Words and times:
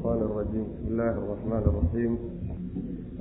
الشيطان 0.00 0.22
الرجيم 0.30 0.64
بسم 0.74 0.88
الله 0.92 1.10
الرحمن 1.10 1.62
الرحيم 1.70 2.18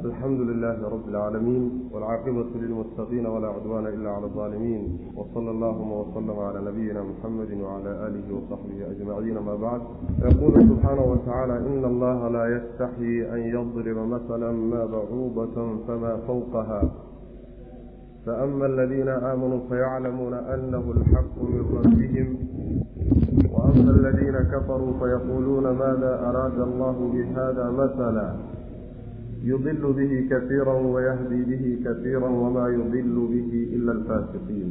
الحمد 0.05 0.39
لله 0.41 0.87
رب 0.89 1.09
العالمين 1.09 1.89
والعاقبة 1.93 2.45
للمتقين 2.55 3.25
ولا 3.25 3.47
عدوان 3.47 3.87
إلا 3.87 4.09
على 4.09 4.25
الظالمين 4.25 4.99
وصلى 5.15 5.51
اللهم 5.51 5.91
وسلم 5.91 6.39
على 6.39 6.59
نبينا 6.71 7.03
محمد 7.03 7.51
وعلى 7.61 7.89
آله 8.07 8.27
وصحبه 8.35 8.91
أجمعين 8.91 9.37
ما 9.37 9.55
بعد 9.55 9.81
يقول 10.21 10.53
سبحانه 10.69 11.03
وتعالى 11.11 11.57
إن 11.57 11.85
الله 11.85 12.27
لا 12.27 12.45
يستحي 12.57 13.13
أن 13.35 13.39
يضرب 13.55 13.97
مثلا 14.15 14.51
ما 14.51 14.85
بعوضة 14.85 15.77
فما 15.87 16.17
فوقها 16.27 16.81
فأما 18.25 18.65
الذين 18.65 19.09
آمنوا 19.09 19.59
فيعلمون 19.69 20.33
أنه 20.33 20.83
الحق 20.97 21.35
من 21.41 21.61
ربهم 21.77 22.27
وأما 23.54 23.90
الذين 23.98 24.36
كفروا 24.52 24.92
فيقولون 25.00 25.62
ماذا 25.62 26.12
أراد 26.28 26.58
الله 26.68 26.96
بهذا 27.14 27.66
مثلا 27.70 28.28
يضل 29.44 29.82
به 29.98 30.12
كثيرا 30.30 30.74
ويهدي 30.94 31.40
به 31.50 31.64
كثيرا 31.86 32.28
وما 32.28 32.68
يضل 32.68 33.16
به 33.32 33.50
إلا 33.76 33.92
الفاسقين 33.92 34.70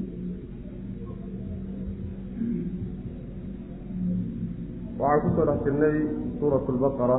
waxaan 5.03 5.22
kusoo 5.35 5.45
dhex 5.48 5.59
jirnay 5.66 5.98
suurat 6.40 6.63
lbaqara 6.76 7.17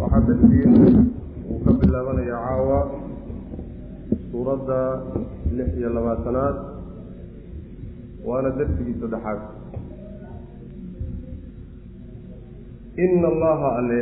waxaa 0.00 0.22
tafsiir 0.28 0.68
uu 1.50 1.58
ka 1.64 1.70
bilaabanaya 1.80 2.36
caawa 2.44 2.78
suuradda 4.30 4.80
lix 5.56 5.68
iyo 5.80 5.88
labaatanaad 5.96 6.56
waana 8.27 8.49
darsigii 8.57 8.95
saddexaad. 9.01 9.39
Ina 13.05 13.27
allaha 13.27 13.69
alle 13.79 13.99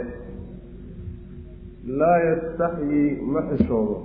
laa 2.00 2.17
yastaxyii 2.28 3.22
ma 3.33 3.42
xishoodo 3.50 3.95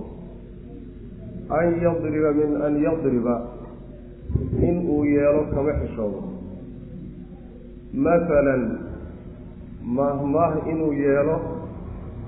an 1.59 1.67
yadriba 1.83 2.31
min 2.41 2.51
an 2.67 2.75
yadriba 2.83 3.35
in 4.69 4.77
uu 4.89 5.05
yeelo 5.05 5.43
kama 5.55 5.73
xishoodo 5.83 6.23
masalan 8.07 8.65
maahmaah 9.99 10.67
inuu 10.73 10.93
yeelo 10.93 11.37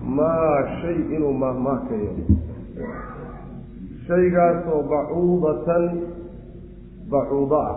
maa 0.04 0.80
shay 0.80 0.96
inuu 1.16 1.32
maahmaah 1.42 1.80
ka 1.88 1.94
yeelo 1.94 2.24
shaygaasoo 4.06 4.82
bacuudatan 4.92 5.84
bacuudo 7.10 7.58
ah. 7.60 7.76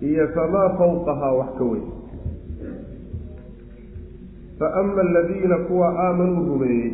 Iyo 0.00 0.24
famaa 0.34 0.68
fawqahaa 0.78 1.32
wax 1.38 1.50
ka 1.58 1.64
weyn. 1.64 1.86
Faama 4.58 5.00
aladiina 5.00 5.56
kuwa 5.68 5.88
aamanuu 5.98 6.46
rumeeyey 6.48 6.92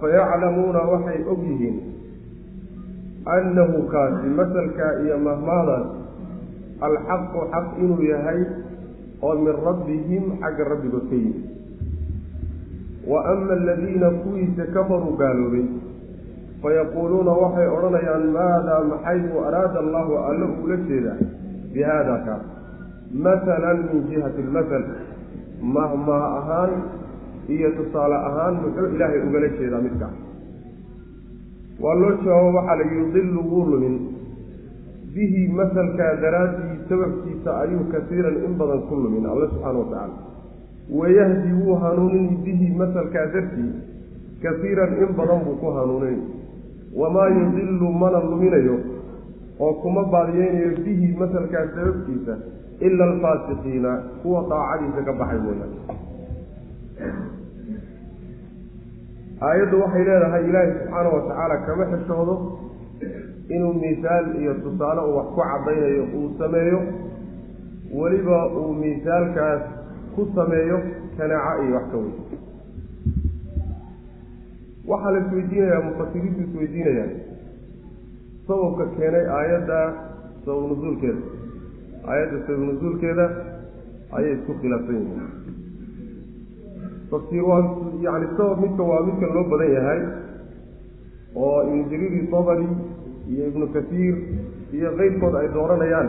fayaclamuuna 0.00 0.80
waxay 0.92 1.20
og 1.30 1.40
yihiin 1.48 1.76
annahu 3.26 3.82
kaasi 3.92 4.26
masalkaa 4.38 4.92
iyo 5.04 5.18
mahmaadaas 5.18 5.86
alxaqu 6.80 7.40
xaq 7.52 7.66
inuu 7.82 8.02
yahay 8.02 8.40
oo 9.22 9.34
min 9.42 9.54
rabbihim 9.66 10.24
xagga 10.40 10.64
rabbigood 10.70 11.06
ka 11.10 11.16
yimid. 11.16 11.44
Wa 13.10 13.24
ama 13.32 13.52
aladiina 13.52 14.10
kuwiisa 14.22 14.64
kafaruu 14.74 15.16
gaaloobay 15.18 15.66
fayaquuluuna 16.62 17.32
waxay 17.42 17.68
odhanayaan 17.76 18.26
maadaa 18.36 18.82
maxay 18.92 19.18
buu 19.28 19.40
araada 19.48 19.78
allahu 19.84 20.12
alle 20.28 20.46
uula 20.58 20.76
jeedaa 20.90 21.18
bi 21.72 21.80
haada 21.88 22.14
kaas 22.26 22.44
masalan 23.26 23.78
min 23.88 24.04
jihati 24.10 24.46
lmasal 24.48 24.84
mahmaah 25.76 26.24
ahaan 26.40 26.72
iyo 27.56 27.70
tusaale 27.78 28.16
ahaan 28.28 28.54
muxuu 28.64 28.88
ilaahay 28.96 29.20
ugala 29.28 29.48
jeedaa 29.58 29.82
midkaas 29.86 30.16
waa 31.84 31.96
loo 32.02 32.12
jawaabo 32.24 32.50
waxaa 32.58 32.76
la 32.82 32.86
yudilu 32.94 33.40
wuu 33.50 33.64
lumin 33.72 33.96
bihi 35.16 35.42
masalkaa 35.58 36.12
daraaddii 36.24 36.78
sababkiisa 36.88 37.50
ayuu 37.64 37.84
kasiiran 37.92 38.36
in 38.46 38.54
badan 38.62 38.80
ku 38.88 38.94
lumin 39.02 39.26
alle 39.32 39.46
subxaana 39.52 39.78
wa 39.82 39.88
tacaala 39.92 40.16
wayahdi 41.00 41.52
wuu 41.60 41.76
hanuunin 41.84 42.26
bihi 42.46 42.68
masalkaa 42.80 43.26
dartii 43.36 43.70
kasiiran 44.42 44.92
in 45.04 45.10
badan 45.20 45.40
buu 45.46 45.56
ku 45.62 45.70
hanuuninay 45.78 46.18
wamaa 47.00 47.28
yudilu 47.36 47.88
mana 48.02 48.18
luminayo 48.28 48.76
oo 49.64 49.72
kuma 49.82 50.02
baadiyeynayo 50.14 50.70
bihi 50.84 51.08
masalkaa 51.20 51.64
sababkiisa 51.76 52.34
ila 52.86 53.04
alfaasiqiina 53.10 53.92
kuwa 54.22 54.40
daacadiisa 54.50 55.02
ka 55.08 55.12
baxay 55.20 55.38
mooyaan 55.46 55.72
aayaddu 59.48 59.80
waxay 59.82 60.04
leedahay 60.08 60.44
ilaahi 60.50 60.72
subxaana 60.78 61.08
wa 61.16 61.20
tacaala 61.28 61.56
kama 61.66 61.84
xishoodo 61.92 62.34
inuu 63.54 63.72
miisaal 63.82 64.26
iyo 64.42 64.54
tusaale 64.64 65.00
uu 65.08 65.16
wax 65.16 65.26
ku 65.34 65.40
caddaynayo 65.40 66.04
uu 66.18 66.30
sameeyo. 66.38 66.80
Weliba 67.98 68.38
uu 68.60 68.72
miisaalkaas 68.80 69.62
ku 70.14 70.22
sameeyo 70.34 70.78
kanaaco 71.18 71.62
iyo 71.66 71.74
wax 71.76 71.86
ka 71.92 71.96
weyn 71.96 72.14
waxaa 74.90 75.10
la 75.14 75.18
isweydiinayaa 75.24 75.82
mufasiriintu 75.88 76.40
isweydiinayaan 76.46 77.12
sababka 78.48 78.84
keenay 78.96 79.24
aayadda 79.38 79.78
sabab 80.44 80.64
nusuulkeeda. 80.70 81.22
Aayadda 82.10 82.36
sabab 82.46 82.62
nusuulkeeda 82.70 83.24
ayay 84.16 84.32
isku 84.38 84.52
khilaafsan 84.62 84.96
yihiin. 85.00 85.24
Tafsiir 87.10 87.44
waa 87.50 87.60
yani 88.06 88.26
sabab 88.38 88.58
midka 88.64 88.82
waa 88.90 89.02
midkan 89.08 89.30
loo 89.36 89.44
badan 89.52 89.70
yahay 89.76 90.00
oo 91.44 91.58
ibnu 91.68 91.82
jariiri 91.90 92.20
tabari 92.34 92.68
iyo 93.32 93.42
ibnu 93.50 93.66
kasiir 93.74 94.14
iyo 94.76 94.88
keyrkood 94.98 95.34
ay 95.40 95.48
dooranayaan. 95.56 96.08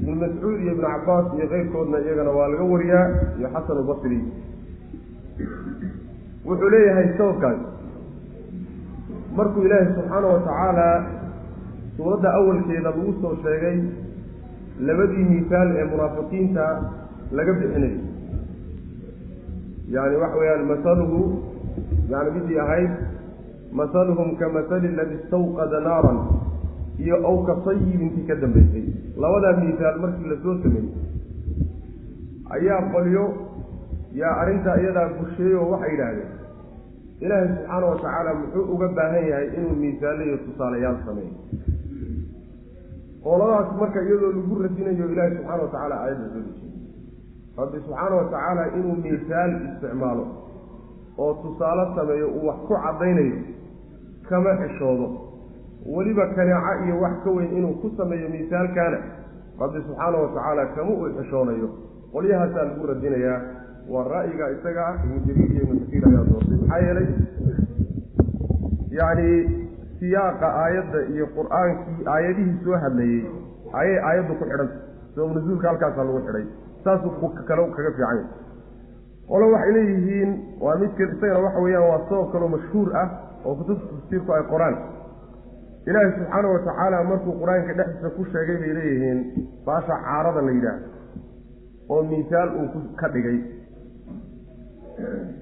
Ibnu 0.00 0.14
mascuud 0.22 0.58
iyo 0.62 0.72
ibnu 0.78 0.86
cabaas 0.94 1.26
iyo 1.36 1.46
keyrkoodna 1.52 1.98
iyagana 2.04 2.30
waa 2.38 2.48
laga 2.52 2.64
wariyaa 2.72 3.06
iyo 3.38 3.48
xasan 3.54 3.76
albasri 3.82 4.18
wuxuu 6.48 6.70
leeyahay 6.74 7.08
sababkaas 7.18 7.58
markuu 9.38 9.62
ilaahi 9.68 9.88
subxaana 9.94 10.26
wa 10.34 10.40
tacaala 10.48 10.88
suuradda 11.96 12.28
awalkeeda 12.40 12.82
lagu 12.90 13.14
soo 13.22 13.34
sheegay 13.46 13.78
labadii 14.88 15.24
miisaal 15.32 15.68
ee 15.80 15.86
munaafiqiinta 15.94 16.64
laga 17.38 17.52
bixinayo 17.60 18.00
yani 19.96 20.16
waxa 20.22 20.38
weeyaan 20.42 20.64
masaluhu 20.72 21.20
yani 22.12 22.30
midii 22.36 22.58
ahayd 22.66 22.92
masaluhum 23.80 24.30
ka 24.42 24.48
masali 24.58 24.88
ladi 25.00 25.14
istawqada 25.20 25.80
naaran 25.88 26.18
iyo 27.04 27.16
aw 27.30 27.36
ka 27.48 27.54
sayibintii 27.66 28.26
ka 28.30 28.34
dambaysay 28.44 28.84
labadaa 29.24 29.54
miisaal 29.62 29.98
markii 30.04 30.30
la 30.32 30.38
soo 30.46 30.56
sameeyey 30.62 30.88
ayaa 32.56 32.80
qolyo 32.94 33.24
yaa 34.22 34.34
arrintaa 34.42 34.76
iyadaa 34.84 35.08
busheeyey 35.18 35.56
oo 35.62 35.68
waxay 35.74 35.92
yidhaahdeen 35.94 36.35
ilaahay 37.20 37.48
subxaana 37.48 37.86
wa 37.86 37.96
tacaala 37.96 38.34
muxuu 38.40 38.64
uga 38.74 38.88
baahan 38.98 39.24
yahay 39.30 39.46
inuu 39.56 39.74
miisaale 39.82 40.22
iyo 40.28 40.36
tusaalayaal 40.46 40.98
sameeyo. 41.06 41.34
Qoladaas 43.24 43.68
marka 43.80 44.00
iyadoo 44.06 44.32
lagu 44.36 44.54
radinayo 44.62 45.06
ilaahay 45.12 45.32
subxaana 45.36 45.62
wa 45.62 45.68
tacaala 45.68 45.96
aayadda 46.02 46.26
soo 46.34 46.42
rabbi 47.60 47.78
subxaana 47.84 48.14
wa 48.20 48.24
tacaala 48.32 48.62
inuu 48.78 48.96
miisaal 49.04 49.52
isticmaalo 49.68 50.24
oo 51.18 51.32
tusaale 51.42 51.84
sameeyo 51.96 52.28
uu 52.36 52.46
wax 52.48 52.56
ku 52.68 52.74
caddaynayo 52.84 53.38
kama 54.28 54.50
xishoodo. 54.60 55.06
Weliba 55.96 56.26
kaneeco 56.36 56.72
iyo 56.86 56.96
wax 57.04 57.14
ka 57.24 57.30
weyn 57.36 57.50
inuu 57.58 57.74
ku 57.82 57.88
sameeyo 57.96 58.28
miisaalkaana 58.34 58.98
rabbi 59.60 59.78
subxaana 59.86 60.16
wa 60.22 60.28
tacaala 60.34 60.66
kama 60.76 60.90
uu 60.90 61.08
xishoonayo. 61.18 61.68
Qolyahaasaa 62.12 62.64
lagu 62.68 62.86
radinayaa 62.90 63.38
waa 63.92 64.04
ra'yiga 64.12 64.46
isaga 64.56 64.82
ah 64.90 64.94
ibnu 65.04 65.18
jariir 65.26 65.50
iyo 65.56 65.64
kasiir 65.70 66.04
ayaa 66.08 66.24
doortay. 66.30 66.56
Maxaa 66.60 66.80
yeelay 66.86 67.08
yacni 68.98 69.30
siyaaqa 69.98 70.48
aayadda 70.62 71.00
iyo 71.14 71.26
qur'aankii 71.36 72.06
aayadihii 72.14 72.56
soo 72.64 72.78
hadlayey 72.84 73.22
ayay 73.80 73.98
aayaddu 74.08 74.32
ku 74.40 74.44
xidhanta 74.50 74.76
sabab 75.14 75.30
nusuulka 75.36 75.66
halkaasaa 75.70 76.04
lagu 76.08 76.20
xidhay. 76.26 76.44
Saasuu 76.84 77.30
kale 77.48 77.62
kaga 77.76 77.90
fiican 77.96 78.02
yahay. 78.02 78.26
Waxay 79.54 79.72
leeyihiin 79.76 80.30
waa 80.64 80.76
midka 80.82 81.02
isagana 81.12 81.40
waxa 81.46 81.60
weeyaan 81.66 81.88
waa 81.92 82.02
sabab 82.10 82.28
kaloo 82.34 82.50
mashhuur 82.56 82.88
ah 83.02 83.08
oo 83.46 83.54
kutubta 83.58 83.86
tafsiirku 83.94 84.30
ay 84.38 84.44
qoraan. 84.52 84.76
Ilaahi 85.86 86.10
subxaana 86.18 86.48
wa 86.54 86.58
tacaala 86.66 87.04
markuu 87.10 87.32
qur'aanka 87.42 87.72
dhexdiisa 87.78 88.08
ku 88.16 88.22
sheegay 88.32 88.56
bay 88.62 88.72
leeyihiin 88.78 89.18
baasha 89.66 89.94
caarada 90.06 90.42
la 90.46 90.52
yidhaah 90.56 90.78
oo 91.94 92.02
miisaal 92.10 92.48
uu 92.60 92.82
ka 93.00 93.08
dhigay 93.14 93.38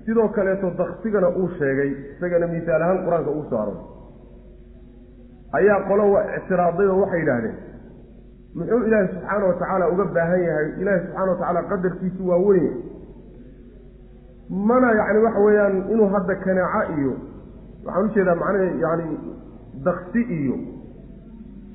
sidoo 0.07 0.29
kaleeto 0.37 0.71
daksigana 0.81 1.29
uu 1.41 1.49
sheegay 1.59 1.91
isagana 2.17 2.47
misaal 2.55 2.83
ahaan 2.87 3.05
qur'aanka 3.07 3.31
ugu 3.35 3.45
soo 3.51 3.59
aroray 3.65 3.83
ayaa 5.59 5.79
qolo 5.89 6.05
ictiraaday 6.39 6.87
oo 6.95 6.99
waxay 7.03 7.21
yidhaahdeen 7.23 7.57
muxuu 8.59 8.81
ilaahi 8.89 9.09
subxaana 9.13 9.45
wa 9.51 9.55
tacaala 9.61 9.87
uga 9.93 10.05
baahan 10.17 10.43
yahay? 10.49 10.67
Ilaahi 10.83 11.01
subxaana 11.07 11.31
wa 11.33 11.37
tacaala 11.39 11.63
qadarkiisu 11.71 12.23
waa 12.31 12.39
weyn. 12.49 12.75
Mana 14.69 14.89
yacni 14.99 15.19
waxa 15.27 15.41
weeyaan 15.47 15.77
inuu 15.93 16.09
hadda 16.15 16.35
kanaaco 16.45 16.93
iyo 17.01 17.13
waxaan 17.87 18.05
u 18.07 18.15
jeedaa 18.15 18.35
macnaha 18.43 18.65
yani 18.85 19.07
daksi 19.87 20.21
iyo 20.39 20.57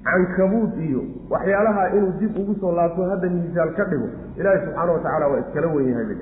cankabuud 0.10 0.74
iyo 0.88 1.02
waxyaalaha 1.34 1.84
inuu 1.98 2.12
dib 2.20 2.38
ugu 2.42 2.54
soo 2.62 2.72
laabto 2.78 3.10
hadda 3.12 3.30
miisaal 3.36 3.72
ka 3.78 3.84
dhigo 3.92 4.08
ilaahi 4.40 4.60
subxaana 4.66 4.92
wa 4.96 5.00
tacaala 5.04 5.28
waa 5.32 5.40
iskala 5.44 5.68
wen 5.76 5.90
yahay 5.92 6.06
bay 6.10 6.18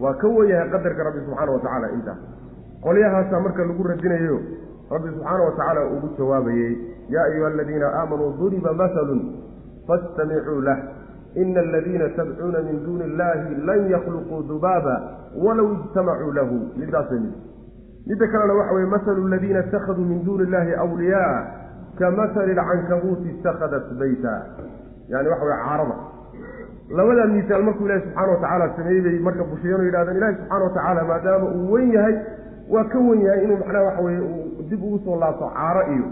waa 0.00 0.14
ka 0.22 0.28
wen 0.36 0.48
yahay 0.52 0.68
qadarka 0.74 1.02
rabbi 1.08 1.20
subxaana 1.26 1.52
wa 1.52 1.60
tacaala 1.64 1.88
intaas 1.96 2.18
qolyahaasaa 2.86 3.40
marka 3.46 3.64
lagu 3.70 3.82
radinayo 3.92 4.36
rabbi 4.94 5.08
subxaana 5.14 5.42
wa 5.46 5.52
tacaala 5.58 5.80
ugu 5.94 6.08
jawaabayey 6.18 6.72
yaa 7.14 7.24
ayuha 7.30 7.48
aladiina 7.54 7.86
aamanuu 8.00 8.32
duriba 8.40 8.72
mahalun 8.72 9.20
fastamicuu 9.88 10.60
lah. 10.60 10.78
Ina 11.36 11.60
aladiina 11.60 12.08
tadcuuna 12.16 12.60
min 12.66 12.84
duuni 12.84 13.04
illahi 13.04 13.54
lan 13.68 13.80
yakhluquu 13.90 14.42
dubaaba 14.48 14.94
walow 15.36 15.68
ijtamacuu 15.76 16.32
lahu. 16.32 16.56
Midaasa 16.76 17.14
mid. 17.14 17.32
Midda 18.06 18.26
kalena 18.32 18.54
waxa 18.58 18.74
weye 18.74 18.86
mahalu 18.94 19.26
aladiina 19.26 19.60
ittakhaduu 19.64 20.04
min 20.04 20.24
duuni 20.24 20.44
illahi 20.48 20.72
awliyaa 20.84 21.36
kamahali 21.98 22.52
lcankabuuti 22.58 23.28
itakhadat 23.38 23.86
bayta. 24.00 24.34
Yani 25.08 25.28
waxa 25.28 25.44
weye 25.44 25.58
caarada 25.64 25.96
labada 26.96 27.24
misaal 27.36 27.62
markuu 27.68 27.86
ilahi 27.86 28.00
subxana 28.04 28.28
wa 28.32 28.36
tacaala 28.42 28.66
sameeyey 28.76 29.02
bay 29.06 29.18
marka 29.28 29.44
bushiyano 29.50 29.82
yidhahdeen 29.88 30.16
ilahi 30.16 30.36
wa 30.50 30.70
tacaala 30.76 31.04
maadaama 31.10 31.46
uu 31.58 31.72
wen 31.72 31.92
yahay 31.96 32.14
waa 32.74 32.84
ka 32.92 32.98
wen 33.08 33.20
yahay 33.26 33.44
inuu 33.44 33.56
macnaha 33.62 33.84
waxa 33.88 34.02
weye 34.02 34.20
dib 34.70 34.82
ugu 34.88 34.98
soo 35.04 35.16
laabto 35.22 35.50
caaro 35.58 35.82
iyo 35.94 36.06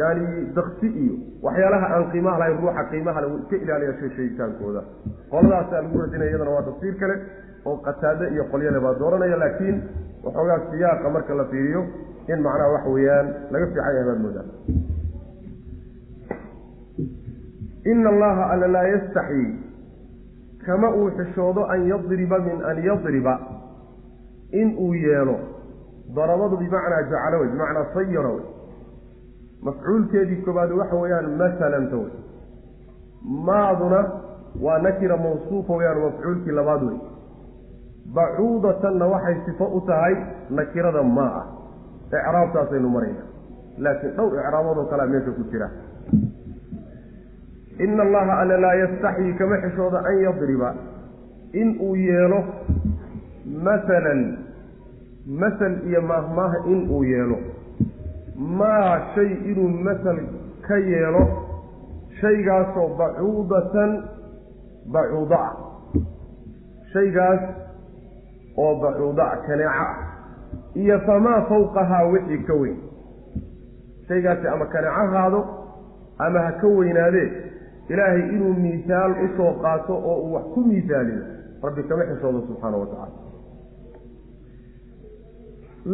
yani 0.00 0.26
daksi 0.56 0.86
iyo 1.04 1.14
waxyaalaha 1.46 1.86
aan 1.96 2.04
qiimaha 2.12 2.38
lahayn 2.40 2.58
ruuxa 2.62 2.84
qiimaha 2.92 3.20
le 3.20 3.26
uu 3.32 3.38
iska 3.42 3.56
ilaaliya 3.64 3.92
shay 4.00 4.10
sheegitaankooda 4.16 4.82
qoladaasaa 5.32 5.82
lagu 5.84 6.00
radinaya 6.04 6.30
iyadana 6.30 6.50
waa 6.56 6.62
tafsiir 6.70 6.94
kale 7.02 7.16
oo 7.68 7.76
qataade 7.86 8.24
iyo 8.34 8.44
qolyale 8.52 8.80
baa 8.86 8.94
dooranaya 9.02 9.36
laakiin 9.44 9.76
waxoogaa 10.24 10.58
siyaaqa 10.72 11.10
marka 11.16 11.34
la 11.40 11.44
fiiriyo 11.52 11.82
in 12.32 12.38
macnaha 12.46 12.72
waxa 12.76 12.90
weeyaan 12.96 13.26
laga 13.52 13.66
fiican 13.72 13.94
yahay 13.96 14.04
baad 14.10 14.20
moodaa. 14.24 14.46
Ina 17.92 18.08
allaha 18.14 18.44
alla 18.52 18.66
laa 18.74 18.86
yastaxii 18.94 19.46
kama 20.66 20.88
uu 20.94 21.10
xishoodo 21.18 21.64
an 21.72 21.86
yadriba 21.88 22.38
min 22.38 22.62
an 22.70 22.78
yadriba. 22.84 23.34
In 24.52 24.76
uu 24.78 24.94
yeelo 24.94 25.36
darabadu 26.16 26.56
bimacnaa 26.56 27.02
jacalo 27.10 27.38
wey 27.40 27.48
bimacnaa 27.48 27.86
sayara 27.94 28.28
wey. 28.28 28.44
Mafcuulkeedii 29.62 30.42
koobaad 30.44 30.70
waxa 30.72 30.96
weeyaan 30.96 31.30
masalanta 31.38 31.96
wey. 31.96 32.12
Maaduna 33.46 34.00
waa 34.62 34.78
nakira 34.78 35.16
mawsuufa 35.16 35.72
weyaan 35.76 36.00
mafcuulkii 36.00 36.52
labaad 36.58 36.82
wey. 36.82 36.98
Bacuudatanna 38.14 39.06
waxay 39.06 39.36
sifo 39.46 39.64
u 39.64 39.80
tahay 39.80 40.14
nakirada 40.50 41.02
maa 41.02 41.32
ah. 41.40 41.46
Icraabtaasaynu 42.06 42.88
marayna. 42.88 43.22
Laakiin 43.78 44.16
dhowr 44.16 44.38
icraabood 44.40 44.78
oo 44.78 44.84
kalea 44.90 45.06
meesha 45.06 45.30
ku 45.30 45.42
jira 45.50 45.70
ina 47.78 48.02
allaha 48.02 48.38
alla 48.40 48.56
laa 48.60 48.74
yastaxyii 48.74 49.34
kama 49.38 49.56
xishoodo 49.64 49.96
an 49.96 50.18
yadriba 50.22 50.74
in 51.52 51.76
uu 51.80 51.96
yeelo 51.96 52.44
masalan 53.64 54.38
masal 55.26 55.74
iyo 55.88 56.02
maahmaaha 56.02 56.58
in 56.66 56.88
uu 56.90 57.04
yeelo. 57.04 57.38
maa 58.36 59.00
shay 59.14 59.30
inuu 59.50 59.68
masal 59.68 60.18
ka 60.68 60.76
yeelo 60.78 61.22
shaygaasoo 62.20 62.88
bacuudatan 62.98 63.92
bacuudo 64.92 65.34
ah 65.34 65.52
shaygaas 66.92 67.40
oo 68.56 68.74
bacuudo 68.82 69.22
ah 69.22 69.36
kaneeco 69.46 69.84
ah 69.86 69.96
iyo 70.74 71.00
famaa 71.06 71.40
fawqahaa 71.48 72.04
wixii 72.12 72.38
ka 72.48 72.54
weyn. 72.54 72.76
shaygaasi 74.08 74.48
ama 74.48 74.66
kaneeco 74.66 75.06
haado 75.16 75.40
ama 76.18 76.40
ha 76.40 76.52
ka 76.52 76.66
weynaadee 76.66 77.45
ilaahay 77.92 78.22
inuu 78.34 78.54
miisaal 78.64 79.12
u 79.24 79.28
soo 79.36 79.52
qaato 79.64 79.94
oo 80.10 80.16
uu 80.24 80.32
wax 80.36 80.44
ku 80.54 80.60
miisaaliyo 80.70 81.22
rabbi 81.66 81.82
kama 81.90 82.04
xishoodo 82.10 82.40
subxaana 82.48 82.76
wa 82.82 82.86
tacaala. 82.86 83.24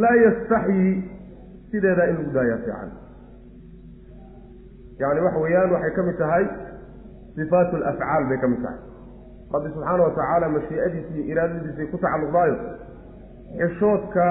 Laa 0.02 0.14
yastaxyii 0.24 0.92
sideedaa 1.70 2.06
in 2.10 2.16
lagu 2.18 2.30
daayaa 2.36 2.58
fiican. 2.64 2.90
Yani 5.00 5.20
waxa 5.26 5.38
weeyaan 5.44 5.70
waxay 5.74 5.90
ka 5.96 6.02
mid 6.08 6.16
tahay 6.22 6.44
sifaatu 7.36 7.76
alafcaal 7.76 8.24
bay 8.30 8.38
ka 8.44 8.48
mid 8.52 8.62
tahay. 8.66 8.80
Rabbi 9.54 9.68
subxaana 9.74 10.02
wa 10.06 10.10
tacaala 10.18 10.46
mashii'adiisa 10.56 11.10
iyo 11.16 11.24
iraadadiisay 11.32 11.86
ku 11.92 11.96
tacalluqdaayo 12.04 12.56
xishoodka 13.60 14.26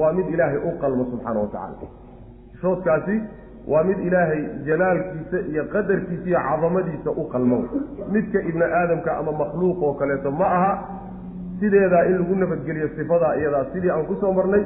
waa 0.00 0.12
mid 0.18 0.26
ilaahay 0.34 0.60
u 0.68 0.72
qalmo 0.82 1.04
subxaana 1.12 1.40
wa 1.44 1.48
tacala 1.54 1.88
xishoodkaasi 2.52 3.16
waa 3.72 3.82
mid 3.88 3.98
ilaahay 4.08 4.42
jalaalkiisa 4.68 5.38
iyo 5.52 5.64
qadarkiisa 5.74 6.26
iyo 6.30 6.40
cadamadiisa 6.48 7.10
u 7.10 7.24
qalmo 7.32 7.58
midka 8.14 8.38
ibni 8.50 8.64
aadamka 8.80 9.10
ama 9.20 9.32
makhluuq 9.40 9.82
oo 9.86 9.94
kaleeto 10.00 10.30
ma 10.40 10.46
aha 10.56 10.72
sideedaa 11.60 12.04
in 12.10 12.16
lagu 12.20 12.34
nabadgeliyo 12.42 12.88
sifadaa 12.96 13.34
iyadaa 13.40 13.64
sidii 13.72 13.90
aan 13.94 14.06
ku 14.10 14.14
soo 14.20 14.32
marnay 14.38 14.62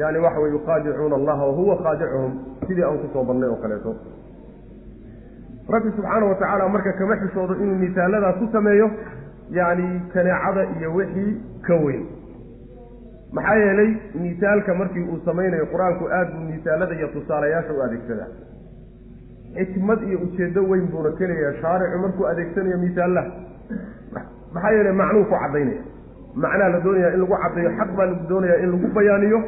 yani 0.00 0.18
waxa 0.24 0.40
wey 0.42 0.50
yuqaadicuuna 0.56 1.16
allaha 1.20 1.42
wahuwa 1.50 1.76
qaadicuhum 1.86 2.32
sidii 2.68 2.84
aan 2.88 2.98
ku 3.02 3.08
soo 3.12 3.24
marnay 3.28 3.48
oo 3.48 3.56
kaleeto. 3.64 3.92
Rabbi 5.74 5.90
subxaana 5.96 6.26
wa 6.26 6.34
tacaala 6.34 6.68
marka 6.68 6.92
kama 6.98 7.16
xishoodo 7.22 7.54
inuu 7.62 7.74
misaaladaa 7.84 8.32
ku 8.40 8.48
sameeyo 8.52 8.90
yani 9.50 9.86
kaneecada 10.14 10.62
iyo 10.78 10.94
wixii 10.94 11.32
ka 11.66 11.74
weyn 11.84 12.02
maxaa 13.36 13.56
yeelay 13.62 13.90
misaalka 14.24 14.74
markii 14.80 15.04
uu 15.12 15.18
samaynayo 15.28 15.66
qur'aanku 15.72 16.04
aada 16.16 16.30
buu 16.34 16.44
misaalada 16.54 16.94
iyo 16.98 17.08
tusaalayaasha 17.16 17.72
u 17.78 17.80
adeegsadaa. 17.86 18.28
xikmad 19.58 20.00
iyo 20.08 20.18
ujeedo 20.26 20.60
weyn 20.70 20.86
buuna 20.92 21.10
keleeyaa 21.18 21.52
shaaricu 21.62 21.98
markuu 22.04 22.24
adeegsanayo 22.32 22.78
misaallaha 22.86 23.30
maxaa 24.54 24.70
yeelay 24.76 24.92
macnuu 25.02 25.24
ku 25.30 25.34
caddaynaya. 25.42 25.82
macnaa 26.44 26.68
la 26.74 26.80
doonaya 26.84 27.08
in 27.14 27.20
lagu 27.22 27.36
caddeeyo 27.42 27.70
xaq 27.78 27.90
baa 27.98 28.06
lagu 28.10 28.24
doonaya 28.30 28.56
in 28.64 28.70
lagu 28.74 28.88
bayaaniyo. 28.98 29.38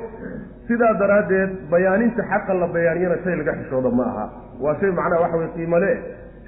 sidaa 0.68 0.92
daraaddeed 1.00 1.50
bayaaninta 1.72 2.22
xaqa 2.32 2.52
la 2.62 2.66
bayaaniyana 2.76 3.16
shay 3.24 3.34
laga 3.40 3.52
xishoodo 3.60 3.90
ma 3.98 4.04
aha. 4.10 4.24
waa 4.64 4.74
shay 4.80 4.90
macnaha 4.98 5.20
waxa 5.24 5.36
weye 5.40 5.50
qiimale 5.56 5.90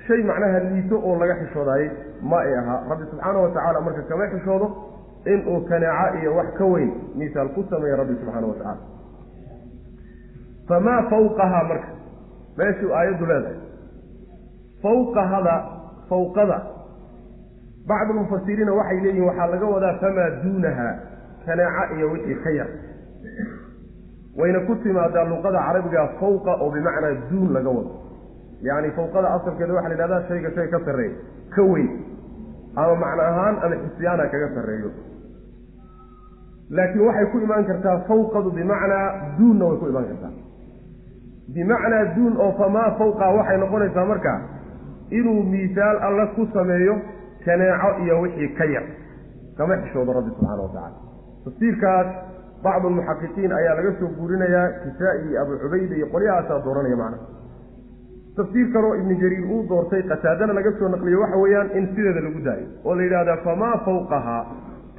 shay 0.07 0.21
macnaha 0.31 0.59
liito 0.71 0.97
oo 1.09 1.15
laga 1.23 1.35
xishoodaayey 1.43 1.89
ma 2.31 2.39
ay 2.47 2.55
ahaa 2.61 2.79
rabbi 2.91 3.05
subxaana 3.11 3.39
wa 3.45 3.51
tacaala 3.57 3.81
marka 3.87 4.03
kama 4.11 4.27
xishoodo 4.35 4.67
inuu 5.35 5.61
kaneeco 5.71 6.07
iyo 6.21 6.31
wax 6.39 6.49
ka 6.59 6.65
weyn 6.73 6.91
misaal 7.21 7.49
ku 7.57 7.61
sameeya 7.71 7.97
rabbi 8.01 8.15
subxaana 8.21 8.47
wa 8.51 8.55
tacaala. 8.55 8.83
Famaa 10.69 11.03
fawqahaa 11.11 11.65
marka 11.71 11.89
meeshuu 12.59 12.93
aayaddu 12.99 13.27
leedahay. 13.31 13.59
Fawqahada 14.83 15.55
fawqada 16.11 16.59
bacdu 17.91 18.13
mufasiriina 18.21 18.73
waxay 18.79 19.01
leeyihiin 19.05 19.27
waxaa 19.29 19.47
laga 19.53 19.67
wadaa 19.75 19.95
famaa 20.03 20.29
duunaha 20.43 20.89
kaneeco 21.47 21.95
iyo 21.97 22.07
wixii 22.13 22.35
ka 22.45 22.51
yar. 22.59 22.69
Wayna 24.39 24.61
ku 24.67 24.75
timaadaa 24.85 25.25
luqada 25.33 25.59
carabiga 25.67 26.03
fawqa 26.21 26.53
oo 26.63 26.71
bimacnaa 26.75 27.15
duun 27.31 27.51
laga 27.57 27.71
wado. 27.77 27.93
Yacni 28.67 28.91
fawqada 28.99 29.29
asalkeeda 29.37 29.73
waxaa 29.77 29.89
la 29.89 29.95
yidhahdaa 29.95 30.23
shayga 30.29 30.51
shay 30.57 30.69
ka 30.75 30.79
sarreeya 30.87 31.17
ka 31.55 31.63
weyn 31.73 31.89
ama 32.81 32.95
macno 33.03 33.23
ahaan 33.31 33.55
ama 33.65 33.77
xisyaana 33.85 34.25
kaga 34.33 34.49
sarreeyo 34.57 34.91
laakiin 36.77 37.05
waxay 37.09 37.27
ku 37.33 37.39
imaan 37.47 37.65
kartaa 37.71 37.97
fawqadu 38.09 38.51
bimacnaa 38.59 39.07
duunna 39.39 39.65
way 39.71 39.77
ku 39.83 39.87
imaan 39.93 40.07
kartaa. 40.11 40.33
Bimacnaa 41.55 42.05
duun 42.17 42.35
oo 42.45 42.53
famaa 42.61 42.91
fawqa 42.99 43.27
waxay 43.39 43.59
noqonaysaa 43.63 44.05
marka 44.13 44.35
inuu 45.19 45.43
miisaal 45.53 45.97
alla 46.09 46.27
ku 46.37 46.43
sameeyo 46.55 46.95
kaneeco 47.45 47.91
iyo 48.05 48.21
wixii 48.23 48.49
ka 48.59 48.65
yar 48.75 48.85
kama 49.59 49.77
xishoodo 49.83 50.13
rabbi 50.19 50.31
subxaana 50.37 50.63
wa 50.63 50.69
tacala 50.75 50.97
tafsiirkaas 51.45 52.07
bacdu 52.65 52.89
lmuxaqiqiin 52.93 53.53
ayaa 53.61 53.75
laga 53.79 53.93
soo 54.01 54.09
guurinayaa 54.19 54.67
kisaa-i 54.83 55.21
iyo 55.31 55.43
abu 55.43 55.53
cubayda 55.63 55.95
iyo 55.99 56.07
qolyahaasaa 56.15 56.59
dooranaya 56.67 56.97
macnaha 56.97 57.27
tafsiir 58.37 58.67
kaloo 58.75 58.95
ibnu 59.01 59.15
jariir 59.23 59.45
uu 59.55 59.63
doortay 59.71 60.03
qataadana 60.13 60.53
laga 60.59 60.73
soo 60.79 60.89
naqliyo 60.95 61.21
waxa 61.25 61.37
weeyaan 61.45 61.69
in 61.79 61.85
sideeda 61.95 62.21
lagu 62.27 62.41
daayo 62.49 62.67
oo 62.85 62.95
la 62.99 63.03
yidhahdaa 63.07 63.37
famaa 63.47 63.77
fawqahaa 63.87 64.43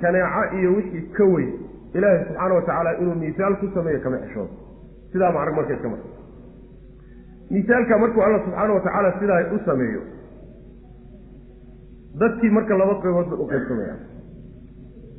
kaneeco 0.02 0.42
iyo 0.60 0.70
wixii 0.78 1.04
ka 1.18 1.24
weyn 1.34 1.52
ilaahay 1.94 2.24
subxaana 2.28 2.54
wa 2.56 2.62
tacaala 2.68 2.92
inuu 3.02 3.16
miisaal 3.24 3.56
ku 3.62 3.68
sameeyo 3.78 4.00
kama 4.06 4.18
xishoodo 4.26 4.54
sidaa 5.12 5.32
macnag 5.38 5.56
marka 5.60 5.74
iska 5.78 5.90
marka 5.94 6.08
misaalka 7.56 7.98
markuu 8.04 8.22
alla 8.28 8.40
subxaana 8.46 8.74
wa 8.78 8.82
tacaala 8.88 9.12
sidaa 9.20 9.42
u 9.56 9.60
sameeyo 9.70 10.02
dadkii 12.20 12.50
marka 12.58 12.78
laba 12.82 12.96
qaybood 13.04 13.28
bay 13.32 13.40
u 13.44 13.48
qaybsamayaan 13.54 14.00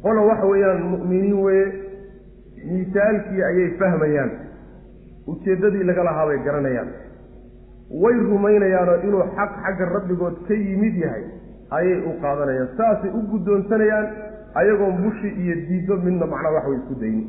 qola 0.04 0.20
waxa 0.30 0.46
weeyaan 0.52 0.80
mu'miniin 0.92 1.38
weye 1.46 1.64
misaalkii 2.76 3.42
ayay 3.50 3.68
fahmayaan 3.80 4.30
ujeeddadii 5.32 5.84
laga 5.88 6.04
lahaa 6.08 6.26
bay 6.28 6.38
garanayaan. 6.46 6.88
Way 8.02 8.14
rumaynayaanoo 8.30 8.96
inuu 9.06 9.22
xaq 9.36 9.52
xagga 9.64 9.84
rabbigood 9.94 10.36
ka 10.48 10.54
yimid 10.54 10.96
yahay 11.04 11.24
ayay 11.78 11.98
u 12.08 12.12
qaadanayaan. 12.22 12.68
Saasay 12.78 13.10
u 13.18 13.20
guddoonsanayaan 13.32 14.06
ayagoon 14.54 14.96
bushi 15.02 15.28
iyo 15.28 15.54
diiddo 15.68 15.96
midna 15.96 16.26
macnaa 16.26 16.52
wax 16.56 16.64
way 16.68 16.76
isku 16.78 16.94
daynin 17.00 17.26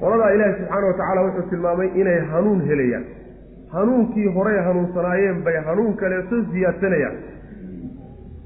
qoladaa 0.00 0.30
ilaahi 0.36 0.54
subxaana 0.58 0.86
watacaala 0.86 1.22
wuxuu 1.26 1.50
tilmaamay 1.50 1.88
inay 2.00 2.18
hanuun 2.32 2.60
helayaan. 2.70 3.04
Hanuunkii 3.74 4.26
horey 4.34 4.58
hanuunsanaayeen 4.66 5.42
bay 5.44 5.56
hanuun 5.68 5.94
kaleeto 6.00 6.36
siyaadsanayaan 6.52 7.16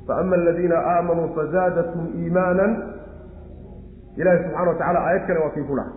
fa 0.06 0.18
ama 0.20 0.36
aladiina 0.36 0.76
aamanuu 0.92 1.28
fazaadathum 1.38 2.06
iimaanan. 2.22 2.72
Ilahi 4.16 4.38
subxana 4.44 4.68
wa 4.70 4.74
tacala 4.74 5.00
aayad 5.06 5.26
kale 5.26 5.40
waa 5.44 5.50
kii 5.56 5.66
ku 5.70 5.76
dhahay 5.76 5.94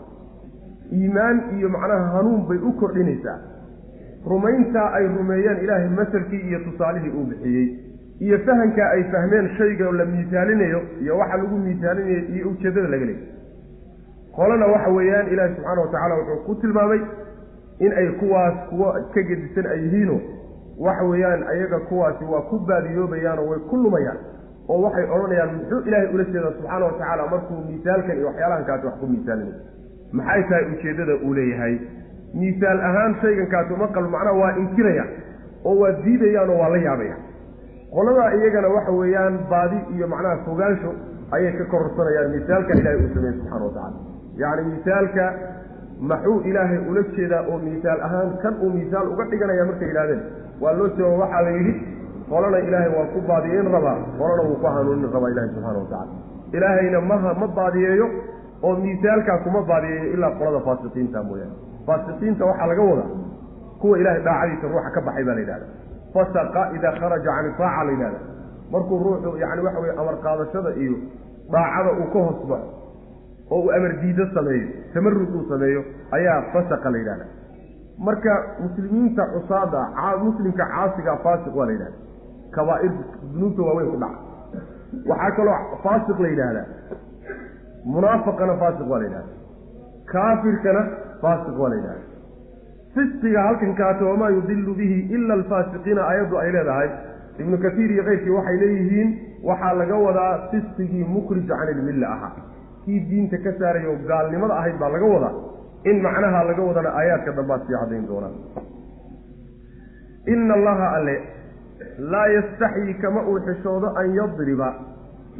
iimaan 0.99 1.37
iyo 1.57 1.69
macnaha 1.75 2.09
hanuun 2.17 2.41
bay 2.49 2.57
u 2.57 2.71
kordhinaysaa. 2.81 3.37
Rumayntaa 4.31 4.89
ay 4.97 5.07
rumeeyeen 5.17 5.63
ilaahay 5.63 5.89
masalkii 6.01 6.41
iyo 6.49 6.59
tusaalihii 6.67 7.09
uu 7.17 7.25
bixiyey 7.31 7.67
iyo 8.25 8.37
fahankaa 8.47 8.89
ay 8.95 9.03
fahmeen 9.13 9.47
shayga 9.57 9.91
la 9.99 10.05
miisaalinayo 10.13 10.81
iyo 11.03 11.17
waxa 11.21 11.37
lagu 11.41 11.57
miisaalinayo 11.65 12.21
iyo 12.35 12.49
ujeeddada 12.53 12.87
laga 12.93 13.05
leeyay 13.05 13.27
qolana 14.35 14.65
waxa 14.73 14.89
weeyaan 14.97 15.27
ilaahi 15.33 15.55
subxaana 15.55 15.81
wa 15.81 15.87
tacaala 15.93 16.15
wuxuu 16.19 16.43
ku 16.45 16.55
tilmaamay 16.61 17.01
in 17.85 17.91
ay 18.01 18.07
kuwaas 18.21 18.53
kuwo 18.69 18.87
ka 19.13 19.21
gedisan 19.29 19.65
ay 19.73 19.79
yihiino 19.85 20.17
waxa 20.85 21.03
weeyaan 21.11 21.43
ayaga 21.53 21.79
kuwaasi 21.89 22.23
waa 22.33 22.41
ku 22.51 22.59
baadiyoobayaanoo 22.69 23.47
way 23.51 23.59
ku 23.69 23.77
lumayaan 23.83 24.17
oo 24.69 24.81
waxay 24.85 25.05
odhanayaan 25.15 25.51
muxuu 25.57 25.79
ilaahay 25.87 26.07
ula 26.15 26.23
jeeda 26.33 26.51
subxaana 26.57 26.85
wa 26.85 26.91
tacaala 26.99 27.27
markuu 27.33 27.59
miisaalkan 27.69 28.17
iyo 28.17 28.27
waxyaalahankaasi 28.29 28.85
wax 28.87 28.95
ku 29.01 29.07
miisaalinayo 29.13 29.59
maxay 30.19 30.43
tahay 30.49 30.65
ujeeddada 30.73 31.13
uu 31.25 31.33
leeyahay? 31.39 31.75
Miisaal 32.39 32.79
ahaan 32.89 33.15
shaygankaasi 33.21 33.73
uma 33.73 33.87
qalbo 33.95 34.09
macnaha 34.15 34.37
waa 34.41 34.53
inkiraya 34.63 35.05
oo 35.65 35.75
waa 35.81 35.91
diidayaan 36.05 36.49
oo 36.49 36.57
waa 36.61 36.69
la 36.69 36.77
yaabaya 36.87 37.15
qoladaa 37.95 38.29
iyagana 38.37 38.67
waxa 38.75 38.91
weeyaan 38.99 39.35
baadi 39.51 39.77
iyo 39.95 40.07
macnaha 40.13 40.37
fogaansho 40.47 40.91
ayay 41.35 41.51
ka 41.59 41.65
kororsanayaan. 41.73 42.29
Misaalkan 42.35 42.77
ilahay 42.81 42.97
uu 43.03 43.09
sameeyey 43.15 43.35
subxana 43.39 43.65
wa 43.65 43.71
tacala 43.77 43.97
yacni 44.41 44.63
misaalka 44.75 45.25
maxuu 46.11 46.37
ilaahay 46.49 46.79
ula 46.89 47.01
jeedaa 47.15 47.41
oo 47.51 47.57
miisaal 47.65 47.99
ahaan 48.07 48.29
kan 48.43 48.53
uu 48.63 48.69
miisaal 48.77 49.07
uga 49.13 49.23
dhiganaya 49.31 49.65
markay 49.69 49.87
yidhahdeen 49.91 50.21
waa 50.63 50.73
loo 50.79 50.87
jawaab 50.97 51.19
waxaa 51.23 51.41
la 51.47 51.51
yidhi 51.57 51.73
qolana 52.31 52.59
ilaahay 52.67 52.89
waa 52.97 53.05
ku 53.13 53.19
baadiyeyn 53.29 53.67
rabaa 53.75 53.95
qolana 54.19 54.43
wuu 54.47 54.57
ku 54.63 54.67
hanuunin 54.75 55.09
rabaa 55.15 55.29
ilahi 55.33 55.49
subxana 55.53 55.79
wa 55.83 55.85
tacala 55.91 56.13
ilaahayna 56.57 57.01
maha 57.11 57.31
ma 57.41 57.47
baadiyeeyo 57.59 58.07
oo 58.67 58.73
miisaalkaa 58.83 59.37
kuma 59.45 59.61
baadiyeeyo 59.71 60.07
ilaa 60.17 60.31
qolada 60.39 60.59
faasiqiinta 60.67 61.19
mooyaane. 61.29 61.55
Faasiqiinta 61.87 62.43
waxaa 62.49 62.67
laga 62.71 62.83
wadaa 62.91 63.09
kuwa 63.81 63.95
ilahay 64.01 64.21
daacadiisa 64.27 64.67
ruuxa 64.73 64.91
ka 64.97 65.01
baxay 65.07 65.23
baa 65.29 65.35
la 65.37 65.41
yidhahda 65.45 65.67
fasaqa 66.13 66.61
idaa 66.77 66.93
kharaja 66.99 67.31
can 67.35 67.45
itaaca 67.51 67.83
la 67.87 67.91
yidhahda. 67.95 68.19
Markuu 68.71 68.97
ruuxu 69.05 69.37
yani 69.43 69.61
waxa 69.65 69.79
weye 69.83 69.93
amar 70.01 70.15
qaadashada 70.25 70.71
iyo 70.83 70.95
daacada 71.53 71.91
uu 71.99 72.07
ka 72.13 72.19
hoos 72.25 72.39
baxo 72.49 72.69
oo 73.51 73.59
uu 73.65 73.71
amar 73.77 73.91
diido 74.01 74.25
sameeyo 74.35 74.67
tamarud 74.93 75.29
uu 75.37 75.45
sameeyo 75.51 75.81
ayaa 76.17 76.41
fasaqa 76.53 76.89
la 76.93 76.97
yidhahda. 77.01 77.25
Marka 78.07 78.33
muslimiinta 78.63 79.23
cusaada 79.33 79.81
muslimka 80.23 80.65
caasiga 80.73 81.17
faasiq 81.25 81.55
waa 81.59 81.65
la 81.65 81.71
yidhahda. 81.71 81.97
Kabaair 82.55 82.91
dunuubta 83.33 83.61
waaweyn 83.67 83.91
ku 83.93 83.97
dhaca. 84.03 84.17
Waxaa 85.09 85.31
kaloo 85.37 85.59
faasiq 85.83 86.19
la 86.19 86.27
yidhaahdaa 86.33 86.65
munaafaqana 87.93 88.53
faasiq 88.61 88.87
waa 88.91 88.99
la 88.99 89.05
yidhahda. 89.05 89.31
Kaafirkana 90.13 90.81
faasiq 91.21 91.59
waa 91.61 91.69
la 91.69 91.75
yidhahda 91.75 92.01
fisqiga 92.95 93.41
halkan 93.47 93.75
kaata 93.75 94.05
wamaa 94.05 94.29
yudilu 94.35 94.73
bihi 94.79 94.99
ila 95.15 95.33
alfaasiqiina 95.39 96.01
aayaddu 96.09 96.37
ay 96.43 96.51
leedahay. 96.55 96.89
Ibnu 97.41 97.57
kasiir 97.57 97.91
iyo 97.91 98.03
keyrkii 98.07 98.29
waxay 98.37 98.57
leeyihiin 98.63 99.09
waxaa 99.49 99.73
laga 99.81 99.95
wadaa 100.05 100.33
fisqigii 100.51 101.05
mukrija 101.13 101.55
can 101.59 101.69
ilmilla 101.75 102.07
ahaa 102.15 102.31
kii 102.85 102.99
diinta 103.09 103.37
ka 103.45 103.51
saaray 103.59 103.85
oo 103.91 103.97
gaalnimada 104.09 104.53
ahayd 104.59 104.77
baa 104.81 104.89
laga 104.95 105.05
wadaa. 105.15 105.33
In 105.91 106.01
macnaha 106.05 106.43
laga 106.49 106.61
wadana 106.69 106.89
aayaadka 106.99 107.31
dambaad 107.39 107.61
sii 107.67 107.77
caddayn 107.79 108.05
doonaan 108.07 108.35
ina 110.33 110.53
allaha 110.53 110.87
alle 110.97 111.15
laa 112.11 112.27
yastaxyi 112.35 112.93
kama 113.01 113.21
uu 113.29 113.39
xishoodo 113.47 113.87
an 114.01 114.13
yadriba. 114.19 114.69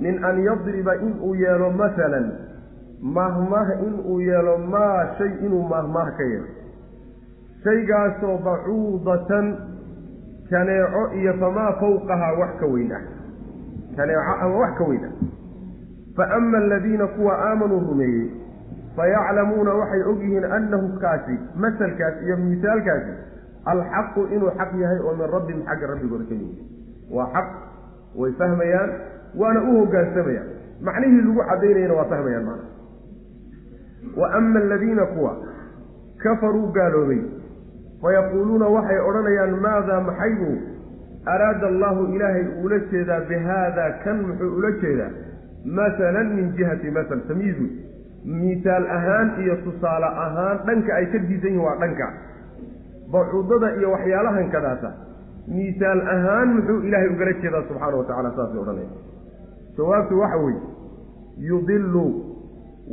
Min 0.03 0.23
an 0.29 0.37
yadriba 0.47 0.95
inuu 0.95 1.35
yeelo 1.35 1.69
masalan 1.81 2.25
mahmah 3.17 3.67
inuu 3.87 4.19
yeelo 4.21 4.57
maa 4.57 4.99
shay 5.17 5.31
inuu 5.45 5.63
mahmah 5.73 6.07
ka 6.17 6.23
yeelo 6.23 6.47
shaygaasoo 7.63 8.37
bacuudatan 8.45 9.47
kaneeco 10.49 11.01
iyo 11.19 11.33
famaa 11.33 11.71
fawqahaa 11.81 12.33
wax 12.39 12.51
ka 12.59 12.65
weyn 12.65 12.91
ah. 12.91 13.01
Kaneeco 13.97 14.33
ama 14.41 14.55
wax 14.57 14.77
ka 14.77 14.83
weyn 14.83 15.05
ah. 15.05 15.13
Fa 16.15 16.29
ama 16.37 16.57
aladiina 16.57 17.07
kuwa 17.07 17.33
aamanuu 17.49 17.79
rumeeyey 17.79 18.29
fayaclamuuna 18.95 19.73
waxay 19.73 20.01
ogyihiin 20.11 20.45
annahu 20.45 20.99
kaasi 21.01 21.37
masalkaas 21.55 22.21
iyo 22.23 22.37
misaalkaasi 22.37 23.13
alxaqu 23.65 24.21
inuu 24.35 24.51
xaq 24.59 24.71
yahay 24.81 24.99
oo 24.99 25.15
min 25.15 25.27
rabbihim 25.35 25.61
xagga 25.65 25.87
rabbigooda 25.87 26.25
ka 26.29 26.35
yimid. 26.35 26.57
Waa 27.11 27.27
xaq 27.33 27.47
way 28.15 28.31
fahmayaan 28.41 28.91
waana 29.35 29.59
u 29.63 29.77
hogaansamayaan. 29.79 30.47
Macnihii 30.81 31.21
lagu 31.21 31.41
cadaynayana 31.49 31.93
waa 31.99 32.05
fahmayaan 32.11 32.45
macna 32.45 32.67
wa 34.17 34.27
ama 34.37 34.59
aladiina 34.59 35.05
kuwa 35.05 35.33
kafaruu 36.23 36.67
gaaloobay 36.75 37.21
fayaquuluuna 38.03 38.67
waxay 38.75 38.99
odhanayaan 39.09 39.53
maadaa 39.65 40.01
maxaybuu 40.09 40.55
araada 41.35 41.67
allahu 41.73 42.01
ilaahay 42.15 42.45
uula 42.61 42.79
jeedaa 42.91 43.21
bi 43.29 43.35
haada 43.47 43.85
kan 44.03 44.17
muxuu 44.27 44.51
ula 44.59 44.71
jeedaa 44.83 45.11
masalan 45.79 46.33
min 46.37 46.51
jihati 46.57 46.91
masal 46.97 47.21
tamyiizu 47.29 47.67
miisaal 48.41 48.85
ahaan 48.97 49.29
iyo 49.43 49.55
tusaale 49.67 50.09
ahaan 50.25 50.57
dhanka 50.67 50.95
ay 50.99 51.05
ka 51.13 51.19
diidan 51.29 51.53
yihiin 51.53 51.63
waa 51.67 51.75
dhanka 51.83 52.07
bacuudada 53.15 53.69
iyo 53.79 53.91
waxyaalahan 53.95 54.51
kadaasa 54.55 54.91
miisaal 55.55 56.01
ahaan 56.15 56.53
muxuu 56.57 56.79
ilaahay 56.89 57.09
ugala 57.15 57.33
jeedaa 57.45 57.63
subxaana 57.69 57.97
wa 58.01 58.05
tacala 58.09 58.33
saasay 58.37 58.59
odhanaya 58.63 58.91
jawaabtu 59.77 60.19
waxa 60.23 60.37
weeye 60.45 60.61
yudilu 61.51 62.05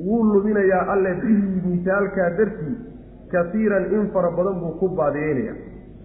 wuu 0.07 0.23
luminayaa 0.33 0.85
alle 0.95 1.15
bihi 1.25 1.63
misaalkaa 1.73 2.31
dartii 2.39 2.77
kasiiran 3.33 3.85
in 3.97 4.11
fara 4.15 4.31
badan 4.39 4.57
buu 4.63 4.73
ku 4.81 4.89
baadiyeynaya 5.01 5.55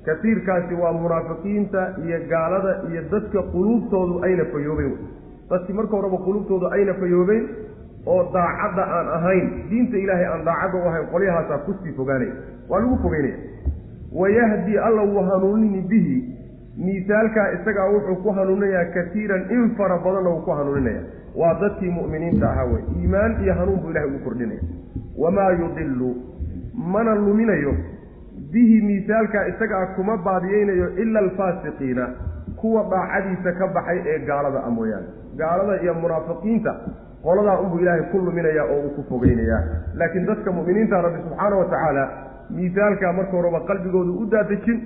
kasiirkaasi 0.06 0.74
waa 0.82 0.94
munaafiqiinta 1.02 1.82
iyo 2.06 2.20
gaalada 2.32 2.74
iyo 2.90 3.02
dadka 3.12 3.42
quluubtoodu 3.54 4.16
ayna 4.26 4.46
fayoobeen. 4.54 4.94
Dadkii 5.50 5.74
marka 5.80 5.96
horeba 5.98 6.18
quluubtoodu 6.26 6.68
ayna 6.76 6.94
fayoobeen 7.02 7.46
oo 8.14 8.22
daacadda 8.34 8.84
aan 8.98 9.08
ahayn 9.18 9.46
diinta 9.70 9.98
ilaahay 10.04 10.28
aan 10.34 10.46
daacadda 10.46 10.78
u 10.86 10.88
ahayn 10.90 11.08
qolyahaasaa 11.14 11.58
ku 11.66 11.74
sii 11.84 11.94
fogaanaya. 12.00 12.34
Waa 12.70 12.80
lagu 12.80 12.98
fogeynaya 13.04 13.38
wayahdi 14.22 14.78
alla 14.78 15.02
wuu 15.02 15.24
hanuunini 15.32 15.82
bihi. 15.82 16.18
Miisaalkaa 16.78 17.48
isagaa 17.58 17.90
wuxuu 17.94 18.16
ku 18.24 18.30
hanuuninayaa 18.38 18.86
kasiiran 18.94 19.44
in 19.58 19.76
fara 19.78 19.98
badanna 20.06 20.30
wuu 20.30 20.42
ku 20.46 20.52
hanuuninaya. 20.52 21.02
Waa 21.36 21.54
dadkii 21.62 21.92
mu'miniinta 21.98 22.50
ahaa 22.52 22.66
wey 22.74 22.84
iimaan 23.02 23.44
iyo 23.44 23.54
hanuun 23.54 23.80
buu 23.82 23.90
ilahay 23.92 24.10
ugu 24.10 24.20
kordhinaya. 24.20 24.62
Wamaa 25.18 25.50
yudilu 25.52 26.10
mana 26.78 27.16
luminayo 27.16 27.74
bihi 28.52 28.82
miisaalkaa 28.88 29.46
isagaa 29.52 29.86
kuma 29.96 30.18
baadiyeynayo 30.18 30.88
ila 31.04 31.20
alfaasiqiina 31.20 32.06
kuwa 32.60 32.84
daacadiisa 32.92 33.52
ka 33.60 33.68
baxay 33.68 34.00
ee 34.12 34.20
gaalada 34.30 34.60
a 34.64 34.70
mooyaane. 34.70 35.08
Gaalada 35.42 35.82
iyo 35.84 35.94
munaafiqiinta 35.94 36.72
qoladaa 37.24 37.60
unbuu 37.64 37.80
ilaahay 37.84 38.04
ku 38.12 38.18
luminaya 38.28 38.64
oo 38.74 38.80
uu 38.86 38.90
ku 38.96 39.02
fogeynayaa 39.10 39.62
laakiin 40.00 40.26
dadka 40.30 40.52
mu'miniinta 40.58 41.02
rabbi 41.06 41.20
subxaana 41.26 41.56
wa 41.62 41.66
tacaala 41.74 42.04
miisaalkaa 42.58 43.14
marka 43.20 43.32
horeba 43.38 43.60
qalbigooda 43.70 44.12
u 44.22 44.26
daadejin 44.34 44.80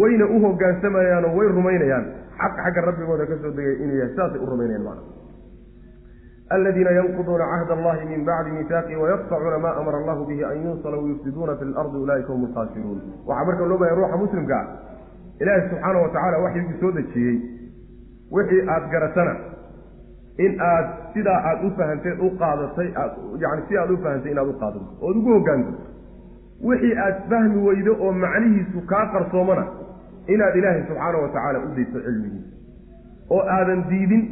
wayna 0.00 0.26
u 0.26 0.40
hogaansamayaan 0.46 1.24
oo 1.24 1.34
way 1.38 1.48
rumaynayaan. 1.58 2.04
Xaq 2.40 2.54
xagga 2.64 2.80
rabbigooda 2.88 3.24
ka 3.30 3.36
soo 3.42 3.50
degay 3.58 3.74
inuu 3.84 3.96
yahay 4.02 4.14
saasay 4.16 4.40
u 4.40 4.46
rumaynayaan 4.52 4.84
macna 4.88 5.02
aladiina 6.54 6.90
yanquduuna 6.98 7.44
cahd 7.52 7.70
allahi 7.76 8.04
min 8.12 8.24
bacdi 8.28 8.50
miisaaqi 8.56 8.96
wayaqtacuuna 9.02 9.58
maa 9.64 9.74
amara 9.80 9.98
allahu 10.02 10.26
bihi 10.30 10.44
an 10.50 10.56
yunsala 10.66 10.96
wayufsiduuna 11.02 11.56
fi 11.60 11.64
lardi 11.76 11.96
ulaa'ika 12.04 12.32
hum 12.32 12.44
alkhaasiruun 12.48 13.00
waxaa 13.28 13.44
marka 13.48 13.66
loo 13.70 13.78
bahaya 13.82 13.96
ruuxa 14.00 14.16
muslimka 14.24 14.56
ah 14.60 14.66
ilaahi 15.42 15.68
subxaana 15.70 15.98
wa 16.04 16.08
tacaala 16.14 16.38
waxyiguu 16.44 16.78
soo 16.82 16.92
dejiyey 16.98 17.36
wixii 18.36 18.62
aada 18.74 18.86
garatana 18.94 19.34
in 20.46 20.60
aad 20.68 20.86
sidaa 21.14 21.38
aada 21.48 21.66
u 21.66 21.70
fahanteed 21.80 22.20
u 22.26 22.30
qaadatay 22.42 22.88
aad 23.02 23.12
yani 23.46 23.62
si 23.68 23.78
aad 23.82 23.90
u 23.96 23.98
fahantay 24.04 24.32
inaad 24.34 24.48
u 24.54 24.56
qaadato 24.62 24.86
ood 25.08 25.16
ugu 25.22 25.34
hogaanto 25.38 25.72
wixii 26.70 26.94
aad 27.06 27.18
fahmi 27.32 27.66
weydo 27.68 27.96
oo 28.06 28.12
macnihiisu 28.24 28.86
kaa 28.92 29.04
qarsoomana 29.16 29.64
inaad 30.34 30.56
ilaahay 30.60 30.82
subxaana 30.88 31.18
wa 31.24 31.28
tacaala 31.34 31.58
u 31.66 31.74
dayso 31.76 31.98
cilmigiisa 32.06 32.50
oo 33.36 33.42
aadan 33.58 33.84
diidin 33.90 34.22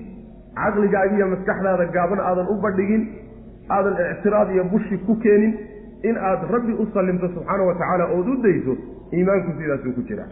caqligaaga 0.60 1.14
iyo 1.16 1.26
maskaxdaada 1.34 1.84
gaaban 1.96 2.20
aadan 2.28 2.46
u 2.52 2.56
badhigin 2.64 3.02
aadan 3.76 3.94
ictiraad 4.14 4.48
iyo 4.54 4.64
bushi 4.72 4.98
ku 5.06 5.16
keenin 5.24 5.52
in 6.08 6.16
aad 6.16 6.40
rabbi 6.54 6.72
u 6.72 6.86
sallimto 6.94 7.28
subxaana 7.34 7.62
wa 7.68 7.74
tacaala 7.74 8.04
ood 8.16 8.28
u 8.28 8.36
dayso 8.46 8.76
iimaanku 9.12 9.50
sidaasuu 9.58 9.92
ku 9.98 10.02
jira. 10.08 10.24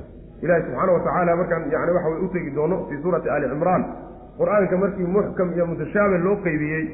Ilahi 0.42 0.62
subxaana 0.66 0.92
watacaala 0.96 1.36
markaan 1.36 1.62
yani 1.74 1.92
waxa 1.96 2.08
way 2.12 2.20
u 2.24 2.28
tegi 2.34 2.50
doono 2.56 2.76
fii 2.88 2.98
suurati 3.02 3.28
ali 3.28 3.48
cimraan 3.52 3.82
qur'aanka 4.38 4.76
markii 4.82 5.08
muxkam 5.16 5.48
iyo 5.56 5.66
mutashaabih 5.70 6.20
loo 6.26 6.36
qeybiyey 6.46 6.84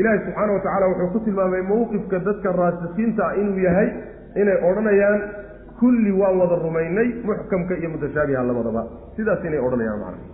ilaahi 0.00 0.18
subxaana 0.26 0.52
wa 0.56 0.60
tacala 0.66 0.86
wuxuu 0.90 1.10
ku 1.14 1.20
tilmaamay 1.26 1.62
mowqifka 1.72 2.18
dadka 2.28 2.52
raasikiinta 2.60 3.22
ah 3.28 3.38
inuu 3.40 3.58
yahay 3.66 3.88
inay 4.40 4.58
odhanayaan 4.68 5.20
kulli 5.80 6.12
waan 6.20 6.38
wada 6.42 6.56
rumaynay 6.66 7.08
muxkamka 7.28 7.74
iyo 7.80 7.88
mutashaabiha 7.94 8.42
labadaba 8.50 8.82
sidaas 9.16 9.44
inay 9.44 9.60
odhanayaan 9.66 10.00
macna 10.04 10.33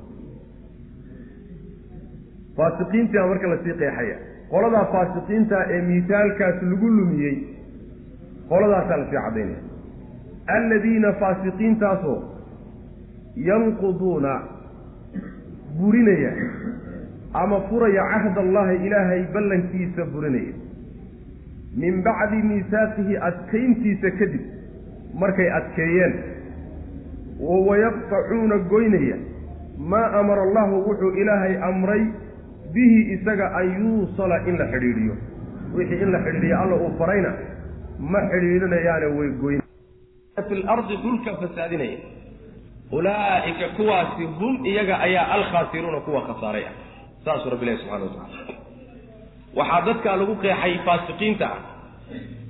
faasiqiintia 2.61 3.27
marka 3.33 3.55
la 3.55 3.59
sii 3.65 3.79
qeexaya. 3.83 4.17
Qoladaa 4.53 4.85
faasiqiinta 4.93 5.59
ee 5.75 5.81
miisaalkaas 5.89 6.63
lagu 6.71 6.89
lumiyey 6.99 7.37
qoladaasaa 8.51 8.97
la 9.03 9.05
sii 9.11 9.21
caddaynaya 9.25 9.61
alladiina 10.57 11.13
faasiqiintaasoo 11.21 12.19
yanquduuna 13.49 14.33
burinaya 15.81 16.33
ama 17.43 17.61
furaya 17.69 18.05
cahd 18.13 18.39
allahi 18.45 18.75
ilaahay 18.87 19.23
ballankiisa 19.35 20.07
burinaya. 20.15 20.55
Min 21.83 22.03
bacdi 22.07 22.43
miisaaqihi 22.51 23.15
adkayntiisa 23.29 24.11
kadib 24.23 24.43
markay 25.23 25.49
adkeeyeen 25.59 26.15
wayaqtacuuna 27.69 28.59
goynaya. 28.73 29.17
Maa 29.93 30.09
amara 30.23 30.43
allahu 30.49 30.83
wuxuu 30.89 31.13
ilaahay 31.23 31.55
amray 31.69 32.03
bihi 32.75 33.01
isaga 33.15 33.47
an 33.61 33.67
yuusala 33.81 34.37
in 34.49 34.59
la 34.59 34.67
xidhiidhiyo. 34.73 35.15
Wixii 35.75 36.03
in 36.03 36.13
la 36.13 36.19
xidhiidhiyo 36.19 36.57
alla 36.63 36.77
uu 36.77 36.93
farayna 36.99 37.31
ma 37.99 38.21
xidhiidhinayaane 38.31 39.07
way 39.19 39.31
goyn. 39.43 39.63
Fi 40.49 40.55
lardi 40.63 40.97
dhulka 40.97 41.37
fasaadinaya. 41.41 41.99
Ulaa'ika 42.93 43.69
kuwaasi 43.77 44.25
hum 44.25 44.65
iyaga 44.67 44.99
ayaa 44.99 45.27
alkhaasiruuna 45.33 46.01
kuwa 46.01 46.23
khasaaray 46.27 46.65
ah. 46.65 46.75
Saasuu 47.25 47.51
rabbi 47.51 47.67
ilahi 47.67 47.91
wa 47.91 47.99
tacala 47.99 48.61
waxaa 49.55 49.81
dadkaa 49.87 50.17
lagu 50.17 50.35
qeexay 50.43 50.79
faasiqiinta 50.87 51.47
ah 51.47 51.61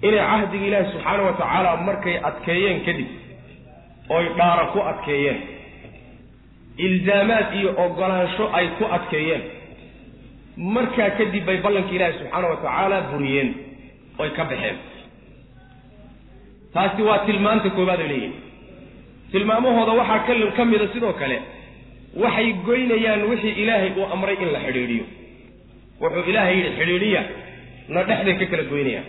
inay 0.03 0.21
cahdiga 0.31 0.67
ilaahi 0.67 0.93
subxaana 0.93 1.23
wa 1.23 1.33
tacaala 1.33 1.77
markay 1.77 2.17
adkeeyeen 2.29 2.85
kadib 2.85 3.09
oy 4.09 4.25
dhaara 4.39 4.65
ku 4.73 4.81
adkeeyeen. 4.81 5.41
Ilzaamaad 6.77 7.55
iyo 7.55 7.71
ogolaansho 7.85 8.51
ay 8.53 8.69
ku 8.79 8.85
adkeeyeen 8.85 9.43
markaa 10.77 11.11
kadib 11.19 11.45
bay 11.49 11.59
ballankii 11.65 11.97
ilaahi 11.99 12.15
subxaana 12.19 12.47
wa 12.53 12.57
tacaala 12.65 12.97
buriyeen 13.11 13.49
oy 14.23 14.31
ka 14.39 14.45
baxeen. 14.51 14.77
Taasi 16.75 17.03
waa 17.09 17.19
tilmaanta 17.27 17.71
koowaad 17.77 18.01
ay 18.05 18.09
leeyihiin 18.13 18.35
tilmaamahooda 19.33 19.93
waxaa 20.01 20.53
ka 20.57 20.65
mida 20.71 20.87
sidoo 20.95 21.13
kale 21.21 21.39
waxay 22.23 22.49
goynayaan 22.67 23.23
wixii 23.31 23.55
ilaahay 23.63 23.91
uu 23.99 24.07
amray 24.15 24.37
in 24.45 24.51
la 24.55 24.61
xidhiidhiyo. 24.67 25.05
Wuxuu 26.01 26.25
ilaahay 26.31 26.55
yidhi 26.59 26.71
xidhiidhiya 26.79 27.23
na 27.95 28.01
dhexday 28.09 28.35
ka 28.41 28.47
kala 28.53 28.63
goynayaan 28.73 29.07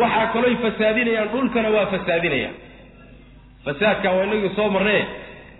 waxaa 0.00 0.26
kaloy 0.34 0.54
fasaadinayaan 0.64 1.28
dhulkana 1.32 1.68
waa 1.76 1.86
fasaadinayaan 1.94 2.54
fasaadka 3.64 4.08
waa 4.16 4.24
inagii 4.28 4.52
soo 4.58 4.68
marnee 4.76 5.02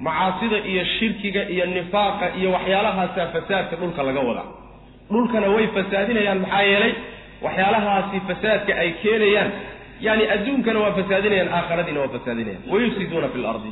macaasida 0.00 0.59
iyo 0.71 0.85
shirkiga 0.99 1.43
iyo 1.55 1.65
nifaaqa 1.76 2.26
iyo 2.38 2.49
waxyaalahaasaa 2.57 3.26
fasaadka 3.35 3.75
dhulka 3.81 4.03
laga 4.09 4.21
wadaa 4.29 4.49
dhulkana 5.12 5.47
way 5.55 5.67
fasaadinayaan 5.76 6.41
maxaa 6.45 6.62
yeelay 6.71 6.93
waxyaalahaasi 7.47 8.17
fasaadka 8.29 8.73
ay 8.83 8.91
keenayaan. 9.03 9.50
Yani 10.07 10.25
adduunkana 10.35 10.79
waa 10.85 10.93
fasaadinayaan 10.99 11.49
aakhiradiina 11.59 12.00
waa 12.03 12.09
fasaadinayaan. 12.17 12.62
Wayufsiduuna 12.73 13.29
fi 13.35 13.38
lardi 13.47 13.71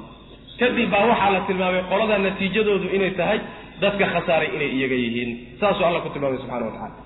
kadib 0.60 0.88
baa 0.94 1.04
waxaa 1.10 1.30
la 1.34 1.40
tilmaamay 1.48 1.82
qolada 1.92 2.16
natiijadoodu 2.26 2.86
inay 2.96 3.10
tahay 3.20 3.38
dadka 3.82 4.04
khasaaray 4.14 4.48
inay 4.56 4.70
iyaga 4.78 4.94
yihiin. 5.04 5.30
Saasuu 5.60 5.84
alla 5.88 6.00
ku 6.04 6.08
tilmaamay 6.14 6.38
subxana 6.42 6.64
wa 6.68 6.72
tacala 6.76 6.96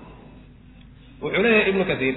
wuxuu 1.21 1.41
leeyahay 1.45 1.69
ibnu 1.71 1.83
kasiir 1.91 2.15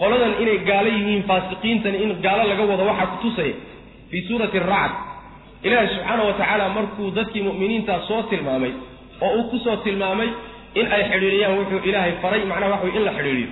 qoladan 0.00 0.32
inay 0.42 0.58
gaalo 0.70 0.88
yihiin 0.96 1.22
faasiqiintan 1.30 1.94
in 2.04 2.10
gaalo 2.26 2.42
laga 2.50 2.62
wado 2.70 2.84
waxaa 2.90 3.06
kutusaya 3.14 3.54
fii 4.10 4.22
suurati 4.28 4.58
racd 4.72 4.94
ilaahi 5.66 5.88
subxaana 5.94 6.22
wa 6.28 6.32
tacaala 6.40 6.68
markuu 6.76 7.10
dadkii 7.18 7.42
mu'miniintaa 7.48 8.00
soo 8.08 8.22
tilmaamay 8.30 8.72
oo 9.26 9.30
uu 9.38 9.44
ku 9.50 9.58
soo 9.64 9.76
tilmaamay 9.86 10.28
in 10.80 10.86
ay 10.96 11.02
xidhiidhiyaan 11.12 11.54
wuxuu 11.58 11.80
ilaahay 11.88 12.12
faray 12.22 12.42
macnaha 12.50 12.70
waxa 12.74 12.86
wey 12.86 12.94
in 12.98 13.04
la 13.08 13.12
xidhiidhiyo. 13.18 13.48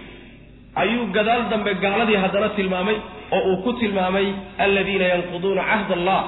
Ayuu 0.83 1.05
gadaal 1.16 1.42
dambe 1.53 1.73
gaaladii 1.85 2.18
haddana 2.25 2.49
tilmaamay 2.59 2.96
oo 3.37 3.40
uu 3.51 3.57
ku 3.64 3.70
tilmaamay 3.83 4.27
aladiina 4.64 5.07
yanquduuna 5.14 5.62
cahd 5.70 5.90
allah 5.99 6.20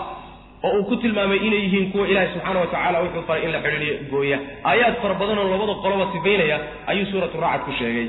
oo 0.67 0.73
uu 0.79 0.85
ku 0.91 0.97
tilmaamay 1.05 1.39
inay 1.47 1.61
yihiin 1.67 1.87
kuwa 1.93 2.07
ilaahi 2.13 2.29
subxaana 2.35 2.59
wa 2.65 2.67
tacala 2.75 2.99
wuxuu 3.05 3.23
faray 3.29 3.43
in 3.47 3.53
la 3.57 3.61
xidhiidhiyo 3.67 3.95
gooya. 4.13 4.39
Aayaad 4.71 4.95
fara 5.03 5.15
badan 5.21 5.39
oo 5.43 5.49
labada 5.55 5.75
qoloba 5.85 6.05
sifaynaya 6.15 6.57
ayuu 6.91 7.07
suuratu 7.13 7.37
racd 7.47 7.63
ku 7.69 7.73
sheegay. 7.81 8.07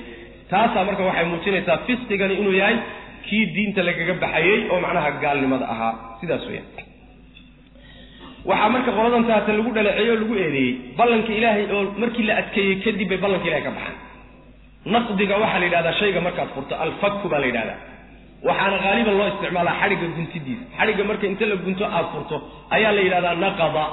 Taasaa 0.52 0.84
marka 0.88 1.04
waxay 1.10 1.26
muujinaysaa 1.32 1.78
fisqigani 1.88 2.34
inuu 2.42 2.54
yahay 2.62 2.78
kii 3.30 3.46
diinta 3.56 3.82
lagaga 3.88 4.14
baxayey 4.24 4.60
oo 4.72 4.80
macnaha 4.86 5.10
gaalnimada 5.24 5.66
ahaa. 5.74 5.94
Sidaas 6.22 6.46
weya 6.50 6.64
waxaa 8.50 8.70
marka 8.76 8.92
qoladan 8.98 9.24
taata 9.30 9.52
lagu 9.58 9.72
dhaleeceeyey 9.78 10.10
oo 10.14 10.18
lagu 10.22 10.34
eedeeyey 10.44 10.72
ballanka 11.00 11.32
ilaahay 11.40 11.66
oo 11.76 11.82
markii 12.02 12.26
la 12.30 12.34
adkeeyey 12.42 12.76
kadib 12.86 13.08
bay 13.12 13.20
ballanka 13.24 13.46
ilahay 13.50 13.64
ka 13.68 13.72
baxaan. 13.78 13.98
Naqdiga 14.94 15.36
waxaa 15.44 15.60
la 15.62 15.66
yidhahdaa 15.68 15.96
shayga 16.02 16.20
markaad 16.28 16.50
furto 16.56 16.74
alfaku 16.86 17.26
baa 17.32 17.40
la 17.44 17.48
yidhahdaa. 17.52 17.78
Waxaana 18.48 18.78
haaliban 18.86 19.16
loo 19.20 19.28
isticmaalaa 19.34 19.76
xadhigga 19.82 20.08
guntidiisa 20.18 20.64
xadhigga 20.80 21.04
marka 21.10 21.26
inta 21.32 21.46
la 21.52 21.56
gunto 21.66 21.84
aad 21.98 22.08
furto 22.14 22.36
ayaa 22.76 22.92
la 22.98 23.02
yidhahdaa 23.08 23.36
naqada. 23.46 23.86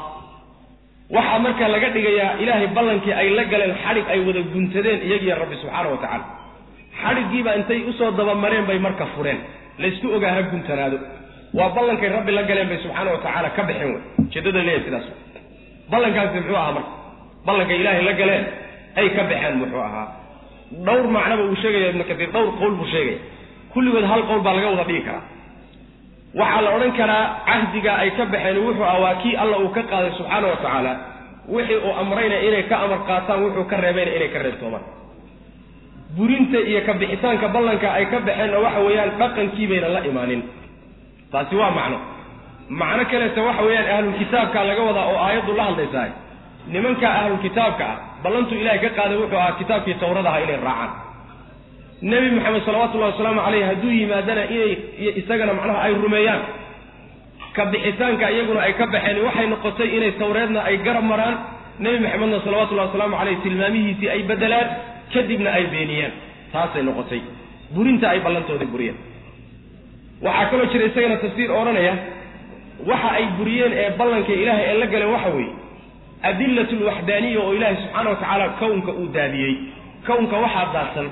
Waxaa 1.17 1.39
marka 1.47 1.65
laga 1.75 1.89
dhigayaa 1.95 2.33
ilaahay 2.43 2.69
ballankii 2.77 3.15
ay 3.21 3.29
la 3.39 3.45
galeen 3.53 3.75
xadhig 3.85 4.07
ay 4.15 4.21
wada 4.27 4.41
guntadeen 4.55 4.99
iyagiyo 5.09 5.35
rabbi 5.43 5.57
subxaana 5.63 5.89
wa 5.95 5.99
tacaala. 6.03 6.27
Xadhiggiiba 7.03 7.51
intay 7.59 7.81
u 7.91 7.93
soo 7.99 8.11
dabamareen 8.19 8.65
bay 8.71 8.79
marka 8.87 9.05
fureen. 9.15 9.39
Laysku 9.83 10.07
ogaa 10.17 10.33
ha 10.37 10.43
guntanaado 10.53 10.97
waa 11.59 11.69
ballankay 11.77 12.09
rabbi 12.17 12.33
la 12.39 12.43
galeen 12.51 12.69
bay 12.71 12.79
subxaana 12.85 13.11
wa 13.15 13.19
tacaala 13.25 13.49
ka 13.57 13.63
baxeen 13.69 13.91
wey 13.95 14.01
ujeedada 14.25 14.59
leeyahay 14.67 14.85
sidaas 14.87 15.07
ballankaasi 15.93 16.35
muxuu 16.41 16.57
ahaa 16.63 16.73
marka? 16.77 16.91
Ballankay 17.47 17.77
ilaahay 17.83 18.03
la 18.09 18.13
galeen 18.21 18.45
ay 19.01 19.09
ka 19.17 19.23
baxeen 19.31 19.55
muxuu 19.63 19.83
ahaa. 19.89 20.07
Dhowr 20.87 21.07
macnoba 21.17 21.43
uu 21.51 21.57
sheegaya 21.63 21.89
ibnu 21.93 22.05
kasiir 22.11 22.31
dhowr 22.35 22.49
qowl 22.61 22.75
buu 22.79 22.87
sheegaya. 22.93 23.19
Kulligood 23.75 24.05
hal 24.13 24.23
qowl 24.29 24.41
baa 24.47 24.55
laga 24.57 24.69
wada 24.75 24.85
dhigi 24.91 25.03
karaa. 25.09 25.25
Waxaa 26.41 26.61
la 26.67 26.71
odhan 26.77 26.93
karaa 27.01 27.25
cahdiga 27.49 27.93
ay 28.03 28.11
ka 28.19 28.25
baxeen 28.35 28.59
wuxuu 28.67 28.85
ah 28.93 28.99
waa 29.05 29.15
kii 29.23 29.35
alla 29.43 29.57
uu 29.65 29.71
ka 29.77 29.83
qaaday 29.91 30.13
subxaana 30.19 30.47
wa 30.53 30.57
tacaala 30.63 30.93
wixii 31.55 31.81
uu 31.87 31.93
amrayna 32.03 32.37
inay 32.47 32.63
ka 32.71 32.77
amar 32.85 33.01
qaataan 33.09 33.41
wuxuu 33.45 33.65
ka 33.71 33.77
reebayna 33.85 34.13
inay 34.19 34.31
ka 34.35 34.39
reebtoomaan 34.47 34.85
burinta 36.17 36.59
iyo 36.71 36.81
ka 36.87 36.93
bixitaanka 37.01 37.47
ballanka 37.55 37.89
ay 37.99 38.07
ka 38.13 38.19
baxeenna 38.29 38.59
waxa 38.65 38.81
weeyaan 38.87 39.11
dhaqankii 39.21 39.67
bayna 39.71 39.89
la 39.97 40.01
imaanin 40.11 40.41
taasi 41.33 41.55
waa 41.61 41.71
macno. 41.79 41.99
Macno 42.81 43.03
kaleeta 43.11 43.41
waxa 43.49 43.63
weeyaan 43.67 43.89
ahlulkitaabka 43.97 44.59
laga 44.69 44.83
wadaa 44.89 45.07
oo 45.13 45.19
aayaddu 45.27 45.53
la 45.59 45.65
hadlaysahay. 45.69 46.11
Nimanka 46.73 47.07
ahlulkitaabka 47.21 47.85
ah 47.93 47.97
ballantuu 48.23 48.59
ilaahay 48.63 48.81
ka 48.85 48.89
qaaday 48.99 49.17
wuxuu 49.23 49.39
ahaa 49.43 49.53
kitaabkii 49.61 49.95
tawradaha 50.03 50.39
inay 50.45 50.59
raacaan. 50.67 50.91
Nebi 52.11 52.29
maxamed 52.37 52.63
salawatullahi 52.69 53.13
wasalaamu 53.13 53.41
caleyh 53.47 53.65
hadduu 53.71 53.93
yimaadana 54.01 54.43
inay 54.55 54.73
isagana 55.21 55.53
macnaha 55.59 55.81
ay 55.87 55.95
rumeeyaan. 56.05 56.43
Ka 57.57 57.63
bixitaanka 57.73 58.27
iyaguna 58.35 58.61
ay 58.67 58.73
ka 58.81 58.85
baxeen 58.95 59.19
waxay 59.27 59.47
noqotay 59.53 59.89
inay 59.97 60.13
tawreedna 60.23 60.61
ay 60.69 60.77
garab 60.87 61.05
maraan. 61.13 61.37
Nebi 61.85 61.99
maxamedna 62.05 62.39
salawatullahi 62.47 62.89
wasalaamu 62.89 63.17
caleyh 63.21 63.37
tilmaamihiisii 63.45 64.09
ay 64.15 64.23
bedelaan 64.31 64.69
kadibna 65.15 65.51
ay 65.59 65.65
beeniyaan 65.73 66.13
taasay 66.53 66.83
noqotay. 66.89 67.21
Burinta 67.75 68.07
ay 68.15 68.21
ballantoodii 68.27 68.71
buriyeen 68.75 68.99
waxaa 70.23 70.47
kaloo 70.51 70.67
jira 70.73 70.85
isagana 70.91 71.17
tafsiir 71.25 71.51
odhanaya 71.61 71.95
waxa 72.91 73.09
ay 73.19 73.25
buriyeen 73.39 73.73
ee 73.83 73.91
ballanka 73.99 74.33
ilaahay 74.43 74.65
ee 74.71 74.79
la 74.83 74.87
galeen 74.93 75.11
waxa 75.17 75.29
weeye 75.37 75.53
adilatu 76.29 76.75
lwaxdaaniya 76.83 77.41
oo 77.45 77.53
ilaahay 77.57 77.77
subxaana 77.83 78.11
wa 78.11 78.17
tacaala 78.17 78.49
kownka 78.61 78.93
uu 79.01 79.09
daadiyey. 79.17 79.55
Kownka 80.07 80.37
waxaa 80.45 80.67
daadsan 80.75 81.09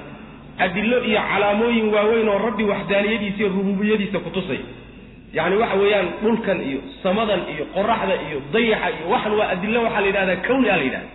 adillo 0.64 0.99
iyo 1.09 1.21
calaamooyin 1.31 1.88
waaweyn 1.94 2.29
oo 2.29 2.38
rabbi 2.47 2.64
waxdaaniyadiisa 2.73 3.38
iyo 3.40 3.49
rububiyadiisa 3.57 4.18
kutusay 4.25 4.61
yacni 5.37 5.57
waxa 5.62 5.77
weeyaan 5.83 6.09
dhulkan 6.23 6.59
iyo 6.68 6.81
samadan 7.03 7.40
iyo 7.55 7.64
qoraxda 7.77 8.14
iyo 8.29 8.38
dayaxa 8.55 8.88
iyo 8.97 9.07
waxan 9.12 9.33
waa 9.38 9.49
adillo 9.55 9.79
waxaa 9.87 10.01
la 10.01 10.07
yidhahdaa 10.11 10.37
kowni 10.49 10.68
a 10.71 10.77
la 10.77 10.83
yidhahda 10.87 11.09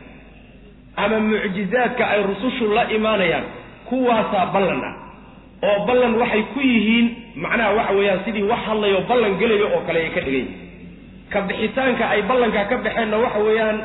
ama 1.04 1.18
mucjizaadka 1.30 2.04
ay 2.14 2.22
rusushu 2.30 2.66
la 2.78 2.84
imaanayaan 2.98 3.44
kuwaasaa 3.90 4.46
ballan 4.54 4.82
ah 4.90 4.94
oo 5.68 5.78
ballan 5.88 6.14
waxay 6.22 6.44
ku 6.54 6.60
yihiin 6.72 7.08
macnaha 7.44 7.72
waxa 7.80 7.94
weeyaan 8.00 8.20
sidii 8.26 8.46
wax 8.52 8.62
hadlayo 8.70 9.00
ballan 9.12 9.34
gelayo 9.42 9.68
oo 9.76 9.82
kale 9.88 10.00
ay 10.06 10.10
ka 10.16 10.22
dhigan 10.26 10.34
yihiin 10.34 11.30
ka 11.34 11.40
bixitaanka 11.50 12.04
ay 12.14 12.22
ballanka 12.30 12.62
ka 12.72 12.76
baxeenna 12.86 13.18
waxa 13.26 13.40
weeyaan 13.48 13.78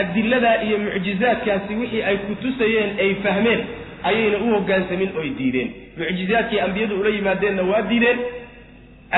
adiladaa 0.00 0.56
iyo 0.66 0.76
mucjizaadkaasi 0.86 1.72
wixii 1.80 2.02
ay 2.08 2.16
kutusayeen 2.26 2.90
ay 3.04 3.10
fahmeen 3.24 3.60
ayayna 4.08 4.36
u 4.38 4.46
hoggaansamin 4.54 5.10
oy 5.20 5.28
diideen. 5.38 5.68
Mucjizaadkii 6.00 6.60
ambiyadu 6.66 6.94
ula 7.00 7.10
yimaadeenna 7.16 7.62
waa 7.70 7.82
diideen 7.90 8.18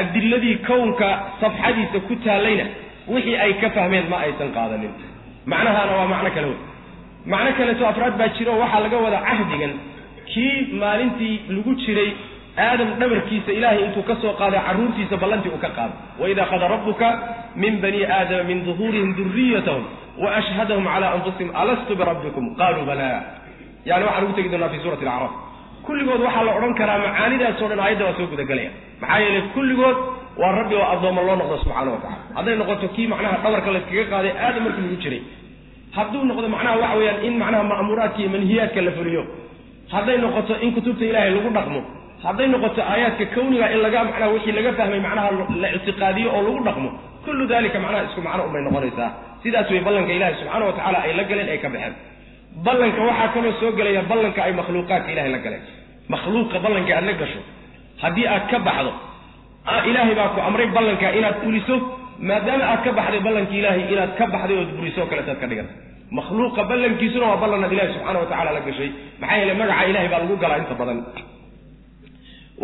adiladii 0.00 0.56
kownka 0.68 1.08
safxadiisa 1.40 1.98
ku 2.08 2.14
taallayna 2.24 2.64
wixii 3.14 3.36
ay 3.44 3.52
ka 3.60 3.70
fahmeen 3.76 4.06
ma 4.10 4.16
aysan 4.26 4.50
qaadanin. 4.56 4.92
Macnahaana 5.52 5.92
waa 5.98 6.08
macno 6.12 6.30
kale 6.36 6.46
wey. 6.52 6.58
Macno 7.32 7.50
kaleeto 7.58 7.84
afraad 7.90 8.14
baa 8.20 8.28
jira 8.38 8.52
oo 8.52 8.60
waxaa 8.64 8.80
laga 8.84 8.96
wadaa 9.04 9.22
cahdigan 9.28 9.72
kii 10.32 10.56
maalintii 10.82 11.34
lagu 11.54 11.72
jiray 11.84 12.10
aadam 12.66 12.88
dhabarkiisa 13.00 13.50
ilaahay 13.58 13.80
intuu 13.86 14.02
ka 14.10 14.14
soo 14.22 14.32
qaaday 14.40 14.60
carruurtiisa 14.66 15.16
ballantii 15.22 15.52
uu 15.54 15.60
ka 15.64 15.70
qaaday. 15.78 15.96
Waid 16.20 16.38
akhada 16.44 16.66
rabbuka 16.74 17.08
min 17.62 17.74
bani 17.84 18.00
aadama 18.16 18.44
min 18.50 18.58
duhuurihim 18.66 19.10
duriyatahum 19.18 19.84
wa 20.22 20.28
ashhadahum 20.40 20.84
cala 20.94 21.06
anfusihim 21.16 21.50
alastu 21.62 21.92
birabbikum 22.00 22.44
qaaluu 22.60 22.84
balaa 22.90 23.20
yani 23.88 24.04
waxaan 24.08 24.24
ugu 24.26 24.34
tegi 24.38 24.48
doonaa 24.52 24.68
fi 24.74 24.78
suurati 24.84 25.04
alacraaf. 25.06 25.32
Kulligood 25.86 26.20
waxaa 26.26 26.44
la 26.48 26.52
odhan 26.58 26.74
karaa 26.80 26.98
macaanidaasoo 27.04 27.68
dhan 27.70 27.80
aayadda 27.84 28.04
waa 28.08 28.16
soo 28.18 28.26
gudagelaya 28.32 28.70
maxaa 29.02 29.18
yeelay 29.24 29.42
kulligood 29.54 29.96
waa 30.40 30.52
rabbi 30.58 30.74
oo 30.80 30.86
addooma 30.94 31.22
loo 31.28 31.36
noqdo 31.40 31.56
subxaana 31.64 31.90
wa 31.94 32.00
tacala 32.04 32.18
hadday 32.36 32.54
noqoto 32.60 32.86
kii 32.96 33.06
macnaha 33.12 33.36
dhabarka 33.44 33.70
layskaga 33.74 34.04
qaaday 34.12 34.32
aadam 34.46 34.62
markii 34.66 34.82
lagu 34.86 34.98
jiray 35.04 35.20
hadduu 35.96 36.22
noqdo 36.30 36.48
macnaha 36.54 36.76
waxa 36.82 36.96
weeyaan 37.00 37.18
in 37.28 37.34
macnaha 37.42 37.64
ma'muuraadka 37.72 38.18
iyo 38.22 38.30
manhiyaadka 38.36 38.80
la 38.88 38.92
fuliyo 38.98 39.22
hadday 39.94 40.16
noqoto 40.24 40.54
in 40.64 40.70
kutubta 40.76 41.04
ilaahay 41.10 41.30
lagu 41.36 41.50
dhaqmo 41.58 41.80
hadday 42.26 42.46
noqoto 42.54 42.80
aayaadka 42.92 43.24
kawniga 43.34 43.66
in 43.74 43.80
laga 43.84 44.00
macnaha 44.08 44.28
wixii 44.34 44.52
laga 44.58 44.70
fahmay 44.78 45.00
macnaha 45.06 45.28
la 45.62 45.68
ictiqaadiyo 45.76 46.28
oo 46.36 46.42
lagu 46.46 46.60
dhaqmo 46.68 46.88
kullu 47.24 47.44
dalika 47.52 47.78
macnaha 47.84 48.02
isku 48.08 48.20
macno 48.26 48.42
unbay 48.48 48.62
noqonaysaa. 48.66 49.08
Sidaas 49.42 49.68
way 49.72 49.80
ballanka 49.86 50.12
ilaahay 50.16 50.34
subxaana 50.40 50.64
wa 50.68 50.72
tacala 50.78 50.98
ay 51.06 51.12
la 51.18 51.24
galeen 51.30 51.48
ay 51.54 51.58
ka 51.64 51.68
baxeen. 51.74 51.94
Ballanka 52.66 53.00
waxaa 53.08 53.28
kaloo 53.34 53.52
soo 53.60 53.70
gelaya 53.78 54.02
ballanka 54.10 54.40
ay 54.46 54.52
makhluuqaadka 54.60 55.10
ilahay 55.14 55.30
la 55.36 55.38
galeen. 55.46 55.62
Makhluuqa 56.14 56.56
ballanka 56.64 56.92
aad 56.98 57.04
la 57.10 57.12
gasho 57.22 57.40
haddii 58.02 58.26
aad 58.34 58.44
ka 58.52 58.58
baxdo 58.68 58.92
ilaahay 59.90 60.14
baa 60.20 60.28
ku 60.34 60.40
amray 60.48 60.66
ballanka 60.76 61.06
inaad 61.18 61.36
fuliso 61.44 61.74
maadaama 62.28 62.64
aad 62.72 62.80
ka 62.86 62.90
baxday 62.98 63.20
ballankii 63.26 63.58
ilaahay 63.62 63.82
inaad 63.94 64.12
ka 64.18 64.24
baxday 64.34 64.56
ood 64.62 64.70
buriso 64.78 65.00
o 65.02 65.06
kaleetaad 65.10 65.38
ka 65.42 65.46
dhiganta 65.50 65.74
makhluuqa 66.18 66.62
ballankiisuna 66.70 67.26
waa 67.30 67.40
ballanaad 67.42 67.72
ilahi 67.76 67.92
subxaana 67.94 68.18
wa 68.22 68.26
tacala 68.32 68.50
la 68.56 68.60
gashay. 68.66 68.90
Maxaa 69.20 69.36
yeele 69.40 69.54
magaca 69.60 69.84
ilahay 69.90 70.08
baa 70.12 70.20
lagu 70.24 70.36
galaa 70.42 70.58
inta 70.62 70.74
badan. 70.80 70.98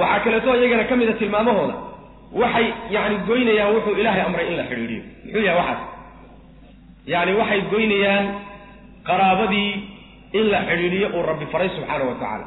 Waxaa 0.01 0.21
kaleeto 0.25 0.51
iyagana 0.61 0.85
ka 0.91 0.95
mid 1.01 1.09
a 1.09 1.13
tilmaamahooda 1.21 1.75
waxay 2.41 2.67
yani 2.95 3.17
goynayaan 3.29 3.71
wuxuu 3.77 3.95
ilaahay 4.01 4.23
amray 4.29 4.47
in 4.51 4.57
la 4.61 4.65
xidhiidhiyo. 4.71 5.03
Muxuu 5.25 5.43
yahay 5.49 5.59
waxaas? 5.61 5.81
Yani 7.13 7.33
waxay 7.41 7.61
goynayaan 7.73 8.25
qaraabadii 9.09 9.71
in 10.39 10.45
la 10.53 10.61
xidhiidhiyo 10.69 11.07
uu 11.17 11.23
rabbi 11.31 11.47
faray 11.53 11.69
subxaana 11.77 12.05
wa 12.11 12.15
tacaala 12.21 12.47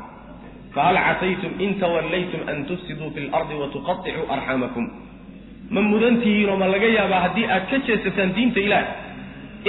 fahal 0.76 0.98
casaytum 1.08 1.52
in 1.66 1.72
tawallaytum 1.82 2.42
an 2.52 2.58
tufsiduu 2.70 3.10
fi 3.16 3.20
lardi 3.34 3.56
watuqaicuu 3.62 4.26
arxamakum. 4.36 4.86
Ma 5.74 5.82
mudantihiinoo 5.92 6.58
ma 6.62 6.68
laga 6.74 6.88
yaabaa 6.98 7.22
haddii 7.26 7.46
aad 7.56 7.66
ka 7.72 7.78
jeesataan 7.88 8.30
diinta 8.38 8.60
ilaah 8.68 8.84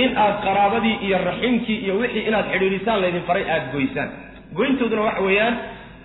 in 0.03 0.11
aad 0.17 0.37
qaraabadii 0.47 0.97
iyo 1.07 1.19
raximkii 1.29 1.79
iyo 1.85 1.95
wixii 2.01 2.25
inaad 2.29 2.47
xidhiidhisaan 2.53 3.01
laydin 3.03 3.23
faray 3.29 3.45
aada 3.55 3.67
goysaan. 3.75 4.09
Goyntooduna 4.57 5.03
waxa 5.09 5.23
weeyaan 5.27 5.55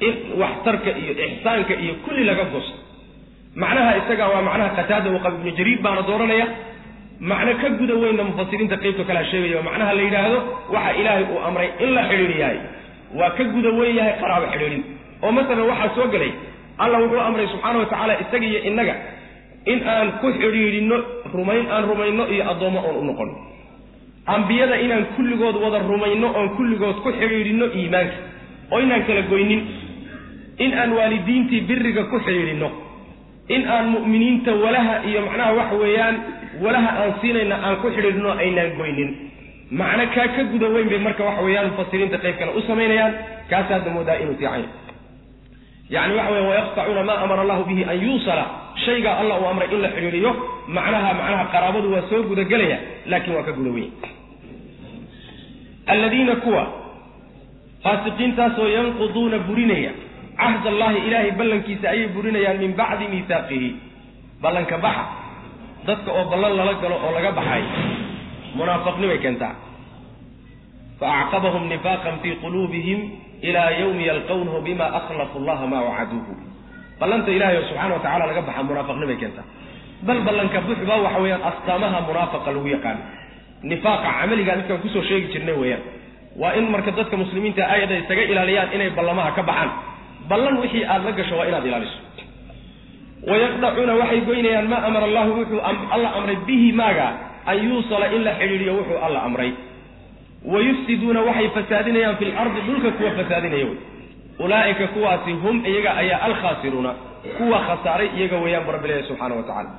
in 0.08 0.14
waxtarka 0.42 0.90
iyo 1.02 1.14
ixsaanka 1.28 1.74
iyo 1.84 1.94
kulli 2.06 2.24
laga 2.30 2.44
gosto 2.54 2.78
macnaha 3.62 3.92
isaga 4.02 4.26
waa 4.34 4.42
macnaha 4.50 4.70
qataada 4.80 5.10
waqab 5.16 5.34
ibnu 5.40 5.52
jariir 5.60 5.80
baana 5.86 6.02
dooranaya. 6.10 6.48
Macno 7.30 7.52
ka 7.62 7.70
guda 7.80 7.96
weynna 8.02 8.24
mufasiriinta 8.30 8.76
qeybta 8.84 9.04
kalea 9.10 9.26
sheegaya 9.32 9.62
macnaha 9.70 9.92
la 9.98 10.02
yidhaahdo 10.08 10.38
waxa 10.76 10.92
ilaahay 11.02 11.24
uu 11.34 11.40
amray 11.48 11.70
in 11.84 11.90
la 11.98 12.02
xidhiidhiyahay. 12.10 12.58
Waa 13.20 13.30
ka 13.38 13.44
guda 13.56 13.70
weyn 13.80 13.96
yahay 14.00 14.14
qaraabo 14.22 14.46
xidhiidhin. 14.54 14.84
Oo 15.24 15.32
masalan 15.38 15.66
waxaa 15.72 15.96
soo 15.98 16.08
gelay 16.14 16.32
allah 16.84 16.98
wuxuu 17.04 17.20
amray 17.28 17.48
subxaana 17.54 17.80
wa 17.82 17.86
tacaala 17.92 18.14
isaga 18.24 18.46
iyo 18.52 18.60
innaga 18.70 18.96
in 19.72 19.80
aan 19.94 20.08
ku 20.22 20.28
xidhiidhinno 20.42 20.98
rumayn 21.38 21.66
aan 21.74 21.84
rumayno 21.90 22.24
iyo 22.34 22.44
addoommo 22.52 22.80
oon 22.88 22.98
u 23.02 23.04
noqono 23.10 23.34
ambiyada 24.36 24.76
inaan 24.86 25.06
kulligood 25.16 25.56
wada 25.64 25.80
rumayno 25.90 26.28
oon 26.38 26.50
kulligood 26.58 26.98
ku 27.04 27.10
xidhiidhinno 27.20 27.66
iimaanka 27.80 28.18
oo 28.72 28.80
inaan 28.86 29.04
kala 29.08 29.22
goynin 29.32 29.62
in 30.66 30.72
aan 30.82 30.92
waalidiintii 30.98 31.62
biriga 31.70 32.04
ku 32.12 32.20
xidhiidhinno 32.26 32.70
in 33.56 33.62
aan 33.76 33.86
mu'miniinta 33.96 34.52
walaha 34.64 34.96
iyo 35.10 35.20
macnaha 35.28 35.52
waxa 35.60 35.76
weeyaan 35.84 36.16
walaha 36.64 36.90
aan 37.02 37.14
siinayna 37.22 37.56
aan 37.68 37.76
ku 37.84 37.88
xidhiidhno 37.96 38.30
aynaan 38.44 38.72
goynin 38.80 39.10
macno 39.80 40.04
kaa 40.16 40.28
ka 40.36 40.44
guda 40.52 40.68
weyn 40.76 40.88
bay 40.92 41.00
marka 41.08 41.24
waxa 41.30 41.42
weeyaan 41.48 41.68
mufasiriinta 41.72 42.18
qayb 42.24 42.36
kale 42.40 42.52
u 42.58 42.62
samaynayaan. 42.68 43.14
Kaas 43.50 43.68
hadda 43.72 43.90
moodaa 43.96 44.16
inuu 44.24 44.36
fiican 44.40 44.64
yani 45.96 46.14
waxa 46.20 46.32
weya 46.34 46.44
wayaqtacuuna 46.52 47.04
maa 47.10 47.18
amara 47.24 47.42
allahu 47.42 47.64
bihi 47.70 47.84
an 47.92 47.98
yuusala 48.06 48.46
shaygaa 48.88 49.16
allah 49.22 49.36
uu 49.42 49.48
amray 49.52 49.68
in 49.76 49.82
la 49.86 49.90
xidhiidhiyo 49.96 50.32
macnaha 50.78 51.10
macnaha 51.20 51.44
qaraabadu 51.54 51.88
waa 51.96 52.06
soo 52.12 52.22
gudagelaya 52.30 52.78
laakiin 53.12 53.36
waa 53.38 53.46
ka 53.48 53.52
guda 53.60 53.72
weyn. 53.78 53.92
Alladiina 55.94 56.36
kuwa 56.44 56.64
faasiqiintaasoo 57.84 58.68
yanquduuna 58.78 59.38
burinaya 59.48 59.92
cahd 60.42 60.64
allahi 60.74 60.98
ilaahay 61.08 61.32
ballankiisa 61.40 61.86
ayay 61.94 62.08
burinayaan 62.16 62.58
min 62.64 62.72
bacdi 62.80 63.06
miihaaqihi 63.14 63.70
ballanka 64.44 64.78
baxa 64.86 65.06
dadka 65.88 66.10
oo 66.18 66.26
ballan 66.32 66.54
lala 66.60 66.74
galo 66.84 66.96
oo 67.06 67.12
laga 67.18 67.32
baxay 67.40 67.64
munaafiqnimay 68.58 69.20
keentaa. 69.24 69.56
Fa 71.00 71.08
acqabahum 71.22 71.64
nifaaqan 71.74 72.16
fii 72.24 72.36
quluubihim 72.44 73.00
ilaa 73.48 73.70
yawmi 73.82 74.04
yalqawnahu 74.10 74.60
bima 74.68 74.86
akhlafu 75.00 75.36
allaha 75.42 75.66
maa 75.72 75.84
wacaduuhu 75.90 76.34
ballanta 77.00 77.30
ilahay 77.38 77.58
subxana 77.70 77.94
wa 77.98 78.02
tacala 78.06 78.26
laga 78.30 78.42
baxa 78.48 78.62
munaafiqnimay 78.70 79.18
keentaa 79.22 79.46
bal 80.08 80.20
ballanka 80.28 80.58
buxba 80.68 80.96
waxa 81.06 81.20
weeyaan 81.24 81.44
astaamaha 81.50 81.98
munaafaqa 82.10 82.50
lagu 82.56 82.68
yaqaano 82.76 83.02
nifaaqa 83.72 84.08
camaligaa 84.20 84.56
midkaan 84.60 84.82
ku 84.84 84.90
soo 84.96 85.04
sheegi 85.10 85.28
jirnay 85.34 85.56
weeyaan. 85.64 85.84
Waa 86.42 86.54
in 86.60 86.66
marka 86.74 86.92
dadka 86.98 87.16
muslimiinta 87.22 87.62
aayada 87.74 87.96
isaga 88.02 88.22
ilaaliyaan 88.32 88.70
inay 88.76 88.90
ballamaha 88.98 89.30
ka 89.38 89.42
baxaan. 89.50 89.70
Ballan 90.30 90.56
wixii 90.62 90.84
aada 90.86 91.06
la 91.10 91.12
gasho 91.20 91.34
waa 91.40 91.48
inaad 91.50 91.66
ilaaliso. 91.70 91.98
Wayaqdacuuna 93.30 93.94
waxay 94.02 94.22
goynayaan 94.30 94.68
maa 94.72 94.82
amara 94.88 95.06
allahu 95.10 95.32
wuxuu 95.42 95.62
alla 95.96 96.10
amray 96.18 96.38
bihi 96.48 96.70
maaga 96.82 97.08
an 97.50 97.58
yuusala 97.66 98.06
in 98.16 98.22
la 98.28 98.34
xidhiidhiyo 98.40 98.74
wuxuu 98.80 99.00
alla 99.08 99.20
amray. 99.28 99.52
Wayufsiduuna 100.54 101.22
waxay 101.30 101.50
fasaadinayaan 101.58 102.16
fi 102.22 102.26
lardi 102.32 102.62
dhulka 102.68 102.90
kuwa 102.98 103.12
fasaadinaya 103.20 103.66
wey 103.70 103.78
ulaa'ika 104.46 104.86
kuwaasi 104.96 105.32
hum 105.44 105.56
iyaga 105.72 105.92
ayaa 106.02 106.20
alkhaasiruuna 106.28 106.92
kuwa 107.38 107.60
khasaaray 107.68 108.10
iyaga 108.18 108.38
weeyaan 108.44 108.66
bu 108.68 108.72
rabbi 108.76 108.88
leeyahy 108.90 109.08
subxaana 109.10 109.36
wa 109.40 109.44
tacaala. 109.48 109.70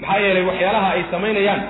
Maxaa 0.00 0.18
yeelay 0.24 0.44
waxyaalaha 0.50 0.88
ay 0.96 1.02
samaynayaan 1.12 1.62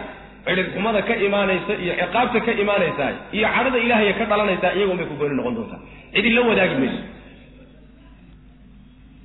cidhirxumada 0.46 1.00
ka 1.08 1.14
imaanaysa 1.26 1.72
iyo 1.84 1.92
ciqaabta 2.00 2.38
ka 2.46 2.52
imaanaysaa 2.64 3.10
iyo 3.36 3.48
cadhada 3.56 3.78
ilahaya 3.86 4.12
ka 4.18 4.24
dhalanaysaa 4.30 4.72
iyagoon 4.78 4.98
bay 5.00 5.06
ku 5.10 5.14
gooni 5.20 5.34
noqon 5.38 5.54
doontaa. 5.58 5.80
Cidi 6.14 6.30
la 6.36 6.40
wadaagi 6.48 6.76
mayso. 6.82 7.00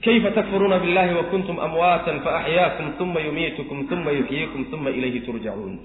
Kayfa 0.06 0.30
takfuruuna 0.38 0.78
billahi 0.84 1.14
wa 1.20 1.24
kuntum 1.32 1.58
amwaatan 1.66 2.18
faaxyaakum 2.26 2.88
uma 3.04 3.20
yumiitukum 3.28 3.78
uma 3.96 4.12
yuxyiikum 4.20 4.62
uma 4.76 4.90
ilayhi 4.98 5.20
turjacuun 5.28 5.76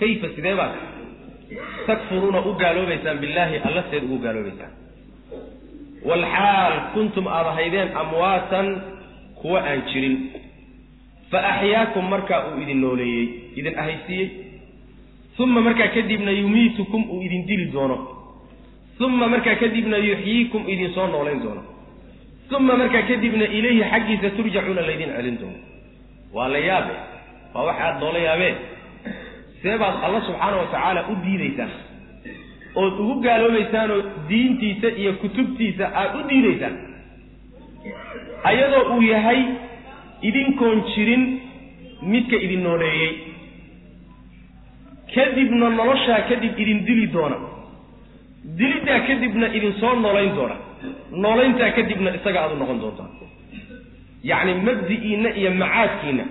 kayfa 0.00 0.28
sidee 0.36 0.54
baad 0.60 0.74
takfuruuna 1.88 2.40
u 2.48 2.52
gaaloobaysaan 2.62 3.18
billaahi 3.22 3.56
alla 3.68 3.82
seed 3.90 4.04
ugu 4.04 4.18
gaaloobaysaan 4.24 4.72
walxaal 6.08 6.74
kuntum 6.94 7.26
aad 7.28 7.46
ahaydeen 7.52 7.88
amwaatan 8.02 8.66
kuwa 9.40 9.60
aan 9.70 9.82
jirin 9.92 10.16
fa 11.30 11.38
axyaakum 11.52 12.04
markaa 12.14 12.40
uu 12.48 12.60
idin 12.62 12.80
nooleeyey 12.80 13.26
idin 13.56 13.78
ahaysiiyey 13.78 14.28
uma 15.38 15.60
markaa 15.60 15.88
kadibna 15.96 16.30
yumiitukum 16.30 17.02
uu 17.10 17.22
idin 17.26 17.46
dili 17.46 17.66
doono 17.72 17.96
uma 19.00 19.28
markaa 19.28 19.54
kadibna 19.62 19.96
yuxyiikum 19.96 20.62
idin 20.72 20.90
soo 20.94 21.06
noolayn 21.06 21.40
doono 21.44 21.62
uma 22.56 22.76
markaa 22.76 23.02
kadibna 23.10 23.44
ilayhi 23.58 23.82
xaggiisa 23.92 24.30
turjacuuna 24.36 24.82
laydin 24.88 25.10
celin 25.16 25.36
doono 25.40 25.58
waa 26.34 26.48
la 26.54 26.58
yaabe 26.68 26.94
waa 27.54 27.64
wax 27.68 27.76
aada 27.80 27.98
noola 28.00 28.18
yaabeen 28.28 28.56
see 29.62 29.78
baad 29.82 29.94
alla 30.06 30.20
subxaana 30.26 30.56
wa 30.62 30.66
tacaala 30.74 31.00
u 31.12 31.14
diidaysaan 31.24 31.70
ood 32.74 32.94
ugu 33.02 33.14
gaaloobaysaanoo 33.24 34.02
diintiisa 34.28 34.88
iyo 35.00 35.12
kutubtiisa 35.22 35.84
aada 35.94 36.18
u 36.18 36.28
diidaysaan. 36.28 36.76
Ayadoo 38.50 38.94
uu 38.94 39.02
yahay 39.02 39.40
idinkoon 40.22 40.82
jirin 40.94 41.40
midka 42.02 42.36
idin 42.36 42.62
nooleeyey 42.62 43.12
kadibna 45.14 45.70
noloshaa 45.70 46.20
kadib 46.28 46.58
idin 46.58 46.84
dili 46.86 47.06
doona. 47.12 47.36
Diliddaa 48.58 49.00
kadibna 49.08 49.46
idin 49.56 49.74
soo 49.80 49.94
noolayn 49.94 50.34
doona. 50.36 50.56
Noolayntaa 51.22 51.70
kadibna 51.78 52.10
isaga 52.18 52.40
aad 52.42 52.52
u 52.52 52.60
noqon 52.62 52.80
doontaan 52.82 53.10
yacni 54.30 54.54
mabdi'iinna 54.66 55.30
iyo 55.40 55.50
macaadkiinna 55.62 56.24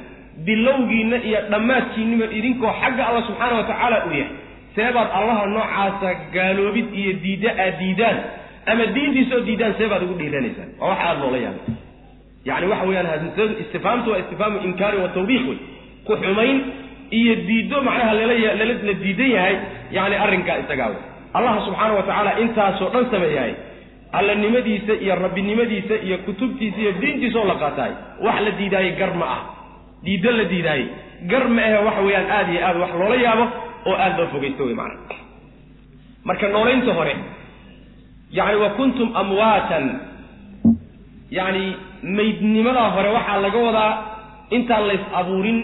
bilowgiinna 0.45 1.17
iyo 1.27 1.39
dhammaadkiinnima 1.51 2.25
idinkoo 2.37 2.73
xagga 2.81 3.03
alla 3.07 3.21
subxaana 3.27 3.55
wa 3.59 3.63
tacaala 3.69 3.97
u 4.05 4.11
yahay 4.19 4.33
seebaad 4.75 5.09
allaha 5.19 5.45
noocaasa 5.45 6.09
gaaloobid 6.35 6.87
iyo 7.01 7.13
diidda 7.23 7.49
aad 7.63 7.75
diidaan. 7.79 8.17
Ama 8.71 8.85
diintiisaoo 8.95 9.45
diidaan 9.45 9.73
seebaad 9.77 10.03
ugu 10.03 10.15
dhiiranaysaan 10.21 10.69
waa 10.79 10.89
waxa 10.89 11.05
aada 11.09 11.19
loola 11.23 11.37
yaabay 11.45 11.75
yani 12.45 12.65
waxa 12.71 12.85
weeyaan 12.89 13.31
istifhaamtu 13.63 14.11
waa 14.11 14.19
istifhaamu 14.23 14.57
inkaari 14.67 14.97
wa 15.03 15.09
tawbiiq 15.17 15.43
wey 15.49 15.59
ku 16.07 16.13
xumayn 16.23 16.57
iyo 17.19 17.35
diiddo 17.47 17.81
macnaha 17.87 18.13
lala 18.13 18.65
la 18.89 18.93
diidan 19.03 19.31
yahay 19.37 19.55
yani 19.91 20.15
arrinkaa 20.25 20.57
isagaa 20.63 20.89
wey 20.93 21.01
allah 21.33 21.53
subxaana 21.65 21.93
wa 21.99 22.03
tacaala 22.09 22.31
intaasoo 22.43 22.89
dhan 22.93 23.05
sameeyahay. 23.11 23.53
Allanimadiisa 24.11 24.93
iyo 24.93 25.15
rabbinimadiisa 25.15 25.95
iyo 26.05 26.17
kutubtiisa 26.25 26.77
iyo 26.81 26.91
diintiisa 27.01 27.39
oo 27.39 27.47
la 27.51 27.55
qaataay 27.63 27.91
wax 28.25 28.37
la 28.45 28.51
diidaayey 28.59 28.93
gar 29.01 29.13
ma 29.13 29.25
ah. 29.37 29.41
Diiddo 30.05 30.31
la 30.31 30.43
diidaayey 30.43 30.87
gar 31.31 31.45
ma 31.55 31.61
ahe 31.61 31.77
waxa 31.87 32.01
weeyaan 32.07 32.31
aada 32.37 32.51
iyo 32.53 32.61
aad 32.67 32.77
wax 32.83 32.91
loola 33.01 33.15
yaabo 33.25 33.45
oo 33.87 33.95
aada 34.03 34.17
loo 34.17 34.27
fogeysto 34.33 34.63
wey 34.67 34.75
macana 34.75 34.99
marka 36.27 36.47
noolaynta 36.55 36.93
hore 36.99 37.15
yani 38.37 38.57
wa 38.63 38.69
kuntum 38.77 39.09
amwaatan. 39.21 39.85
Yani 41.37 41.63
maydnimadaa 42.17 42.89
hore 42.95 43.09
waxaa 43.17 43.41
laga 43.45 43.59
wadaa 43.67 43.91
intaan 44.55 44.83
lays 44.89 45.03
abuurin 45.19 45.59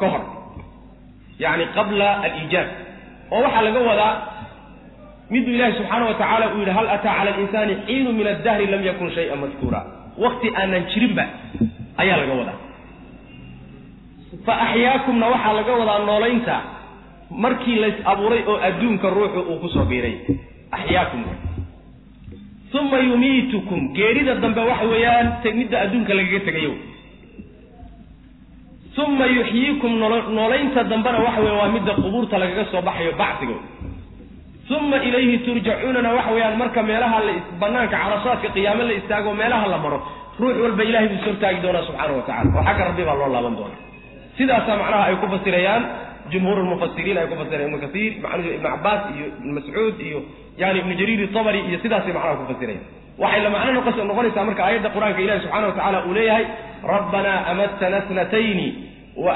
ka 0.00 0.06
hor. 0.12 0.22
Yani 1.42 1.64
qabla 1.76 2.08
aliijaab 2.24 2.68
oo 3.34 3.40
waxaa 3.44 3.62
laga 3.66 3.80
wadaa 3.90 4.12
miduu 5.30 5.54
ilaahi 5.56 5.74
subxaana 5.78 6.04
wa 6.10 6.14
tacaala 6.14 6.46
uu 6.54 6.58
yidhi 6.62 6.70
hal 6.78 6.88
ataa 6.96 7.14
cala 7.18 7.30
alinsaani 7.34 7.74
xiinu 7.86 8.10
min 8.18 8.26
addahri 8.32 8.66
lam 8.72 8.82
yakun 8.88 9.10
shayan 9.16 9.38
madkuura. 9.42 9.80
Wakti 10.22 10.48
aanan 10.60 10.82
jirinba 10.90 11.24
ayaa 12.02 12.16
laga 12.22 12.34
wadaa. 12.40 12.58
Fa 14.46 14.52
axyaakumna 14.66 15.26
waxaa 15.34 15.52
laga 15.58 15.72
wadaa 15.80 15.98
noolaynta 16.08 16.56
markii 17.30 17.76
lays 17.82 17.98
abuuray 18.04 18.42
oo 18.46 18.56
adduunka 18.68 19.08
ruuxu 19.10 19.40
uu 19.50 19.58
ku 19.62 19.68
soo 19.68 19.84
biiray 19.84 20.14
axyaakum. 20.72 21.22
Uma 22.78 22.98
yumiitukum. 22.98 23.80
Geerida 23.96 24.34
dambe 24.34 24.60
waxa 24.60 24.86
weeyaan 24.92 25.26
midda 25.58 25.76
adduunka 25.84 26.12
lagaga 26.14 26.40
tegayo 26.48 26.72
uma 28.98 29.26
yuxyiikum. 29.26 29.92
Noolaynta 30.36 30.84
dambena 30.84 31.18
waxa 31.26 31.40
weya 31.40 31.54
waa 31.60 31.68
midda 31.74 31.92
qubuurta 31.94 32.38
lagaga 32.38 32.64
soo 32.72 32.82
baxayo 32.82 33.12
bacsiga 33.20 33.56
uma 34.76 34.96
ilayhi 35.08 35.38
turjacuunana. 35.46 36.10
Waxa 36.18 36.30
weeyaan 36.34 36.56
marka 36.58 36.82
meelaha 36.82 37.18
la 37.26 37.32
banaanka 37.60 37.96
carashaadka 37.96 38.48
qiyaame 38.54 38.82
la 38.88 38.92
istaago 39.00 39.30
meelaha 39.40 39.66
la 39.72 39.78
maro 39.84 39.98
ruux 40.40 40.54
walba 40.64 40.82
ilahay 40.84 41.08
buu 41.08 41.22
sortaagi 41.24 41.60
doonaa 41.64 41.82
subxaana 41.88 42.12
wa 42.18 42.22
tacala 42.28 42.50
oo 42.58 42.62
xagga 42.68 42.84
rabbi 42.88 43.02
baa 43.08 43.16
loo 43.20 43.28
laaban 43.34 43.54
doona 43.58 43.76
sidaasaa 44.38 44.76
macnaha 44.80 45.04
ay 45.08 45.16
ku 45.22 45.26
fasirayaan 45.34 45.82
jumhuur 46.32 46.58
lmufasiriin 46.64 47.18
ay 47.18 47.26
ku 47.26 47.34
fasirayaan 47.40 47.70
ibnu 47.70 47.80
kasiir 47.84 48.12
macnuhu 48.22 48.50
ibnu 48.56 48.68
cabaas 48.68 49.02
iyo 49.16 49.26
ibnu 49.38 49.52
mascuud 49.58 49.96
iyo 50.08 50.18
yani 50.58 50.78
ibnu 50.82 50.94
jariir 51.00 51.20
itabari 51.28 51.60
iyo 51.68 51.78
sidaasay 51.82 52.12
macnaha 52.12 52.36
ku 52.40 52.46
fasirayaan 52.52 52.84
waxay 53.18 53.40
la 53.42 53.50
macno 53.50 54.04
noqonaysaa 54.10 54.44
marka 54.48 54.62
aayadda 54.66 54.88
qur'aanka 54.96 55.20
ilahi 55.24 55.40
subxana 55.44 55.66
wa 55.66 55.74
tacala 55.78 55.98
uu 56.06 56.14
leeyahay 56.14 56.46
rabbanaa 56.94 57.38
amatana 57.52 57.98
snatayni 58.08 58.68
wa 59.16 59.32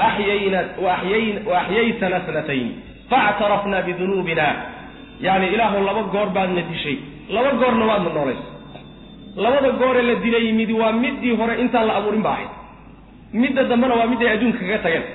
axyaytana 1.59 2.17
snatayni 2.27 2.71
faactarafna 3.09 3.81
bidunuubina 3.81 4.47
yani 5.21 5.47
ilaahu 5.53 5.83
laba 5.83 6.01
goor 6.13 6.29
baadna 6.29 6.61
dishay 6.71 6.97
laba 7.29 7.51
goorna 7.61 7.85
waadna 7.85 8.09
noolays 8.17 8.41
labada 9.35 9.69
gooree 9.81 10.01
la 10.01 10.15
dilay 10.15 10.51
midi 10.51 10.73
waa 10.73 10.91
midii 10.91 11.35
hore 11.35 11.59
intaan 11.61 11.87
la 11.87 11.95
abuurin 11.99 12.21
ba 12.21 12.29
ahayd 12.29 12.51
midda 13.33 13.63
dambena 13.63 13.95
waa 13.95 14.07
miday 14.07 14.29
adduunka 14.29 14.59
kaga 14.59 14.77
tageen 14.85 15.05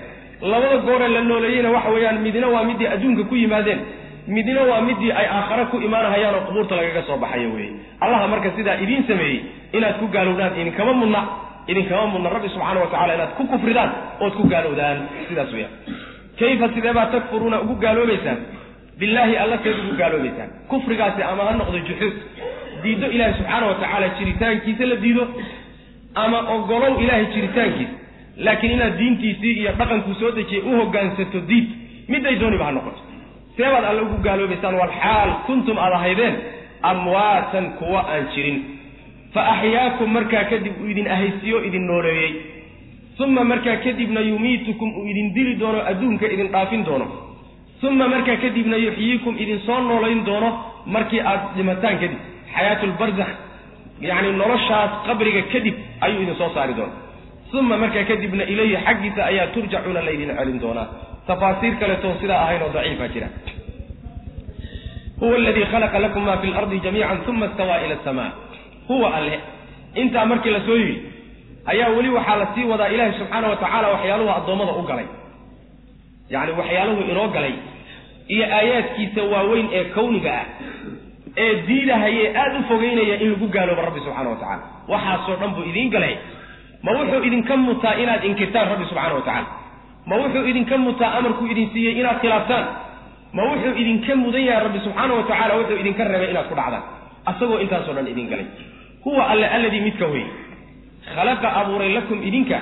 labada 0.42 0.76
gooree 0.86 1.08
la 1.08 1.20
nooleeyeyna 1.20 1.70
waxa 1.70 1.90
weeyaan 1.90 2.18
midina 2.26 2.48
waa 2.48 2.64
midii 2.64 2.86
adduunka 2.94 3.24
ku 3.30 3.34
yimaadeen 3.36 3.80
midina 4.26 4.62
waa 4.70 4.80
midii 4.80 5.12
ay 5.12 5.26
aakhare 5.26 5.64
ku 5.70 5.76
imaanahayaan 5.80 6.34
oo 6.34 6.40
qubuurta 6.48 6.76
lagaga 6.76 7.02
soo 7.08 7.16
baxayo 7.16 7.50
weeye. 7.54 7.72
Allaha 8.00 8.28
marka 8.28 8.50
sidaa 8.56 8.76
idiin 8.84 9.04
sameeyey 9.08 9.40
inaad 9.72 9.96
ku 10.00 10.06
gaalowdaan 10.14 10.60
idinkama 10.60 10.92
mudna 10.92 11.20
idinkama 11.66 12.06
mudna. 12.12 12.28
Rabbi 12.30 12.48
subxaana 12.48 12.80
wa 12.80 12.86
tacala 12.92 13.14
inaad 13.14 13.32
ku 13.38 13.44
kufridaan 13.52 13.90
ood 14.20 14.32
ku 14.38 14.44
gaalowdaan 14.52 14.96
sidaas 15.28 15.52
weeyaan. 15.52 15.72
Kayfa 16.38 16.68
sidee 16.74 16.92
baa 16.92 17.06
takfuruuna 17.14 17.60
ugu 17.60 17.74
gaaloobaysaan? 17.84 18.38
Billaahi 18.98 19.36
alla 19.42 19.56
seed 19.64 19.76
ugu 19.84 19.94
gaaloobaysaan. 20.00 20.48
Kufrigaasi 20.70 21.22
ama 21.22 21.42
ha 21.48 21.52
noqdo 21.60 21.78
juxuud 21.88 22.14
diiddo 22.82 23.06
ilaahi 23.14 23.34
subxaana 23.38 23.66
wa 23.66 23.74
tacaala 23.74 24.08
jiritaankiisa 24.18 24.84
la 24.86 24.96
diido 25.04 25.24
ama 26.14 26.38
ogolow 26.54 27.00
ilaahay 27.02 27.26
jiritaankiisa 27.34 27.92
laakiin 28.46 28.72
inaad 28.76 28.94
diintiisii 28.98 29.54
iyo 29.60 29.72
dhaqankuu 29.78 30.14
soo 30.20 30.30
dejiyay 30.38 30.62
u 30.68 30.76
hoggaansato 30.80 31.40
diid 31.48 31.66
miday 32.08 32.34
dooniba 32.40 32.64
ha 32.64 32.72
noqoto. 32.72 33.00
Seebaad 33.56 33.84
alle 33.90 34.02
ugu 34.06 34.16
gaaloobaysaan 34.26 34.74
walxaal 34.82 35.30
kuntum 35.46 35.76
aad 35.84 35.92
ahaydeen 35.98 36.34
amwaatan 36.90 37.66
kuwa 37.78 38.00
aan 38.12 38.24
jirin. 38.34 38.58
Fa 39.34 39.40
axyaakum 39.52 40.08
markaa 40.16 40.44
kadib 40.50 40.74
uu 40.82 40.86
idin 40.92 41.08
ahaysiyo 41.14 41.64
idin 41.68 41.86
nooleeyey 41.86 42.32
uma 43.24 43.44
markaa 43.44 43.76
kadibna 43.84 44.20
yumiitukum 44.20 44.88
uu 44.98 45.06
idin 45.12 45.34
dili 45.34 45.54
doono 45.60 45.80
adduunka 45.90 46.26
idin 46.34 46.48
dhaafin 46.52 46.84
doono. 46.86 47.06
Uma 47.82 48.08
markaa 48.08 48.36
kadibna 48.36 48.76
yuxyiikum 48.76 49.34
idin 49.42 49.58
soo 49.66 49.80
noolayn 49.88 50.24
doono 50.26 50.50
markii 50.86 51.20
aad 51.20 51.40
dhimataan 51.56 51.96
kadib. 52.02 52.18
Xayaatulbarzakh 52.54 53.32
yacni 54.08 54.32
noloshaas 54.40 54.90
qabriga 55.06 55.42
kadib 55.52 55.74
ayuu 56.00 56.22
idin 56.22 56.36
soo 56.40 56.50
saari 56.54 56.74
doona 56.78 57.07
uma 57.52 57.76
markaa 57.82 58.04
kadibna 58.10 58.44
ilayhi 58.52 58.76
xaggiisa 58.86 59.20
ayaa 59.30 59.46
turjacuuna 59.54 60.00
laydin 60.06 60.30
celin 60.38 60.58
doonaa. 60.62 60.86
Tafaasiir 61.26 61.74
kaleetoo 61.80 62.14
sidaa 62.20 62.40
ahayn 62.44 62.62
oo 62.62 62.70
daciifa 62.76 63.06
jira. 63.14 63.28
Huwa 65.20 65.36
aladii 65.36 65.64
khalaqa 65.72 65.98
lakum 66.04 66.22
ma 66.28 66.36
fi 66.42 66.46
lardi 66.54 66.78
jamiican 66.84 67.18
uma 67.30 67.46
istawaa 67.46 67.78
ila 67.84 67.94
asamaa 68.00 68.30
huwa 68.88 69.14
alle 69.16 69.38
intaa 69.94 70.26
markii 70.26 70.50
la 70.50 70.60
soo 70.66 70.76
yidhi 70.76 70.96
ayaa 71.72 71.88
weli 71.96 72.08
waxaa 72.16 72.36
la 72.42 72.46
sii 72.54 72.64
wadaa 72.72 72.88
ilaahi 72.94 73.18
subxaana 73.18 73.48
wa 73.48 73.56
tacaala 73.56 73.88
waxyaaluhu 73.94 74.30
addoommada 74.38 74.72
u 74.72 74.82
galay. 74.90 75.06
Yacni 76.32 76.52
waxyaaluhu 76.60 77.00
inoo 77.12 77.28
galay. 77.36 77.52
Iyo 78.34 78.44
aayaadkiisa 78.58 79.22
waaweyn 79.32 79.66
ee 79.78 79.84
kawniga 79.96 80.32
ah 80.40 80.44
ee 81.44 81.52
diidahaye 81.66 82.24
aada 82.42 82.58
u 82.58 82.62
fogeynaya 82.70 83.16
in 83.24 83.28
lagu 83.32 83.46
gaaloobo 83.56 83.82
rabbi 83.88 84.00
subxana 84.06 84.28
wa 84.32 84.36
tacala 84.42 84.62
waxaasoo 84.92 85.36
dhan 85.40 85.50
buu 85.56 85.64
idiin 85.70 85.90
galay 85.94 86.14
ma 86.84 86.90
wuxuu 86.98 87.22
idinka 87.28 87.56
mutaa 87.56 87.94
inaad 88.02 88.24
inkirtaan 88.24 88.68
rabbi 88.72 88.84
subxana 88.90 89.14
wa 89.14 89.22
tacala 89.28 89.46
ma 90.08 90.14
wuxuu 90.22 90.44
idinka 90.50 90.74
mutaa 90.78 91.10
amarkuu 91.18 91.46
idin 91.52 91.68
siiyey 91.72 91.94
inaad 92.00 92.18
khilaaftaan. 92.22 92.66
Ma 93.36 93.42
wuxuu 93.50 93.74
idinka 93.82 94.12
mudan 94.16 94.42
yahay 94.48 94.62
rabbi 94.66 94.80
subxaana 94.86 95.12
wa 95.18 95.22
tacala 95.30 95.52
wuxuu 95.60 95.76
idinka 95.82 96.02
reebay 96.10 96.30
inaad 96.32 96.46
ku 96.50 96.54
dhacdaan. 96.60 96.82
Asagoo 97.30 97.58
intaasoo 97.64 97.94
dhan 97.96 98.06
idin 98.12 98.26
galay. 98.30 98.46
Huwa 99.04 99.22
alle 99.32 99.46
alladii 99.56 99.80
midka 99.86 100.06
wey 100.06 100.24
khalaqa 101.14 101.48
abuuray 101.60 101.90
lakum 101.98 102.18
idinka. 102.28 102.58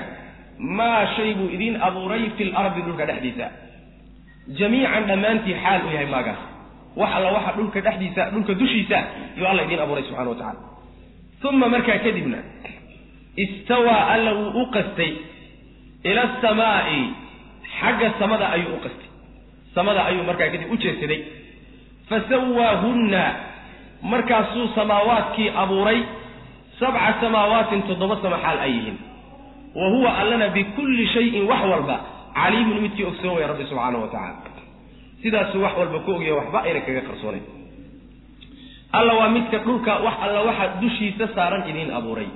Maa 0.59 1.07
shay 1.17 1.35
buu 1.39 1.49
idiin 1.57 1.77
abuuray 1.89 2.23
fi 2.37 2.45
lardi 2.51 2.81
dhulka 2.87 3.05
dhexdiisa. 3.07 3.47
Jamiican 4.59 5.05
dhammaantii 5.09 5.55
xaal 5.63 5.81
u 5.87 5.91
yahay 5.95 6.09
maagaas. 6.15 6.41
Wax 6.97 7.11
alla 7.17 7.31
waxa 7.37 7.53
dhulka 7.57 7.79
dhexdiisa 7.87 8.23
dhulka 8.33 8.53
dushiisa 8.61 8.99
yuu 9.39 9.47
alla 9.47 9.63
idiin 9.67 9.81
abuuray 9.85 10.03
subxana 10.09 10.31
wa 10.31 10.39
tacala 10.41 10.61
uma 11.49 11.69
markaa 11.69 11.99
kadibna 12.05 12.39
istawaa 13.45 14.03
alla 14.15 14.33
wuu 14.39 14.63
u 14.63 14.67
qastay 14.75 15.13
ila 16.11 16.23
asamaa'i 16.29 17.01
xagga 17.81 18.09
samada 18.21 18.47
ayuu 18.57 18.75
u 18.77 18.81
qastay. 18.85 19.09
Samada 19.75 20.01
ayuu 20.09 20.25
markaa 20.29 20.49
kadib 20.53 20.71
u 20.73 20.77
jeedsaday 20.85 21.21
fasawaahunna 22.09 23.23
markaasuu 24.13 24.67
samaawaadkii 24.75 25.49
abuuray 25.63 26.01
sabca 26.81 27.13
samaawaatin 27.21 27.83
toddoba 27.89 28.17
sama 28.23 28.39
xaal 28.45 28.59
ay 28.67 28.73
yihiin. 28.77 28.99
Wa 29.79 29.87
huwa 29.93 30.11
allana 30.21 30.49
bikulli 30.57 31.07
shayin 31.15 31.45
wax 31.51 31.63
walba 31.73 31.97
caliimun 32.35 32.79
midkii 32.85 33.05
ogsoon 33.11 33.35
waya 33.37 33.47
rabbi 33.53 33.65
subxaanahu 33.71 34.03
wa 34.03 34.09
tacala 34.09 34.55
sidaasuu 35.23 35.63
wax 35.65 35.75
walba 35.81 35.99
ku 36.05 36.11
ogyahay 36.17 36.37
waxba 36.41 36.59
ayna 36.67 36.81
kaga 36.87 37.01
qarsoonayn. 37.09 37.45
Alla 38.99 39.13
waa 39.19 39.29
midka 39.37 39.59
dhulka 39.67 39.93
wax 40.07 40.15
alla 40.25 40.41
waxa 40.49 40.67
dushiisa 40.81 41.25
saaran 41.35 41.63
idiin 41.71 41.91
abuuray 41.99 42.29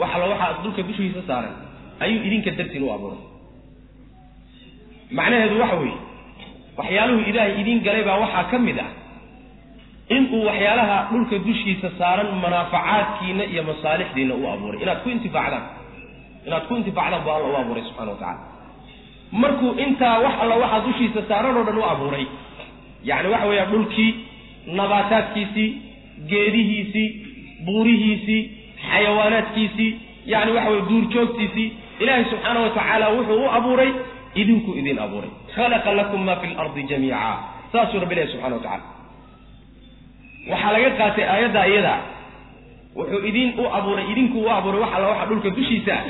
wax 0.00 0.10
alla 0.14 0.26
waxa 0.32 0.48
dhulka 0.62 0.82
dushiisa 0.88 1.20
saaran 1.28 1.54
ayuu 2.04 2.20
idinka 2.28 2.50
dartiin 2.58 2.82
u 2.86 2.90
abuuray. 2.96 3.20
Macnaheedu 5.18 5.60
waxa 5.62 5.76
weeye 5.82 5.98
waxyaaluhu 6.78 7.20
ilaahay 7.30 7.60
idiin 7.60 7.80
galay 7.86 8.02
baa 8.08 8.18
waxaa 8.24 8.44
ka 8.50 8.58
mid 8.66 8.78
ah. 8.86 8.90
Inuu 10.16 10.40
waxyaalaha 10.48 10.96
dhulka 11.12 11.36
dushiisa 11.46 11.88
saaran 11.98 12.28
manaafacaadkiina 12.44 13.44
iyo 13.52 13.62
masaalixdiina 13.70 14.34
u 14.34 14.44
abuuray. 14.52 14.78
Inaad 14.82 14.98
ku 15.04 15.08
intifaacdaan. 15.16 15.64
Inaad 16.46 16.64
ku 16.68 16.72
intifaacdaan 16.80 17.22
buu 17.24 17.32
alla 17.36 17.48
u 17.54 17.56
abuuray 17.62 17.82
subxana 17.88 18.10
wa 18.14 18.18
tacala 18.22 18.40
markuu 19.42 19.70
intaa 19.86 20.18
wax 20.24 20.34
alla 20.42 20.54
waxaa 20.62 20.80
dushiisa 20.86 21.20
saaran 21.28 21.56
oo 21.56 21.64
dhan 21.68 21.78
u 21.78 21.84
abuuray 21.92 22.26
yacni 23.08 23.28
waxa 23.34 23.46
weeya 23.50 23.64
dhulkii 23.72 24.10
nabaataadkiisii 24.78 25.68
geedihiisii 26.30 27.08
buurihiisii 27.66 28.42
xayawaanaadkiisii 28.90 29.90
yacni 30.32 30.52
waxa 30.56 30.70
weye 30.70 30.82
duurjoogtiisii 30.90 31.68
ilaahay 32.02 32.24
subxaana 32.30 32.60
wa 32.64 32.70
tacaala 32.76 33.06
wuxuu 33.16 33.38
u 33.44 33.48
abuuray 33.58 33.90
idinku 34.40 34.70
idin 34.80 34.98
abuuray. 35.04 35.30
Khalaqa 35.54 35.90
lakum 35.98 36.20
ma 36.28 36.34
fi 36.40 36.46
lardi 36.58 36.82
jamiica. 36.90 37.30
Saasuu 37.72 38.00
rabbi 38.02 38.14
ilahi 38.14 38.30
subxana 38.32 38.54
wa 38.56 38.62
tacala 38.66 38.84
waxaa 40.50 40.72
laga 40.76 40.90
qaatay 41.00 41.24
aayadda 41.32 41.62
iyada. 41.70 41.94
Wuxuu 42.98 43.20
idin 43.30 43.48
u 43.60 43.64
abuuray 43.78 44.04
idinku 44.12 44.38
u 44.46 44.48
abuuray 44.56 44.80
wax 44.84 44.92
alla 44.96 45.08
waxa 45.12 45.26
dhulka 45.30 45.50
dushiisa. 45.58 45.92
Ah 45.94 46.04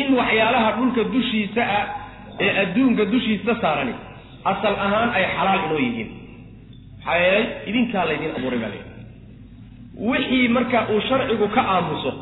in 0.00 0.06
waxyaalaha 0.18 0.70
dhulka 0.78 1.02
dushiisa 1.14 1.62
ah 1.78 1.84
ee 2.44 2.50
adduunka 2.62 3.04
dushiisa 3.12 3.52
saarani 3.62 3.94
asal 4.50 4.74
ahaan 4.86 5.10
ay 5.18 5.24
xalaal 5.36 5.60
inoo 5.66 5.78
yihiin. 5.86 6.08
Maxaa 6.98 7.16
yeelay 7.22 7.44
idinkaa 7.70 8.04
laydin 8.08 8.30
abuuray 8.38 8.58
baa 8.62 8.70
layidhi 8.74 8.90
wixii 10.00 10.48
marka 10.48 10.86
uu 10.92 11.00
sharcigu 11.08 11.48
ka 11.54 11.62
aamuso 11.74 12.12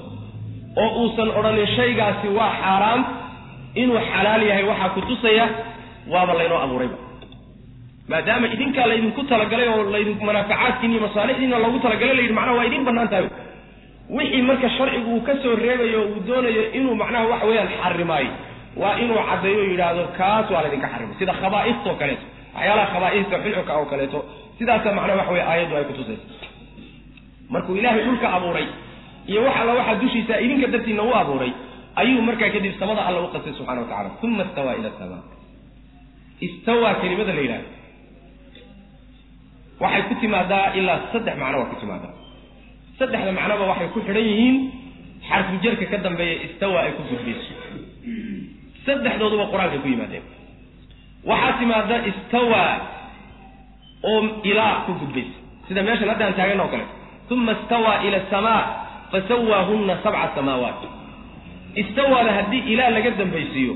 oo 0.82 0.90
uusan 1.02 1.28
odhanin 1.38 1.66
shaygaasi 1.76 2.28
waa 2.38 2.52
xaaraam 2.62 3.00
inuu 3.82 3.98
xalaal 4.12 4.42
yahay 4.50 4.64
waxaa 4.70 4.88
ku 4.94 5.00
tusaya 5.10 5.46
waaba 6.12 6.32
laynoo 6.38 6.58
abuurayba. 6.64 6.96
maadaama 8.10 8.46
idinkaa 8.54 8.87
laydinku 8.90 9.22
talagalay 9.30 9.68
oo 9.74 9.82
laydin 9.94 10.16
manaafacaadkiin 10.28 10.92
iyo 10.92 11.00
masaalixdiina 11.06 11.58
loogu 11.64 11.78
talagalay 11.84 12.14
layidhi 12.18 12.34
macnaha 12.38 12.56
waa 12.58 12.64
idin 12.70 12.84
bannaan 12.88 13.08
tahay. 13.12 13.26
wixii 14.16 14.42
marka 14.50 14.68
sharcigu 14.76 15.08
uu 15.16 15.20
ka 15.28 15.32
soo 15.42 15.54
reebayo 15.64 16.00
uu 16.12 16.20
doonayo 16.28 16.62
inuu 16.78 16.94
macnaha 17.02 17.24
waxa 17.32 17.46
weeyaan 17.50 17.70
xarimaayo 17.82 18.32
waa 18.82 18.94
inuu 19.02 19.18
caddeeyo 19.30 19.62
yidhaahdo 19.70 20.04
kaas 20.18 20.46
waa 20.54 20.62
laydinka 20.64 20.88
xarimay 20.92 21.16
sida 21.20 21.32
khabaa'iftoo 21.42 21.94
kaleeto 22.00 22.24
waxyaalaha 22.56 22.87
khabaaifta 22.94 23.37
xulxuka 23.44 23.72
oo 23.80 23.87
kaleeto 23.92 24.18
sidaasa 24.58 24.88
macnaha 24.98 25.18
waxa 25.20 25.32
weye 25.34 25.44
aayaddu 25.52 25.74
ay 25.80 25.84
kutusaysa 25.90 26.24
markuu 27.52 27.74
ilaahay 27.80 28.02
dhulka 28.07 28.26
abuuray 28.37 28.66
iyo 29.30 29.40
wax 29.46 29.57
alla 29.62 29.72
waxaa 29.80 30.00
dushiisa 30.02 30.35
idinka 30.44 30.66
dartiina 30.74 31.02
u 31.02 31.12
abuuray 31.20 31.52
ayuu 32.00 32.22
markaa 32.28 32.50
kadib 32.54 32.74
samada 32.80 33.02
alla 33.09 33.20
u 33.26 33.28
qastay 33.35 33.52
subxana 33.59 33.80
wa 33.83 33.88
tacala 33.90 34.11
uma 34.26 34.42
istawaa 34.48 34.74
ila 34.80 34.90
samaa. 35.00 35.22
Istawaa 36.46 36.94
kelimada 37.00 37.33
la 37.37 37.40
yidhahdo 37.44 37.68
waxay 39.83 40.02
ku 40.09 40.14
timaadaa 40.22 40.66
ilaa 40.78 40.98
saddex 41.12 41.37
macno 41.42 41.57
waa 41.61 41.70
ku 41.72 41.76
timaadaa. 41.83 42.14
Saddexda 42.98 43.33
macnoba 43.38 43.64
waxay 43.72 43.88
ku 43.94 43.98
xidhan 44.07 44.24
yihiin 44.30 44.57
xarfu 45.28 45.54
jarka 45.64 45.87
ka 45.92 45.98
dambeeya 46.07 46.37
istawa 46.46 46.78
ay 46.87 46.92
ku 46.98 47.02
gudbayso 47.11 47.52
saddexdooduba 48.87 49.44
qur'aankay 49.52 49.80
ku 49.85 49.88
yimaadeen. 49.92 50.24
Waxaa 51.30 51.52
timaada 51.61 51.96
istawa 52.11 52.62
oo 54.11 54.20
ilaa 54.50 54.74
ku 54.87 54.92
gudbaysa 55.00 55.37
sida 55.68 55.80
meeshan 55.87 56.09
hadda 56.12 56.24
aan 56.28 56.37
taagan 56.38 56.61
oo 56.64 56.68
kale 56.72 56.85
uma 57.30 57.52
istawaa 57.52 57.96
ila 58.06 58.16
asamaa 58.26 58.62
fasawaahunna 59.12 59.94
sabca 60.04 60.28
samaawaat 60.37 60.80
istawaada 61.82 62.32
haddii 62.38 62.62
ilaa 62.72 62.90
laga 62.96 63.10
dambaysiiyo 63.20 63.74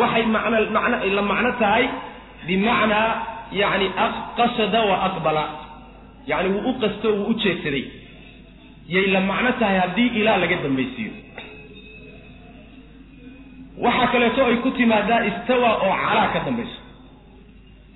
waxay 0.00 0.24
macno 0.34 0.58
macno 0.76 0.96
la 1.18 1.22
macno 1.30 1.50
tahay 1.62 1.84
bimacnaa 2.46 3.08
yacni 3.60 3.86
qasada 4.38 4.80
wa 4.90 4.96
aqbala 5.08 5.44
yacni 6.30 6.48
wuu 6.54 6.70
u 6.70 6.74
qasto 6.82 7.08
wuu 7.18 7.26
u 7.30 7.34
jeedsaday 7.42 7.84
yay 8.94 9.06
la 9.14 9.20
macno 9.30 9.50
tahay 9.60 9.78
haddii 9.82 10.08
ilaa 10.20 10.36
laga 10.42 10.56
dambaysiiyo 10.64 11.12
waxaa 13.84 14.06
kaleeto 14.12 14.40
ay 14.50 14.56
ku 14.64 14.70
timaadaa 14.78 15.22
istawa 15.30 15.70
oo 15.86 15.94
calaa 16.04 16.28
ka 16.34 16.40
dambayso 16.46 16.78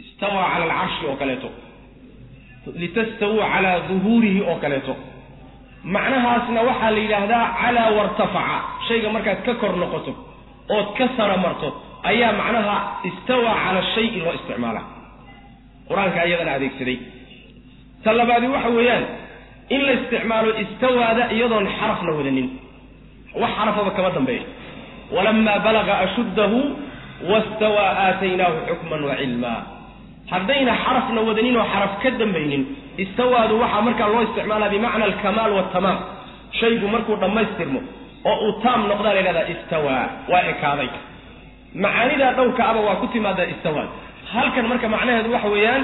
istawa 0.04 0.42
cala 0.52 0.64
alcarshi 0.64 1.02
oo 1.10 1.16
kaleeto 1.22 1.48
litastawuu 2.82 3.42
calaa 3.52 3.78
duhuurihi 3.88 4.40
oo 4.50 4.56
kaleeto. 4.62 4.94
Macnahaasna 5.94 6.60
waxaa 6.68 6.90
la 6.90 6.98
yidhaahdaa 7.04 7.44
calaa 7.60 7.90
wartafaca. 7.98 8.58
Shayga 8.88 9.08
markaad 9.14 9.40
ka 9.46 9.54
kor 9.54 9.76
noqoto 9.82 10.12
ood 10.76 10.88
ka 10.98 11.08
sara 11.16 11.36
marto 11.36 11.68
ayaa 12.10 12.32
macnaha 12.40 12.76
istawa 13.08 13.52
cala 13.64 13.80
shayi 13.94 14.20
loo 14.22 14.32
isticmaala 14.38 14.82
qur'aanka 15.88 16.18
ayadana 16.26 16.52
adeegsaday. 16.58 16.98
Ta 18.04 18.12
labaadi 18.18 18.46
waxa 18.54 18.68
weeyaan 18.78 19.04
in 19.74 19.80
la 19.86 19.92
isticmaalo 19.98 20.50
istawaada 20.62 21.22
iyadoon 21.34 21.66
xaraf 21.78 22.00
la 22.06 22.12
wadanin. 22.18 22.48
Wax 23.40 23.50
xarafaba 23.58 23.90
kama 23.96 24.10
dambeeyo. 24.16 24.44
Walamaa 25.14 25.58
balaga 25.66 25.94
ashuddahu 26.06 26.58
wastawaa 27.30 27.90
aataynaahu 28.06 28.56
xukman 28.70 29.02
wa 29.08 29.14
cilmaa 29.20 29.60
haddayna 30.30 30.72
xarafna 30.84 31.20
wadanin 31.28 31.56
oo 31.60 31.66
xaraf 31.72 31.92
ka 32.02 32.10
dambaynin 32.20 32.62
istawaadu 33.04 33.54
waxaa 33.62 33.82
markaa 33.86 34.08
loo 34.12 34.22
isticmaalaa 34.26 34.68
bimacna 34.74 35.04
alkamaal 35.10 35.52
watamaam 35.58 35.98
shaygu 36.60 36.86
markuu 36.94 37.16
dhammaystirmo 37.22 37.80
oo 38.30 38.36
uu 38.46 38.52
taam 38.64 38.80
noqdaa 38.90 39.14
la 39.16 39.20
yhahdaa 39.24 39.48
istawaa 39.54 40.04
waa 40.32 40.42
ekaaday. 40.52 40.88
Macaanidaa 41.84 42.32
dhowrka 42.36 42.62
aba 42.70 42.80
waa 42.86 42.96
ku 43.00 43.06
timaadaa 43.14 43.48
istawaad. 43.54 43.88
Halkan 44.32 44.66
marka 44.70 44.88
macnaheedu 44.94 45.32
waxa 45.34 45.48
weeyaan 45.54 45.82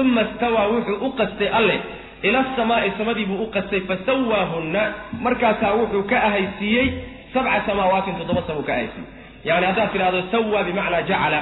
uma 0.00 0.20
istawaa 0.28 0.66
wuxuu 0.72 0.96
u 1.06 1.08
qastay 1.18 1.48
alleh 1.58 1.78
ila 2.26 2.38
asamaai 2.44 2.90
samadii 2.98 3.26
buu 3.30 3.40
u 3.44 3.46
qastay 3.54 3.80
fasawaahunna 3.88 4.82
markaasaa 5.24 5.72
wuxuu 5.80 6.02
ka 6.10 6.16
ahaysiiyey 6.28 6.86
sabca 7.34 7.58
samaawaatin 7.68 8.14
toddoba 8.20 8.42
sama 8.46 8.58
uu 8.60 8.66
ka 8.68 8.72
ahaysiiyey. 8.76 9.08
Yani 9.48 9.64
haddaad 9.68 9.90
tidhahdo 9.94 10.20
sawaa 10.32 10.62
bimacnaa 10.68 11.02
jacala 11.10 11.40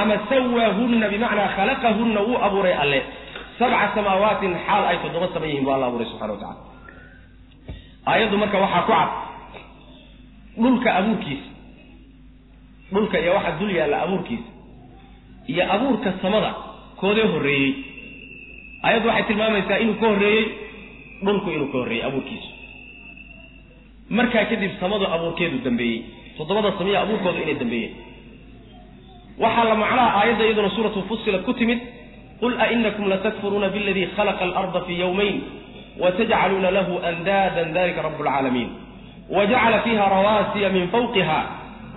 ama 0.00 0.14
sawaahunna 0.28 1.06
bimacnaa 1.12 1.48
khalaqahunna 1.56 2.20
wuu 2.28 2.38
abuuray 2.46 2.74
alle. 2.82 3.00
Sabca 3.58 3.86
samaawaatin 3.94 4.52
xaal 4.66 4.84
ay 4.90 4.96
toddoba 5.02 5.28
sama 5.34 5.46
yihiin 5.46 5.64
buu 5.64 5.72
alla 5.76 5.86
abuuray 5.90 6.06
subxana 6.10 6.32
wa 6.32 6.40
tacala 6.40 6.60
aayaddu 8.10 8.36
marka 8.42 8.58
waxaa 8.64 8.82
ku 8.88 8.92
cad. 8.92 9.10
Dhulka 10.62 10.88
abuurkiisa 10.98 11.48
dhulka 12.92 13.16
iyo 13.22 13.32
waxa 13.36 13.52
dul 13.60 13.70
yaalla 13.78 13.96
abuurkiisa 14.04 14.48
iyo 15.52 15.62
abuurka 15.74 16.08
samada 16.22 16.50
koodee 17.00 17.26
horreeyey. 17.32 17.70
Ayaddu 18.86 19.08
waxay 19.08 19.24
tilmaamaysaa 19.28 19.78
inuu 19.84 19.96
ka 20.00 20.06
horreeyey 20.12 20.44
dhulku 21.24 21.48
inuu 21.56 21.68
ka 21.72 21.78
horreeyey 21.78 22.04
abuurkiisu 22.08 22.48
markaa 24.18 24.44
kadib 24.50 24.72
samadu 24.80 25.04
abuurkeedu 25.14 25.58
dambeeyey. 25.66 25.98
Toddobada 26.36 26.70
samiya 26.78 26.98
abuurkoodu 27.04 27.38
inay 27.44 27.54
dambeeyeen 27.62 27.92
waxaa 29.38 29.64
la 29.64 29.74
macnaha 29.74 30.10
aayadda 30.20 30.44
iyaduna 30.44 30.70
suuratu 30.76 31.02
fusilat 31.08 31.42
ku 31.48 31.52
timid 31.54 31.80
qul 32.40 32.52
ainakum 32.60 33.08
latakfuruuna 33.08 33.68
biladii 33.68 34.08
khalaqa 34.16 34.44
alarda 34.44 34.80
fii 34.86 34.98
yowmayn 35.00 35.36
watajcaluuna 36.02 36.70
lahu 36.70 37.00
andaadan 37.10 37.72
dalika 37.76 38.02
rabu 38.02 38.22
lcaalamiin 38.24 38.70
wajacala 39.30 39.78
fiiha 39.86 40.04
rawaasiya 40.16 40.68
min 40.76 40.88
fawqiha 40.88 41.40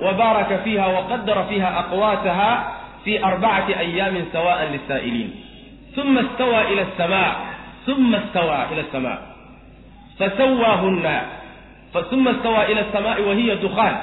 wabaaraka 0.05 0.57
fiiha 0.63 0.85
waqadara 0.87 1.43
fiiha 1.49 1.69
aqwaataha 1.81 2.49
fi 3.03 3.17
arbacati 3.29 3.73
ayaamin 3.83 4.25
sawaan 4.31 4.71
lisaa'iliin 4.75 5.29
uma 6.01 6.21
istawaa 6.27 6.63
ila 6.71 6.81
asamaa 6.91 7.31
uma 7.87 8.17
istawaa 8.17 8.63
ila 8.71 8.81
asamaa 8.87 9.17
fasawaahunna 10.19 11.15
uma 12.11 12.31
istawaa 12.31 12.65
ila 12.71 12.81
asamaai 12.81 13.23
wahiya 13.23 13.55
dukhaan. 13.55 13.95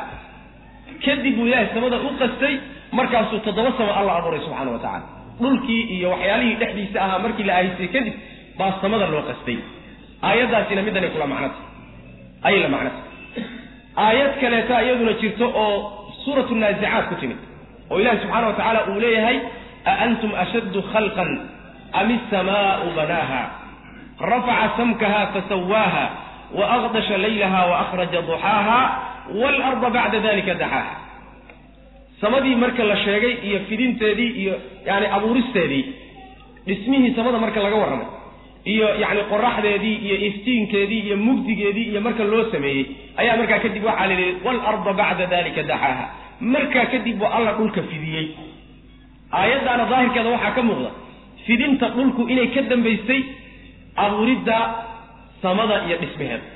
Kadib 1.04 1.36
buu 1.36 1.46
ilaahay 1.46 1.68
samada 1.74 1.96
u 2.00 2.10
qastay 2.20 2.54
markaasuu 2.98 3.38
toddoba 3.46 3.70
samo 3.78 3.92
alla 3.98 4.12
abuuray 4.18 4.40
subxaana 4.46 4.70
wa 4.76 4.78
tacala 4.84 5.06
dhulkii 5.42 5.82
iyo 5.96 6.08
waxyaalihii 6.14 6.56
dhexdiisa 6.60 6.98
ahaa 7.04 7.18
markii 7.24 7.44
la 7.48 7.54
ahaysay 7.58 7.88
kadib 7.94 8.14
baa 8.58 8.72
samada 8.82 9.06
loo 9.12 9.22
qastay. 9.28 9.58
Aayaddaasina 10.28 10.80
middanay 10.86 11.10
kula 11.14 11.26
macnata 11.32 11.58
ayay 12.46 12.60
la 12.64 12.68
macnata 12.74 13.00
aayad 14.06 14.32
kaleeta 14.42 14.74
iyaduna 14.84 15.12
jirto 15.20 15.46
oo 15.64 15.74
suuratu 16.24 16.54
naazicaat 16.62 17.06
ku 17.10 17.14
timid 17.22 17.40
oo 17.90 17.96
ilahi 18.02 18.18
subxaana 18.22 18.46
wa 18.50 18.54
tacaala 18.58 18.80
uu 18.92 19.00
leeyahay 19.04 19.36
a 19.84 19.92
antum 20.06 20.30
ashaddu 20.42 20.80
khalqan 20.92 21.30
am 22.00 22.08
isamaau 22.16 22.88
banaaha? 22.98 23.42
Rafaca 24.30 24.66
samkaha 24.78 25.20
fasawaaha 25.34 26.04
waaqdasha 26.58 27.16
laylaha 27.24 27.60
waakhraja 27.72 28.20
duxaaha 28.28 28.78
waalarda 29.40 29.88
bacda 29.96 30.18
dalika 30.26 30.54
daxaaha 30.62 30.94
samadii 32.22 32.54
marka 32.64 32.84
la 32.90 32.96
sheegay 33.04 33.34
iyo 33.48 33.58
fidinteedii 33.68 34.30
iyo 34.42 34.54
yani 34.88 35.06
abuuristeedii 35.16 35.84
dhismihii 36.66 37.12
samada 37.18 37.38
marka 37.44 37.60
laga 37.66 37.76
warramay 37.82 38.08
iyo 38.72 38.88
yani 39.02 39.20
qoraxdeedii 39.32 39.96
iyo 40.06 40.16
iftiinkeedii 40.28 41.00
iyo 41.06 41.16
mugdigeedii 41.26 41.86
iyo 41.92 42.00
marka 42.06 42.24
loo 42.32 42.44
sameeyey 42.54 42.84
ayaa 43.20 43.36
markaa 43.40 43.58
kadib 43.64 43.84
waxaa 43.88 44.06
la 44.10 44.14
yidhi 44.20 44.34
waalarda 44.46 44.92
bacda 45.00 45.24
dalika 45.34 45.62
daxaaha 45.70 46.04
markaa 46.54 46.86
kadib 46.92 47.16
buu 47.20 47.30
alla 47.36 47.52
dhulka 47.58 47.80
fidiyey. 47.90 48.26
Aayaddaana 49.38 49.84
daahirkeeda 49.92 50.30
waxaa 50.36 50.54
ka 50.56 50.62
muuqda 50.68 50.90
fidinta 51.46 51.86
dhulku 51.96 52.22
inay 52.32 52.48
ka 52.54 52.60
dambaysay 52.70 53.20
abuuridda 54.04 54.56
samada 55.42 55.76
iyo 55.86 55.96
dhismaheeda 56.02 56.46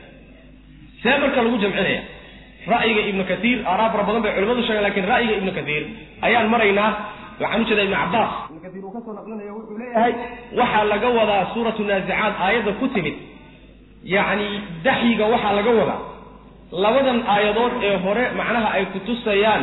see 1.03 1.14
marka 1.23 1.39
lagu 1.45 1.57
jamcinaya 1.64 2.03
ra'yiga 2.75 3.03
ibnu 3.11 3.23
kaiir 3.31 3.59
aaraa 3.71 3.89
fara 3.93 4.03
badan 4.09 4.23
bay 4.25 4.33
culimadu 4.37 4.62
sheegen 4.69 4.83
laakiin 4.87 5.07
ra'yiga 5.12 5.35
ibnu 5.41 5.53
kaiir 5.59 5.83
ayaan 6.27 6.49
maraynaa 6.55 6.91
waxaan 7.43 7.61
ujeeda 7.64 7.83
ibnu 7.87 7.97
cabaas 8.03 8.33
ibnu 8.51 8.61
kaiir 8.64 8.85
uu 8.87 8.93
ka 8.97 9.01
soo 9.07 9.12
naqlinaya 9.19 9.53
wuxuu 9.57 9.77
leeyahay 9.83 10.12
waxaa 10.61 10.85
laga 10.93 11.09
wadaa 11.19 11.43
suuratu 11.55 11.83
naazicaat 11.91 12.35
aayadda 12.47 12.73
ku 12.81 12.87
timid. 12.95 13.17
Yacni 14.14 14.47
daxyiga 14.87 15.25
waxaa 15.33 15.53
laga 15.59 15.71
wadaa. 15.81 16.01
Labadan 16.85 17.19
aayadood 17.35 17.73
ee 17.89 17.97
hore 18.05 18.25
macnaha 18.39 18.69
ay 18.77 18.85
kutusayaan 18.95 19.62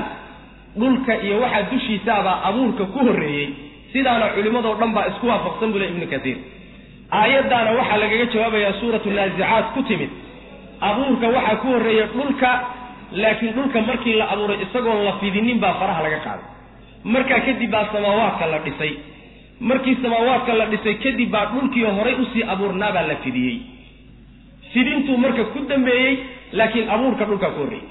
dhulka 0.79 1.13
iyo 1.25 1.35
waxaa 1.43 1.63
dushiisaabaa 1.71 2.35
abuurka 2.49 2.83
ku 2.93 2.99
horreeyey. 3.07 3.47
Sidaana 3.93 4.25
culimmadoo 4.35 4.75
dhan 4.79 4.91
baa 4.95 5.05
isku 5.11 5.25
waafaqsan 5.31 5.69
buu 5.73 5.79
le 5.83 5.87
ibnu 5.93 6.05
kaiir 6.13 6.37
aayaddaana 7.19 7.69
waxaa 7.79 7.97
lagaga 8.03 8.25
jawaabayaa 8.33 8.73
suuratu 8.81 9.07
naazicaat 9.17 9.65
ku 9.75 9.81
timid. 9.89 10.11
Abuurka 10.89 11.27
waxaa 11.35 11.55
ku 11.61 11.67
horreeya 11.73 12.05
dhulka 12.15 12.49
laakiin 13.21 13.53
dhulka 13.55 13.79
markii 13.89 14.15
la 14.19 14.25
abuuray 14.33 14.57
isagoon 14.65 14.99
la 15.07 15.13
fidinin 15.21 15.57
baa 15.63 15.73
faraha 15.79 16.01
laga 16.05 16.19
qaaday. 16.25 16.47
Markaa 17.13 17.39
kadib 17.47 17.71
baa 17.75 17.85
samaawaadka 17.93 18.45
la 18.53 18.59
dhisay. 18.65 18.93
Markii 19.69 19.95
samaawaadka 20.03 20.51
la 20.59 20.65
dhisay 20.71 20.95
kadib 21.03 21.29
baa 21.35 21.45
dhulkii 21.53 21.83
horay 21.97 22.15
u 22.21 22.25
sii 22.33 22.43
abuurnaabaa 22.53 23.05
la 23.11 23.15
fidiyey. 23.23 23.57
Fidintuu 24.73 25.17
marka 25.23 25.43
ku 25.53 25.59
dambeeyey 25.69 26.13
laakiin 26.57 26.89
abuurka 26.95 27.23
dhulkaa 27.29 27.51
ku 27.55 27.59
horreeyey. 27.63 27.87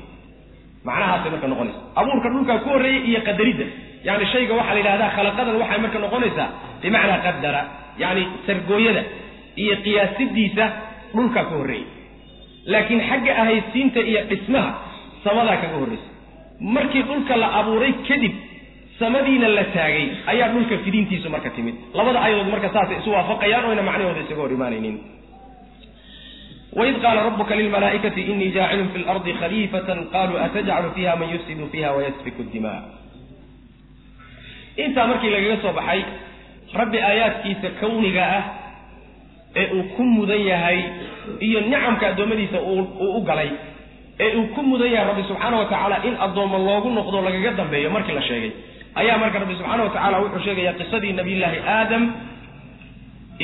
Macnahaasay 0.87 1.31
marka 1.35 1.47
noqonaysa. 1.53 1.81
Abuurka 2.01 2.29
dhulkaa 2.35 2.59
ku 2.65 2.69
horreeyey 2.75 3.01
iyo 3.11 3.21
qadaridda 3.29 3.67
yani 4.07 4.25
shayga 4.33 4.55
waxaa 4.59 4.75
la 4.75 4.81
yidhahdaa 4.83 5.11
khalaqadan 5.17 5.57
waxay 5.63 5.79
marka 5.85 5.99
noqonaysaa 6.05 6.49
bimacnaa 6.83 7.19
qadara 7.27 7.63
yani 8.03 8.23
sargooyada 8.47 9.03
iyo 9.63 9.75
qiyaasidiisa 9.85 10.65
dhulkaa 11.15 11.45
ka 11.49 11.55
horreeyey. 11.59 11.87
Laakiin 12.73 13.01
xagga 13.09 13.33
ahaysiinta 13.43 14.01
iyo 14.11 14.21
dhismaha 14.31 14.71
samadaa 15.25 15.57
kaga 15.63 15.77
horraysa 15.83 16.09
markii 16.77 17.03
dhulka 17.09 17.35
la 17.43 17.49
abuuray 17.61 17.93
kadib 18.09 18.35
samadiina 19.01 19.49
la 19.57 19.65
taagay 19.77 20.07
ayaa 20.33 20.49
dhulka 20.55 20.75
fidintiisu 20.85 21.29
marka 21.35 21.51
timid. 21.57 21.75
Labada 21.99 22.19
ayadood 22.27 22.49
marka 22.55 22.69
saasay 22.75 22.97
isu 23.01 23.11
waafaqayaan 23.17 23.65
oyna 23.71 23.83
macnahooda 23.89 24.21
isaga 24.25 24.41
hor 24.45 24.53
imaanaynin 24.59 24.97
waid 26.79 26.97
qaala 27.05 27.21
rabuka 27.29 27.55
lilmalaaikati 27.61 28.21
inii 28.33 28.51
jaacilun 28.57 28.89
fi 28.95 28.99
lardi 29.09 29.33
khaliifatan 29.41 29.99
qaluu 30.15 30.39
atajcalu 30.45 30.89
fiiha 30.97 31.15
man 31.21 31.29
yufsidu 31.35 31.65
fiiha 31.73 31.91
wayasfiku 31.97 32.43
dima 32.53 32.75
intaa 34.85 35.07
markii 35.11 35.31
lagaga 35.35 35.57
soo 35.65 35.73
baxay 35.79 36.01
rabbi 36.81 36.99
aayaadkiisa 37.09 37.69
kawniga 37.81 38.25
ah 38.39 38.45
ee 39.61 39.67
uu 39.77 39.83
ku 39.97 40.03
mudan 40.15 40.41
yahay 40.53 40.79
iyo 41.47 41.61
nicamka 41.61 42.05
addoommadiisa 42.11 42.59
uu 42.71 43.09
u 43.19 43.21
galay 43.29 43.51
ee 44.21 44.31
uu 44.37 44.47
ku 44.55 44.61
mudan 44.63 44.91
yahay 44.95 45.07
rabbi 45.11 45.23
subxaana 45.31 45.57
wa 45.61 45.65
tacaala 45.71 45.97
in 46.09 46.15
addoommo 46.27 46.59
loogu 46.69 46.89
noqdo 46.99 47.19
lagaga 47.27 47.51
dambeeyo 47.61 47.89
markii 47.97 48.15
la 48.19 48.23
sheegay. 48.29 48.53
Ayaa 49.01 49.19
marka 49.23 49.39
rabbi 49.43 49.55
subxaana 49.59 49.83
wa 49.87 49.91
tacala 49.97 50.17
wuxuu 50.23 50.43
sheegayaa 50.47 50.73
qisadii 50.81 51.13
nabiyullaahi 51.19 51.59
aadam 51.77 52.03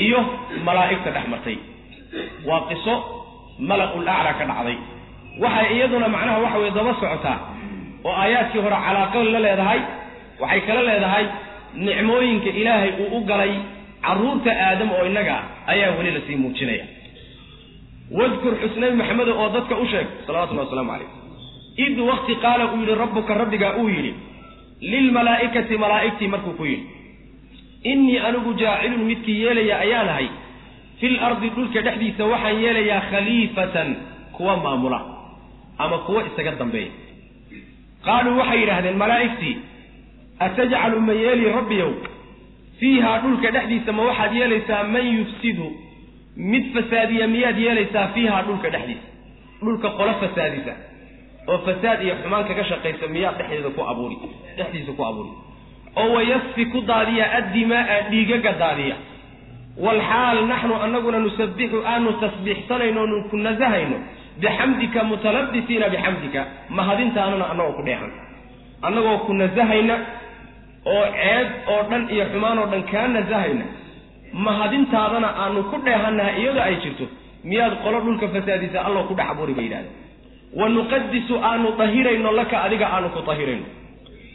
iyo 0.04 0.20
malaa'igta 0.66 1.10
dhex 1.16 1.26
martay. 1.32 1.56
Waa 2.48 2.60
qiso 2.70 2.94
malaqul 3.68 4.08
aclaa 4.14 4.34
ka 4.40 4.44
dhacday. 4.50 4.76
Waxay 5.42 5.66
iyaduna 5.76 6.08
macnaha 6.14 6.38
waxa 6.44 6.58
weye 6.62 6.70
daba 6.78 6.92
socotaa 7.00 7.36
oo 8.06 8.12
aayaadkii 8.22 8.60
hore 8.64 8.78
calaaqo 8.86 9.18
la 9.34 9.40
leedahay 9.46 9.80
waxay 10.42 10.60
kala 10.66 10.82
leedahay 10.88 11.24
nicmooyinka 11.86 12.50
ilaahay 12.60 12.90
uu 13.02 13.08
u 13.16 13.24
galay 13.30 13.52
carruurta 14.04 14.50
aadam 14.66 14.88
oo 14.96 15.04
innaga 15.10 15.36
ayaa 15.72 15.90
weli 15.98 16.10
la 16.16 16.20
sii 16.26 16.36
muujinaya 16.42 16.84
wadkur 18.10 18.54
xusnabi 18.62 18.96
maxamedo 19.00 19.32
oo 19.40 19.48
dadka 19.56 19.74
u 19.76 19.86
sheeg 19.92 20.06
salawatullahi 20.26 20.66
wasalaamu 20.66 20.90
calayh. 20.92 21.10
Id 21.86 21.98
wakti 22.10 22.34
qaala 22.44 22.64
uu 22.72 22.80
yidhi 22.82 22.94
rabbuka 23.02 23.34
rabbigaa 23.34 23.74
uu 23.80 23.88
yidhi 23.88 24.12
lilmalaa'ikati 24.92 25.74
malaa'igtii 25.84 26.28
markuu 26.34 26.52
ku 26.58 26.64
yidhi 26.64 26.86
innii 27.92 28.18
anigu 28.28 28.54
jaacilun 28.62 29.02
midkii 29.10 29.38
yeelaya 29.44 29.76
ayaan 29.84 30.08
ahay. 30.08 30.28
Fil 31.00 31.16
ardi 31.28 31.48
dhulka 31.56 31.80
dhexdiisa 31.86 32.24
waxaan 32.32 32.56
yeelayaa 32.64 33.00
khaliifatan 33.10 33.88
kuwa 34.36 34.56
maamula 34.56 35.00
ama 35.78 35.98
kuwa 36.06 36.20
isaga 36.28 36.52
dambeeya. 36.60 36.90
Qaaluu 38.06 38.38
waxay 38.40 38.58
yidhaahdeen 38.62 38.96
malaa'igtii 39.02 39.54
atajcalu 40.46 41.00
ma 41.00 41.12
yeeli 41.12 41.44
rabbiyow? 41.58 41.92
Fiihaa 42.80 43.18
dhulka 43.22 43.50
dhexdiisa 43.54 43.92
ma 43.92 44.02
waxaad 44.08 44.32
yeelaysaa 44.40 44.82
man 44.94 45.06
yufsidu 45.18 45.66
mid 46.52 46.64
fasaadiya 46.74 47.26
miyaad 47.34 47.58
yeelaysaa 47.64 48.06
fiihaa 48.14 48.42
dhulka 48.48 48.68
dhexdiisa 48.74 49.06
dhulka 49.64 49.88
qolo 49.98 50.12
fasaadisa 50.22 50.72
oo 51.50 51.58
fasaad 51.66 51.98
iyo 52.04 52.14
xumaan 52.22 52.44
kaga 52.48 52.64
shaqaysa 52.70 53.06
miyaad 53.14 53.36
dhexdeeda 53.38 53.70
ku 53.76 53.82
abuuri 53.90 54.16
dhexdiisa 54.58 54.92
ku 54.98 55.02
abuuri. 55.10 55.32
Oo 56.00 56.08
wayasfi 56.16 56.64
ku 56.72 56.78
daadiya 56.90 57.24
addimaaa 57.38 57.98
dhiigaga 58.10 58.52
daadiya. 58.62 58.96
Walxaal 59.84 60.38
naxnu 60.50 60.74
anaguna 60.84 61.18
nusabbixu 61.24 61.78
aanu 61.92 62.10
tasbiixsanayno 62.22 63.02
nu 63.10 63.16
ku 63.30 63.36
nasahayno 63.46 63.98
bixamdika 64.42 65.00
mutalabisiina 65.10 65.86
bixamdika 65.94 66.40
mahadintaanana 66.78 67.44
annagoo 67.52 67.72
ku 67.78 67.82
dheehan. 67.88 68.10
Annagoo 68.86 69.18
ku 69.26 69.32
nasahayna 69.42 69.94
oo 70.94 71.04
ceeb 71.18 71.48
oo 71.72 71.82
dhan 71.90 72.02
iyo 72.14 72.24
xumaan 72.32 72.58
oo 72.62 72.66
dhan 72.72 72.82
kaa 72.92 73.06
nasahayna 73.16 73.64
mahadintaadana 74.32 75.28
aanu 75.42 75.60
ku 75.70 75.76
dheehannaha 75.86 76.30
iyadoo 76.40 76.62
ay 76.68 76.76
jirto. 76.82 77.04
Miyaad 77.48 77.74
qolo 77.84 77.98
dhulka 78.04 78.26
fasaadisa 78.34 78.78
alloo 78.86 79.04
ku 79.08 79.14
dhex 79.18 79.26
abuuri 79.32 79.54
bay 79.58 79.64
yidhahdeen. 79.68 79.94
Wa 80.58 80.66
nuqadisu 80.76 81.34
aanu 81.48 81.68
dahirayno 81.80 82.30
laka 82.40 82.56
adiga 82.66 82.86
aanu 82.94 83.08
ku 83.14 83.20
dahirayno. 83.28 83.66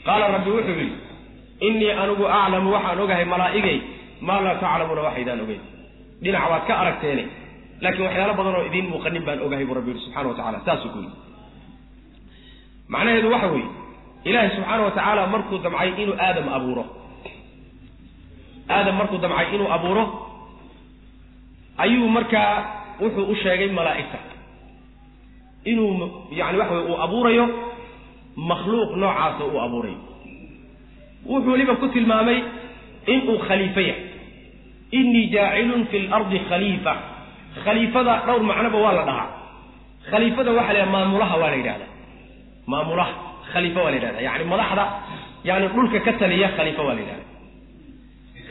Qaala 0.05 0.25
rabbi 0.35 0.49
wuxuu 0.55 0.75
yidhi 0.81 0.95
innii 1.67 1.91
anigu 2.03 2.25
aclamu 2.37 2.67
waxaan 2.75 2.99
ogahay 3.03 3.25
malaa'igay 3.33 3.77
maa 4.27 4.41
laa 4.45 4.55
taclamuuna 4.63 5.01
waxaydaan 5.07 5.39
ogeyn. 5.45 5.61
Dhinac 6.23 6.43
waad 6.51 6.63
ka 6.67 6.73
aragteene 6.81 7.23
laakiin 7.83 8.05
waxyaalo 8.07 8.33
badan 8.39 8.55
oo 8.59 8.63
idiin 8.69 8.87
muuqanin 8.91 9.23
baan 9.27 9.39
ogahay 9.45 9.65
buu 9.67 9.75
rabbi 9.79 9.89
yidhi 9.91 10.01
subxana 10.05 10.27
wa 10.29 10.35
tacala 10.39 10.57
saasuu 10.67 10.89
ku 10.93 10.99
yidhi. 11.03 11.15
Macnaheedu 12.93 13.27
waxa 13.33 13.47
weeye 13.53 13.69
ilaahay 14.29 14.49
subxaana 14.55 14.83
wa 14.87 14.91
tacaala 14.97 15.21
markuu 15.33 15.57
damcay 15.65 15.89
inuu 16.03 16.15
aadam 16.25 16.47
abuuro 16.57 16.83
aadam 18.69 18.95
markuu 18.99 19.17
damcay 19.23 19.47
inuu 19.55 19.69
abuuro 19.75 20.03
ayuu 21.77 22.07
markaa 22.09 22.51
wuxuu 23.01 23.25
u 23.31 23.35
sheegay 23.35 23.69
malaa'igta. 23.77 24.17
Inuu 25.65 25.91
yani 26.31 26.57
waxa 26.57 26.73
weye 26.73 26.85
uu 26.91 26.97
abuurayo 27.05 27.45
makhluuq 28.35 28.91
noocaasa 29.01 29.43
uu 29.45 29.59
abuurayo. 29.65 29.99
Wuxuu 31.25 31.51
weliba 31.51 31.75
ku 31.75 31.87
tilmaamay 31.87 32.39
inuu 33.07 33.37
khaliifo 33.47 33.79
yahay. 33.79 34.03
Innii 34.91 35.27
jaacilun 35.33 35.85
fi 35.91 35.97
lardi 36.11 36.39
khaliifa. 36.49 36.93
Khaliifada 37.63 38.13
dhowr 38.25 38.43
macnoba 38.49 38.77
waa 38.85 38.93
la 38.97 39.03
dhahaa. 39.09 39.29
Khaliifada 40.11 40.51
waxa 40.57 40.73
la 40.73 40.79
yidhaha 40.79 40.91
maamulaha 40.95 41.35
waa 41.41 41.49
la 41.49 41.55
yidhahda 41.59 41.85
maamulaha 42.71 43.13
khaliifa 43.53 43.79
waa 43.83 43.89
la 43.91 43.95
yidhahda 43.97 44.19
yani 44.27 44.43
madaxda 44.51 44.85
yani 45.47 45.67
dhulka 45.73 45.99
ka 46.05 46.11
taliya 46.21 46.47
khaliifa 46.57 46.81
waa 46.87 46.93
la 46.93 47.01
yidhahda 47.03 47.25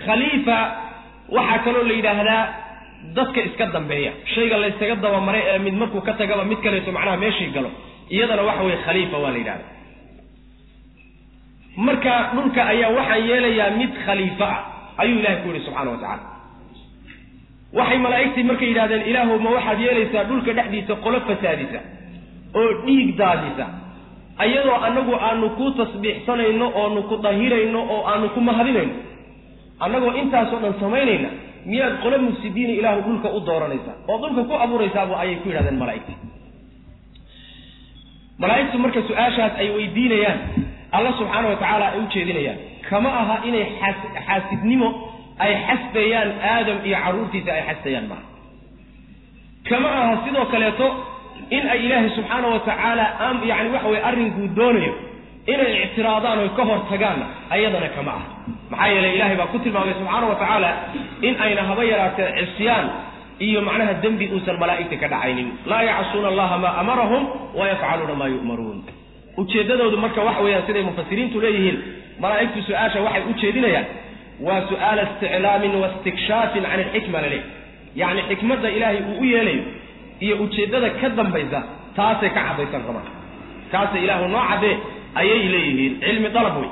khaliifa 0.07 0.57
waxaa 1.37 1.59
kaloo 1.67 1.85
la 1.89 1.95
yidhaahdaa 1.99 2.43
dadka 3.17 3.41
iska 3.49 3.65
dambeeya. 3.77 4.13
Shayga 4.35 4.57
laysaga 4.63 4.95
dabamaray 5.05 5.43
ee 5.53 5.59
mid 5.67 5.75
markuu 5.83 6.01
ka 6.09 6.13
tagaba 6.21 6.45
mid 6.51 6.59
kaleeto 6.65 6.91
macnaha 6.97 7.17
meeshii 7.25 7.51
galo. 7.57 7.71
Iyadana 8.15 8.43
waxa 8.49 8.63
weye 8.67 8.79
khaliifa 8.87 9.17
waa 9.25 9.31
la 9.35 9.39
yidhahda 9.43 9.65
marka 11.87 12.15
dhulka 12.35 12.61
ayaa 12.73 12.91
waxaan 12.99 13.23
yeelayaa 13.29 13.71
mid 13.81 13.91
khaliifo 14.07 14.45
ah 14.45 14.59
ayuu 15.03 15.19
ilahay 15.21 15.37
ku 15.43 15.49
yihi 15.53 15.65
subxana 15.67 15.91
wa 15.95 15.99
tacala 16.03 16.25
waxay 17.79 17.99
malaa'igtii 18.05 18.45
markay 18.51 18.69
yidhahdeen 18.73 19.03
ilaahu 19.11 19.39
ma 19.45 19.51
waxaad 19.57 19.79
yeelaysaa 19.87 20.25
dhulka 20.31 20.51
dhexdiisa 20.59 20.95
qolo 21.05 21.19
fasaadisa 21.29 21.81
oo 22.61 22.69
dhiig 22.85 23.09
daadisa? 23.21 23.67
Ayadoo 24.45 24.77
annagu 24.87 25.15
aanu 25.29 25.47
ku 25.59 25.67
tasbiixsanayno 25.81 26.67
oonu 26.81 27.01
ku 27.11 27.17
dahirayno 27.25 27.81
oo 27.95 28.01
aanu 28.11 28.27
ku 28.37 28.41
mahadinayno 28.49 28.95
annagoo 29.85 30.13
intaasoo 30.23 30.61
dhan 30.65 30.75
samaynayna 30.81 31.29
miyaad 31.71 31.95
qolo 32.03 32.19
mufsidiina 32.27 32.73
ilaahu 32.81 33.01
dhulka 33.07 33.29
u 33.37 33.41
dooranaysaa. 33.49 33.95
Oo 34.09 34.19
dhulka 34.23 34.43
ku 34.49 34.55
abuuraysaaba 34.65 35.15
ayay 35.23 35.37
ku 35.43 35.49
yidhahdeen 35.49 35.79
malaa'igtii. 35.83 36.17
Malaa'igtu 38.43 38.79
marka 38.85 39.01
su'aashaas 39.09 39.53
ay 39.63 39.69
weydiinayaan 39.77 40.39
alla 40.97 41.11
subxaana 41.19 41.49
wa 41.49 41.57
tacaala 41.63 41.87
ay 41.93 41.99
u 42.01 42.07
jeedinayaan 42.15 42.59
kama 42.91 43.09
aha 43.21 43.37
inay 43.49 43.65
xaasidnimo 44.27 44.89
ay 45.45 45.53
xasdayaan 45.67 46.31
aadam 46.53 46.79
iyo 46.89 46.97
carruurtiisa 47.05 47.51
ay 47.57 47.63
xasdayaan 47.69 48.07
maaha 48.13 48.25
kama 49.69 49.89
aha 50.01 50.15
sidoo 50.25 50.45
kaleeto 50.53 50.87
in 51.57 51.65
ay 51.75 51.79
ilaahay 51.87 52.11
subxaana 52.17 52.47
wa 52.55 52.59
tacaala 52.69 53.05
am 53.29 53.37
yani 53.51 53.69
waxa 53.75 53.89
weye 53.93 54.03
arrinkuu 54.09 54.47
doonayo 54.59 54.95
inay 55.53 55.73
ictiraadaan 55.85 56.39
oy 56.45 56.51
ka 56.59 56.63
hor 56.69 56.81
tagaanna 56.91 57.27
ayadana 57.55 57.89
kama 57.97 58.11
aha 58.19 58.27
maxaa 58.73 58.89
yeelay 58.95 59.13
ilahay 59.17 59.37
baa 59.41 59.49
ku 59.53 59.59
tilmaamay 59.65 59.95
subxaana 60.01 60.27
wa 60.33 60.37
tacaala 60.43 60.71
in 61.29 61.35
ayna 61.45 61.63
haba 61.71 61.83
yaraatee 61.93 62.29
cisyaan 62.39 62.87
iyo 63.47 63.61
macnaha 63.69 63.95
dembi 64.05 64.27
uusan 64.35 64.57
malaa'igta 64.63 64.97
ka 65.03 65.07
dhacaynin. 65.13 65.49
Laa 65.71 65.83
yacsuuna 65.91 66.29
allaha 66.33 66.57
maa 66.65 66.75
amarahum 66.83 67.23
wayafcaluuna 67.59 68.15
maa 68.21 68.29
yu'maruun. 68.35 68.79
Ujeeddadoodu 69.41 69.97
marka 70.05 70.21
waxa 70.29 70.43
weeyaan 70.47 70.65
siday 70.69 70.83
mufasiriintu 70.89 71.37
leeyihiin 71.45 71.77
malaa'igtu 72.23 72.59
su'aasha 72.69 72.99
waxay 73.07 73.23
u 73.31 73.33
jeedinayaan 73.43 73.87
waa 74.47 74.61
su'aala 74.71 75.03
isticlaamin 75.09 75.75
wa 75.83 75.87
istikshaafin 75.93 76.63
can 76.71 76.81
ilxikma 76.85 77.19
laleh 77.25 77.43
yacni 78.01 78.23
xikmadda 78.31 78.69
ilaahay 78.77 78.99
uu 79.11 79.17
u 79.21 79.25
yeelayo 79.33 79.65
iyo 80.25 80.35
ujeeddada 80.45 80.89
ka 81.01 81.09
dambaysa 81.19 81.61
taasay 81.97 82.31
ka 82.37 82.41
caddaysan 82.47 82.83
rabaan. 82.89 83.09
Kaasay 83.73 84.01
ilaahu 84.07 84.27
noo 84.35 84.45
caddee 84.51 84.75
ayay 85.21 85.43
leeyihiin. 85.55 85.93
Cilmi 86.05 86.29
dalab 86.37 86.57
wey 86.63 86.71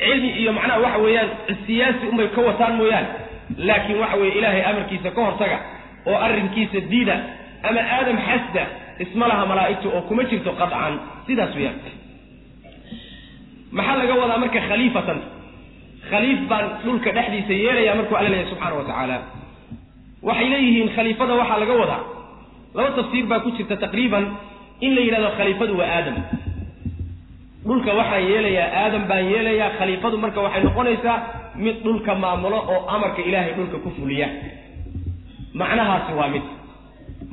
cilmi 0.00 0.30
iyo 0.40 0.50
macnaha 0.56 0.78
waxa 0.84 0.98
weeyaan 1.04 1.28
siyaasi 1.66 2.04
unbay 2.10 2.28
ka 2.34 2.40
wataan 2.48 2.74
mooyaane. 2.80 3.08
Laakiin 3.68 3.98
waxa 4.02 4.16
weeye 4.20 4.34
ilaahay 4.38 4.62
amarkiisa 4.70 5.08
ka 5.16 5.20
hortaga 5.26 5.58
oo 6.10 6.16
arrinkiisa 6.26 6.78
diida 6.90 7.16
ama 7.68 7.80
aadam 7.96 8.16
xasda 8.28 8.62
isma 9.04 9.24
laha 9.30 9.44
malaa'igtu 9.50 9.86
oo 9.96 10.02
kuma 10.08 10.22
jirto 10.30 10.50
qadcan 10.60 10.94
sidaas 11.26 11.52
weyaan 11.58 11.78
maxaa 13.76 13.96
laga 14.00 14.14
wadaa 14.22 14.38
marka 14.42 14.60
khaliifatan? 14.68 15.18
Khaliif 16.10 16.40
baan 16.50 16.64
dhulka 16.84 17.10
dhexdiisa 17.16 17.52
yeelaya 17.64 17.92
markuu 17.98 18.16
alla 18.18 18.30
leeyahy 18.32 18.48
subxaana 18.52 18.74
wa 18.78 18.84
tacaala. 18.88 19.16
Waxay 20.28 20.48
leeyihiin 20.52 20.88
khaliifada 20.96 21.34
waxaa 21.40 21.58
laga 21.62 21.74
wadaa. 21.82 22.02
Laba 22.76 22.90
tafsiir 22.98 23.24
baa 23.30 23.40
ku 23.44 23.50
jirta 23.56 23.76
taqriiban 23.84 24.24
in 24.84 24.90
la 24.96 25.00
yidhahdo 25.06 25.30
khaliifadu 25.38 25.72
waa 25.80 25.88
aadam 25.96 26.16
dhulka 27.66 27.90
waxaan 28.00 28.24
yeelayaa 28.30 28.68
aadam 28.82 29.02
baan 29.10 29.24
yeelayaa 29.32 29.70
khaliifadu 29.78 30.16
marka 30.24 30.40
waxay 30.46 30.62
noqonaysaa 30.68 31.16
mid 31.64 31.76
dhulka 31.84 32.12
maamulo 32.22 32.58
oo 32.72 32.80
amarka 32.94 33.20
ilaahay 33.28 33.52
dhulka 33.58 33.76
ku 33.84 33.90
fuliya. 33.96 34.28
Macnahaasi 35.60 36.12
waa 36.18 36.28
mid. 36.34 36.42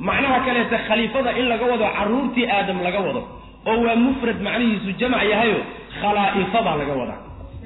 Macnaha 0.08 0.38
kaleeta 0.46 0.78
khaliifada 0.88 1.30
in 1.40 1.46
laga 1.52 1.64
wado 1.72 1.86
carruurtii 1.96 2.46
aadam 2.56 2.78
laga 2.86 3.00
wado 3.06 3.22
oo 3.70 3.78
waa 3.86 3.96
mufrad 4.04 4.38
macnihiisu 4.46 4.90
jamac 5.00 5.22
yahayo 5.32 5.58
khalaa'ifa 6.00 6.58
baa 6.66 6.76
laga 6.80 6.94
wadaa 7.00 7.18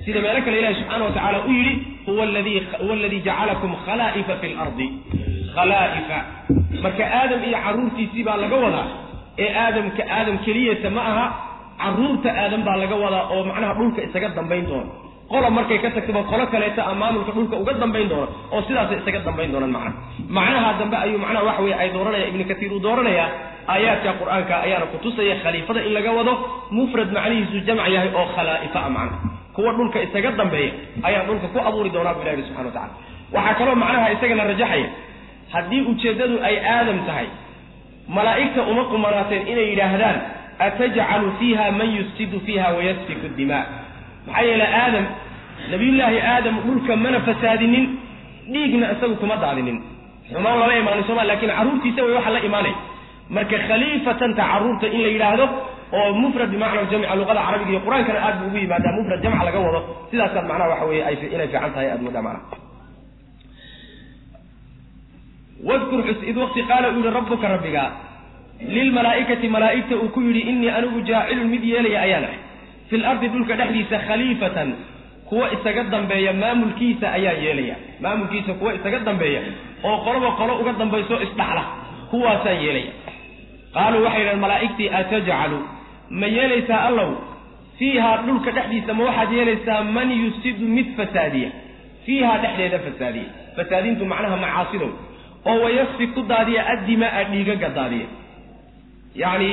sida 0.04 0.18
meelo 0.24 0.40
kale 0.46 0.56
ilahi 0.60 0.74
subxaana 0.80 1.04
wa 1.06 1.10
tacaala 1.16 1.38
u 1.48 1.52
yidhi 1.58 1.74
huwa 2.06 2.24
ladii 2.34 2.60
huwa 2.82 2.94
aladii 2.98 3.20
jacalakum 3.26 3.70
khalaa'ifa 3.86 4.34
fi 4.40 4.46
lardi 4.58 4.86
khalaa'ifa. 5.56 6.18
Marka 6.84 7.04
aadam 7.18 7.40
iyo 7.48 7.58
carruurtiisii 7.64 8.22
baa 8.28 8.36
laga 8.44 8.56
wadaa 8.64 8.86
ee 9.44 9.50
aadamka 9.64 10.02
aadam 10.16 10.36
keliyata 10.44 10.90
ma 10.96 11.02
aha 11.10 11.26
carruurta 11.84 12.28
aadam 12.42 12.62
baa 12.66 12.76
laga 12.82 12.96
wadaa 13.04 13.24
oo 13.34 13.42
macnaha 13.50 13.72
dhulka 13.78 14.00
isaga 14.08 14.28
dambayn 14.38 14.64
doona. 14.70 14.86
Qola 15.32 15.48
markay 15.56 15.78
ka 15.82 15.88
tagtaba 15.96 16.20
qolo 16.30 16.44
kaleeta 16.52 16.82
a 16.84 16.92
maamulka 17.00 17.30
dhulka 17.36 17.54
uga 17.62 17.72
dambayn 17.82 18.08
doona 18.12 18.26
oo 18.54 18.60
sidaasay 18.68 18.98
isaga 19.02 19.20
dambayn 19.28 19.50
doonaan 19.54 19.72
macnaha. 19.76 19.92
Macnaha 20.38 20.70
dambe 20.80 20.96
ayuu 21.04 21.18
macnaha 21.24 21.44
waxa 21.48 21.62
weye 21.66 21.74
ay 21.82 21.88
dooranaya 21.96 22.26
ibnu 22.30 22.44
katiir 22.50 22.72
uu 22.76 22.80
dooranaya 22.86 23.24
aayaadka 23.72 24.10
qur'aanka 24.20 24.54
ayaana 24.66 24.86
kutusaya 24.92 25.34
khaliifada 25.44 25.80
in 25.88 25.92
laga 25.96 26.10
wado 26.18 26.32
mufrad 26.76 27.08
macnihiisu 27.16 27.58
jamc 27.68 27.88
yahay 27.96 28.10
oo 28.20 28.26
khalaa'ifa 28.36 28.78
a 28.80 28.90
macnaha. 28.96 29.18
Kuwa 29.56 29.70
dhulka 29.78 29.98
isaga 30.06 30.30
dambeeya 30.40 30.72
ayaan 31.08 31.24
dhulka 31.28 31.46
ku 31.54 31.58
abuuri 31.68 31.90
doonaa 31.94 32.14
bu 32.16 32.20
ilahi 32.24 32.42
subxana 32.48 32.68
wa 32.68 32.74
tacala 32.76 32.92
waxaa 33.36 33.54
kaloo 33.60 33.76
macnaha 33.84 34.06
isagana 34.16 34.42
rajaxaya 34.52 34.88
haddii 35.54 35.82
ujeeddadu 35.90 36.36
ay 36.48 36.56
aadam 36.74 36.98
tahay 37.08 37.26
malaa'igta 38.16 38.60
uma 38.70 38.84
qumanaateen 38.92 39.42
inay 39.52 39.66
yidhaahdaan 39.72 40.16
atajcalu 40.66 41.28
fiiha 41.38 41.64
man 41.78 41.88
yufsidu 41.98 42.38
fiiha 42.46 42.68
wayasfiku 42.76 43.26
dimaa 43.38 43.64
maxaa 44.26 44.42
yeele 44.48 44.66
aadam 44.82 45.04
nabiyullaahi 45.72 46.18
aadam 46.32 46.54
dhulka 46.66 46.92
mana 47.04 47.18
fasaadinin 47.28 47.84
dhiigna 48.52 48.86
isagu 48.94 49.14
kuma 49.22 49.36
daadinin 49.44 49.78
xumaan 50.32 50.58
lama 50.60 50.74
imaanin 50.82 51.04
sooma 51.08 51.22
laakiin 51.30 51.52
carruurtiisa 51.58 52.00
way 52.06 52.14
waxa 52.18 52.30
la 52.36 52.40
imaanay 52.48 52.74
marka 53.36 53.56
khaliifatanta 53.68 54.42
carruurta 54.52 54.86
in 54.96 55.00
la 55.04 55.08
yidhaahdo 55.14 55.44
oo 55.98 56.08
mufrad 56.22 56.48
bimacna 56.54 56.82
jamca 56.92 57.14
luqada 57.20 57.40
carabiga 57.46 57.70
iyo 57.74 57.80
qur'aankana 57.86 58.18
aad 58.26 58.36
bu 58.40 58.44
ugu 58.48 58.56
yimaadaa 58.62 58.92
mufrad 58.98 59.20
jamc 59.24 59.40
laga 59.48 59.58
wado 59.66 59.80
sidaasaad 60.10 60.46
macnaha 60.50 60.68
waxa 60.72 60.84
weye 60.90 61.02
ay 61.08 61.14
inay 61.34 61.48
fiican 61.52 61.70
tahay 61.74 61.88
aad 61.94 62.00
moodaa 62.06 62.22
macnaha 62.26 62.62
wadkur 65.68 66.00
xus 66.08 66.20
id 66.30 66.36
waqti 66.42 66.60
qaala 66.70 66.86
uu 66.92 67.00
yihi 67.00 67.10
rabbuka 67.18 67.46
rabbiga 67.54 67.82
lilmalaa'ikati 68.60 69.48
malaa'igta 69.48 69.96
uu 69.96 70.08
ku 70.14 70.20
yidhi 70.20 70.40
innii 70.50 70.70
anigu 70.78 71.00
jaacilun 71.08 71.48
mid 71.54 71.64
yeelaya 71.72 72.00
ayaan 72.06 72.24
ahay 72.28 72.38
fi 72.90 72.96
lardi 73.04 73.28
dhulka 73.34 73.54
dhexdiisa 73.60 73.98
khaliifatan 74.08 74.68
kuwa 75.28 75.46
isaga 75.56 75.82
dambeeya 75.94 76.32
maamulkiisa 76.32 77.06
ayaan 77.18 77.38
yeelaya. 77.44 77.76
Maamulkiisa 78.00 78.52
kuwa 78.60 78.74
isaga 78.74 78.98
dambeeya 79.08 79.40
oo 79.88 79.96
qoloba 80.04 80.30
qolo 80.38 80.52
uga 80.60 80.72
dambayso 80.80 81.16
isdhaxla 81.26 81.64
kuwaasaan 82.10 82.58
yeelaya. 82.64 82.92
Qaaluu 83.74 84.04
waxay 84.04 84.20
yidhahen 84.20 84.40
malaa'igtii 84.44 84.88
atajcalu 84.98 85.58
ma 86.20 86.26
yeelaysaa 86.36 86.80
allow? 86.88 87.10
Fiihaa 87.78 88.16
dhulka 88.26 88.50
dhexdiisa 88.56 88.94
ma 88.98 89.02
waxaad 89.08 89.32
yeelaysaa 89.38 89.80
man 89.96 90.08
yufsidu 90.22 90.66
mid 90.76 90.88
fasaadiya? 90.98 91.50
Fiihaa 92.06 92.38
dhexdeeda 92.42 92.78
fasaadiya. 92.86 93.28
Fasaadintu 93.56 94.04
macnaha 94.12 94.36
macaasidow 94.44 94.90
oo 95.50 95.56
wayasfi 95.64 96.06
ku 96.14 96.20
daadiya 96.32 96.62
addimaa 96.72 97.24
dhiigaga 97.32 97.68
daadiya 97.78 98.06
yacni 99.22 99.50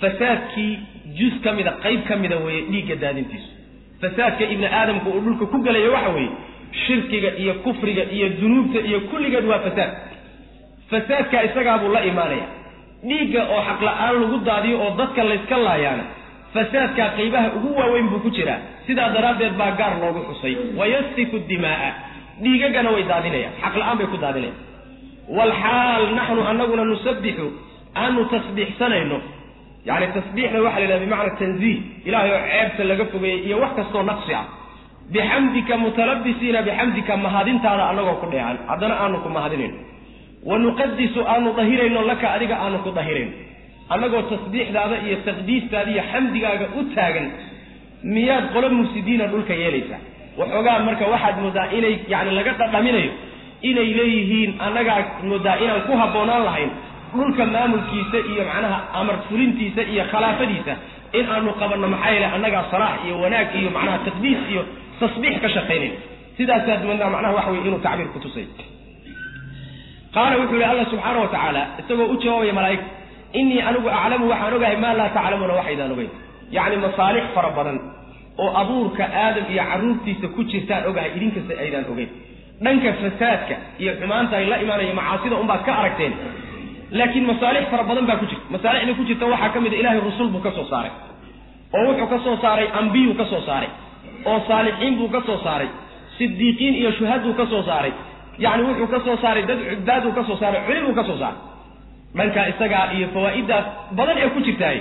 fasaadkii 0.00 0.72
juz 1.18 1.34
ka 1.44 1.50
mida 1.58 1.72
qayb 1.84 2.00
ka 2.08 2.14
mida 2.22 2.36
weeye 2.44 2.62
dhiigga 2.72 2.96
daadintiisu. 3.02 3.50
Fasaadka 4.00 4.44
ibni 4.54 4.66
aadamka 4.78 5.08
uu 5.14 5.20
dhulka 5.26 5.44
ku 5.52 5.58
gelaya 5.66 5.90
waxa 5.96 6.10
weeye 6.16 6.30
shirkiga 6.86 7.30
iyo 7.42 7.54
kufriga 7.64 8.02
iyo 8.16 8.28
dunuubta 8.40 8.78
iyo 8.88 8.98
kulligeed 9.10 9.44
waa 9.50 9.58
fasaad. 9.66 9.90
Fasaadka 10.90 11.36
isagaabuu 11.48 11.92
la 11.96 12.00
imaanaya 12.10 12.46
dhiigga 13.08 13.40
oo 13.54 13.60
xaqla-aan 13.68 14.14
lagu 14.22 14.36
daadiyo 14.48 14.76
oo 14.84 14.90
dadka 15.00 15.22
layska 15.30 15.56
laayaana 15.66 16.04
fasaadkaa 16.54 17.08
qaybaha 17.18 17.48
ugu 17.56 17.70
waaweyn 17.78 18.08
buu 18.12 18.20
ku 18.24 18.30
jiraa. 18.36 18.58
Sidaa 18.86 19.08
daraaddeed 19.14 19.54
baa 19.60 19.70
gaar 19.80 19.94
loogu 20.02 20.20
xusay. 20.28 20.54
Wayasfiku 20.78 21.36
dimaa'a. 21.50 21.90
Dhiigagana 22.42 22.90
way 22.94 23.02
daadinayaan. 23.12 23.54
Xaqla-aan 23.62 23.96
bay 24.00 24.06
ku 24.12 24.16
daadinayaan. 24.24 24.58
Walxaal 25.38 26.02
naxnu 26.18 26.40
anaguna 26.52 26.84
nusabbixu 26.90 27.46
aanu 27.94 28.24
tasbiixsanayno. 28.32 29.18
Yani 29.88 30.06
tasbiixna 30.16 30.58
waxa 30.66 30.78
la 30.80 30.84
yidhaha 30.84 31.00
bimacna 31.04 31.30
tanziih. 31.40 31.78
Ilahay 32.08 32.30
oo 32.36 32.42
ceebta 32.50 32.84
laga 32.90 33.04
fogeeyey 33.12 33.40
iyo 33.46 33.56
wax 33.62 33.72
kastoo 33.78 34.02
naqsi 34.10 34.34
ah. 34.40 34.44
Bixamdika 35.12 35.74
mutalabisiina 35.84 36.62
bixamdika 36.66 37.16
mahadintaada 37.16 37.84
anagoo 37.92 38.16
ku 38.22 38.26
dheehan. 38.32 38.56
Haddana 38.70 38.94
aanu 39.02 39.18
ku 39.24 39.28
mahadinayno. 39.28 39.78
Wa 40.48 40.58
nuqadisu 40.58 41.20
aanu 41.32 41.48
dahirayno 41.58 42.00
laka 42.10 42.26
adiga 42.36 42.56
aanu 42.64 42.78
ku 42.84 42.90
dahirayno 42.98 43.32
annagoo 43.94 44.22
tasbiixdaada 44.32 44.96
iyo 45.06 45.16
taqdiistaada 45.26 45.90
iyo 45.94 46.02
xamdigaaga 46.12 46.66
u 46.78 46.82
taagan 46.94 47.26
miyaad 48.14 48.44
qolo 48.54 48.68
mufsidiina 48.78 49.26
dhulka 49.32 49.54
yeelaysaa? 49.62 50.00
Waxoogaa 50.38 50.78
marka 50.88 51.04
waxaad 51.12 51.36
moodaa 51.44 51.66
inay 51.78 51.94
yani 52.12 52.30
laga 52.38 52.52
dhadhaminayo 52.60 53.12
inay 53.68 53.88
leeyihiin 53.98 54.50
annagaa 54.66 54.98
moodaa 55.30 55.56
inaan 55.64 55.82
ku 55.88 55.92
habboonaan 56.00 56.44
lahayn 56.48 56.70
dhulka 57.16 57.44
maamulkiisa 57.54 58.18
iyo 58.32 58.42
macnaha 58.50 58.78
amar 59.00 59.16
fulintiisa 59.28 59.82
iyo 59.92 60.04
khilaafadiisa 60.12 60.74
in 61.18 61.24
aanu 61.34 61.50
qabanno 61.60 61.88
maxaa 61.94 62.10
yeele 62.14 62.26
annagaa 62.36 62.64
salaax 62.72 62.96
iyo 63.06 63.14
wanaag 63.24 63.48
iyo 63.60 63.70
macnaha 63.76 63.98
taqdiis 64.06 64.40
iyo 64.52 64.62
tasbiix 65.00 65.34
ka 65.44 65.48
shaqaynayn 65.56 65.94
sidaasaad 66.38 66.80
moodaa 66.88 67.10
macnaha 67.14 67.34
waxa 67.38 67.50
weye 67.52 67.62
inuu 67.68 67.80
tacbiir 67.86 68.08
ku 68.14 68.18
tusay. 68.24 68.46
Qaala 70.14 70.34
wuxuu 70.40 70.56
yihi 70.60 70.70
alla 70.72 70.84
subxaana 70.92 71.18
wa 71.24 71.28
tacaala 71.34 71.62
isagoo 71.80 72.08
u 72.14 72.16
jawaabaya 72.22 72.52
malaa'igta 72.58 72.88
innii 73.40 73.60
anigu 73.68 73.88
aclamu 73.98 74.24
waxaan 74.32 74.54
ogahay 74.58 74.76
maa 74.84 74.94
laa 75.00 75.08
taclamuuna 75.16 75.54
waxaydaan 75.60 75.92
ogeyn. 75.94 76.10
Yacni 76.56 76.76
masaalix 76.84 77.24
fara 77.34 77.50
badan 77.56 77.78
oo 78.42 78.50
abuurka 78.62 79.04
aadam 79.24 79.44
iyo 79.52 79.62
carruurtiisa 79.70 80.26
ku 80.34 80.40
jirtaan 80.50 80.82
ogahay 80.90 81.10
idinkasta 81.16 81.52
aydaan 81.64 81.84
ogeyn. 81.92 82.10
Dhanka 82.64 82.88
fasaadka 83.02 83.54
iyo 83.82 83.92
xumaanta 84.00 84.34
ay 84.40 84.46
la 84.52 84.56
imaanaya 84.64 84.94
macaasida 85.00 85.36
unbaad 85.42 85.62
ka 85.66 85.72
aragteen 85.80 86.12
laakiin 86.98 87.24
masaalix 87.30 87.64
fara 87.72 87.84
badan 87.90 88.06
baa 88.10 88.16
ku 88.20 88.26
jirta. 88.30 88.44
Masaalixda 88.54 88.92
ku 88.98 89.04
jirta 89.08 89.24
waxaa 89.32 89.50
ka 89.54 89.58
mid 89.64 89.72
a 89.72 89.76
ilahay 89.82 90.00
rusul 90.08 90.28
buu 90.34 90.42
ka 90.46 90.50
soo 90.56 90.66
saaray. 90.72 90.92
Oo 91.76 91.82
wuxuu 91.88 92.08
ka 92.12 92.18
soo 92.24 92.36
saaray 92.44 92.66
ambiyuu 92.80 93.14
ka 93.20 93.24
soo 93.32 93.42
saaray. 93.48 93.70
Oo 94.28 94.38
saalixiin 94.48 94.94
buu 94.98 95.08
ka 95.14 95.20
soo 95.28 95.38
saaray. 95.46 95.68
Sidiiqiin 96.18 96.74
iyo 96.80 96.90
shuhaduu 96.98 97.32
ka 97.40 97.44
soo 97.52 97.62
saaray. 97.70 97.92
Yacni 98.44 98.62
wuxuu 98.68 98.88
ka 98.94 98.98
soo 99.06 99.16
saaray 99.24 99.42
dad 99.48 99.58
cubaaduu 99.68 100.12
ka 100.18 100.22
soo 100.28 100.36
saaray 100.42 100.60
culimuu 100.66 100.94
ka 100.98 101.04
soo 101.08 101.18
saaray. 101.22 101.38
Dhankaa 102.18 102.46
isagaa 102.52 102.84
iyo 102.96 103.06
fawaa'idaas 103.14 103.66
badan 103.98 104.16
ee 104.22 104.28
ku 104.34 104.40
jirtaay 104.46 104.78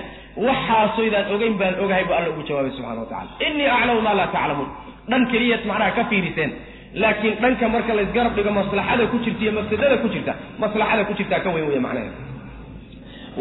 waxaasoydaan 0.47 1.25
ogeyn 1.35 1.53
baan 1.59 1.75
ogahay 1.83 2.03
buu 2.07 2.15
alla 2.17 2.29
ugu 2.33 2.43
jawaabay 2.47 2.71
subxana 2.75 3.01
wa 3.03 3.07
tacala 3.11 3.31
innii 3.47 3.67
aclamu 3.77 4.01
maa 4.07 4.15
laa 4.19 4.27
taclamuun 4.35 4.69
dhan 5.11 5.21
keliyad 5.31 5.63
macnaha 5.69 5.91
ka 5.97 6.03
fiiriseen 6.11 6.51
laakiin 6.93 7.35
dhanka 7.41 7.65
marka 7.75 7.93
laysgarab 7.99 8.33
dhigo 8.35 8.51
maslaxada 8.59 9.03
ku 9.11 9.17
jirta 9.25 9.41
iyo 9.43 9.51
mafsadada 9.57 9.97
ku 10.03 10.07
jirta 10.13 10.33
maslaxada 10.63 11.03
ku 11.09 11.13
jirtaa 11.19 11.39
ka 11.45 11.49
weyn 11.55 11.65
weya 11.69 11.81
macnaheeda 11.85 12.29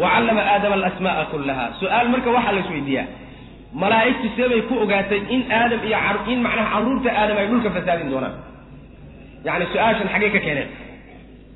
wa 0.01 0.07
callama 0.13 0.41
aadama 0.53 0.75
alasmaaa 0.79 1.25
kullaha. 1.31 1.65
Su'aal 1.79 2.07
marka 2.13 2.29
waxaa 2.35 2.51
la 2.55 2.59
isweydiiyaa. 2.63 3.07
Malaa'igtu 3.81 4.27
seebay 4.37 4.61
ku 4.69 4.73
ogaatay 4.83 5.19
in 5.35 5.41
aadam 5.51 5.79
iyo 5.87 5.97
in 6.33 6.39
macnaha 6.45 6.69
carruurta 6.73 7.09
aadam 7.21 7.37
ay 7.41 7.47
dhulka 7.51 7.69
fasaadin 7.75 8.07
doonaan. 8.13 8.35
Yacni 9.45 9.65
su'aashan 9.73 10.07
xaggee 10.13 10.31
ka 10.35 10.39
keeneen. 10.45 10.69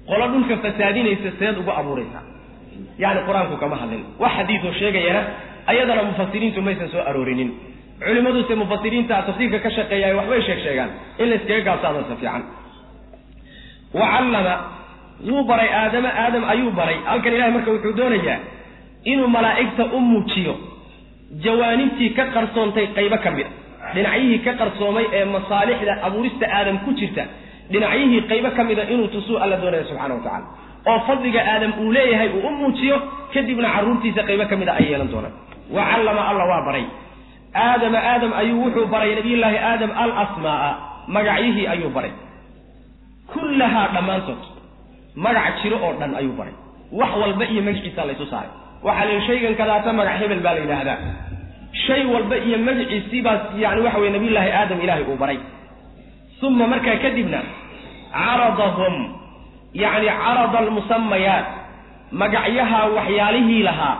Qolo 0.10 0.26
dhulka 0.34 0.56
fasaadinaysa 0.66 1.30
seed 1.40 1.56
ugu 1.62 1.72
abuuraysaa 1.80 2.24
yacni 3.04 3.22
qur'aanku 3.28 3.56
kama 3.64 3.76
hadlin. 3.82 4.04
Wax 4.20 4.32
xadiidoo 4.40 4.74
sheegayana 4.80 5.22
ayadana 5.72 6.04
mufasiriintu 6.10 6.60
maysan 6.68 6.90
soo 6.94 7.02
aroorinin 7.10 7.50
culimaduse 8.00 8.56
mufasiriinta 8.62 9.16
tafsiirka 9.28 9.60
ka 9.66 9.70
shaqeeyaay 9.78 10.14
waxbay 10.20 10.42
sheeg 10.48 10.60
sheegaan. 10.66 10.90
In 11.22 11.26
la 11.30 11.36
iskaga 11.40 11.62
gaabsaadasa 11.68 12.16
fiican. 12.22 12.44
Wa 13.94 14.06
callama 14.14 14.54
wuu 15.30 15.44
baray 15.50 15.70
aadama. 15.82 16.10
Aadam 16.24 16.44
ayuu 16.54 16.72
baray. 16.80 16.98
Halkan 17.10 17.34
ilahay 17.38 17.52
marka 17.56 17.72
wuxuu 17.72 17.94
doonayaa 18.00 18.40
inuu 19.12 19.28
malaa'igta 19.36 19.84
u 19.96 20.00
muujiyo. 20.10 20.54
Jawaanibtii 21.44 22.10
ka 22.18 22.24
qarsoontay 22.36 22.88
qaybo 22.98 23.18
ka 23.24 23.32
mid 23.38 23.46
a. 23.48 23.94
Dhinacyihii 23.96 24.40
ka 24.46 24.54
qarsoomay 24.62 25.06
ee 25.18 25.26
masaalixda 25.36 25.94
abuurista 26.08 26.46
aadam 26.58 26.78
ku 26.86 26.92
jirta. 27.00 27.24
Dhinacyihii 27.72 28.22
qaybo 28.32 28.50
ka 28.58 28.64
mida 28.70 28.84
inuu 28.94 29.08
tusuu 29.16 29.38
alla 29.44 29.58
doonaya 29.64 29.84
subxana 29.90 30.14
wa 30.16 30.22
tacala 30.26 30.46
oo 30.92 31.00
fadliga 31.08 31.42
aadam 31.54 31.72
uu 31.82 31.92
leeyahay 31.96 32.30
uu 32.38 32.48
u 32.48 32.52
muujiyo 32.60 32.98
kadibna 33.34 33.70
carruurtiisa 33.76 34.22
qaybo 34.30 34.44
ka 34.52 34.56
mid 34.62 34.68
a 34.70 34.74
ay 34.80 34.86
yeelan 34.92 35.10
doonaan. 35.14 35.34
Wa 35.76 35.82
callama 35.92 36.22
alla 36.30 36.44
waa 36.52 36.62
baray 36.68 36.86
aadama 37.64 38.00
aadam 38.12 38.32
ayuu 38.42 38.60
wuxuu 38.66 38.88
baray 38.94 39.12
nabiyullaahi 39.20 39.58
aadam 39.72 39.92
al 40.04 40.12
asmaa'a 40.24 40.70
magacyihii 41.16 41.68
ayuu 41.74 41.90
baray. 41.96 42.12
Kullahaa 43.34 43.88
dhammaantood 43.96 44.42
magac 45.26 45.56
jiro 45.64 45.78
oo 45.86 45.94
dhan 46.00 46.12
ayuu 46.20 46.36
baray. 46.40 46.54
Wax 47.00 47.12
walba 47.22 47.46
iyo 47.52 47.62
magaciisa 47.68 48.02
laysu 48.10 48.26
saaray. 48.32 48.52
Waxaa 48.86 49.06
la 49.08 49.12
yidhi 49.14 49.26
shaygan 49.28 49.56
kadaata 49.60 49.90
magac 50.00 50.18
hebel 50.22 50.40
baa 50.46 50.54
la 50.58 50.62
yidhaahdaa. 50.64 50.98
Shay 51.88 52.02
walba 52.14 52.36
iyo 52.48 52.58
magaciisii 52.68 53.22
baa 53.26 53.38
yani 53.64 53.82
waxa 53.86 54.00
weye 54.02 54.12
nabiyullaahi 54.16 54.52
aadam 54.60 54.80
ilaahay 54.84 55.04
uu 55.12 55.18
baray. 55.24 55.40
Uma 56.48 56.68
markaa 56.74 56.98
kadibna 57.04 57.40
caradahum 58.14 58.96
yacni 59.82 60.08
carada 60.24 60.58
almusamayaat 60.64 61.46
magacyaha 62.22 62.80
waxyaalihii 62.98 63.64
lahaa 63.68 63.96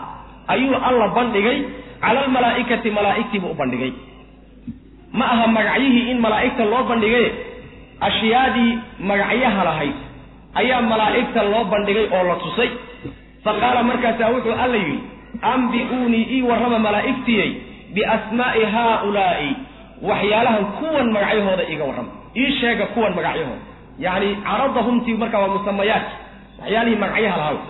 ayuu 0.54 0.76
alla 0.88 1.06
bandhigay 1.16 1.58
cala 2.04 2.20
almalaa'ikati 2.26 2.88
malaa'igtii 2.98 3.40
buu 3.42 3.52
u 3.54 3.58
bandhigay 3.60 3.92
ma 5.18 5.24
aha 5.34 5.46
magacyihii 5.56 6.04
in 6.12 6.18
malaa'igta 6.26 6.64
loo 6.72 6.82
bandhigay 6.90 7.26
ashyaadii 8.08 8.72
magacyaha 9.10 9.62
lahayd 9.68 9.94
ayaa 10.60 10.80
malaa'igta 10.92 11.42
loo 11.52 11.64
bandhigay 11.72 12.06
oo 12.16 12.22
la 12.30 12.34
tusay 12.44 12.70
fa 13.44 13.52
qaala 13.62 13.82
markaasaa 13.90 14.30
wuxuu 14.34 14.56
alla 14.64 14.76
yidhi 14.82 14.98
ambi'uunii 15.52 16.24
ii 16.36 16.42
warrama 16.50 16.78
malaa'igtiyey 16.86 17.50
biasmaa'i 17.94 18.64
haaulaa'i 18.74 19.48
waxyaalahan 20.08 20.64
kuwan 20.80 21.08
magacyahooda 21.16 21.64
iiga 21.72 21.84
warrama 21.90 22.10
ii 22.40 22.50
sheega 22.60 22.86
kuwan 22.94 23.12
magacyahooda 23.18 23.64
yacni 24.04 24.30
caradahumtii 24.48 25.14
markaa 25.22 25.40
waa 25.44 25.52
musamayaat 25.56 26.06
waxyaalihii 26.60 27.00
magacyaha 27.04 27.36
lahaa 27.38 27.64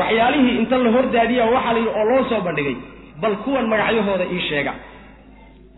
waxyaalihii 0.00 0.54
inta 0.60 0.76
la 0.84 0.90
hordaadiya 0.96 1.44
waxaa 1.54 1.72
la 1.72 1.78
yidhi 1.80 1.92
oo 2.00 2.04
loo 2.10 2.22
soo 2.30 2.40
bandhigay 2.48 2.76
bal 3.22 3.34
kuwan 3.44 3.66
magacyahooda 3.72 4.24
ii 4.34 4.40
sheega. 4.48 4.72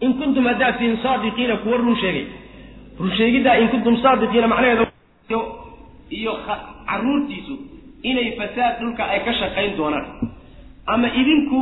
In 0.04 0.12
kuntum 0.18 0.44
haddaad 0.50 0.74
tihiin 0.78 0.98
saadiqiina 1.04 1.56
kuwa 1.62 1.76
run 1.82 1.96
sheegay. 2.02 2.26
Run 3.00 3.12
sheegiddaa 3.18 3.56
in 3.62 3.68
kuntum 3.72 3.94
saadiqiina 4.04 4.46
macnaheeda 4.52 4.84
iyo 6.18 6.32
carruurtiisu 6.88 7.54
inay 8.10 8.28
fasaad 8.38 8.74
dhulka 8.80 9.02
ay 9.12 9.20
ka 9.26 9.32
shaqayn 9.40 9.72
doonaan. 9.78 10.06
Ama 10.92 11.08
idinku 11.20 11.60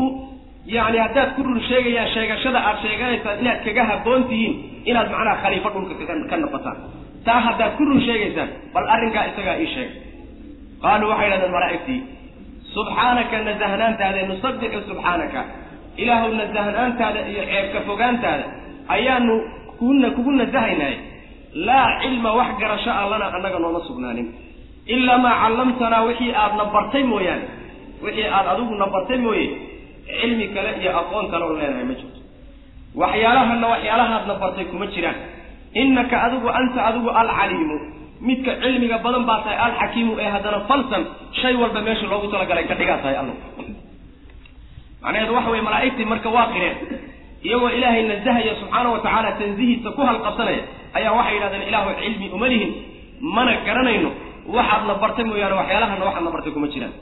yacni 0.74 0.98
haddaad 1.04 1.30
ku 1.36 1.42
run 1.48 1.60
sheegayaan 1.68 2.08
sheegashada 2.14 2.58
aad 2.68 2.78
sheeganaysaan 2.84 3.40
inaad 3.42 3.60
kaga 3.66 3.82
habboon 3.90 4.22
tihiin 4.30 4.54
inaad 4.90 5.08
macnaha 5.14 5.36
khaliifo 5.42 5.68
dhulka 5.74 5.94
ka 6.30 6.36
noqotaan. 6.44 6.76
Taa 7.26 7.40
haddaad 7.46 7.72
ku 7.78 7.82
run 7.90 8.00
sheegaysaan 8.06 8.48
bal 8.74 8.86
arrinkaa 8.94 9.24
isagaa 9.30 9.56
ii 9.62 9.70
sheeg 9.74 9.90
qaaluu 10.82 11.08
waxay 11.12 11.28
dhahdeen 11.32 11.52
malaa'igtii 11.56 12.00
subxaanaka 12.74 13.36
nasahnaantaada 13.48 14.20
nusabixu 14.30 14.80
subxaanaka 14.90 15.40
ilaahuw 16.02 16.32
nasahnaantaada 16.40 17.20
iyo 17.32 17.42
ceebka 17.50 17.80
fogaantaada 17.88 18.44
ayaanu 18.94 19.34
kuna 19.78 20.08
kugu 20.16 20.30
nasahaynay 20.40 20.94
laa 21.68 21.88
cilma 22.02 22.30
wax 22.38 22.50
garasho 22.60 22.90
ah 23.00 23.06
lana 23.12 23.26
annaga 23.36 23.58
nooma 23.64 23.80
sugnaanin. 23.88 24.26
Ilaa 24.94 25.18
maa 25.24 25.34
callamtanaa 25.42 26.02
wixii 26.08 26.32
aadna 26.42 26.64
bartay 26.74 27.02
mooyaane 27.12 27.46
wixii 28.04 28.28
aad 28.36 28.46
adiguna 28.52 28.86
bartay 28.94 29.18
mooye 29.24 29.46
cilmi 30.20 30.46
kale 30.54 30.70
iyo 30.82 30.90
aqoon 31.00 31.26
kale 31.32 31.44
oo 31.48 31.54
leenahay 31.58 31.84
ma 31.90 31.94
jirto. 32.00 32.20
Waxyaalahanna 33.02 33.66
waxyaalahaadna 33.74 34.34
bartay 34.42 34.64
kuma 34.72 34.86
jiraan. 34.94 35.16
Innaka 35.82 36.16
adigu 36.26 36.48
anta 36.58 36.80
adigu 36.88 37.08
alcaliimu. 37.20 37.76
Midka 38.28 38.52
cilmiga 38.62 38.98
badan 39.04 39.24
baa 39.28 39.40
tahay 39.44 39.58
alxakiimu 39.66 40.12
ee 40.24 40.28
haddana 40.34 40.60
falsan 40.70 41.02
shay 41.40 41.54
walba 41.62 41.80
meesha 41.86 42.06
loogu 42.12 42.26
talagalay 42.34 42.64
ka 42.70 42.74
dhigaa 42.80 42.98
tahay 43.04 43.16
alla 43.22 43.34
macnaheedu 45.02 45.32
waxa 45.38 45.50
weye 45.54 45.62
malaa'igtii 45.68 46.04
marka 46.12 46.28
waa 46.36 46.46
qireen 46.54 46.76
iyagoo 47.46 47.70
ilaahay 47.78 48.02
nasahaya 48.12 48.52
subxaana 48.60 48.88
wa 48.94 48.98
tacaala 49.04 49.30
tansihiisa 49.40 49.88
ku 49.96 50.00
halqabsanaya 50.08 50.62
ayaa 50.98 51.12
waxay 51.18 51.34
yidhahdeen 51.36 51.64
ilaahu 51.70 51.90
cilmi 52.02 52.26
uma 52.36 52.46
lihin 52.52 52.70
mana 53.36 53.52
garanayno 53.66 54.10
waxaadna 54.56 54.94
bartay 55.02 55.24
mooyaane 55.30 55.54
waxyaalahana 55.60 56.04
waxaadna 56.08 56.30
bartay 56.36 56.52
kuma 56.56 56.68
jiraan. 56.74 56.94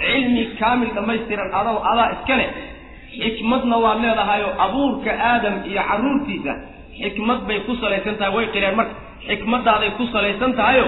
Cilmi 0.00 0.42
kaamil 0.60 0.90
dhammaystiran 0.96 1.48
adaw 1.60 1.76
adaa 1.92 2.08
iska 2.16 2.34
leh 2.40 2.48
xikmadna 3.20 3.76
waad 3.84 3.98
leedahayoo 4.04 4.52
abuurka 4.64 5.10
aadam 5.30 5.54
iyo 5.70 5.82
carruurtiisa 5.90 6.52
xikmad 7.00 7.40
bay 7.48 7.58
ku 7.66 7.72
salaysan 7.82 8.16
tahay 8.20 8.32
way 8.36 8.46
qireen. 8.54 8.74
Marka 8.80 8.94
xikmadaaday 9.28 9.90
ku 9.98 10.04
salaysan 10.14 10.52
tahayo 10.60 10.86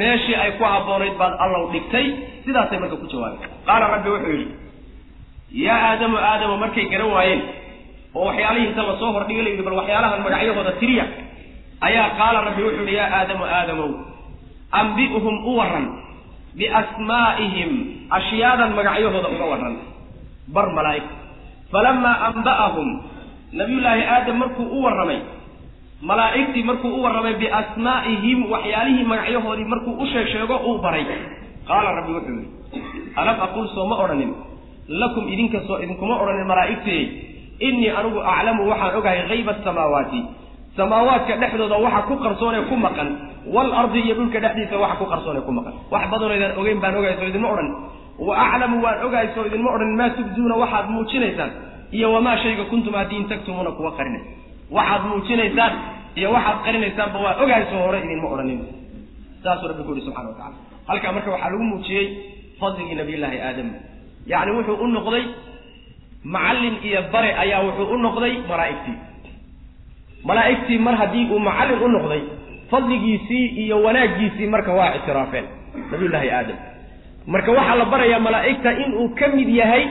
meeshii 0.00 0.36
ay 0.44 0.50
ku 0.58 0.64
habboonayd 0.72 1.14
baad 1.20 1.34
allow 1.44 1.62
dhigtay 1.74 2.06
sidaasay 2.46 2.78
marka 2.82 2.96
ku 3.02 3.06
jawaabeen. 3.12 3.50
Qaala 3.68 3.84
rabbi 3.94 4.08
wuxuu 4.14 4.32
yidhi 4.40 4.54
yaa 5.52 5.78
aadamu 5.90 6.16
aadamu 6.30 6.54
markay 6.62 6.86
garan 6.92 7.10
waayeen. 7.16 7.42
Oo 8.16 8.24
waxyaalihii 8.28 8.68
inta 8.70 8.82
la 8.88 8.94
soo 9.00 9.12
hordhigay 9.16 9.42
la 9.44 9.50
yidhi 9.52 9.62
bal 9.66 9.76
waxyaalahan 9.80 10.20
magacyahooda 10.26 10.72
tiriya. 10.80 11.04
Ayaa 11.86 12.08
qaala 12.18 12.38
rabbi 12.48 12.62
wuxuu 12.66 12.82
yidhi 12.84 12.94
yaa 13.00 13.10
aadamu 13.18 13.44
aadamow 13.58 13.90
ambi'hum 14.80 15.34
u 15.44 15.52
warran. 15.58 15.86
Biasmaa'ihim 16.58 17.70
ashyaadan 18.18 18.70
magacyahooda 18.78 19.28
uga 19.34 19.46
warran. 19.52 19.74
Bar 20.54 20.66
malaa'ig. 20.78 21.06
Falamaa 21.72 22.16
amba'ahum 22.32 22.88
nabiyullaahi 23.58 24.02
aadam 24.16 24.36
markuu 24.42 24.66
u 24.66 24.82
warramay 24.86 25.18
malaa'igtii 26.10 26.62
markuu 26.70 26.90
u 26.98 27.02
warramay 27.04 27.34
biasmaa'ihim 27.42 28.38
waxyaalihii 28.52 29.04
magacyahoodii 29.12 29.68
markuu 29.72 29.92
u 30.02 30.06
sheeg 30.12 30.26
sheego 30.32 30.56
uu 30.68 30.78
baray. 30.84 31.04
Qaala 31.68 31.88
rabbi 31.98 32.12
wuxuu 32.16 32.34
yidhi 32.38 32.48
alam 33.20 33.36
aqul 33.46 33.66
soo 33.74 33.86
ma 33.90 33.96
odhanin 34.04 34.30
lakum 34.88 35.24
idinka 35.32 35.58
soo 35.68 35.78
idinkuma 35.84 36.14
odhanin 36.22 36.46
malaa'igtee 36.52 37.02
innii 37.68 37.90
anigu 37.98 38.18
aclamu 38.32 38.62
waxaan 38.70 38.94
ogahay 38.98 39.20
hayba 39.30 39.52
asamaawaati 39.60 40.20
samaawaadka 40.78 41.32
dhexdooda 41.42 41.76
waxa 41.86 42.02
ku 42.08 42.14
qarsoon 42.24 42.54
ee 42.58 42.64
ku 42.70 42.76
maqan 42.86 43.08
waalardi 43.54 43.98
iyo 44.06 44.14
dhulka 44.18 44.38
dhexdiisa 44.44 44.76
waxa 44.84 44.96
ku 45.00 45.06
qarsoon 45.12 45.36
ee 45.40 45.44
ku 45.48 45.52
maqan. 45.58 45.72
Wax 45.92 46.02
badanoydaan 46.12 46.52
ogeyn 46.60 46.78
baan 46.82 46.94
ogahay 47.00 47.16
soo 47.20 47.28
idinma 47.32 47.48
odhan. 47.54 47.68
Wa 48.26 48.34
aclamu 48.46 48.76
waan 48.84 48.98
ogahay 49.06 49.28
soo 49.34 49.44
idinma 49.48 49.70
odhan 49.76 49.90
maa 49.98 50.10
tubduuna 50.16 50.54
waxaad 50.62 50.86
muujinaysaan 50.94 51.50
iyo 51.96 52.08
wamaa 52.14 52.36
shayga 52.42 52.64
kuntum 52.70 52.94
haadiin 52.98 53.24
tagtumuuna 53.30 53.70
kuwa 53.78 53.90
qarinay. 53.98 54.22
Waxaad 54.76 55.02
muujinaysaan 55.10 55.72
iyo 56.18 56.28
waxaad 56.36 56.58
qarinaysaanba 56.66 57.18
waa 57.24 57.34
ogahay 57.42 57.64
soo 57.72 57.80
hore 57.86 57.98
idinma 58.06 58.28
odhanin. 58.34 58.60
Saasuu 59.42 59.68
rabbi 59.70 59.82
ku 59.86 59.92
yihi 59.96 60.04
subxana 60.06 60.28
wa 60.28 60.34
tacala 60.38 60.56
halkaa 60.90 61.12
marka 61.16 61.30
waxaa 61.34 61.50
lagu 61.52 61.64
muujiyey 61.70 62.04
fadligii 62.60 62.96
nabiyullaahi 63.00 63.38
aadam 63.48 63.68
yacni 64.32 64.52
wuxuu 64.56 64.76
u 64.84 64.86
noqday 64.96 65.24
macallin 66.34 66.74
iyo 66.88 67.00
bare 67.12 67.30
ayaa 67.42 67.60
wuxuu 67.66 67.86
u 67.94 67.98
noqday 68.06 68.32
malaa'igtii. 68.50 68.96
Malaa'igtii 70.28 70.78
mar 70.86 70.94
haddii 71.00 71.26
uu 71.34 71.38
macallin 71.48 71.82
u 71.82 71.88
noqday 71.96 72.22
fadligiisii 72.70 73.46
iyo 73.64 73.76
wanaaggiisii 73.86 74.46
marka 74.54 74.72
waa 74.78 74.94
ictiraafeen. 74.98 75.44
Nabiyullaahi 75.92 76.30
aadam. 76.38 76.56
Marka 77.32 77.50
waxaa 77.58 77.76
la 77.80 77.84
barayaa 77.92 78.20
malaa'igta 78.26 78.70
inuu 78.84 79.08
ka 79.18 79.26
mid 79.36 79.48
yahay 79.60 79.84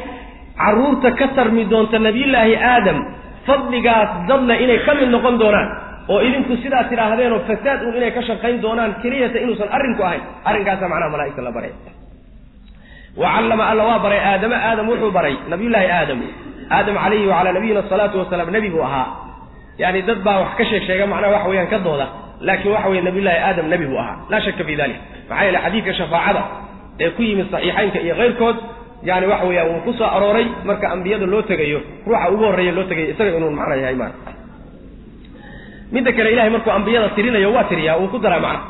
carruurta 0.59 1.09
ka 1.19 1.27
tarmi 1.38 1.63
doonta 1.71 1.97
nabiyullaahi 2.07 2.55
aadam 2.71 2.97
fadligaas 3.47 4.09
dadna 4.29 4.53
inay 4.63 4.79
ka 4.88 4.91
mid 4.99 5.09
noqon 5.15 5.36
doonaan 5.41 5.67
oo 6.11 6.19
idinku 6.27 6.53
sidaas 6.63 6.88
tidhaahdeenoo 6.91 7.39
fasaad 7.49 7.79
uun 7.86 7.95
inay 7.99 8.11
ka 8.17 8.21
shaqayn 8.29 8.57
doonaan 8.65 8.91
keliyata 9.03 9.38
inuusan 9.43 9.69
arrinku 9.77 10.01
ahayn. 10.07 10.21
Arrinkaasaa 10.49 10.89
macnaha 10.93 11.09
malaa'igta 11.15 11.41
la 11.47 11.51
baraya 11.57 11.73
wa 13.22 13.28
callama 13.36 13.63
alla 13.72 13.84
waa 13.89 13.99
baray 14.05 14.20
aadama 14.32 14.55
aadam 14.70 14.86
wuxuu 14.91 15.11
baray 15.18 15.36
nabiyullaahi 15.51 15.88
aadam 15.99 16.20
aadam 16.78 16.95
calayhi 17.03 17.28
wacalaa 17.32 17.53
nabiyina 17.57 17.80
asalaatu 17.86 18.16
wasalaam 18.22 18.49
nebi 18.55 18.70
buu 18.74 18.84
ahaa 18.89 19.07
yani 19.84 20.01
dad 20.09 20.20
baa 20.28 20.38
wax 20.43 20.51
ka 20.59 20.63
sheeg 20.70 20.84
sheega 20.88 21.05
macnaha 21.13 21.34
waxa 21.36 21.49
weeyaan 21.51 21.68
ka 21.74 21.80
dooda 21.88 22.07
laakiin 22.47 22.72
waxa 22.76 22.89
weye 22.91 23.01
nabiyullaahi 23.07 23.39
aadam 23.49 23.66
nebi 23.74 23.86
buu 23.91 23.99
ahaa 24.03 24.18
laa 24.32 24.41
shaka 24.47 24.63
fi 24.70 24.74
dalik 24.82 24.99
maxaa 25.30 25.43
yeele 25.47 25.59
xadiidka 25.66 25.93
shafaacada 25.99 26.41
ee 27.03 27.09
ku 27.18 27.22
yimid 27.28 27.47
saxiixaynka 27.55 27.99
iyo 28.05 28.16
keyrkood 28.22 28.57
yani 29.09 29.26
waxa 29.32 29.45
weeyaan 29.49 29.70
wuu 29.72 29.82
ku 29.88 29.91
soo 29.99 30.07
arooray 30.18 30.47
marka 30.70 30.86
ambiyada 30.95 31.26
loo 31.34 31.41
tegayo 31.51 31.80
ruuxa 32.07 32.28
ugu 32.34 32.43
horreeya 32.49 32.72
loo 32.78 32.84
tegayo 32.91 33.07
isaga 33.13 33.38
inuu 33.39 33.51
macna 33.59 33.76
yahay 33.84 33.95
maan 34.01 34.13
midda 35.95 36.11
kale 36.18 36.30
ilahay 36.36 36.49
markuu 36.55 36.72
ambiyada 36.78 37.09
tirinayo 37.18 37.49
waa 37.55 37.63
tiriyaa 37.72 37.97
wuu 38.01 38.07
ku 38.13 38.20
daraa 38.26 38.39
macna 38.39 38.61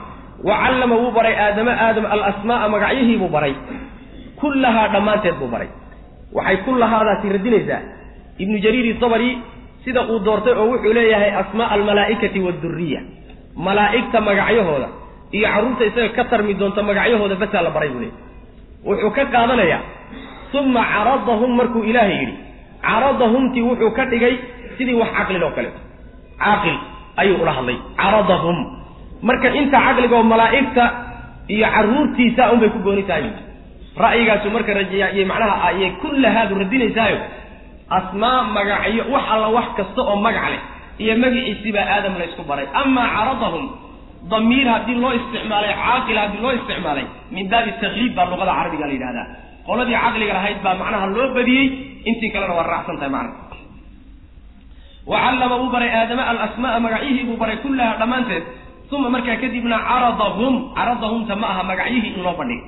wa 0.48 0.56
callama 0.64 0.96
wuu 1.02 1.12
baray 1.18 1.36
aadama 1.46 1.72
aadam 1.86 2.06
alasmaa'a 2.16 2.68
magacyihii 2.76 3.18
buu 3.22 3.32
baray 3.36 3.54
kullahaa 4.42 4.88
dhammaanteed 4.94 5.36
buu 5.42 5.50
baray 5.54 5.70
waxay 6.38 6.58
kullahaadaasi 6.68 7.28
radinaysaa. 7.36 7.82
Ibnu 8.44 8.58
jariiri 8.66 8.94
dabari 9.04 9.30
sida 9.86 10.02
uu 10.12 10.20
doortay 10.26 10.54
oo 10.60 10.66
wuxuu 10.72 10.94
leeyahay 10.98 11.32
asmaa 11.42 11.68
almalaa'ikati 11.76 12.40
waadurriya 12.46 13.02
malaa'igta 13.68 14.18
magacyahooda 14.28 14.88
iyo 15.38 15.48
carruurta 15.54 15.84
isaga 15.90 16.10
ka 16.18 16.24
tarmi 16.32 16.54
doonta 16.60 16.82
magacyahooda 16.90 17.36
basaa 17.44 17.62
la 17.68 17.70
baray 17.76 17.90
buu 17.94 18.02
leeyahy 18.04 18.20
wuxuu 18.88 19.12
ka 19.18 19.24
qaadanayaa 19.34 19.82
uma 20.60 20.82
caradahum 20.94 21.52
markuu 21.60 21.84
ilaahay 21.90 22.18
yidhi 22.22 22.36
caradahumtii 22.88 23.64
wuxuu 23.70 23.92
ka 23.98 24.04
dhigay 24.12 24.36
sidii 24.78 24.98
wax 25.02 25.10
caqlil 25.18 25.44
oo 25.48 25.52
kaleeto 25.58 25.80
caaqil 26.44 26.78
ayuu 27.22 27.38
ula 27.44 27.52
hadlay 27.58 27.78
caradahum. 28.02 28.58
Marka 29.28 29.48
inta 29.60 29.78
caqliga 29.86 30.16
oo 30.20 30.24
malaa'igta 30.34 30.84
iyo 31.56 31.68
carruurtiisa 31.76 32.42
unbay 32.54 32.70
ku 32.76 32.80
gooni 32.86 33.04
tahay 33.10 33.32
ra'yigaasu 34.04 34.48
marka 34.56 34.72
rajiy 34.80 35.24
macnaha 35.32 35.56
ayay 35.70 35.92
kullahaadu 36.04 36.54
radinaysaayo 36.62 37.20
asmaa 37.98 38.40
magacyo 38.56 39.04
wax 39.14 39.26
alla 39.34 39.48
wax 39.58 39.68
kasta 39.78 40.02
oo 40.10 40.16
magac 40.26 40.46
leh 40.54 40.62
iyo 41.04 41.14
magiciisii 41.24 41.72
baa 41.76 41.86
aadam 41.96 42.14
la 42.20 42.26
ysku 42.30 42.44
baray. 42.50 42.68
Amaa 42.82 43.08
caradahum 43.16 43.66
damiir 44.32 44.68
haddii 44.74 44.98
loo 45.04 45.12
isticmaalay 45.20 45.74
caaqil 45.84 46.18
haddii 46.22 46.42
loo 46.46 46.54
isticmaalay 46.60 47.06
min 47.36 47.46
baabi 47.52 47.72
takliib 47.84 48.12
baa 48.18 48.26
luqada 48.32 48.54
carabiga 48.60 48.86
la 48.90 48.94
yidhahdaa 48.98 49.26
qoladii 49.68 49.98
caqliga 50.04 50.34
lahayd 50.38 50.60
baa 50.66 50.76
macnaha 50.82 51.06
loo 51.16 51.28
badiyey 51.38 51.66
intii 52.10 52.30
kalena 52.34 52.54
waa 52.60 52.68
raacsan 52.72 52.98
tahay 53.02 53.12
macna 53.16 53.32
wacallama 55.12 55.56
uu 55.64 55.70
baray 55.76 55.90
aadama 56.00 56.24
alasmaaa 56.32 56.80
magacyihii 56.86 57.24
buu 57.30 57.38
baray 57.42 57.58
kullaha 57.64 57.94
dhammaanteed. 58.02 58.44
Uma 58.96 59.10
markaa 59.16 59.38
kadibna 59.44 59.78
caradahum 59.90 60.54
caradahumta 60.78 61.34
ma 61.42 61.48
aha 61.54 61.64
magacyihii 61.72 62.12
in 62.18 62.22
loo 62.26 62.36
bandhigay 62.40 62.64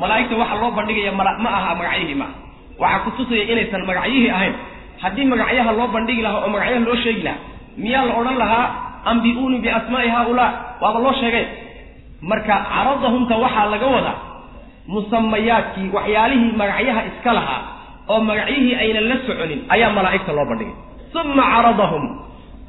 malaa'igta 0.00 0.34
waxa 0.42 0.56
loo 0.62 0.70
bandhigaya 0.78 1.12
ma 1.18 1.50
aha 1.58 1.70
magacyihii 1.80 2.14
maaha 2.22 2.34
waxaa 2.82 3.00
kutusaya 3.06 3.44
inaysan 3.52 3.82
magacyihii 3.90 4.30
ahayn. 4.36 4.54
Haddii 5.02 5.26
magacyaha 5.32 5.70
loo 5.78 5.88
bandhigi 5.94 6.22
lahaa 6.26 6.40
oo 6.44 6.50
magacyaha 6.54 6.84
loo 6.88 6.96
sheegi 7.04 7.22
lahaa 7.26 7.40
miyaa 7.82 8.04
la 8.08 8.14
odhan 8.20 8.36
lahaa 8.42 8.66
ambi'uunii 9.10 9.60
biasmaa'i 9.64 10.08
haaulaa. 10.14 10.50
Waaba 10.82 10.98
loo 11.04 11.14
sheegay. 11.20 11.44
Marka 12.30 12.54
caradahumta 12.72 13.34
waxaa 13.44 13.66
laga 13.72 13.86
wadaa 13.94 14.16
musamayaadkii 14.94 15.88
waxyaalihii 15.96 16.52
magacyaha 16.60 17.00
iska 17.10 17.30
lahaa 17.38 17.60
oo 18.12 18.20
magacyihii 18.28 18.74
aynan 18.82 19.04
la 19.10 19.16
soconin 19.26 19.60
ayaa 19.74 19.90
malaa'igta 19.96 20.32
loo 20.38 20.46
bandhigay. 20.50 20.74
Uma 21.20 21.44
caradahum 21.52 22.04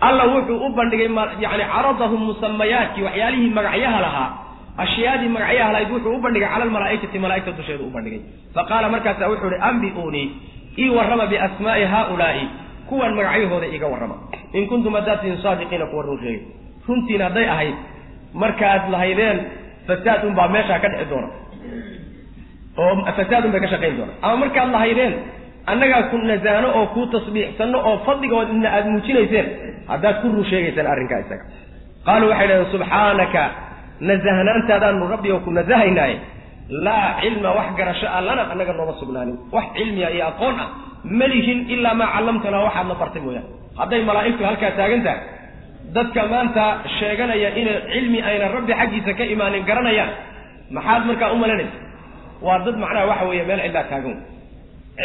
alla 0.07 0.23
wuxuu 0.33 0.59
u 0.65 0.69
bandhigay 0.77 1.09
yani 1.43 1.63
caradahum 1.73 2.21
musamayaadkii 2.29 3.03
waxyaalihii 3.07 3.49
magacyaha 3.57 3.99
lahaa 4.05 4.29
ashyaadii 4.77 5.29
magacyaha 5.35 5.71
lahayd 5.73 5.89
wuxuu 5.93 6.15
u 6.17 6.21
bandhigay 6.25 6.49
cala 6.49 6.63
almalaa'ikati 6.65 7.19
malaa'igta 7.19 7.51
dusheedu 7.59 7.83
u 7.87 7.91
bandhigay. 7.95 8.21
Faqaala 8.55 8.89
markaasa 8.89 9.29
wuxuu 9.31 9.47
uhi 9.51 9.59
ambi'uunii 9.69 10.27
ii 10.83 10.89
warrama 10.97 11.25
biasmaa'i 11.31 11.85
haaulaa'i. 11.93 12.45
Kuwan 12.89 13.13
magacyahooda 13.17 13.67
iiga 13.73 13.87
warrama. 13.87 14.15
In 14.53 14.67
kuntum 14.67 14.93
haddaad 14.97 15.19
tihin 15.21 15.37
saadiqiina 15.43 15.85
kuwa 15.91 16.03
run 16.03 16.19
sheegay. 16.23 16.41
Runtiin 16.87 17.21
hadday 17.21 17.47
ahayd 17.49 17.75
markaad 18.33 18.89
lahaydeen 18.93 19.37
fasaad 19.87 20.23
unbaa 20.29 20.47
meeshaa 20.55 20.79
ka 20.83 20.89
dhici 20.89 21.05
doona. 21.11 21.27
Oo 22.77 23.05
fasaad 23.17 23.45
un 23.45 23.51
bay 23.53 23.61
ka 23.61 23.67
shaqayn 23.73 23.95
doona. 23.97 24.13
Ama 24.21 24.35
markaad 24.43 24.69
lahaydeen 24.75 25.13
annagaa 25.71 26.01
ku 26.11 26.17
nasaano 26.17 26.67
oo 26.79 26.85
kuu 26.93 27.05
tasbiixsanno 27.13 27.77
oo 27.89 27.97
fadligoodna 28.05 28.69
aada 28.75 28.89
muujinayseen 28.93 29.47
haddaad 29.91 30.15
ku 30.21 30.27
run 30.35 30.45
sheegaysaan 30.51 30.87
arrinkaa 30.93 31.19
isaga. 31.25 31.45
Qaaluu 32.05 32.29
waxay 32.31 32.47
dhahdeen 32.47 32.71
subxaanaka 32.73 33.43
nasahnaantaadaanu 34.09 35.03
rabbi 35.13 35.29
oo 35.35 35.39
ku 35.45 35.51
nasahaynaaye 35.57 36.15
laa 36.85 37.07
cilma 37.21 37.49
wax 37.57 37.67
garasho 37.79 38.07
ah 38.17 38.21
lana 38.27 38.43
annaga 38.51 38.73
nooma 38.79 38.93
sugnaanin. 39.01 39.35
Wax 39.55 39.65
cilmiya 39.77 40.09
iyo 40.15 40.25
aqoon 40.31 40.55
ah 40.63 40.67
malihin 41.19 41.59
ilaa 41.73 41.93
maa 41.99 42.09
callamtanaa 42.15 42.63
waxaadna 42.67 42.95
bartay 43.01 43.21
mooyaane. 43.25 43.49
Hadday 43.79 44.01
malaa'igtu 44.09 44.41
halkaa 44.49 44.71
taagan 44.79 45.01
tahay 45.07 45.19
dadka 45.95 46.21
maanta 46.33 46.63
sheeganaya 46.97 47.49
inay 47.59 47.77
cilmi 47.93 48.19
ayna 48.29 48.45
rabbi 48.55 48.73
xaggiisa 48.79 49.11
ka 49.19 49.23
imaanin 49.33 49.63
garanayaan 49.69 50.11
maxaad 50.75 51.01
markaa 51.09 51.29
u 51.35 51.37
malanaysa? 51.43 51.77
Waa 52.45 52.59
dad 52.65 52.75
macnaha 52.83 53.05
waxa 53.11 53.25
weeye 53.29 53.43
meel 53.49 53.61
cidlaa 53.65 53.85
taagan. 53.91 54.15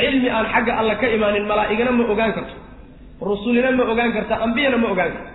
Cilmi 0.01 0.28
aan 0.36 0.46
xagga 0.55 0.72
alla 0.80 0.94
ka 1.01 1.07
imaanin 1.16 1.44
malaa'igana 1.51 1.90
ma 1.99 2.05
ogaan 2.12 2.32
karto. 2.36 2.55
Rusulina 3.28 3.70
ma 3.78 3.82
ogaan 3.92 4.11
karta 4.16 4.34
ambiyana 4.46 4.76
ma 4.82 4.88
ogaan 4.94 5.11
karto 5.16 5.30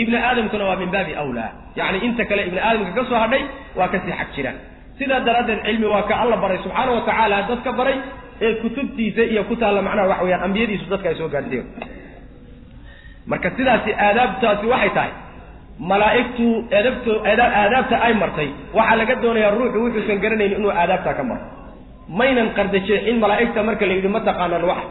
ibni 0.00 0.16
aadamkuna 0.28 0.64
waa 0.68 0.76
min 0.82 0.90
baabi 0.94 1.12
awlaa. 1.22 1.50
Yacni 1.78 1.98
inta 2.06 2.22
kale 2.28 2.42
ibni 2.48 2.60
aadamka 2.68 2.92
ka 2.98 3.02
soo 3.10 3.18
hadhay 3.24 3.42
waa 3.78 3.88
ka 3.92 3.98
sii 4.04 4.14
xag 4.20 4.28
jiraan 4.36 4.56
sidaa 4.98 5.20
daraaddeed 5.26 5.60
cilmi 5.66 5.86
waa 5.94 6.02
ka 6.08 6.14
alla 6.22 6.36
baray 6.42 6.58
subxaana 6.64 6.90
wa 6.96 7.02
tacaala 7.08 7.36
dadka 7.50 7.70
baray 7.78 7.96
ee 8.44 8.52
kutubtiisa 8.62 9.22
iyo 9.32 9.42
ku 9.48 9.54
taalla 9.62 9.80
macnaha 9.86 10.08
waxa 10.12 10.24
weyaan 10.26 10.42
ambiyadiisu 10.48 10.86
dadka 10.92 11.06
ay 11.10 11.16
soo 11.20 11.28
gaadhsiiyan 11.34 11.66
marka 13.30 13.48
sidaasi 13.56 13.90
aadaabtaasi 14.06 14.66
waxay 14.72 14.90
tahay 14.96 15.12
malaa'igtu 15.90 16.46
eedabto 16.78 17.12
aadaabta 17.30 17.96
ay 18.06 18.14
martay 18.22 18.48
waxaa 18.78 18.96
laga 19.00 19.14
doonayaa 19.22 19.50
ruuxu 19.58 19.78
wuxuusan 19.84 20.18
garanaynin 20.24 20.58
inuu 20.60 20.72
aadaabtaa 20.82 21.14
ka 21.18 21.24
maro. 21.30 21.44
Maynan 22.18 22.48
qardajeexin 22.56 23.16
malaa'igta 23.24 23.60
marka 23.68 23.84
la 23.88 23.94
yidhi 23.98 24.08
ma 24.16 24.20
taqaanaan 24.28 24.64
wax 24.70 24.82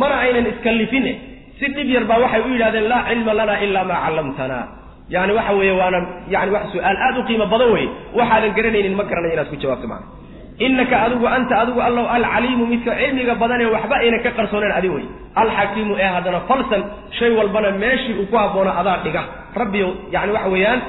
mana 0.00 0.14
aynan 0.24 0.46
iskallifine 0.52 1.12
si 1.58 1.66
dhib 1.76 1.88
yar 1.96 2.04
baa 2.10 2.18
waxay 2.24 2.40
u 2.46 2.48
yidhahdeen 2.54 2.86
laa 2.92 3.02
cilma 3.08 3.32
lana 3.38 3.54
ilaa 3.66 3.84
maa 3.90 4.00
callamtana 4.06 4.58
yani 5.14 5.32
waxa 5.38 5.52
weeye 5.58 5.72
waana 5.80 5.98
yani 6.34 6.50
wax 6.56 6.64
su'aal 6.74 6.96
aada 7.06 7.18
u 7.20 7.24
qiimo 7.28 7.46
badan 7.52 7.70
weye 7.76 7.88
waxaadan 8.18 8.52
garanaynin 8.56 8.94
ma 8.98 9.04
garanayo 9.10 9.32
inaad 9.36 9.48
ku 9.52 9.56
jawaabto 9.62 9.88
macana 9.92 10.06
innaka 10.66 10.96
adigu 11.06 11.26
anta 11.36 11.54
adigu 11.62 11.80
allow 11.88 12.04
alcaliimu 12.16 12.64
midka 12.72 12.92
cilmiga 13.00 13.34
badanee 13.42 13.68
waxba 13.76 13.94
aynan 14.02 14.20
ka 14.26 14.30
qarsooneen 14.38 14.72
adi 14.78 14.88
wey 14.94 15.04
alxakiimu 15.42 15.92
ee 16.04 16.10
haddana 16.16 16.40
falsan 16.50 16.82
shay 17.18 17.30
walbana 17.38 17.70
meeshii 17.82 18.14
uu 18.20 18.26
ku 18.32 18.36
habboona 18.42 18.72
adaa 18.80 18.96
dhiga. 19.04 19.22
Rabbiyo 19.60 19.88
yani 20.14 20.30
waxa 20.36 20.48
weeyaan 20.54 20.80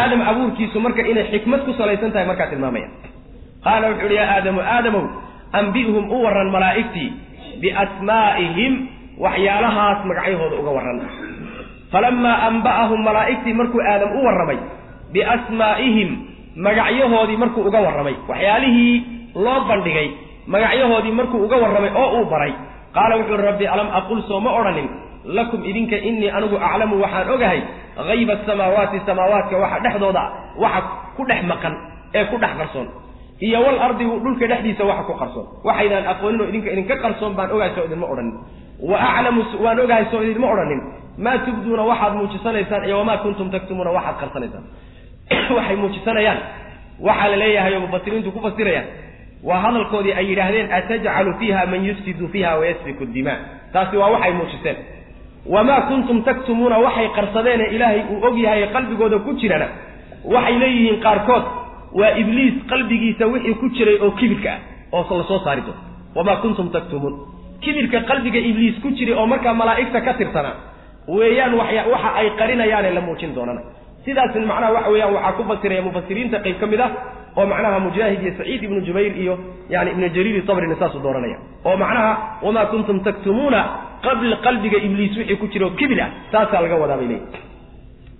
aadam 0.00 0.20
abuurkiisu 0.30 0.76
marka 0.84 1.02
inay 1.12 1.24
xikmad 1.32 1.60
ku 1.66 1.72
salaysan 1.80 2.10
tahay 2.14 2.26
markaa 2.30 2.46
tilmaamaya. 2.52 2.88
Qaala 3.66 3.84
wuxu 3.90 4.06
uhi 4.08 4.14
yaa 4.20 4.28
aadamu 4.38 4.60
aadamow 4.74 5.04
ambi'hum 5.60 6.04
u 6.14 6.16
warran 6.24 6.50
malaa'igtii 6.56 7.08
biasmaa'ihim 7.62 8.72
waxyaalahaas 9.24 9.98
magacyahooda 10.08 10.56
uga 10.62 10.70
warran. 10.76 10.98
Falamaa 11.92 12.36
amba'ahum 12.52 13.00
malaa'igtii 13.08 13.54
markuu 13.60 13.80
aadam 13.92 14.10
u 14.12 14.20
warramay 14.26 14.58
biasmaa'ihim 15.14 16.10
magacyahoodii 16.66 17.36
markuu 17.42 17.62
uga 17.68 17.80
warramay. 17.86 18.14
Waxyaalihii 18.30 18.94
loo 19.44 19.60
bandhigay 19.68 20.08
magacyahoodii 20.46 21.14
markuu 21.18 21.44
uga 21.46 21.56
warramay 21.62 21.90
oo 22.02 22.08
uu 22.20 22.26
baray. 22.32 22.52
Qaala 22.94 23.14
wuxuu 23.20 23.34
uhi 23.36 23.42
rabbi 23.48 23.66
alam 23.66 23.88
aqul 23.98 24.20
soo 24.28 24.40
ma 24.40 24.50
odhanin. 24.60 24.88
Lakum 25.36 25.60
idinka 25.70 25.96
innii 26.08 26.30
anigu 26.36 26.56
aclamu 26.56 26.94
waxaan 27.04 27.28
ogahay 27.34 27.60
hayba 28.08 28.32
asamaawaati 28.38 28.98
samaawaadka 29.08 29.56
waxa 29.62 29.78
dhexdooda 29.84 30.22
waxa 30.62 30.80
ku 31.16 31.22
dhex 31.28 31.42
maqan 31.50 31.74
ee 32.14 32.24
ku 32.30 32.36
dhex 32.42 32.52
qarsoon. 32.60 32.88
Iyo 33.46 33.58
wal 33.66 33.78
ardi 33.86 34.04
dhulka 34.24 34.44
dhexdiisa 34.50 34.84
waxa 34.90 35.02
ku 35.08 35.14
qarsoon. 35.20 35.46
Waxaydaan 35.68 36.04
aqoonin 36.12 36.40
oo 36.42 36.48
idinka 36.52 36.70
idinka 36.74 36.94
qarsoon 37.04 37.32
baan 37.36 37.50
ogahay 37.54 37.70
soo 37.76 37.84
idinma 37.88 38.06
odhanin 38.12 38.34
wa 38.82 39.00
aclamu 39.00 39.44
waan 39.60 39.80
ogahay 39.80 40.04
soo 40.10 40.22
idinma 40.22 40.52
odhanin. 40.52 40.82
Maa 41.18 41.38
tubduuna 41.38 41.82
waxaad 41.82 42.14
muujisanaysaan 42.14 42.84
iyo 42.84 42.98
wamaa 42.98 43.16
kuntum 43.16 43.50
taktumuuna 43.50 43.90
waxaad 43.90 44.16
qarsanaysaan. 44.20 44.64
Waxay 45.56 45.76
muujisanayaan. 45.76 46.38
Waxaa 47.00 47.28
la 47.28 47.36
leeyahay 47.36 47.74
oo 47.74 47.80
mufasiriintu 47.80 48.32
ku 48.32 48.40
fasirayaan. 48.40 48.86
Waa 49.42 49.60
hadalkoodii 49.60 50.12
ay 50.12 50.30
yidhaahdeen 50.30 50.72
atajcalu 50.72 51.34
fiiha 51.38 51.66
man 51.66 51.86
yufsidu 51.86 52.28
fiiha 52.28 52.56
wayasfiku 52.58 53.06
dima 53.06 53.34
taasi 53.72 53.96
waa 53.96 54.10
waxay 54.10 54.32
muujiseen. 54.32 54.76
Wamaa 55.46 55.80
kuntum 55.80 56.22
taktumuuna 56.22 56.78
waxay 56.78 57.08
qarsadeene 57.08 57.64
ilaahay 57.64 58.02
uu 58.10 58.24
og 58.26 58.38
yahay 58.38 58.66
qalbigooda 58.72 59.18
ku 59.18 59.32
jirana. 59.32 59.68
Waxay 60.24 60.58
leeyihiin 60.58 61.00
qaarkood 61.00 61.44
waa 61.92 62.10
ibliis 62.16 62.54
qalbigiisa 62.68 63.26
wixii 63.26 63.54
ku 63.54 63.68
jiray 63.68 63.98
oo 64.00 64.10
kibirka 64.10 64.52
ah 64.52 64.60
oo 64.92 65.18
la 65.18 65.24
soo 65.24 65.40
saari 65.44 65.62
doono 65.62 65.80
wamaa 66.14 66.36
kuntum 66.36 66.70
taktumuun 66.70 67.37
kibirka 67.64 67.98
qalbiga 68.10 68.38
ibliis 68.50 68.76
ku 68.82 68.88
jiray 68.98 69.14
oo 69.20 69.26
markaa 69.32 69.54
malaa'igta 69.60 70.00
ka 70.06 70.12
tirsanaa 70.20 70.54
weeyaan 71.16 71.54
waxa 71.60 72.08
ay 72.20 72.28
qarinayaane 72.40 72.90
la 72.96 73.00
muujin 73.00 73.34
doonana. 73.36 73.60
Sidaasin 74.04 74.44
macnaha 74.50 74.72
waxa 74.76 74.90
weeyaan 74.94 75.12
waxaa 75.16 75.32
ku 75.38 75.42
fasiraya 75.50 75.82
mufasiriinta 75.86 76.38
qayb 76.44 76.56
ka 76.62 76.66
mid 76.72 76.80
ah 76.86 76.90
oo 77.38 77.46
macnaha 77.52 77.78
mujaahid 77.86 78.20
iyo 78.24 78.32
saciid 78.38 78.60
ibnu 78.66 78.80
jubayr 78.88 79.12
iyo 79.22 79.34
yani 79.74 79.90
ibnu 79.94 80.06
jariiri 80.16 80.42
sabrina 80.46 80.76
saasuu 80.80 81.00
dooranaya. 81.06 81.38
Oo 81.68 81.76
macnaha 81.76 82.12
wamaa 82.46 82.66
kuntum 82.72 83.00
taktumuuna 83.06 83.60
qabl 84.06 84.30
qalbiga 84.46 84.78
ibliis 84.86 85.16
wixii 85.18 85.36
ku 85.42 85.46
jira 85.52 85.66
oo 85.66 85.74
kibir 85.80 86.00
ah 86.06 86.10
saasaa 86.32 86.60
laga 86.64 86.76
wadaa 86.82 86.96
bay 87.00 87.08
leeyihiin 87.08 87.44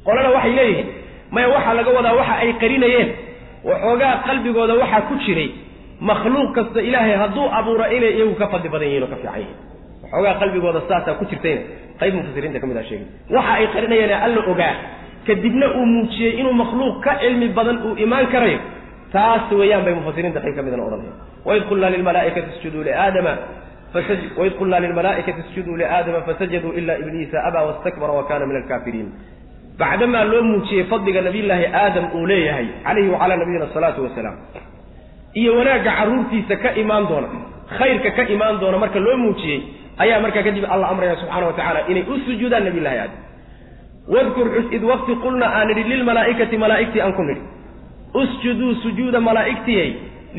qolana 0.07 0.29
waxay 0.37 0.53
leeyihiin 0.59 0.87
maya 1.35 1.49
waxaa 1.55 1.75
laga 1.79 1.91
wadaa 1.99 2.15
waxa 2.21 2.35
ay 2.45 2.51
qarinayeen 2.63 3.09
waxoogaa 3.71 4.15
qalbigooda 4.27 4.75
waxaa 4.83 5.03
ku 5.09 5.15
jiray 5.27 5.49
makhluuq 6.01 6.51
kasta 6.57 6.81
ilaahay 6.89 7.17
hadduu 7.23 7.47
abuura 7.59 7.87
inay 7.97 8.13
iyagu 8.19 8.35
ka 8.41 8.47
fadli 8.53 8.69
badan 8.75 8.89
yihiin 8.89 9.03
oo 9.03 9.11
ka 9.13 9.17
fiican 9.23 9.41
yihiin 9.41 9.57
waxoogaa 10.03 10.35
qalbigooda 10.43 10.81
saasaa 10.91 11.15
ku 11.21 11.25
jirtayna 11.31 11.63
qayb 12.01 12.15
mufasiriinta 12.19 12.59
ka 12.63 12.67
mid 12.71 12.77
a 12.77 12.83
sheegay. 12.89 13.07
Waxa 13.37 13.53
ay 13.59 13.67
qarinayeene 13.75 14.15
alla 14.27 14.41
ogaa 14.53 14.75
kadibna 15.27 15.67
uu 15.79 15.87
muujiyey 15.95 16.33
inuu 16.41 16.53
makhluuq 16.63 16.97
ka 17.05 17.13
cilmi 17.23 17.49
badan 17.59 17.77
uu 17.87 17.95
imaan 18.05 18.27
karayo. 18.35 18.59
Taas 19.15 19.51
weeyaan 19.61 19.83
bay 19.87 19.95
mufasiriinta 19.99 20.41
qayb 20.45 20.55
ka 20.59 20.63
midana 20.67 20.83
odhanaya 20.89 21.13
waid 21.49 21.63
qulnaa 21.71 21.91
lilmalaaikati 21.95 22.49
isjuduu 22.57 22.83
liaadama 22.89 23.33
waid 24.41 24.53
qulnaa 24.61 24.81
lilmalaa'ikati 24.85 25.41
isjuduu 25.49 25.77
liaadama 25.81 26.21
fasajaduu 26.29 26.73
ila 26.81 26.93
ibliisa 27.03 27.37
abaa 27.49 27.65
wastakbara 27.69 28.13
wa 28.19 28.25
kana 28.31 28.45
min 28.51 28.57
alkaafiriin 28.61 29.09
bacdamaa 29.81 30.25
loo 30.31 30.43
muujiyey 30.51 30.85
fadliga 30.93 31.21
nabiyllaahi 31.29 31.67
aadam 31.83 32.05
uu 32.19 32.27
leeyahay 32.31 32.67
calayhi 32.87 33.09
wacalaa 33.15 33.37
nabiyina 33.43 33.65
asalaatu 33.71 34.01
wasalaam 34.07 34.37
iyo 35.41 35.51
wanaagga 35.59 35.93
carruurtiisa 35.99 36.55
ka 36.63 36.71
imaan 36.83 37.05
doona 37.11 37.29
khayrka 37.79 38.11
ka 38.17 38.23
imaan 38.35 38.61
doona 38.61 38.79
marka 38.85 38.99
loo 39.07 39.17
muujiyey 39.25 39.61
ayaa 40.03 40.21
markaa 40.25 40.43
kadib 40.47 40.65
alla 40.75 40.87
amraya 40.93 41.17
subxana 41.21 41.47
wa 41.47 41.53
tacala 41.59 41.81
inay 41.91 42.05
u 42.13 42.15
sujuudaan 42.27 42.65
nabiyllahi 42.69 42.99
aadam. 42.99 43.21
Wadkur 44.15 44.47
xus 44.55 44.67
id 44.77 44.83
waqti 44.91 45.13
qulna 45.25 45.47
aan 45.57 45.67
nidhi 45.69 45.83
lilmalaa'ikati 45.93 46.57
malaa'igtii 46.65 47.01
aan 47.05 47.13
ku 47.19 47.23
nidhi. 47.29 47.43
Usjuduu 48.21 48.75
sujuuda 48.83 49.21
malaa'igtiyey 49.21 49.89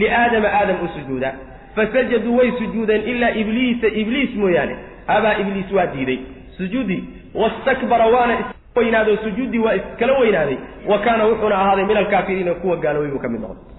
liaadama 0.01 0.47
aadam 0.59 0.77
u 0.85 0.87
sujuuda. 0.95 1.29
Fasajaduu 1.75 2.37
way 2.39 2.49
sujuudeen 2.59 3.01
ilaa 3.11 3.29
ibliisa 3.41 3.87
ibliis 4.01 4.31
mooyaane. 4.41 4.75
Abaa 5.07 5.35
ibliis 5.41 5.71
waa 5.77 5.85
diiday. 5.93 6.19
Sujuudii 6.57 7.03
wastakbara 7.41 8.05
waana 8.15 8.33
iska 8.39 8.79
weynaaday 8.81 9.13
oo 9.13 9.23
sujuuddii 9.23 9.59
waa 9.65 9.75
iskala 9.79 10.13
weynaaday. 10.19 10.57
Wa 10.87 10.97
kaana 11.05 11.23
wuxuuna 11.29 11.55
ahaaday 11.61 11.85
min 11.85 11.97
alkaafiriina 11.97 12.53
kuwa 12.53 12.75
gaaloobay 12.77 13.11
buu 13.11 13.19
ka 13.25 13.29
mid 13.29 13.41
noqday 13.41 13.78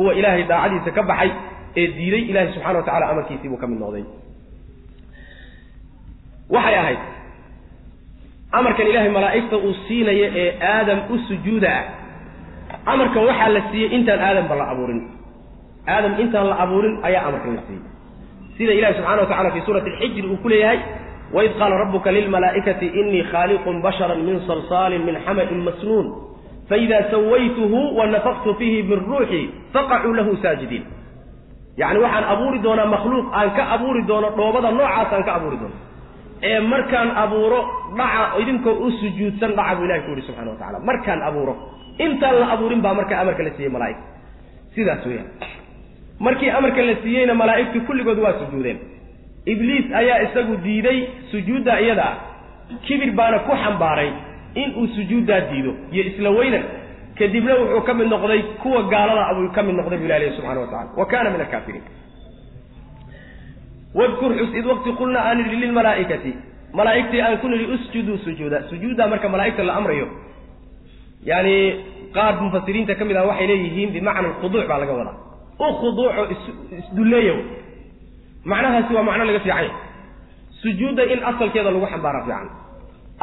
kuwa 0.00 0.14
ilaahay 0.16 0.48
daacadiisa 0.48 0.90
ka 0.96 1.02
baxay 1.02 1.30
ee 1.76 1.86
diiday 1.96 2.22
ilahay 2.32 2.52
subxana 2.56 2.78
wa 2.80 2.84
tacala 2.88 3.06
amarkiisii 3.12 3.48
buu 3.52 3.60
ka 3.60 3.66
mid 3.66 3.78
noqday. 3.84 4.04
Waxay 6.48 6.74
ahayd 6.82 7.00
amarkan 8.58 8.86
ilaahay 8.86 9.10
malaa'igta 9.12 9.56
uu 9.56 9.74
siinayo 9.88 10.26
ee 10.42 10.56
aadam 10.72 10.98
u 11.12 11.18
sujuuda 11.28 11.68
ah. 11.68 11.84
Amarkan 12.92 13.28
waxaa 13.28 13.48
la 13.56 13.60
siiyey 13.70 13.92
intaan 13.96 14.20
aadamba 14.28 14.54
la 14.56 14.64
abuurin. 14.72 15.00
Aadam 15.86 16.16
intaan 16.24 16.48
la 16.48 16.56
abuurin 16.64 16.94
ayaa 17.04 17.28
amarkan 17.28 17.60
la 17.60 17.62
siiyey. 17.68 17.84
Sida 18.56 18.72
ilahi 18.72 18.94
subxana 18.96 19.20
wa 19.20 19.28
tacala 19.28 19.50
fi 19.52 19.60
suurati 19.68 19.90
alxijri 19.90 20.28
uu 20.32 20.40
ku 20.40 20.48
leeyahay 20.48 20.80
waid 21.36 21.52
qaala 21.60 21.76
rabbuka 21.84 22.08
lilmalaa'ikati 22.12 22.86
inii 23.00 23.28
khaaliqun 23.32 23.84
basharan 23.84 24.24
min 24.24 24.40
salsaalin 24.48 25.04
min 25.04 25.20
xama'in 25.28 25.60
masnuun 25.68 26.29
faida 26.70 27.10
sawaytuhu 27.10 27.96
wanafaqtu 27.98 28.54
fiihi 28.54 28.82
min 28.82 28.98
ruuxi 29.10 29.42
faqacuu 29.72 30.14
lahu 30.14 30.36
saajidiin 30.42 30.84
yacni 31.76 31.98
waxaan 32.04 32.24
abuuri 32.34 32.58
doonaa 32.62 32.86
makhluuq 32.86 33.26
aan 33.34 33.50
ka 33.56 33.64
abuuri 33.76 34.02
doono 34.10 34.30
dhoobada 34.38 34.70
noocaas 34.70 35.12
aan 35.12 35.24
ka 35.24 35.34
abuuri 35.34 35.58
doono. 35.62 35.76
Ee 36.42 36.60
markaan 36.60 37.10
abuuro 37.24 37.60
dhaca 37.98 38.38
idinkoo 38.42 38.76
u 38.86 38.90
sujuudsan 39.00 39.52
dhaca 39.58 39.76
buu 39.76 39.84
ilahi 39.84 40.00
ku 40.06 40.10
yihi 40.14 40.26
subxana 40.28 40.50
wa 40.50 40.58
tacala 40.62 40.78
markaan 40.90 41.22
abuuro 41.22 41.54
intaan 41.98 42.40
la 42.40 42.46
abuurin 42.54 42.80
baa 42.80 42.94
markaa 42.94 43.20
amarka 43.20 43.42
la 43.42 43.50
siiyey 43.56 43.72
malaa'igta 43.72 44.06
sidaas 44.74 45.06
weeyaan. 45.06 45.28
Markii 46.20 46.50
amarka 46.50 46.82
la 46.82 46.94
siiyeyna 47.02 47.34
malaa'igtu 47.34 47.80
kulligood 47.86 48.18
waa 48.18 48.32
sujuudeen. 48.40 48.78
Ibliis 49.46 49.86
ayaa 50.00 50.18
isagu 50.26 50.56
diiday 50.64 50.98
sujuudda 51.30 51.80
iyada. 51.80 52.04
Ah 52.04 52.30
kibir 52.86 53.10
baana 53.18 53.38
ku 53.46 53.52
xambaaray 53.62 54.10
inuu 54.54 54.86
sujuuddaa 54.96 55.40
diido 55.50 55.72
iyo 55.92 56.02
isla 56.10 56.30
weynan 56.30 56.64
kadibna 57.18 57.54
wuxuu 57.54 57.80
ka 57.88 57.94
mid 57.94 58.08
noqday 58.08 58.42
kuwa 58.62 58.82
gaalada 58.82 59.26
abuu 59.30 59.48
ka 59.56 59.62
mid 59.62 59.74
noqday 59.80 59.98
bu 59.98 60.04
ilah 60.04 60.18
lehy 60.18 60.32
subxana 60.36 60.60
wa 60.60 60.66
tacala 60.66 60.90
wa 60.96 61.06
kana 61.06 61.30
min 61.30 61.40
alkaafiriin 61.40 61.82
wadkur 63.94 64.30
xus 64.38 64.52
id 64.58 64.66
waqti 64.66 64.90
qulna 65.00 65.20
aan 65.28 65.38
nidhi 65.38 65.56
lilmalaa'ikati 65.62 66.32
malaa'igtii 66.78 67.20
aan 67.20 67.38
ku 67.42 67.48
nidhi 67.48 67.66
usjuduu 67.74 68.18
sujuuda. 68.24 68.58
Sujuuddaa 68.70 69.06
marka 69.12 69.28
malaa'igta 69.28 69.62
la 69.68 69.74
amrayo 69.74 70.06
yani 71.30 71.54
qaar 72.14 72.40
mufasiriinta 72.42 72.94
ka 72.94 73.04
mid 73.04 73.16
ah 73.16 73.26
waxay 73.26 73.46
leeyihiin 73.46 73.90
bimacna 73.96 74.28
alkhuduuc 74.28 74.66
baa 74.70 74.78
laga 74.82 74.92
wadaa. 74.92 75.16
U 75.58 75.66
khuduuco 75.80 76.22
isdulleeya 76.78 77.34
macnahaasi 78.44 78.94
waa 78.94 79.02
macno 79.02 79.24
laga 79.24 79.40
fiican 79.40 79.70
sujuudda 80.62 81.02
in 81.12 81.18
asalkeeda 81.30 81.70
lagu 81.70 81.86
xambaara 81.92 82.20
fiican. 82.24 82.48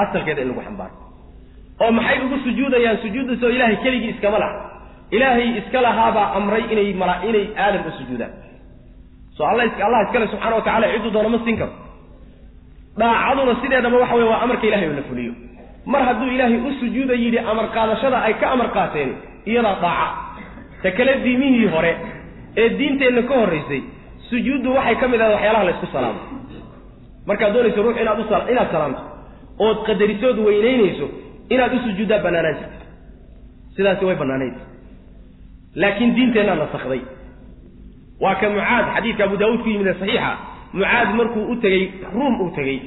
Asalkeeda 0.04 0.42
in 0.42 0.48
lagu 0.52 0.62
xambaaro 0.68 0.96
oo 1.82 1.92
maxay 1.98 2.20
ugu 2.26 2.38
sujuudayaan 2.46 2.98
sujuuddaasoo 3.04 3.50
ilaahay 3.56 3.78
keligii 3.86 4.10
iskama 4.16 4.38
laha. 4.44 4.56
Ilaahay 5.12 5.58
iska 5.60 5.82
lahaabaa 5.82 6.28
amray 6.38 6.64
inay 6.74 6.94
mala 6.94 7.16
inay 7.30 7.46
aadam 7.64 7.84
u 7.88 7.92
sujuudaan. 8.00 8.32
So 9.36 9.46
alla 9.46 9.64
allah 9.88 10.02
iskale 10.06 10.28
subxana 10.28 10.56
wa 10.56 10.62
tacala 10.68 10.88
cidduu 10.94 11.12
doona 11.16 11.30
ma 11.30 11.40
siin 11.46 11.58
karo. 11.58 11.74
Daacaduna 13.00 13.54
sideedaba 13.62 13.98
waxa 13.98 14.16
weye 14.16 14.30
waa 14.32 14.42
amarka 14.46 14.68
ilahay 14.68 14.88
oo 14.90 14.96
la 15.00 15.04
fuliyo. 15.10 15.34
Mar 15.86 16.02
hadduu 16.08 16.30
ilaahay 16.36 16.58
u 16.70 16.72
sujuuda 16.80 17.14
yidhi 17.24 17.40
amar 17.52 17.66
qaadashada 17.76 18.18
ay 18.28 18.34
ka 18.42 18.52
amar 18.56 18.70
qaateen 18.78 19.12
iyadaa 19.46 19.76
daaca. 19.84 20.08
Ta 20.82 20.92
kale 20.98 21.14
diimihii 21.24 21.68
hore 21.76 21.94
ee 22.62 22.70
diinteenna 22.80 23.22
ka 23.30 23.36
horraysay 23.42 23.82
sujuuddu 24.30 24.74
waxay 24.78 24.96
ka 25.02 25.08
mid 25.08 25.22
ahay 25.22 25.34
waxyaalaha 25.36 25.64
la 25.68 25.72
ysku 25.76 25.88
salaamo. 25.94 26.22
Markaad 27.28 27.54
doonayso 27.54 27.84
ruux 27.86 27.96
inaad 28.02 28.20
u 28.20 28.26
inaad 28.52 28.70
salaamto 28.72 29.02
ood 29.66 29.78
qadarisood 29.88 30.38
weynaynayso 30.48 31.08
inaad 31.54 31.74
u 31.76 31.80
sujuuddaa 31.86 32.20
bannaanaan 32.26 32.56
jirta 32.60 32.86
sidaasi 33.76 34.06
way 34.06 34.16
bannaanayd. 34.22 34.56
Laakiin 35.82 36.16
diinteennaa 36.16 36.56
nasakday 36.56 37.02
waa 38.22 38.36
ka 38.42 38.50
mucaad 38.50 38.86
xadiidka 38.96 39.24
abu 39.28 39.36
daawuud 39.42 39.62
ku 39.64 39.70
yimid 39.70 39.88
ee 39.88 39.94
saxiixa 40.02 40.32
mucaad 40.74 41.10
markuu 41.20 41.44
u 41.52 41.56
tegey 41.64 41.84
ruum 42.14 42.42
uu 42.42 42.50
tegey 42.58 42.78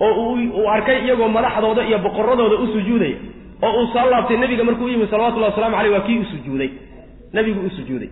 oo 0.00 0.34
uu 0.34 0.68
arkay 0.74 0.98
iyagoo 1.04 1.28
madaxdooda 1.36 1.82
iyo 1.88 1.98
boqorradooda 2.06 2.56
u 2.62 2.66
sujuudaya 2.74 3.16
oo 3.62 3.72
uu 3.80 3.86
soo 3.92 4.06
laabtay 4.10 4.36
nebiga 4.42 4.64
markuu 4.64 4.84
u 4.84 4.88
yimid 4.88 5.10
salawatullahi 5.10 5.52
waslamu 5.52 5.76
aleyh 5.76 5.92
waa 5.92 6.06
kii 6.06 6.18
u 6.18 6.24
sujuuday. 6.24 6.70
Nebigu 7.32 7.60
u 7.66 7.70
sujuuday. 7.70 8.08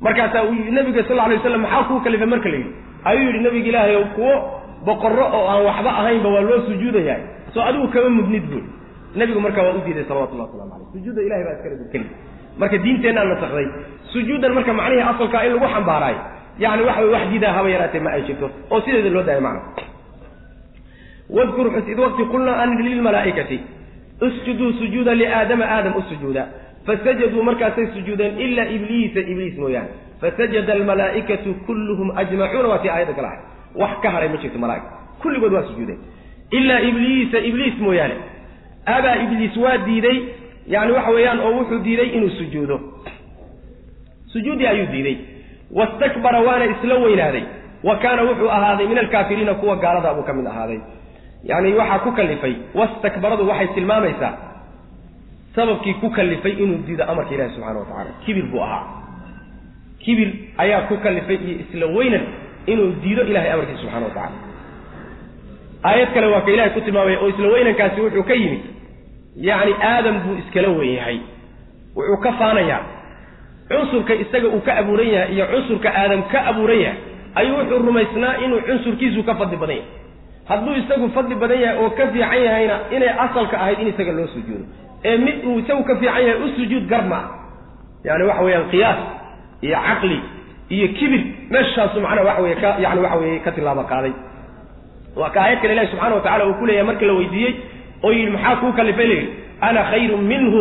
Markaasaa 0.00 0.44
nebiga 0.78 1.04
sal 1.08 1.20
alay 1.20 1.36
waslam 1.36 1.60
maxaa 1.60 1.84
kuu 1.88 2.00
kalifay 2.04 2.26
marka 2.26 2.48
la 2.48 2.56
yidhi? 2.56 2.72
Ayuu 3.04 3.26
yidhi 3.26 3.40
nebiga 3.46 3.68
ilaahay 3.68 4.04
kuwo 4.16 4.32
boqorro 4.86 5.24
oo 5.36 5.44
aan 5.52 5.62
waxba 5.68 5.90
ahaynba 6.00 6.28
waa 6.34 6.40
loo 6.48 6.60
sujuudayaa 6.68 7.18
soo 7.54 7.62
adigu 7.68 7.88
kama 7.88 8.08
mudnid 8.18 8.44
buuri 8.50 8.64
nebigu 9.14 9.40
markaa 9.40 9.62
waa 9.62 9.74
u 9.78 9.82
diiday 9.86 10.04
salawatullahi 10.04 10.48
waslamu 10.50 10.74
aleyh 10.74 10.88
sujuudda 10.92 11.22
ilahay 11.22 11.44
baa 11.44 11.56
iskale 11.58 11.76
dukeli 11.82 12.06
marka 12.58 12.78
diinteennaa 12.84 13.24
nasakday 13.24 13.66
sujuuddan 14.12 14.52
marka 14.58 14.72
macnihii 14.72 15.08
asalkaa 15.12 15.44
in 15.46 15.52
lagu 15.54 15.68
xambaaraayo 15.74 16.20
yani 16.58 16.82
waxa 16.88 17.04
wax 17.14 17.28
diidaa 17.30 17.52
haba 17.52 17.68
yaraatee 17.70 18.00
ma 18.00 18.10
ay 18.10 18.22
jirto 18.28 18.50
oo 18.70 18.80
sideeda 18.80 19.10
loo 19.10 19.22
daaya 19.22 19.40
macna. 19.40 19.62
Wadkur 21.36 21.70
xus 21.74 21.88
id 21.92 21.98
waqti 21.98 22.24
qulnaa 22.32 22.60
an 22.62 22.76
lilmalaa'ikati 22.88 23.60
usjuduu 24.26 24.72
sujuuda 24.80 25.14
liaadama 25.14 25.64
aadam 25.64 25.94
u 25.96 26.02
fasajaduu 26.86 27.42
markaasay 27.42 27.86
sujuudeen 27.94 28.40
ilaa 28.40 28.64
ibliisa 28.76 29.20
ibliis 29.20 29.58
mooyaane 29.58 29.88
fasajada 30.20 30.72
almalaa'ikatu 30.72 31.54
kulluhum 31.66 32.10
ajmacuuna 32.22 32.68
waa 32.68 32.78
tii 32.78 32.90
aayadda 32.94 33.14
kale 33.14 33.26
ahay. 33.26 33.40
Wax 33.74 34.00
ka 34.02 34.10
haray 34.10 34.28
ma 34.28 34.36
jirto 34.36 34.58
malaa'ig. 34.58 34.82
Kulligood 35.22 35.52
waa 35.52 35.62
sujuudeen. 35.62 35.98
Ilaa 36.50 36.80
ibliisa 36.90 37.38
ibliis 37.38 37.78
mooyaane 37.78 38.16
abaa 38.86 39.16
ibliis 39.24 39.56
waa 39.56 39.76
diiday 39.78 40.18
yani 40.66 40.92
waxa 40.92 41.10
weeyaan 41.10 41.40
oo 41.40 41.52
wuxuu 41.58 41.78
diiday 41.78 42.06
inuu 42.16 42.30
sujuudo. 42.30 42.80
Sujuuddii 44.32 44.66
ayuu 44.66 44.86
diiday. 44.92 45.16
Wastakbara 45.70 46.40
waana 46.40 46.64
isla 46.64 46.94
weynaaday. 46.94 47.42
Wa 47.82 47.96
kaana 47.96 48.22
wuxuu 48.22 48.50
ahaaday 48.50 48.86
min 48.86 48.98
alkaafiriina 48.98 49.54
kuwa 49.54 49.76
gaalada 49.76 50.14
buu 50.14 50.22
ka 50.22 50.32
mid 50.32 50.46
ahaaday. 50.46 50.78
Yani 51.44 51.72
waxaa 51.74 51.98
ku 51.98 52.12
kalifay 52.12 52.54
wastakbaradu 52.74 53.48
waxay 53.48 53.66
tilmaamaysaa 53.74 54.32
sababkii 55.54 55.94
ku 55.94 56.10
kalifay 56.10 56.52
inuu 56.52 56.78
diido 56.86 57.04
amarka 57.04 57.34
ilahi 57.34 57.50
subxana 57.54 57.78
wa 57.78 57.84
tacala 57.86 58.10
kibir 58.26 58.44
buu 58.46 58.62
ahaa. 58.62 58.84
Kibir 59.98 60.28
ayaa 60.58 60.80
ku 60.80 60.96
kalifay 60.96 61.36
iyo 61.36 61.58
isla 61.60 61.86
weynan 61.86 62.22
inuu 62.66 62.92
diido 63.02 63.22
ilahay 63.22 63.50
amarkiisa 63.52 63.80
subxana 63.82 64.06
wa 64.06 64.14
tacala 64.14 64.36
aayad 65.84 66.10
kale 66.14 66.26
waa 66.32 66.40
ka 66.46 66.50
ilahay 66.54 66.70
ku 66.76 66.80
tilmaamaya 66.80 67.18
oo 67.22 67.28
isla 67.32 67.48
weynankaasi 67.54 68.00
wuxuu 68.00 68.22
ka 68.30 68.34
yimid. 68.34 68.62
Yacni 69.48 69.72
aadam 69.90 70.16
buu 70.24 70.34
iskala 70.42 70.68
wen 70.78 70.90
yahay 70.98 71.18
wuxuu 71.96 72.16
ka 72.24 72.32
faanayaa 72.40 72.82
cunsurka 73.68 74.14
isaga 74.14 74.48
uu 74.48 74.60
ka 74.66 74.72
abuuran 74.80 75.08
yahay 75.14 75.34
iyo 75.34 75.44
cunsurka 75.52 75.88
aadam 76.00 76.22
ka 76.32 76.38
abuuran 76.50 76.80
yahay 76.84 76.98
ayuu 77.40 77.56
wuxuu 77.58 77.78
rumaysnaa 77.86 78.34
inuu 78.44 78.60
cunsurkiisu 78.68 79.22
ka 79.28 79.34
fadli 79.40 79.56
badan 79.62 79.76
yahay 79.76 79.90
hadduu 80.48 80.74
isagu 80.82 81.06
fadli 81.16 81.34
badan 81.42 81.60
yahay 81.64 81.76
oo 81.82 81.90
ka 81.98 82.04
fiican 82.12 82.42
yahayna 82.46 82.76
inay 82.96 83.08
asalka 83.24 83.56
ahayd 83.62 83.78
in 83.82 83.88
isaga 83.92 84.12
loo 84.18 84.26
sujuudo. 84.34 84.64
Ee 85.04 85.16
mid 85.24 85.36
uu 85.48 85.58
isagu 85.62 85.82
ka 85.88 85.94
fiican 86.00 86.22
yahay 86.26 86.42
u 86.44 86.48
sujuud 86.56 86.84
garma 86.92 87.20
yani 88.04 88.24
waxa 88.30 88.42
weeyaan 88.46 88.68
qiyaas 88.72 88.98
iyo 89.66 89.78
caqli 89.86 90.18
iyo 90.74 90.86
kibir. 90.98 91.22
Meeshaasu 91.50 92.00
macnaha 92.04 92.26
waxa 92.28 92.42
weye 92.44 92.56
ka 92.62 92.68
yani 92.84 93.00
waxa 93.04 93.16
weye 93.22 93.38
ka 93.44 93.50
tilaabo 93.56 93.82
qaaday 93.92 94.12
waa 95.20 95.30
ka 95.34 95.38
aayad 95.44 95.58
kale 95.62 95.72
ilahi 95.76 95.88
subxana 95.92 96.14
wa 96.14 96.20
tacala 96.26 96.44
uu 96.48 96.54
ku 96.60 96.66
leeyahay 96.66 96.86
markii 96.90 97.06
la 97.10 97.14
weydiiyey 97.20 97.52
oo 98.04 98.12
yidhi 98.16 98.30
maxaa 98.36 98.56
kuu 98.60 98.72
kalifay 98.78 99.06
la 99.12 99.18
ana 99.68 99.80
khayrun 99.90 100.22
minhu 100.32 100.60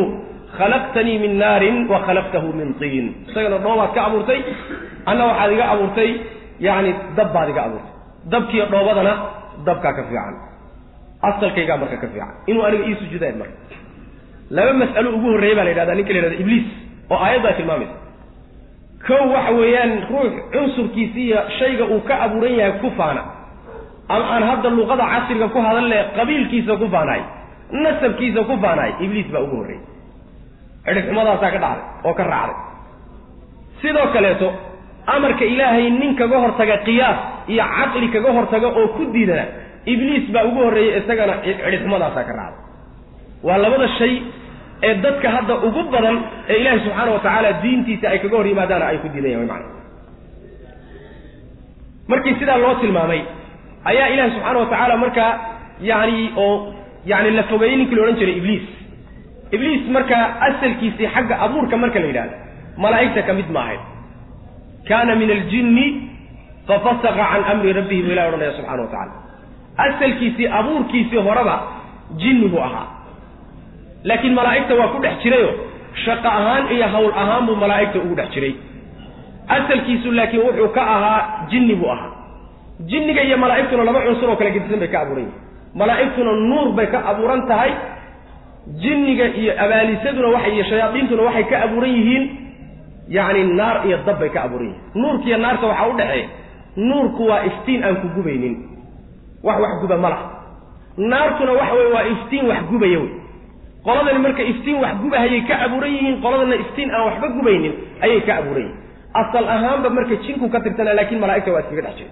khalaqtanii 0.58 1.18
min 1.24 1.34
naarin 1.42 1.78
wa 1.92 2.00
khalaqtahu 2.08 2.48
min 2.60 2.70
tiin. 2.80 3.06
Isagana 3.30 3.58
dhoobaad 3.66 3.92
ka 3.96 4.02
abuurtay 4.08 4.40
anna 5.10 5.24
waxaad 5.30 5.52
iga 5.56 5.66
abuurtay 5.74 6.10
yani 6.60 6.92
dab 7.18 7.30
baad 7.36 7.50
iga 7.54 7.62
abuurtay. 7.68 7.92
Dabkiiyo 8.32 8.66
dhoobadana 8.74 9.14
dabkaa 9.68 9.94
ka 9.98 10.04
fiican. 10.10 10.36
Asalkaygaa 11.30 11.78
marka 11.82 11.98
ka 12.04 12.08
fiican. 12.14 12.30
Inuu 12.50 12.64
aniga 12.68 12.84
ii 12.90 12.96
sujuudaan 13.02 13.38
marka. 13.42 13.58
Laba 14.56 14.74
mas'alo 14.82 15.10
ugu 15.18 15.28
horreeya 15.34 15.56
baa 15.58 15.64
la 15.68 15.72
yidhahda 15.74 15.96
ninka 15.98 16.14
la 16.14 16.20
yhahda 16.20 16.38
ibliis 16.44 16.66
oo 17.12 17.18
aayaddaa 17.26 17.54
tilmaamaysa 17.58 17.96
kow 19.08 19.24
waxa 19.34 19.52
weeyaan 19.60 19.92
ruux 20.12 20.34
cunsurkiisi 20.54 21.22
iyo 21.28 21.40
shayga 21.60 21.86
uu 21.94 22.02
ka 22.10 22.14
abuuran 22.26 22.54
yahay 22.60 22.74
ku 22.84 22.90
faana 23.00 23.22
ama 24.16 24.26
aan 24.36 24.44
hadda 24.50 24.70
luqada 24.80 25.06
casriga 25.14 25.48
ku 25.54 25.60
hadalne 25.68 25.98
qabiilkiisa 26.18 26.74
ku 26.82 26.88
faanaay 26.96 27.22
nasabkiisa 27.84 28.42
ku 28.50 28.56
faanaay 28.64 28.92
ibliis 29.06 29.28
baa 29.34 29.42
ugu 29.46 29.56
horreeyey 29.62 29.86
cidhigxumadaasaa 30.86 31.52
ka 31.56 31.60
dhacday 31.64 31.84
oo 32.08 32.14
ka 32.20 32.24
raacday. 32.34 32.58
Sidoo 33.82 34.08
kaleeto 34.16 34.48
amarka 35.16 35.46
ilaahay 35.54 35.86
nin 36.00 36.12
kaga 36.22 36.38
hortaga 36.44 36.76
qiyaas 36.88 37.20
iyo 37.54 37.64
caqli 37.78 38.08
kaga 38.16 38.30
hortaga 38.38 38.68
oo 38.80 38.88
ku 38.98 39.02
diidana 39.14 39.46
ibliis 39.94 40.26
baa 40.36 40.44
ugu 40.50 40.60
horreeyey 40.66 40.92
isagana 41.02 41.34
cidhigxumadaasaa 41.46 42.24
ka 42.30 42.34
raacday. 42.40 42.64
Waa 43.48 43.58
labada 43.64 43.88
shay 44.00 44.14
ee 44.88 44.94
dadka 45.06 45.28
hadda 45.36 45.54
ugu 45.68 45.82
badan 45.94 46.18
ee 46.52 46.58
ilaahi 46.62 46.80
subxaana 46.86 47.12
wa 47.16 47.20
tacaala 47.26 47.50
diintiisa 47.64 48.06
ay 48.14 48.20
kaga 48.24 48.36
hor 48.40 48.48
yimaadaana 48.52 48.86
ay 48.92 48.98
ku 49.04 49.08
diidan 49.14 49.32
yahan 49.36 49.48
macana 49.52 49.70
markii 52.12 52.36
sidaa 52.40 52.58
loo 52.64 52.74
tilmaamay 52.82 53.22
ayaa 53.90 54.08
ilaahi 54.14 54.32
subxaana 54.36 54.60
wa 54.60 54.66
tacaala 54.72 54.98
markaa 55.04 55.32
yani 55.82 56.32
oo 56.38 56.74
yani 57.06 57.32
la 57.38 57.44
fogeeyey 57.44 57.76
ninkii 57.78 57.96
la 57.96 58.04
odhan 58.04 58.18
jiray 58.20 58.38
ibliis. 58.42 58.66
Ibliis 59.56 59.82
markaa 59.96 60.26
asalkiisii 60.48 61.08
xagga 61.16 61.36
abuurka 61.46 61.78
marka 61.78 62.00
la 62.00 62.06
yidhahdo 62.10 62.36
malaa'igta 62.84 63.22
ka 63.28 63.34
mid 63.40 63.50
ma 63.56 63.60
ahayd 63.66 63.80
kaana 64.90 65.16
min 65.22 65.30
aljinni 65.38 65.86
fafasaqa 66.68 67.24
can 67.32 67.44
amri 67.52 67.74
rabbihi 67.80 68.02
buu 68.06 68.12
ilahi 68.16 68.28
odhanaya 68.30 68.54
subxana 68.58 68.82
wa 68.86 68.90
tacala 68.94 69.14
asalkiisii 69.88 70.48
abuurkiisii 70.60 71.22
horeba 71.28 71.56
jinni 72.22 72.48
buu 72.54 72.62
ahaa. 72.68 72.88
Laakiin 74.04 74.34
malaa'igta 74.40 74.74
waa 74.80 74.88
ku 74.94 75.00
dhex 75.04 75.16
jirayo 75.24 75.50
shaqo 76.06 76.28
ahaan 76.40 76.64
iyo 76.76 76.88
hawl 76.94 77.12
ahaan 77.24 77.44
buu 77.48 77.56
malaa'igta 77.64 77.98
ugu 78.06 78.16
dhex 78.20 78.30
jiray. 78.36 78.54
Asalkiisu 79.58 80.12
laakiin 80.12 80.44
wuxuu 80.48 80.70
ka 80.78 80.82
ahaa 80.96 81.22
jinni 81.52 81.76
buu 81.76 81.90
ahaa 81.96 82.11
jinniga 82.90 83.22
iyo 83.28 83.38
malaa'igtuna 83.38 83.84
laba 83.84 84.02
cunsur 84.08 84.30
oo 84.30 84.36
kala 84.40 84.50
gedisan 84.56 84.80
bay 84.80 84.88
ka 84.94 85.00
abuuran 85.04 85.26
yihiin 85.26 85.78
malaa'igtuna 85.80 86.32
nuur 86.50 86.68
bay 86.78 86.88
ka 86.94 87.00
abuuran 87.12 87.42
tahay. 87.48 87.72
Jinniga 88.82 89.26
iyo 89.42 89.52
abaalisaduna 89.64 90.28
waxay 90.36 90.54
iyo 90.56 90.64
shayaadiintuna 90.70 91.22
waxay 91.28 91.44
ka 91.52 91.58
abuuran 91.66 91.90
yihiin. 91.98 92.24
Yacni 93.16 93.44
naar 93.60 93.78
iyo 93.88 93.98
dab 94.06 94.20
bay 94.22 94.30
ka 94.30 94.40
abuuran 94.48 94.68
yihiin. 94.68 94.82
Nuurkiiyo 95.02 95.38
naarta 95.38 95.66
waxaa 95.72 95.88
u 95.90 95.94
dhexeeya 95.98 96.28
nuurku 96.88 97.24
waa 97.30 97.44
iftiin 97.50 97.84
aan 97.84 97.96
ku 98.02 98.08
gubaynin. 98.16 98.56
Wax 99.44 99.58
wax 99.64 99.74
guba 99.82 99.98
ma 99.98 100.10
laha. 100.14 100.26
Naartuna 100.98 101.52
waxa 101.60 101.74
weye 101.78 101.90
waa 101.96 102.06
iftiin 102.14 102.46
wax 102.52 102.62
gubaya 102.72 103.00
wey 103.00 103.12
qoladani 103.86 104.20
marka 104.26 104.44
iftiin 104.52 104.78
wax 104.84 104.94
gubahayay 105.04 105.42
ka 105.50 105.56
abuuran 105.66 105.92
yihiin 105.96 106.22
qoladana 106.24 106.56
iftiin 106.64 106.90
aan 106.96 107.04
waxba 107.10 107.28
gubaynin 107.38 107.74
ayay 108.06 108.22
ka 108.28 108.34
abuuran 108.40 108.64
yihiin. 108.64 108.78
Asal 109.22 109.46
ahaanba 109.56 109.90
marka 109.90 110.16
jinku 110.26 110.46
ka 110.54 110.60
tirsanaa 110.66 110.94
laakiin 110.98 111.20
malaa'igta 111.24 111.52
waa 111.56 111.64
iskaga 111.66 111.82
dhex 111.88 111.96
jira 112.00 112.12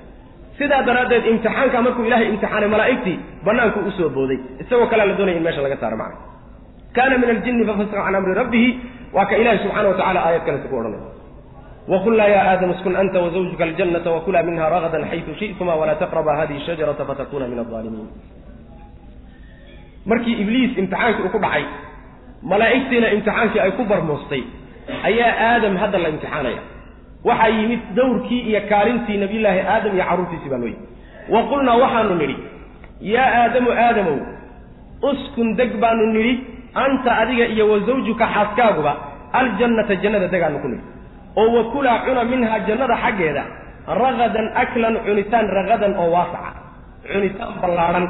sidaa 0.60 0.82
daraaddeed 0.88 1.26
imtixaanka 1.32 1.78
markuu 1.86 2.04
ilaahay 2.08 2.28
imtixaanay 2.34 2.70
malaa'igtii 2.76 3.18
banaanku 3.46 3.80
u 3.88 3.92
soo 3.98 4.10
booday. 4.16 4.38
Isagoo 4.62 4.88
kalea 4.92 5.06
la 5.10 5.14
doonaya 5.20 5.38
in 5.40 5.44
meesha 5.46 5.62
laga 5.66 5.78
saaro 5.84 5.98
macna 6.02 6.18
kaana 6.96 7.16
min 7.22 7.30
aljinni 7.34 7.64
fafasqa 7.70 7.98
can 8.06 8.16
amri 8.20 8.34
rabbihi 8.42 8.70
waa 9.16 9.26
ka 9.30 9.36
ilahi 9.42 9.58
subxana 9.64 9.88
wa 9.92 9.96
tacala 10.00 10.20
aayad 10.28 10.44
kaleta 10.48 10.68
ku 10.72 10.76
odhanay. 10.80 11.02
Waqulnaa 11.92 12.28
ya 12.34 12.40
aadam 12.50 12.70
iskun 12.76 12.96
anta 13.02 13.18
wazawjuka 13.26 13.64
aljannata 13.68 14.10
wakulaa 14.16 14.44
minha 14.48 14.66
ragadan 14.74 15.04
xaytu 15.12 15.32
shi'tuma 15.40 15.74
walaa 15.82 15.96
taqraba 16.04 16.32
hadihi 16.40 16.60
shajarata 16.68 17.04
fatakuna 17.10 17.46
min 17.52 17.60
alظaalimiin 17.64 18.10
markii 20.10 20.36
ibliis 20.44 20.72
imtixaankii 20.82 21.24
uu 21.26 21.32
ku 21.36 21.40
dhacay 21.46 21.64
malaa'igtiina 22.52 23.08
imtixaankii 23.16 23.60
ay 23.66 23.72
ku 23.78 23.84
barmoostay 23.92 24.44
ayaa 25.10 25.32
aadam 25.50 25.74
hadda 25.82 25.98
la 26.04 26.10
imtixaanaya 26.14 26.62
waxaa 27.28 27.52
yimid 27.58 27.82
dawrkii 27.98 28.42
iyo 28.50 28.62
kaalintii 28.72 29.18
nabiyullaahi 29.24 29.62
aadam 29.74 29.94
iyo 29.98 30.06
carruurtiisii 30.10 30.50
baa 30.54 30.60
loo 30.64 30.70
yimid 30.72 30.84
wa 31.34 31.40
qulnaa 31.52 31.78
waxaanu 31.84 32.16
nidhi 32.22 32.36
yaa 33.14 33.30
aadamu 33.42 33.70
aadamow 33.86 34.18
uskun 35.10 35.48
deg 35.60 35.72
baanu 35.82 36.06
nidhi 36.16 36.34
anta 36.84 37.12
adiga 37.22 37.46
iyo 37.54 37.64
wa 37.72 37.78
zawjuka 37.88 38.26
xaaskaaguba 38.36 38.92
aljannata 39.40 39.94
jannada 40.04 40.28
degaanu 40.34 40.58
ku 40.64 40.68
nidhi. 40.72 40.84
Oo 41.40 41.48
wakulaa 41.58 41.98
cuna 42.06 42.24
minhaa 42.32 42.60
jannada 42.68 42.96
xaggeeda 43.04 43.44
ragadan 44.02 44.48
aklan 44.62 44.96
cunitaan 45.06 45.48
ragadan 45.58 45.94
oo 46.02 46.10
waasaca 46.16 46.52
cunitaan 47.12 47.54
ballaadhan 47.62 48.06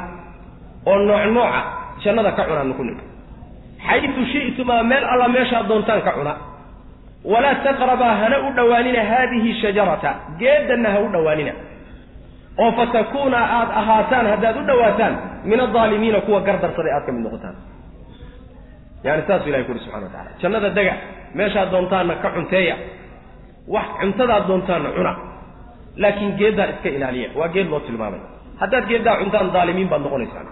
oo 0.90 0.96
nooc 1.08 1.24
nooca 1.36 1.60
jannada 2.04 2.30
ka 2.38 2.42
cunaanu 2.48 2.72
ku 2.78 2.82
nidhi. 2.88 3.02
Xaytu 3.86 4.20
shi'tumaa 4.32 4.82
meel 4.90 5.04
alla 5.12 5.26
meeshaad 5.34 5.66
doontaan 5.70 6.02
ka 6.06 6.12
cuna 6.18 6.34
walaa 7.24 7.54
taqrabaa 7.66 8.14
hana 8.22 8.36
u 8.48 8.52
dhowaanina 8.58 9.02
haadihi 9.10 9.50
shajarata 9.62 10.10
geedanna 10.38 10.88
ha 10.94 11.00
u 11.00 11.08
dhowaanina 11.14 11.52
oo 12.62 12.70
fatakuuna 12.78 13.38
aada 13.56 13.74
ahaataan 13.80 14.26
haddaad 14.32 14.56
u 14.56 14.66
dhowaataan 14.70 15.14
min 15.50 15.60
aldaalimiina 15.60 16.20
kuwa 16.26 16.40
gardarsaday 16.40 16.92
aad 16.96 17.04
ka 17.06 17.12
mid 17.12 17.22
noqotaan 17.26 17.54
yani 19.04 19.22
saasuu 19.28 19.48
ilahay 19.48 19.64
ku 19.64 19.72
uhi 19.72 19.80
subxana 19.84 20.06
wa 20.06 20.12
tacala 20.12 20.30
jannada 20.42 20.70
dega 20.78 20.94
meeshaad 21.38 21.68
doontaanna 21.74 22.14
ka 22.22 22.28
cunteeya 22.36 22.76
wax 23.74 23.86
cuntadaad 24.00 24.44
doontaanna 24.50 24.90
cuna 24.96 25.12
laakiin 26.02 26.32
geeddaa 26.40 26.66
iska 26.72 26.88
ilaaliya 26.96 27.28
waa 27.38 27.48
geed 27.54 27.68
loo 27.72 27.80
tilmaamay 27.86 28.20
haddaad 28.60 28.84
geeddaa 28.90 29.16
cuntaan 29.20 29.52
daalimiin 29.56 29.88
baad 29.92 30.02
noqonaysaan 30.06 30.46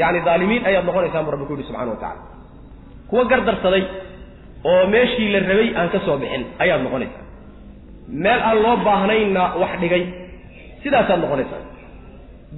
yacni 0.00 0.20
daalimiin 0.28 0.62
ayaad 0.70 0.84
noqonaysaan 0.90 1.24
bu 1.26 1.30
rabbi 1.34 1.46
ku 1.48 1.54
yihi 1.58 1.66
subxana 1.68 1.90
wa 1.90 1.96
tacala 2.04 2.22
kuwa 3.10 3.24
gardarsaday 3.32 3.82
oo 4.70 4.82
meeshii 4.94 5.28
la 5.34 5.38
rabay 5.50 5.68
aan 5.78 5.88
ka 5.94 5.98
soo 6.06 6.16
bixin 6.22 6.42
ayaad 6.62 6.80
noqonaysaa. 6.86 7.22
Meel 8.24 8.40
aan 8.48 8.58
loo 8.64 8.76
baahnaynna 8.86 9.42
wax 9.62 9.72
dhigay 9.82 10.02
sidaasaad 10.82 11.20
noqonaysaa. 11.24 11.62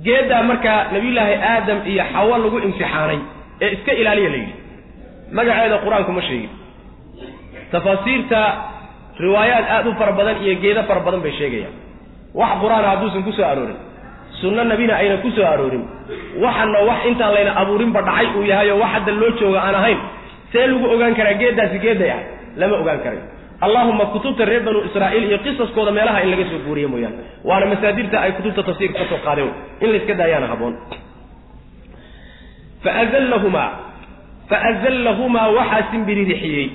Geeddaa 0.07 0.43
markaa 0.51 0.79
nabiyullaahi 0.95 1.35
aadam 1.53 1.79
iyo 1.91 2.05
xawo 2.13 2.35
lagu 2.43 2.59
imtixaanay 2.67 3.19
ee 3.65 3.69
iska 3.77 3.93
ilaaliya 4.01 4.31
la 4.35 4.37
yidhi. 4.43 4.55
Magaceeda 5.37 5.77
qur'aanku 5.85 6.13
ma 6.19 6.23
sheegin. 6.29 6.51
Tafaasiirta 7.73 8.41
riwaayaad 9.25 9.65
aada 9.75 9.89
u 9.91 9.95
fara 10.01 10.13
badan 10.19 10.37
iyo 10.45 10.55
geedo 10.63 10.83
fara 10.89 11.01
badan 11.07 11.21
bay 11.25 11.33
sheegayaan. 11.39 11.75
Wax 12.41 12.51
qur'aana 12.63 12.87
hadduusan 12.93 13.23
ku 13.27 13.33
soo 13.39 13.47
aroorin 13.53 13.79
sunno 14.41 14.63
nebina 14.71 14.95
aynan 15.01 15.19
ku 15.25 15.29
soo 15.37 15.47
aroorin 15.53 15.85
waxana 16.45 16.79
wax 16.89 17.01
intaan 17.11 17.33
layna 17.37 17.53
abuurinba 17.61 18.01
dhacay 18.09 18.27
uu 18.37 18.45
yahay 18.51 18.69
oo 18.73 18.79
wax 18.83 18.91
hadda 18.95 19.13
loo 19.21 19.31
jooga 19.41 19.61
aan 19.67 19.75
ahayn 19.81 19.99
see 20.57 20.67
lagu 20.73 20.87
ogaan 20.97 21.15
karaa 21.21 21.37
geeddaasi 21.45 21.79
geedday 21.87 22.11
ah 22.17 22.21
lama 22.61 22.77
ogaan 22.83 23.01
karayo 23.07 23.25
allahuma 23.67 24.05
kutubta 24.15 24.45
reer 24.51 24.63
banu 24.67 24.81
israa'iil 24.89 25.25
iyo 25.31 25.39
qisaskooda 25.45 25.93
meelaha 25.99 26.19
in 26.25 26.31
laga 26.33 26.45
soo 26.51 26.59
guuriye 26.67 26.89
mooyaane. 26.93 27.17
Waana 27.49 27.67
masaadirta 27.73 28.17
ay 28.25 28.33
kutubta 28.39 28.63
tafsiirka 28.69 28.99
ka 29.01 29.07
soo 29.13 29.21
qaadeen. 29.27 29.51
In 29.83 29.89
la 29.93 29.97
iska 30.01 30.15
daayaana 30.21 30.47
haboon. 30.53 30.75
Faazllahumaa 32.85 33.71
faazallahumaa 34.51 35.49
waxaa 35.59 35.85
simbiririxiyey 35.93 36.67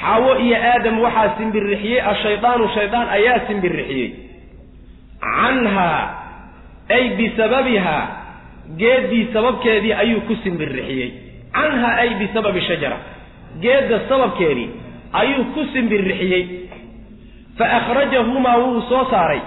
xaawo 0.00 0.30
iyo 0.44 0.56
aadam 0.70 0.96
waxaa 1.04 1.28
simbiririxiyey 1.38 2.00
ashaydaanu 2.12 2.64
shaydaan 2.76 3.08
ayaa 3.18 3.38
simbiririxiyey 3.48 4.08
canhaa 5.20 6.00
ay 6.96 7.04
bisababihaa 7.18 8.02
geeddii 8.80 9.24
sababkeedii 9.36 9.92
ayuu 10.02 10.20
ku 10.28 10.34
simbiririxiyey 10.44 11.08
canha 11.56 11.90
ay 12.02 12.10
bisababi 12.20 12.60
shajara. 12.68 12.96
Geedda 13.60 13.98
sababkeedii 14.08 14.68
ayuu 15.12 15.44
ku 15.54 15.60
simbirrixiyey. 15.72 16.42
Fa 17.58 17.64
akhrajahumaa 17.78 18.56
wuu 18.62 18.80
soo 18.88 19.04
saaray. 19.10 19.40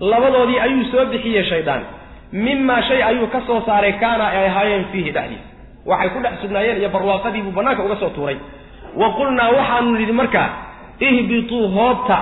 Labadoodii 0.00 0.58
ayuu 0.66 0.84
soo 0.92 1.04
bixiyey 1.12 1.44
shaydaan. 1.50 1.82
Mimaa 2.32 2.82
shay 2.88 3.02
ayuu 3.02 3.26
ka 3.26 3.40
soo 3.46 3.60
saaray 3.66 3.92
kaana 4.02 4.28
ay 4.28 4.46
ahaayeen 4.48 4.84
fiihi 4.92 5.10
dhexdiisa 5.16 5.48
waxay 5.90 6.10
ku 6.14 6.18
dhex 6.24 6.34
sugnaayeen 6.42 6.78
iyo 6.80 6.88
barwaaqadii 6.94 7.42
buu 7.42 7.54
bannaanka 7.56 7.82
uga 7.86 7.96
soo 8.02 8.10
tuuray. 8.16 8.36
Wa 9.00 9.08
qulnaa 9.16 9.48
waxaanu 9.56 9.90
nidhi 9.98 10.12
markaa 10.12 10.48
ihbituu 11.00 11.68
hoobta 11.76 12.18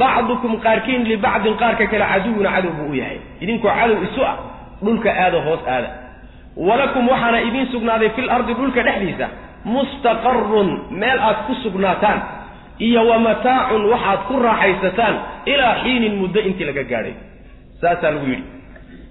bacdukum 0.00 0.56
qaarkiin 0.64 1.04
libacdin 1.10 1.54
qaarka 1.60 1.86
kale 1.92 2.04
caduwuna 2.12 2.50
cadow 2.54 2.72
buu 2.78 2.90
u 2.90 2.94
yahay. 3.00 3.18
Idinkoo 3.40 3.70
cadow 3.78 3.98
isu 4.06 4.20
ah 4.30 4.36
dhulka 4.84 5.10
aado 5.24 5.38
hoos 5.46 5.60
aada 5.74 5.88
walakum 6.56 7.08
waxaana 7.12 7.38
idiin 7.48 7.66
sugnaaday 7.72 8.10
fil 8.16 8.30
ardi 8.36 8.52
dhulka 8.58 8.82
dhexdiisa 8.86 9.26
mustaqarun 9.74 10.68
meel 11.00 11.18
aad 11.28 11.38
ku 11.46 11.54
sugnaataan 11.64 12.20
iyo 12.86 13.02
wa 13.10 13.18
mataacun 13.26 13.82
waxaad 13.92 14.20
ku 14.28 14.34
raaxaysataan 14.46 15.14
ilaa 15.52 15.74
xiinin 15.82 16.14
muddo 16.20 16.40
intii 16.48 16.66
laga 16.68 16.82
gaadhay. 16.92 17.14
Saasaa 17.80 18.10
lagu 18.14 18.26
yidhi. 18.32 18.44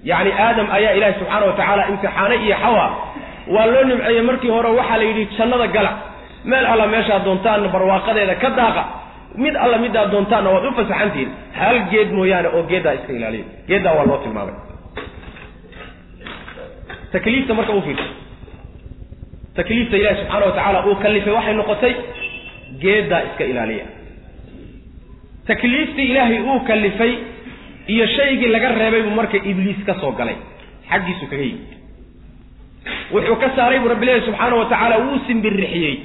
Yacni 0.10 0.32
aadam 0.46 0.68
ayaa 0.78 0.94
ilaahi 0.98 1.14
subxaana 1.20 1.46
wa 1.50 1.54
tacaala 1.60 1.84
imtixaanay 1.92 2.40
iyo 2.46 2.56
xawa 2.64 2.86
waa 3.54 3.66
loo 3.74 3.84
nimceeyey 3.90 4.22
markii 4.30 4.52
hore 4.56 4.70
waxaa 4.80 4.98
la 5.02 5.04
yidhi 5.10 5.24
jannada 5.38 5.68
gala 5.76 5.92
meel 6.50 6.66
alla 6.74 6.86
meeshaad 6.94 7.24
doontaanna 7.28 7.68
barwaaqadeeda 7.76 8.36
ka 8.44 8.50
daaqa 8.60 8.84
mid 9.44 9.56
alla 9.64 9.78
midaad 9.84 10.10
doontaanna 10.14 10.50
waad 10.56 10.66
u 10.66 10.72
fasaxantihiin. 10.80 11.30
Hal 11.60 11.78
geed 11.92 12.10
mooyaane 12.18 12.50
oo 12.58 12.64
geeddaa 12.72 12.94
iska 12.98 13.12
ilaaliya 13.18 13.46
geeddaa 13.70 13.94
waa 13.98 14.06
loo 14.10 14.18
tilmaamay 14.24 14.56
takliifta 17.14 17.54
marka 17.60 17.74
u 17.74 17.82
fiirso. 17.86 18.10
Takliifta 19.56 19.96
ilaahi 19.98 20.18
subxaana 20.22 20.46
wa 20.46 20.52
tacaala 20.58 20.80
uu 20.88 20.96
kallifay 21.04 21.34
waxay 21.38 21.54
noqotay 21.60 21.94
geeddaa 22.84 23.22
iska 23.28 23.44
ilaaliya. 23.52 23.86
Takliiftii 25.48 26.06
ilaahay 26.12 26.40
uu 26.40 26.60
kallifay 26.70 27.14
iyo 27.88 28.08
shaygii 28.08 28.48
laga 28.56 28.70
reebay 28.80 29.02
buu 29.02 29.16
marka 29.20 29.38
ibliis 29.52 29.80
ka 29.86 29.94
soo 30.02 30.12
galay. 30.20 30.36
Xaggiisu 30.90 31.26
kaga 31.32 31.44
yimid. 31.44 31.72
Wuxuu 33.14 33.36
ka 33.42 33.48
saaray 33.56 33.80
buu 33.80 33.90
rabbi 33.94 34.06
leeyahy 34.06 34.26
subxaana 34.28 34.56
wa 34.62 34.66
tacaala 34.72 34.98
wuu 35.04 35.20
simbirixiyey 35.28 35.96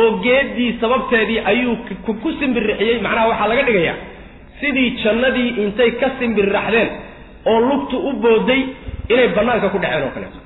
oo 0.00 0.10
geeddii 0.24 0.70
sababteedii 0.80 1.40
ayuu 1.50 1.76
ku 2.22 2.28
simbirixiyey 2.40 2.96
macnaha 3.06 3.26
waxaa 3.30 3.48
laga 3.52 3.62
dhigayaa 3.68 3.96
sidii 4.60 4.90
jannadii 5.04 5.48
intay 5.64 5.90
ka 6.00 6.08
simbirraxdeen 6.18 6.88
oo 7.50 7.58
lugtu 7.68 7.96
u 8.08 8.12
booday 8.24 8.62
inay 9.12 9.28
bannaanka 9.36 9.68
ku 9.74 9.78
dhaceen 9.82 10.02
oo 10.06 10.12
kaleeto 10.16 10.38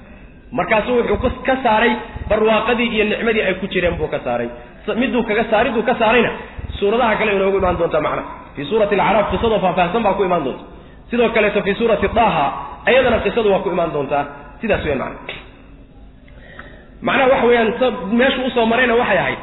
markaasuu 0.52 0.96
wuxuu 0.98 1.30
ka 1.46 1.54
saaray 1.64 1.92
barwaaqadii 2.28 2.88
iyo 2.94 3.04
nicmadii 3.04 3.42
ay 3.48 3.54
ku 3.60 3.66
jireen 3.72 3.96
buu 4.00 4.08
ka 4.08 4.20
saaray. 4.24 4.48
Miduu 4.96 5.22
kaga 5.28 5.44
saariduu 5.50 5.82
ka 5.88 5.94
saarayna 6.00 6.30
suuradaha 6.78 7.16
kale 7.20 7.32
inoogu 7.36 7.58
imaan 7.58 7.76
doonta 7.78 8.00
macna. 8.00 8.22
Fii 8.56 8.64
suurati 8.70 8.94
alacraaf 8.94 9.30
qisadoo 9.32 9.58
faahfaahsan 9.64 10.02
baa 10.06 10.14
ku 10.18 10.24
imaan 10.24 10.44
doonta. 10.44 10.64
Sidoo 11.10 11.28
kaleeto 11.36 11.60
fii 11.66 11.74
suurati 11.80 12.08
daha 12.14 12.46
ayadana 12.88 13.18
qisadu 13.24 13.48
waa 13.52 13.60
ku 13.64 13.68
imaan 13.74 13.92
doontaa. 13.92 14.24
Sidaas 14.60 14.84
weyan 14.84 14.98
macna. 14.98 15.18
Macnaha 17.02 17.28
waxa 17.32 17.46
weeyaan 17.46 17.70
meeshu 18.20 18.40
u 18.46 18.50
soo 18.54 18.66
marayna 18.66 18.94
waxay 19.00 19.18
ahayd. 19.18 19.38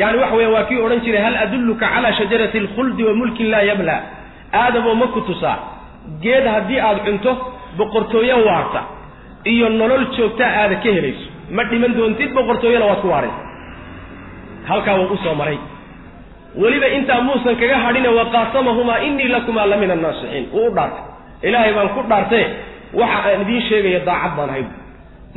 Yani 0.00 0.18
waxa 0.22 0.36
weyan 0.38 0.52
waa 0.54 0.64
kii 0.68 0.78
odhan 0.86 1.00
jiray 1.04 1.22
hal 1.26 1.36
adulluka 1.44 1.86
calaa 1.94 2.12
shajarati 2.18 2.58
alkhuldi 2.62 3.02
wa 3.08 3.14
mulkin 3.20 3.48
laa 3.50 3.62
yabla? 3.70 3.96
Aadamoo 4.52 4.94
ma 4.94 5.06
ku 5.14 5.20
tusaa. 5.28 5.56
Geed 6.22 6.46
haddii 6.54 6.80
aada 6.80 7.00
cunto 7.06 7.30
boqortooyo 7.78 8.36
waarta 8.48 8.80
iyo 9.52 9.66
nolol 9.78 10.04
joogtaa 10.16 10.50
aada 10.60 10.76
ka 10.84 10.88
helayso. 10.96 11.26
Ma 11.56 11.62
dhiman 11.70 11.92
doontid 11.98 12.30
boqortooyona 12.36 12.86
waad 12.90 13.00
ku 13.04 13.08
waaraysa 13.14 13.40
halkaa 14.68 14.94
wuu 14.98 15.12
u 15.14 15.16
soo 15.24 15.34
maray. 15.40 15.58
Weliba 16.62 16.86
intaa 16.96 17.20
muusan 17.26 17.56
kaga 17.60 17.76
hadhine 17.84 18.08
waqaasamahumaa 18.18 18.98
innii 19.06 19.28
lakumaa 19.34 19.66
la 19.70 19.76
min 19.82 19.90
annaasixiin 19.96 20.44
wuu 20.54 20.66
u 20.70 20.74
dhaartay. 20.76 21.04
Ilaahay 21.48 21.72
baan 21.76 21.88
ku 21.94 22.00
dhaartee 22.10 22.44
waxa 23.00 23.18
aan 23.30 23.40
idiin 23.44 23.62
sheegayo 23.68 24.00
daacad 24.08 24.32
baan 24.36 24.50
ahay. 24.52 24.64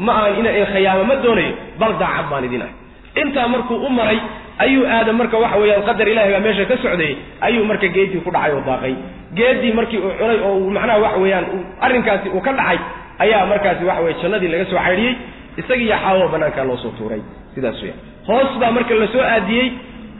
Ma 0.05 0.13
aan 0.23 0.33
ina 0.39 0.49
khayaamo 0.73 1.03
ma 1.09 1.15
doonayo 1.23 1.51
bal 1.79 1.93
daacad 2.01 2.25
baan 2.31 2.43
idin 2.47 2.61
ahay. 2.65 2.73
Intaa 3.21 3.47
markuu 3.53 3.77
u 3.85 3.89
maray 3.97 4.19
ayuu 4.63 4.85
aadam 4.95 5.15
marka 5.19 5.37
waxa 5.43 5.57
weeyaan 5.61 5.83
qadar 5.89 6.07
ilahay 6.13 6.31
baa 6.35 6.39
meesha 6.45 6.65
ka 6.71 6.75
socday 6.83 7.11
ayuu 7.47 7.63
marka 7.69 7.87
geedii 7.95 8.21
ku 8.25 8.31
dhacay 8.35 8.51
oo 8.57 8.61
daaqay 8.69 8.93
geedii 9.37 9.73
markii 9.79 9.99
uu 10.05 10.11
cunay 10.19 10.39
oo 10.47 10.53
uu 10.63 10.69
macnaha 10.75 10.97
waxa 11.05 11.19
weeyaan 11.23 11.45
arrinkaasi 11.85 12.27
uu 12.35 12.41
ka 12.47 12.51
dhacay 12.59 12.79
ayaa 13.23 13.45
markaasi 13.51 13.83
waxa 13.89 14.01
weye 14.05 14.15
jannadii 14.23 14.47
laga 14.53 14.65
soo 14.71 14.79
caydhiyey 14.85 15.13
isagiiyo 15.61 15.95
xaawo 16.03 16.25
banaankaa 16.33 16.65
loo 16.69 16.77
soo 16.83 16.91
tuuray. 16.97 17.21
Sidaas 17.55 17.79
weya 17.83 17.95
hoos 18.27 18.51
baa 18.61 18.71
marka 18.77 18.93
la 19.01 19.07
soo 19.15 19.23
aadiyey 19.35 19.67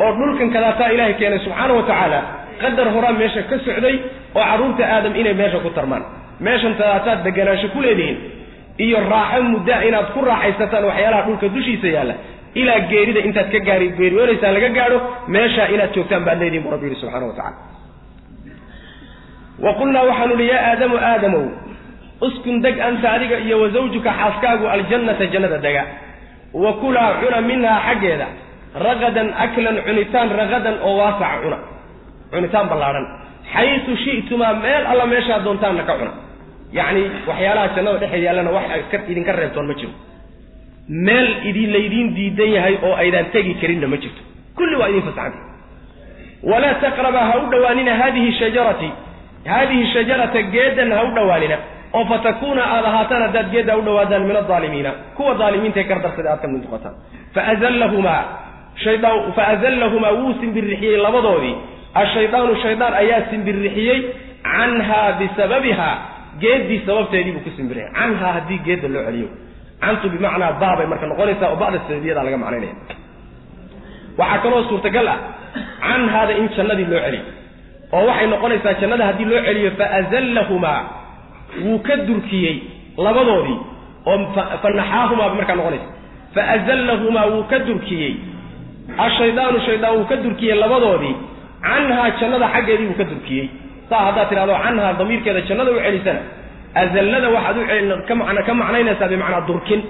oo 0.04 0.12
dhulkan 0.20 0.50
kadaataa 0.56 0.90
ilaahay 0.96 1.14
keenay 1.20 1.40
subxaana 1.46 1.74
wa 1.80 1.84
tacaala 1.90 2.20
qadar 2.62 2.88
horaa 2.96 3.14
meesha 3.22 3.42
ka 3.50 3.56
socday 3.68 3.96
oo 4.38 4.44
carruurta 4.50 4.84
aadam 4.96 5.14
inay 5.22 5.34
meesha 5.42 5.60
ku 5.66 5.70
tarmaan. 5.78 6.04
Meeshan 6.46 6.74
tadaataad 6.80 7.20
deganaansho 7.28 7.68
ku 7.76 7.80
leedihiin 7.86 8.18
iyo 8.86 8.98
raaxo 9.14 9.40
muddaa 9.54 9.82
inaad 9.90 10.08
ku 10.16 10.20
raaxaysataan 10.30 10.84
waxyaalaha 10.90 11.22
dhulka 11.28 11.48
dushiisa 11.56 11.88
yaalla 11.96 12.14
ilaa 12.62 12.80
geerida 12.92 13.20
intaad 13.28 13.50
ka 13.54 13.60
gaari 13.68 13.88
geeriyoonaysaan 14.00 14.54
laga 14.58 14.70
gaadho 14.78 14.98
meeshaa 15.36 15.68
inaad 15.76 15.92
joogtaan 15.96 16.24
baad 16.28 16.40
leedihin 16.44 16.64
bu 16.66 16.70
rabbi 16.76 16.86
yihi 16.90 17.00
subxana 17.02 17.26
wa 17.30 17.36
tacala 17.40 17.58
wa 19.66 19.72
qulnaa 19.80 20.04
waxaanu 20.10 20.34
ihi 20.40 20.50
yaa 20.54 20.64
aadamu 20.72 20.96
aadamow 21.12 21.44
uskun 22.28 22.62
deg 22.66 22.80
anta 22.88 23.08
adiga 23.16 23.38
iyo 23.46 23.56
wa 23.62 23.70
zawjuka 23.76 24.12
xaaskaagu 24.20 24.66
aljannata 24.76 25.26
jannada 25.34 25.58
dega 25.66 25.84
wa 26.64 26.72
kulaa 26.82 27.12
cuna 27.22 27.42
minhaa 27.50 27.80
xaggeeda. 27.88 28.28
Ragadan 28.86 29.30
aklan 29.44 29.78
cunitaan 29.86 30.30
ragadan 30.40 30.76
oo 30.88 30.94
waasaca 31.02 31.38
cuna. 31.44 31.58
Cunitaan 32.32 32.68
ballaadhan 32.72 33.06
xaysu 33.54 33.92
shi'tumaa 34.04 34.54
meel 34.64 34.84
alla 34.92 35.06
meeshaad 35.14 35.44
doontaanna 35.48 35.84
ka 35.90 35.94
cuna. 36.00 36.12
Yacni 36.78 37.02
waxyaalaha 37.30 37.68
jannada 37.76 37.98
dhexeed 38.04 38.24
yaallana 38.28 38.52
wax 38.58 38.66
idinka 39.12 39.32
reebtoon 39.40 39.68
ma 39.70 39.74
jiro. 39.80 39.94
Meel 41.08 41.30
idin 41.50 41.70
laydiin 41.76 42.08
diidan 42.18 42.52
yahay 42.58 42.76
oo 42.88 42.94
aydaan 43.04 43.26
tegi 43.34 43.54
karinna 43.62 43.88
ma 43.94 43.98
jirto. 44.04 44.22
Kulli 44.58 44.76
waa 44.82 44.90
idin 44.92 45.02
fasaxantay 45.08 45.44
walaa 46.52 46.74
taqraba 46.84 47.22
ha 47.30 47.34
u 47.42 47.46
dhowaanina 47.52 47.94
haadihi 48.02 48.32
shajarati. 48.40 48.90
Haadihi 49.52 49.84
shajarata 49.94 50.42
geedan 50.54 50.92
ha 50.98 51.02
u 51.04 51.10
dhowaanina 51.18 51.58
oo 51.98 52.04
fatakuuna 52.12 52.64
aad 52.76 52.86
ahaataan 52.90 53.22
haddaad 53.26 53.48
geeddaa 53.54 53.78
u 53.78 53.82
dhowaadaan 53.88 54.24
min 54.30 54.36
aldaalimiina 54.42 54.92
kuwa 55.18 55.34
daalimiintae 55.42 55.84
gardarsada 55.92 56.30
aad 56.34 56.42
ka 56.44 56.48
mid 56.54 56.62
noqotaan. 56.66 56.96
Faazallahumaa 57.36 58.22
shaydaan 58.84 59.34
faazallahumaa 59.38 60.14
wuu 60.20 60.34
simbirixiyey 60.42 60.98
labadoodii. 61.06 61.56
Ashaydaanu 62.02 62.54
shaydaan 62.64 62.94
ayaa 63.02 63.22
simbirixiyey 63.32 64.00
canhaa 64.56 65.08
bisababiha 65.20 65.90
geeddii 66.42 66.80
sababteedii 66.88 67.32
buu 67.36 67.44
ku 67.48 67.52
simbirixiyay 67.58 67.94
canhaa 68.00 68.32
haddii 68.38 68.60
geedda 68.68 68.88
loo 68.94 69.04
celiyo. 69.08 69.30
Cantu 69.84 70.06
bimacnaa 70.14 70.52
baabay 70.62 70.88
marka 70.92 71.06
noqonaysaa 71.12 71.50
oo 71.54 71.58
ba'da 71.64 71.78
sababiyada 71.88 72.22
laga 72.28 72.38
macnaynaya 72.44 72.76
waxaa 74.20 74.40
kaloo 74.44 74.64
suurtagal 74.70 75.08
ah 75.14 75.20
canhaada 75.88 76.34
in 76.42 76.48
jannadii 76.58 76.88
loo 76.94 77.02
celiyo. 77.06 77.24
Oo 77.96 78.04
waxay 78.10 78.28
noqonaysaa 78.34 78.74
jannada 78.82 79.04
haddii 79.10 79.26
loo 79.32 79.42
celiyo 79.48 79.70
faazallahumaa 79.80 80.80
wuu 81.64 81.80
ka 81.88 81.96
durkiyey 82.08 82.56
labadoodii. 83.06 83.58
Oo 84.10 84.18
fanaxaahumaa 84.64 85.30
markaa 85.40 85.56
noqonaysa. 85.60 85.88
Faazallahumaa 86.36 87.28
wuu 87.34 87.44
ka 87.52 87.58
durkiyey. 87.68 88.14
Ashaydaanu 89.06 89.60
shaydaan 89.68 89.94
wuu 89.98 90.06
ka 90.12 90.16
durkiyey 90.24 90.56
labadoodii. 90.64 91.16
Canhaa 91.68 92.10
jannada 92.20 92.48
xaggeedii 92.56 92.88
wuu 92.90 92.98
ka 93.02 93.06
durkiyey. 93.12 93.46
Saa 93.90 94.02
haddaad 94.08 94.30
tidhahdo 94.30 94.54
canhaa 94.66 94.94
damiirkeeda 95.00 95.42
jannada 95.50 95.72
u 95.72 95.80
celisana. 95.86 96.22
Azallada 96.82 97.28
waxaad 97.36 97.58
u 97.58 98.04
ka 98.08 98.14
macna 98.20 98.42
ka 98.48 98.54
macnaynaysaa 98.62 99.08
bimacnaa 99.14 99.42
durkin. 99.50 99.82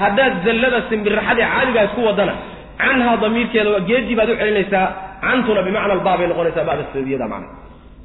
Haddaad 0.00 0.32
zallada 0.46 0.78
simbiraxadii 0.90 1.46
caadigaas 1.54 1.90
ku 1.96 2.00
wadana 2.08 2.34
canhaa 2.82 3.16
damiirkeeda 3.22 3.80
geedii 3.88 4.16
baad 4.18 4.30
u 4.30 4.36
celinaysaa 4.40 4.86
cantuna 5.24 5.60
bimacna 5.66 5.92
albaab 5.96 6.18
bay 6.20 6.28
noqonaysaa 6.32 6.64
ba'da 6.68 6.82
sababiyada 6.92 7.26
macna 7.32 7.48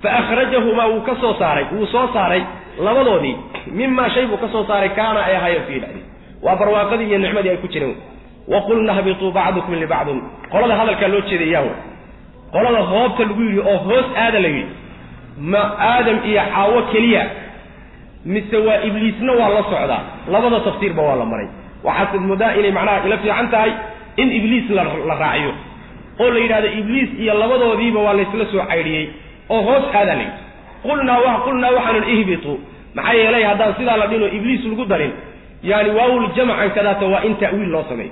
fa 0.04 0.10
akhrajahumaa 0.20 0.88
wuu 0.92 1.02
ka 1.08 1.16
soo 1.22 1.34
saaray 1.40 1.66
wuu 1.76 1.86
soo 1.94 2.08
saaray 2.14 2.42
labadoodii 2.86 3.36
mimaa 3.80 4.10
shay 4.10 4.26
buu 4.26 4.38
ka 4.44 4.48
soo 4.54 4.64
saaray 4.70 4.90
kaana 5.00 5.20
ay 5.26 5.36
ahaayeen 5.36 5.64
fii 5.68 5.80
dhexdi 5.84 6.02
waa 6.46 6.56
barwaaqadii 6.62 7.08
iyo 7.10 7.18
nicmadii 7.24 7.50
ay 7.50 7.58
ku 7.64 7.68
jireen 7.68 7.96
wa 8.54 8.62
qulna 8.68 8.94
hbituu 9.00 9.32
bacdukum 9.38 9.74
libacdin 9.84 10.20
qolada 10.52 10.76
hadalkaa 10.82 11.08
loo 11.14 11.22
jeeday 11.30 11.52
yaawe 11.56 11.72
qolada 12.54 12.80
hoobta 12.92 13.24
lagu 13.30 13.42
yidhi 13.48 13.60
oo 13.72 13.78
hoos 13.88 14.06
aada 14.24 14.40
la 14.40 14.48
yidhi 14.48 14.74
ma 15.52 15.62
aadam 15.92 16.18
iyo 16.30 16.42
xaawo 16.54 16.82
keliya 16.92 17.24
mise 18.26 18.58
waa 18.68 18.80
ibliisna 18.88 19.32
waa 19.40 19.50
la 19.56 19.64
socdaa 19.72 20.02
labada 20.34 20.60
tafsiirba 20.68 21.02
waa 21.10 21.16
la 21.22 21.26
maray 21.32 21.48
waxaase 21.84 22.18
moodaa 22.30 22.54
inay 22.60 22.72
macnaha 22.78 23.06
ila 23.08 23.18
fiican 23.24 23.48
tahay 23.54 23.72
in 24.22 24.28
ibliis 24.38 24.70
la 24.78 24.84
raaciyo 25.24 25.52
oo 26.20 26.30
la 26.34 26.40
yidhahdo 26.44 26.68
ibliis 26.80 27.10
iyo 27.24 27.34
labadoodiiba 27.42 28.00
waa 28.06 28.14
laysla 28.20 28.46
soo 28.52 28.64
caydhiyey 28.72 29.06
oo 29.54 29.62
hoos 29.68 29.86
aadaa 30.00 30.16
la 30.20 30.24
yidhi 30.24 30.38
qulnaa 30.84 31.38
qulnaa 31.46 31.72
waxaanu 31.78 32.08
ihbitu. 32.16 32.52
Maxaa 32.96 33.14
yeelay 33.20 33.44
haddaan 33.50 33.74
sidaa 33.80 33.98
la 34.02 34.08
dhinoo 34.12 34.30
ibliis 34.38 34.62
lagu 34.72 34.86
darin. 34.92 35.12
Yaani 35.70 35.90
waawul 35.98 36.26
jamcan 36.36 36.70
kadaata 36.78 37.06
waa 37.14 37.22
in 37.28 37.34
ta'wiil 37.42 37.70
loo 37.76 37.84
sameeyo 37.90 38.12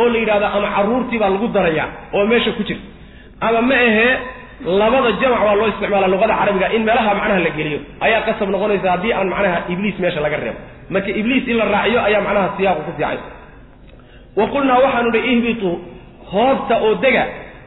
oo 0.00 0.08
la 0.12 0.18
yidhahdo 0.22 0.46
ama 0.56 0.68
carruurtii 0.76 1.18
baa 1.22 1.30
lagu 1.34 1.48
daraya 1.56 1.84
oo 2.16 2.24
meesha 2.30 2.50
ku 2.56 2.62
jirta. 2.68 2.84
Ama 3.46 3.60
ma 3.68 3.74
ahee 3.86 4.12
labada 4.80 5.10
jamac 5.20 5.40
waa 5.46 5.54
loo 5.58 5.68
isticmaala 5.72 6.06
luqada 6.12 6.34
carabiga 6.40 6.66
in 6.76 6.82
meelaha 6.88 7.10
macnaha 7.20 7.40
la 7.46 7.50
geliyo. 7.58 7.78
Ayaa 8.04 8.20
qasab 8.28 8.48
noqonaysa 8.54 8.88
haddii 8.94 9.12
aan 9.18 9.28
macnaha 9.32 9.58
ibliis 9.72 9.96
meesha 10.02 10.20
laga 10.24 10.36
reebo. 10.42 10.58
Marka 10.92 11.10
ibliis 11.20 11.44
in 11.50 11.56
la 11.60 11.64
raaciyo 11.74 12.00
ayaa 12.08 12.20
macnaha 12.26 12.48
siyaaqu 12.56 12.82
ku 12.86 12.92
fiicay 12.96 13.18
wa 14.38 14.44
qulnaa 14.54 14.78
waxaanu 14.84 15.10
dhi 15.14 15.20
ihbituu 15.32 15.74
hoobta 16.32 16.74
oo 16.86 16.94
dega 17.04 17.24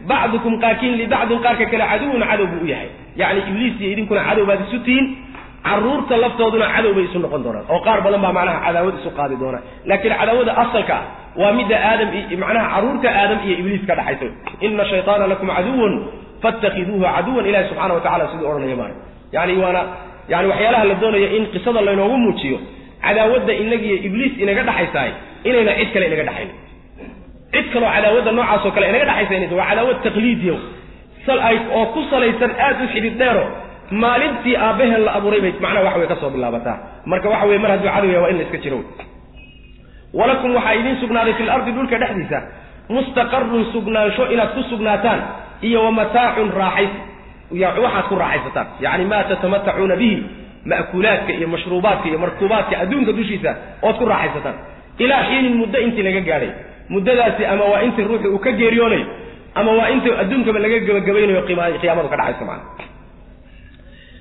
bacdukum 0.09 0.53
qaarkiin 0.63 0.93
libacdin 1.01 1.39
qaarka 1.45 1.65
kale 1.71 1.85
caduwun 1.91 2.23
cadow 2.29 2.45
buu 2.51 2.61
u 2.65 2.67
yahay 2.73 2.89
yacni 3.21 3.41
ibliis 3.49 3.75
iyo 3.81 3.89
idinkuna 3.93 4.21
cadow 4.27 4.45
baad 4.49 4.59
isu 4.67 4.79
tihiin 4.85 5.05
carruurta 5.67 6.15
laftooduna 6.23 6.67
cadow 6.75 6.91
bay 6.97 7.03
isu 7.09 7.17
noqon 7.25 7.41
doonaan 7.45 7.65
oo 7.73 7.79
qaar 7.85 7.99
badan 8.05 8.21
baa 8.25 8.33
macnaha 8.37 8.59
cadaawad 8.65 8.93
isu 9.01 9.09
qaadi 9.19 9.35
doonaan. 9.43 9.63
Laakiin 9.89 10.13
cadaawada 10.19 10.51
asalka 10.63 10.93
ah 10.99 11.03
waa 11.41 11.51
midda 11.59 11.75
aadam 11.89 12.09
macnaha 12.43 12.65
carruurta 12.73 13.07
aadam 13.21 13.39
iyo 13.47 13.55
ibliis 13.61 13.83
ka 13.89 13.93
dhaxaysa. 13.99 14.25
Ina 14.65 14.83
shayطaana 14.91 15.25
lakum 15.33 15.47
caduwan 15.57 15.93
faاtakiduuhu 16.43 17.03
caduwan 17.15 17.45
ilahi 17.49 17.65
subxana 17.69 17.93
wa 17.97 18.01
tacala 18.05 18.25
siduu 18.31 18.47
odhanaya 18.51 18.75
maayo. 18.81 18.95
Yani 19.35 19.53
waana 19.63 19.81
yani 20.31 20.47
waxyaalaha 20.51 20.85
la 20.91 20.95
doonaya 21.03 21.29
in 21.37 21.43
qisada 21.53 21.81
laynoogu 21.87 22.17
muujiyo 22.23 22.57
cadaawadda 23.05 23.53
inagiyo 23.63 23.95
ibliis 24.07 24.33
inaga 24.43 24.61
dhaxaysaay 24.69 25.11
inayna 25.47 25.71
cid 25.79 25.89
kale 25.93 26.05
inaga 26.09 26.23
dhaxaynin. 26.29 26.55
Cid 27.53 27.65
kaloo 27.73 27.89
cadaawadda 27.95 28.31
noocaasoo 28.37 28.71
kale 28.75 28.85
inaga 28.91 29.05
dhaxaysa 29.11 29.55
waa 29.59 29.67
cadaawad 29.71 29.97
taqliidiyo 30.05 30.55
oo 31.29 31.85
ku 31.93 31.99
salaysan 32.09 32.51
aad 32.65 32.81
u 32.83 32.87
xidid 32.93 33.17
dheero 33.17 33.43
maalintii 33.91 34.55
aabbaheen 34.57 35.03
la 35.05 35.11
abuuray 35.17 35.41
bay 35.41 35.53
macnaha 35.61 35.83
waxa 35.85 35.99
way 35.99 36.07
ka 36.07 36.15
soo 36.21 36.29
bilaabataa. 36.29 36.77
Marka 37.05 37.29
waxa 37.29 37.45
weye 37.49 37.59
mar 37.59 37.71
hadduu 37.71 37.89
cadow 37.95 38.09
yahay 38.11 38.21
waa 38.23 38.29
in 38.33 38.37
la 38.37 38.43
iska 38.43 38.57
jiro 38.63 38.79
walakum 40.13 40.55
waxaa 40.55 40.73
idiin 40.79 40.97
sugnaaday 41.01 41.33
fi 41.33 41.43
lardi 41.43 41.71
dhulka 41.71 41.97
dhexdiisa 42.01 42.39
mustaqarun 42.89 43.65
sugnaansho 43.73 44.23
inaad 44.33 44.51
ku 44.55 44.61
sugnaataan 44.71 45.19
iyo 45.67 45.79
wa 45.85 45.91
mataacun 45.91 46.49
raaxays 46.61 46.89
waxaad 47.83 48.05
ku 48.09 48.15
raaxaysataan. 48.15 48.67
Yacni 48.83 49.05
maa 49.11 49.23
tatamatacuuna 49.29 49.95
bihi 50.01 50.17
ma'kuulaadka 50.71 51.31
iyo 51.37 51.47
mashruubaadka 51.53 52.05
iyo 52.09 52.19
markuubaadka 52.23 52.73
adduunka 52.83 53.11
dushiisa 53.19 53.51
ood 53.87 53.95
ku 53.99 54.05
raaxaysataan. 54.05 54.55
Ilaa 55.03 55.23
xiinin 55.29 55.55
muddo 55.61 55.77
intii 55.85 56.03
laga 56.07 56.21
gaadhay 56.29 56.51
muddadaasi 56.93 57.45
ama 57.45 57.63
waa 57.71 57.81
intii 57.87 58.03
ruuxu 58.09 58.27
uu 58.35 58.39
ka 58.45 58.51
geeriyoonayo 58.59 59.05
ama 59.59 59.71
waa 59.79 59.89
inta 59.95 60.09
adduunkaba 60.23 60.59
laga 60.63 60.77
gebagabaynayo 60.87 61.41
qiyaamadu 61.49 62.09
ka 62.13 62.17
dhacayso 62.21 62.45
macana 62.49 62.91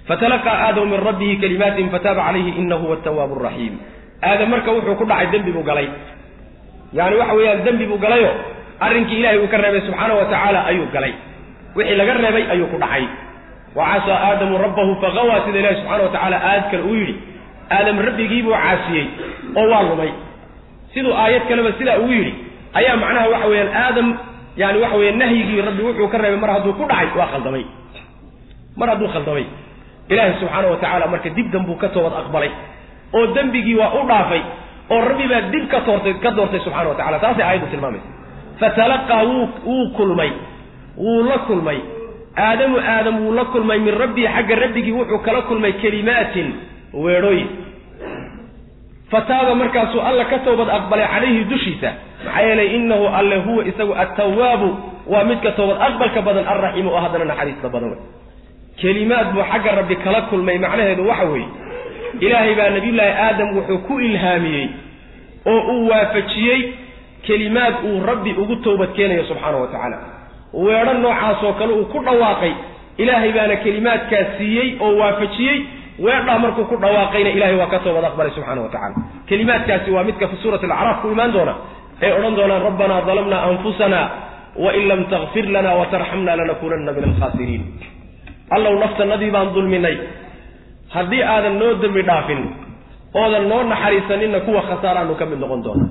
fatalaqaa 0.09 0.57
aadamu 0.67 0.87
min 0.93 1.01
rabbihi 1.09 1.35
kalimaatin 1.43 1.89
fataaba 1.95 2.23
calayhi 2.29 2.51
inahu 2.63 2.85
huwa 2.87 2.97
atawaabu 3.01 3.35
araxiim 3.41 3.75
aadam 4.29 4.49
marka 4.55 4.71
wuxuu 4.77 4.97
ku 5.01 5.05
dhacay 5.11 5.27
dembi 5.35 5.53
buu 5.57 5.63
galay. 5.69 5.89
Yani 6.99 7.15
waxa 7.21 7.35
weeyaan 7.39 7.61
dembi 7.67 7.85
buu 7.91 7.99
galayo 8.05 8.31
arrinkii 8.87 9.19
ilahay 9.21 9.39
uu 9.43 9.49
ka 9.53 9.57
reebay 9.63 9.83
subxaana 9.87 10.15
wa 10.19 10.25
tacaala 10.33 10.61
ayuu 10.71 10.87
galay. 10.95 11.13
Wixii 11.77 11.97
laga 12.01 12.13
reebay 12.25 12.45
ayuu 12.55 12.67
ku 12.73 12.79
dhacay. 12.83 13.05
Wa 13.77 13.83
casaa 13.93 14.19
aadamu 14.29 14.59
rabbahu 14.65 14.93
faqawaa 15.05 15.41
sida 15.47 15.59
ilahi 15.63 15.77
subxana 15.81 16.03
wa 16.07 16.11
tacaala 16.15 16.37
aayad 16.49 16.65
kale 16.71 16.83
uu 16.91 16.95
yidhi. 17.01 17.15
Aadam 17.77 17.97
rabbigiibuu 18.09 18.53
caasiyey 18.65 19.07
oo 19.61 19.67
waa 19.73 19.83
lumay. 19.89 20.11
Siduu 20.95 21.15
aayad 21.23 21.43
kaleba 21.51 21.71
sidaa 21.79 21.99
ugu 22.03 22.13
yidhi 22.19 22.33
ayaa 22.79 22.97
macnaha 23.03 23.27
waxa 23.35 23.47
weeyaan 23.53 23.71
aadam 23.85 24.09
yani 24.57 24.79
waxa 24.83 24.97
weya 25.01 25.13
nahyigii 25.23 25.61
rabbi 25.69 25.83
wuxuu 25.87 26.09
ka 26.13 26.19
reebay 26.23 26.41
mar 26.43 26.51
hadduu 26.57 26.73
ku 26.79 26.85
dhacay 26.91 27.09
waa 27.19 27.27
khaldamay. 27.33 27.65
Mar 28.77 28.89
hadduu 28.93 29.09
khaldamay. 29.15 29.45
Ilaahay 30.13 30.35
subxaana 30.41 30.69
wa 30.73 30.77
tacaala 30.83 31.07
marka 31.13 31.31
dib 31.37 31.49
dambuu 31.55 31.77
ka 31.83 31.89
toobad 31.95 32.13
aqbalay 32.23 32.51
oo 33.17 33.27
dembigii 33.37 33.77
waa 33.81 33.91
u 34.01 34.07
dhaafay 34.11 34.43
oo 34.93 35.01
rabbi 35.09 35.27
baa 35.33 35.41
dib 35.53 35.65
ka 35.73 35.79
toortay 35.87 36.15
ka 36.25 36.31
doortay 36.37 36.61
subxana 36.65 36.89
wa 36.93 36.95
tacala 37.01 37.19
taasay 37.25 37.45
aayaddu 37.49 37.67
tilmaamaysa. 37.73 38.09
Fatalaqaa 38.61 39.23
wuu 39.31 39.49
wuu 39.67 39.87
kulmay. 39.97 40.31
Wuu 40.97 41.23
la 41.31 41.39
kulmay. 41.49 41.79
Aadamu 42.37 42.77
aadam 42.95 43.17
wuu 43.25 43.33
la 43.39 43.45
kulmay 43.53 43.79
min 43.79 43.95
rabbii 44.03 44.29
xagga 44.35 44.55
rabbigii 44.65 44.93
wuxuu 44.99 45.19
kala 45.27 45.41
kulmay 45.49 45.73
kelimaatin 45.83 46.49
weedhooyin 47.05 47.49
fataaba 49.13 49.55
markaasuu 49.63 50.01
alla 50.09 50.25
ka 50.33 50.39
toobad 50.47 50.69
aqbalay 50.79 51.07
calayhi 51.15 51.45
dushiisa 51.53 51.91
maxaa 52.25 52.43
yeelay 52.47 52.69
innahu 52.77 53.05
alle 53.19 53.37
huwa 53.47 53.63
isagu 53.71 53.93
attawaabu 54.05 54.69
waa 55.13 55.25
midka 55.31 55.51
toobad 55.59 55.77
aqbalka 55.87 56.21
badan 56.27 56.47
alraxiimu 56.53 56.91
oo 56.95 57.01
haddana 57.05 57.25
naxariista 57.31 57.69
badan 57.75 57.91
wey 57.93 58.01
kelimaad 58.81 59.27
buu 59.35 59.45
xagga 59.53 59.71
rabbi 59.81 59.97
kala 60.05 60.21
kulmay 60.31 60.59
macnaheedu 60.65 61.03
waxa 61.11 61.25
weeye 61.33 61.49
ilaahay 62.27 62.55
baa 62.61 62.71
nabiyullaahi 62.77 63.13
aadam 63.27 63.49
wuxuu 63.57 63.79
ku 63.89 63.95
ilhaamiyey 64.09 64.67
oo 65.53 65.61
uu 65.75 65.89
waafajiyey 65.91 66.61
kelimaad 67.27 67.75
uu 67.91 67.99
rabbi 68.11 68.31
ugu 68.43 68.57
toobad 68.67 68.91
keenayo 68.97 69.25
subxaana 69.31 69.57
wa 69.63 69.67
tacaala. 69.73 69.99
Weedho 70.65 70.93
noocaasoo 71.05 71.53
kale 71.59 71.73
uu 71.73 71.85
ku 71.93 71.99
dhawaaqay 72.07 72.53
ilaahay 73.03 73.33
baana 73.37 73.57
kelimaadkaas 73.65 74.27
siiyey 74.39 74.69
oo 74.87 74.93
waafajiyey 75.03 75.59
weedhaa 75.99 76.39
markuu 76.39 76.65
ku 76.71 76.77
dhawaaqayna 76.77 77.31
ilahay 77.37 77.57
waa 77.61 77.67
ka 77.73 77.79
toobad 77.85 78.05
aqbalay 78.05 78.33
subxana 78.37 78.61
wa 78.65 78.69
tacala 78.75 78.97
kelimaadkaasi 79.29 79.91
waa 79.97 80.05
midka 80.09 80.29
fi 80.29 80.37
suurati 80.43 80.67
alacraaf 80.67 81.03
ku 81.03 81.09
imaan 81.13 81.33
doona. 81.33 81.55
Ay 82.03 82.13
odhan 82.13 82.35
doonaan 82.39 82.63
rabbanaa 82.69 83.01
dalamna 83.09 83.37
anfusana 83.49 84.01
wain 84.65 84.89
lam 84.89 85.01
takfir 85.13 85.45
lana 85.55 85.71
watarxamna 85.81 86.33
lanakunanna 86.41 86.93
min 86.97 87.05
alkhaasiriin 87.11 87.63
allow 88.57 88.75
naftanadii 88.83 89.31
baan 89.35 89.49
dulminay. 89.55 89.97
Haddii 90.95 91.23
aadan 91.35 91.55
noo 91.61 91.75
dembi 91.83 92.03
dhaafin 92.09 92.41
oodan 93.21 93.45
noo 93.51 93.63
naxariisaninna 93.73 94.41
kuwa 94.47 94.63
khasaaraanu 94.69 95.15
ka 95.21 95.25
mid 95.31 95.39
noqon 95.45 95.61
doona 95.67 95.85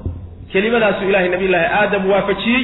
kelimadaasuu 0.53 1.09
ilahay 1.09 1.29
nabiyullaahi 1.29 1.67
aadam 1.81 2.03
waafajiyey. 2.11 2.63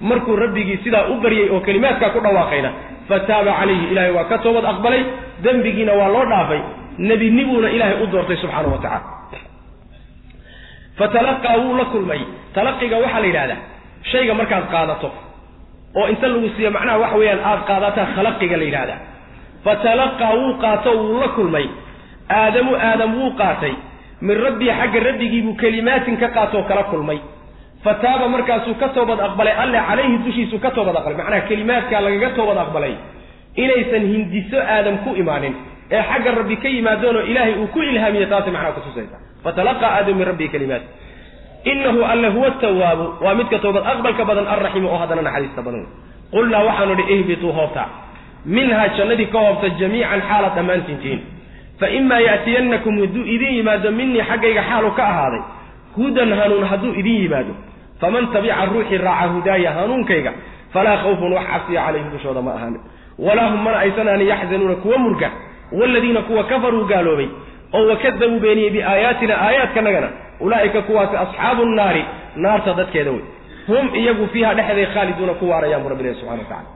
Markuu 0.00 0.36
rabbigii 0.36 0.78
sidaa 0.84 1.04
u 1.12 1.20
baryey 1.24 1.48
oo 1.54 1.60
kelimaadkaa 1.66 2.10
ku 2.14 2.20
dhawaaqayna 2.24 2.70
fataaba 3.08 3.52
calayhi 3.60 3.86
ilahay 3.92 4.12
waa 4.16 4.24
ka 4.30 4.38
toobad 4.44 4.64
aqbalay 4.72 5.02
dembigiina 5.44 5.92
waa 6.00 6.08
loo 6.14 6.24
dhaafay 6.32 6.60
nebinibuuna 7.08 7.68
ilaahay 7.76 8.02
u 8.02 8.06
doortay 8.12 8.36
subxaana 8.42 8.68
wa 8.74 8.78
tacala 8.84 9.00
fatalaqaa 10.98 11.56
wuu 11.62 11.76
la 11.76 11.84
kulmay. 11.92 12.20
Talaqiga 12.54 12.96
waxaa 13.04 13.20
la 13.20 13.26
yidhahdaa 13.30 13.56
shayga 14.10 14.34
markaad 14.40 14.64
qaadato 14.74 15.08
oo 15.98 16.06
inta 16.12 16.26
lagu 16.32 16.48
siiyo 16.56 16.70
macnaha 16.76 16.98
waxa 17.02 17.16
weeyaan 17.20 17.40
aada 17.50 17.62
qaadataa 17.70 18.06
khalaqiga 18.16 18.56
la 18.60 18.64
yidhahdaa 18.68 18.98
fatalaqaa 19.64 20.32
wuu 20.40 20.52
qaato 20.64 20.90
wuu 21.02 21.20
la 21.22 21.28
kulmay. 21.36 21.66
Aadamu 22.38 22.72
aadam 22.88 23.10
wuu 23.20 23.30
qaatay. 23.40 23.74
Min 24.26 24.36
rabbii 24.46 24.72
xagga 24.80 25.00
rabbigiibuu 25.08 25.54
kelimaatin 25.62 26.16
ka 26.22 26.28
qaatoo 26.36 26.62
kala 26.70 26.82
kulmay. 26.92 27.18
Fataaba 27.84 28.28
markaasuu 28.34 28.74
ka 28.80 28.88
toobad 28.96 29.20
aqbalay 29.26 29.52
alle 29.62 29.78
calayhi 29.88 30.16
dushiisuu 30.24 30.58
ka 30.64 30.70
toobad 30.76 30.96
aqbalay. 30.96 31.16
Macnaha 31.20 31.40
kelimaadkaa 31.50 32.00
lagaga 32.06 32.28
toobad 32.38 32.58
aqbalay 32.64 32.94
inaysan 33.62 34.04
hindiso 34.12 34.58
aadam 34.74 34.96
ku 35.04 35.10
imaanin. 35.22 35.54
Ee 35.96 36.02
xagga 36.10 36.30
rabbi 36.40 36.56
ka 36.62 36.68
yimaadeenoo 36.74 37.22
ilaahay 37.30 37.54
uu 37.62 37.66
ku 37.74 37.78
ilhaamiye 37.90 38.26
taasay 38.32 38.52
macnaha 38.56 38.72
kutusaysa 38.78 39.16
fatalaqaa 39.44 39.90
aadamu 39.96 40.18
min 40.20 40.26
rabbii 40.30 40.48
kelimaat 40.54 40.82
inahu 41.72 42.00
alle 42.12 42.28
huwa 42.34 42.50
tawaabu 42.50 43.04
waa 43.24 43.34
midka 43.38 43.58
toobad 43.64 43.84
aqbalka 43.92 44.24
badan 44.28 44.46
alraxiimu 44.54 44.88
oo 44.92 44.98
haddana 45.02 45.22
naxariista 45.28 45.62
badan. 45.66 45.84
Qulnaa 46.34 46.62
waxaanu 46.68 46.92
idhi 46.98 47.04
ihbituu 47.14 47.52
hoobta. 47.58 47.84
Minhaa 48.56 48.88
jannadii 48.98 49.26
ka 49.34 49.38
hoobta 49.44 49.68
jamiican 49.80 50.20
xaalaad 50.28 50.54
dhammaantiintihiin 50.58 51.20
fa 51.80 51.86
imaa 51.98 52.20
ya'tiyannakum 52.28 52.94
hadduu 53.02 53.24
idin 53.34 53.52
yimaado 53.58 53.88
minii 53.98 54.22
xaggayga 54.30 54.62
xaalu 54.70 54.90
ka 54.98 55.02
ahaaday 55.12 55.42
hudan 55.96 56.30
hanuun 56.40 56.64
hadduu 56.70 56.92
idin 57.00 57.16
yimaado. 57.22 57.52
Faman 58.00 58.24
tabica 58.34 58.64
ruuxii 58.72 58.98
raaca 59.06 59.26
hudaaya 59.34 59.70
hanuunkayga 59.78 60.32
falaa 60.74 60.96
khawfun 61.02 61.32
wax 61.36 61.46
cabsiya 61.52 61.80
calayhim 61.86 62.10
dushooda 62.14 62.40
ma 62.46 62.50
ahaanin 62.58 62.80
walaa 63.18 63.48
hum 63.50 63.62
mana 63.64 63.78
aysan 63.78 64.08
aani 64.08 64.28
yaxzanuuna 64.32 64.74
kuwa 64.74 64.98
murga 64.98 65.30
waaladiina 65.72 66.22
kuwa 66.22 66.44
kafaruu 66.44 66.84
gaaloobay 66.84 67.28
oo 67.74 67.86
wakadabuu 67.90 68.40
beeniyey 68.40 68.70
biaayaatina 68.70 69.34
aayaadkanagana 69.46 70.08
ulaa'ika 70.40 70.82
kuwaasi 70.82 71.16
asxaabu 71.16 71.64
nnaari 71.64 72.04
naarta 72.36 72.74
dadkeeda 72.74 73.10
wey. 73.10 73.24
Hum 73.66 73.94
iyagu 73.94 74.26
fiiha 74.32 74.54
dhexday 74.54 74.86
khaaliduuna 74.94 75.34
ku 75.40 75.44
waarayaan 75.50 75.82
bu 75.82 75.88
rabbi 75.88 76.04
subxana 76.14 76.32
wa 76.32 76.38
tacala 76.38 76.68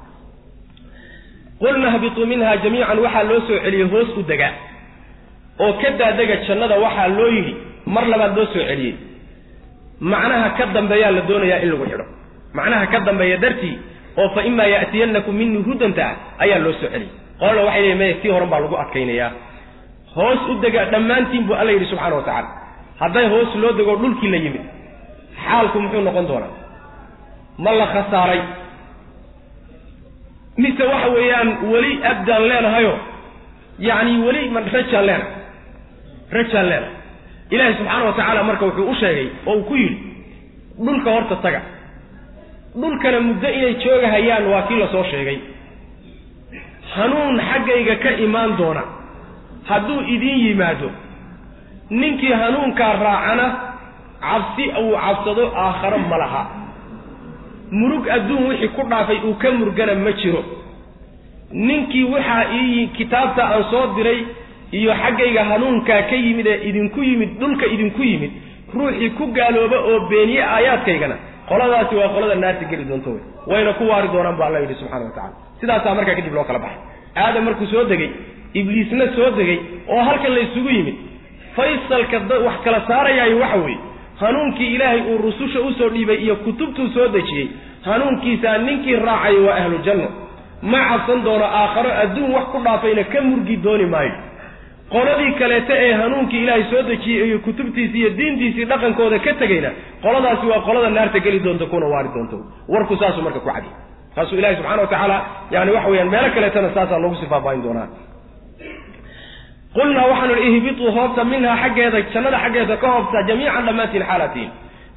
qulna 1.60 1.90
hbituu 1.96 2.26
minha 2.26 2.56
jamiican 2.56 2.98
waxaa 3.04 3.22
loo 3.30 3.40
soo 3.48 3.58
celiyey 3.64 3.86
hoos 3.92 4.08
u 4.18 4.22
dega 4.30 4.48
oo 5.64 5.72
ka 5.82 5.90
daadega 6.00 6.36
jannada 6.48 6.76
waxaa 6.84 7.08
loo 7.16 7.28
yidhi 7.36 7.54
mar 7.94 8.04
labaad 8.12 8.36
loo 8.36 8.46
soo 8.52 8.64
celiyey. 8.70 8.94
Macnaha 10.00 10.48
ka 10.58 10.64
dambeeyaa 10.74 11.10
la 11.16 11.20
doonayaa 11.28 11.60
in 11.64 11.70
lagu 11.72 11.84
xidho. 11.90 12.04
Macnaha 12.58 12.86
ka 12.92 12.98
dambeeya 13.08 13.36
dartii 13.44 13.76
oo 14.20 14.28
fa 14.34 14.40
imaa 14.50 14.66
ya'tiyannakum 14.74 15.34
minii 15.40 15.62
hudanta 15.68 16.02
ah 16.10 16.14
ayaa 16.44 16.58
loo 16.64 16.72
soo 16.80 16.88
celiyey 16.94 17.10
qolana 17.40 17.62
waxay 17.66 17.82
leeyiin 17.82 17.98
maya 18.02 18.14
tii 18.22 18.30
horan 18.34 18.48
baa 18.52 18.60
lagu 18.64 18.76
adkaynayaa 18.82 19.30
hoos 20.16 20.40
u 20.50 20.54
dega 20.64 20.82
dhammaantiin 20.92 21.44
buu 21.48 21.54
alla 21.60 21.72
yidhi 21.74 21.86
subxana 21.92 22.16
wa 22.16 22.22
tacala 22.28 22.48
hadday 23.02 23.26
hoos 23.34 23.50
loo 23.62 23.72
dego 23.78 23.92
dhulkii 24.02 24.30
la 24.30 24.36
yimid 24.44 24.64
xaalku 25.44 25.76
muxuu 25.82 26.00
noqon 26.08 26.26
doonaa? 26.30 26.52
Ma 27.64 27.70
la 27.80 27.86
khasaaray? 27.94 28.40
Mise 30.62 30.82
waxa 30.92 31.08
weeyaan 31.16 31.48
weli 31.72 31.92
abdaan 32.12 32.42
leenahayo? 32.50 32.94
Yacni 33.88 34.14
weli 34.26 34.42
ma 34.54 34.60
rajaan 34.74 35.06
leenahay 35.06 35.32
rajaan 36.36 36.66
leenahay. 36.70 36.94
Ilaahay 37.54 37.74
subxaana 37.78 38.04
wa 38.08 38.12
tacaala 38.18 38.42
marka 38.48 38.64
wuxuu 38.68 38.90
u 38.90 38.94
sheegay 39.00 39.28
oo 39.46 39.54
uu 39.56 39.62
ku 39.68 39.74
yidhi 39.82 39.96
dhulka 40.84 41.10
horta 41.14 41.36
taga 41.44 41.60
dhulkana 42.76 43.20
muddo 43.20 43.48
inay 43.48 43.74
joogahayaan 43.84 44.46
waa 44.52 44.62
kii 44.62 44.78
la 44.78 44.88
soo 44.88 45.04
sheegay. 45.10 45.38
Hanuun 46.94 47.40
xaggayga 47.50 47.96
ka 48.02 48.10
imaan 48.24 48.56
doona. 48.58 48.82
Hadduu 49.68 50.00
idin 50.14 50.38
yimaado 50.46 50.90
ninkii 51.90 52.32
hanuunkaa 52.32 52.92
raacana 53.02 53.46
cabsi 54.20 54.64
uu 54.82 54.94
cabsado 54.96 55.52
aakharo 55.56 55.98
ma 55.98 56.16
laha. 56.18 56.42
Murug 57.70 58.08
adduun 58.08 58.46
wixii 58.48 58.68
ku 58.68 58.82
dhaafay 58.90 59.18
uu 59.24 59.34
ka 59.34 59.50
murgana 59.50 59.94
ma 59.94 60.12
jiro. 60.12 60.42
Ninkii 61.52 62.04
waxaa 62.04 62.44
ii 62.54 62.86
kitaabta 62.86 63.42
aan 63.44 63.64
soo 63.70 63.86
diray 63.96 64.20
iyo 64.72 64.94
xaggayga 65.02 65.44
hanuunkaa 65.44 66.02
ka 66.02 66.16
yimid 66.16 66.46
ee 66.46 66.68
idinku 66.68 67.02
yimid 67.02 67.30
dhulka 67.40 67.66
idinku 67.66 68.02
yimid 68.02 68.30
ruuxii 68.74 69.10
ku 69.10 69.26
gaalooba 69.26 69.78
oo 69.80 70.00
beeniye 70.10 70.42
aayaadkaygana 70.44 71.16
qoladaasi 71.50 71.94
waa 72.00 72.08
qolada 72.14 72.34
naarta 72.44 72.64
geli 72.72 72.84
doonto 72.90 73.10
wey 73.14 73.22
wayna 73.52 73.72
ku 73.78 73.84
waari 73.90 74.08
doonaan 74.14 74.36
bu 74.38 74.42
alla 74.48 74.58
yidhi 74.64 74.74
subxana 74.80 75.04
wa 75.04 75.10
tacala 75.16 75.34
sidaasaa 75.60 75.94
markaa 75.98 76.14
kadib 76.18 76.34
loo 76.38 76.44
kala 76.50 76.58
baxay. 76.64 76.80
Aadam 77.22 77.44
markuu 77.48 77.66
soo 77.72 77.84
degay 77.92 78.10
ibliisna 78.60 79.04
soo 79.16 79.30
degay 79.38 79.58
oo 79.94 80.02
halkan 80.08 80.32
la 80.36 80.40
isugu 80.46 80.68
yimid 80.76 80.96
faysalka 81.56 82.16
wax 82.46 82.56
kala 82.64 82.78
saarayaayo 82.88 83.36
waxa 83.44 83.56
weeye 83.64 83.78
hanuunkii 84.20 84.74
ilaahay 84.74 85.00
uu 85.10 85.18
rususha 85.26 85.60
u 85.60 85.72
soo 85.78 85.88
dhiibay 85.94 86.16
iyo 86.24 86.36
kutubtuu 86.44 86.88
soo 86.94 87.08
dejiyey 87.16 87.48
hanuunkiisaa 87.84 88.58
ninkii 88.58 88.96
raacayo 88.96 89.44
waa 89.46 89.54
ahlu 89.62 89.78
janno 89.86 90.08
ma 90.62 90.80
cabsan 90.90 91.22
doono 91.24 91.44
aakharo 91.60 91.90
adduun 92.02 92.30
wax 92.36 92.44
ku 92.52 92.58
dhaafayna 92.66 93.04
ka 93.12 93.20
murgi 93.28 93.56
dooni 93.66 93.86
maayo 93.94 94.12
qoladii 94.92 95.32
kaleete 95.38 95.74
ee 95.86 95.92
hanuunkii 95.92 96.42
ilaahay 96.42 96.64
soo 96.70 96.82
dejiyey 96.82 97.28
iyo 97.28 97.38
kutubtiisii 97.38 98.00
iyo 98.00 98.10
diintiisii 98.18 98.64
dhaqankooda 98.64 99.18
ka 99.18 99.32
tegayna 99.34 99.70
qoladaasi 100.02 100.46
waa 100.46 100.60
qolada 100.66 100.90
naarta 100.90 101.18
geli 101.20 101.44
doonta 101.44 101.66
kuna 101.66 101.86
waari 101.86 102.08
doonto. 102.14 102.36
Warku 102.68 102.96
saasuu 102.96 103.22
marka 103.22 103.40
ku 103.40 103.50
cadiy 103.50 103.72
taasuu 104.14 104.38
ilahi 104.38 104.56
subxana 104.56 104.82
wa 104.82 105.18
yani 105.50 105.70
waxa 105.70 105.88
weyaan 105.90 106.10
meelo 106.10 106.30
kaleetana 106.34 106.74
saasaa 106.74 106.98
loogu 106.98 107.14
sii 107.14 107.26
faahfaahin 107.26 107.62
doonaa. 107.62 107.88
Qulnaa 109.74 110.06
waxaanu 110.06 110.34
ihi 110.34 110.56
ihbituu 110.56 110.90
hoobta 110.92 111.24
minhaa 111.24 111.56
xaggeeda 111.62 112.00
jannada 112.14 112.38
xaggeeda 112.38 112.76
ka 112.76 112.88
hoobta 112.90 113.22
jamiican 113.28 113.66
dhammaantiin 113.66 114.04
xaalatiin. 114.10 114.50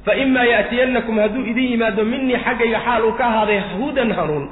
Fa 0.04 0.12
imaa 0.14 0.44
ya'tiyannakum 0.44 1.18
hadduu 1.18 1.44
idin 1.50 1.70
yimaado 1.70 2.04
minii 2.04 2.38
xaggayga 2.44 2.80
xaal 2.86 3.04
uu 3.04 3.12
ka 3.12 3.24
ahaaday 3.26 3.60
hudan 3.78 4.12
hanuun. 4.12 4.48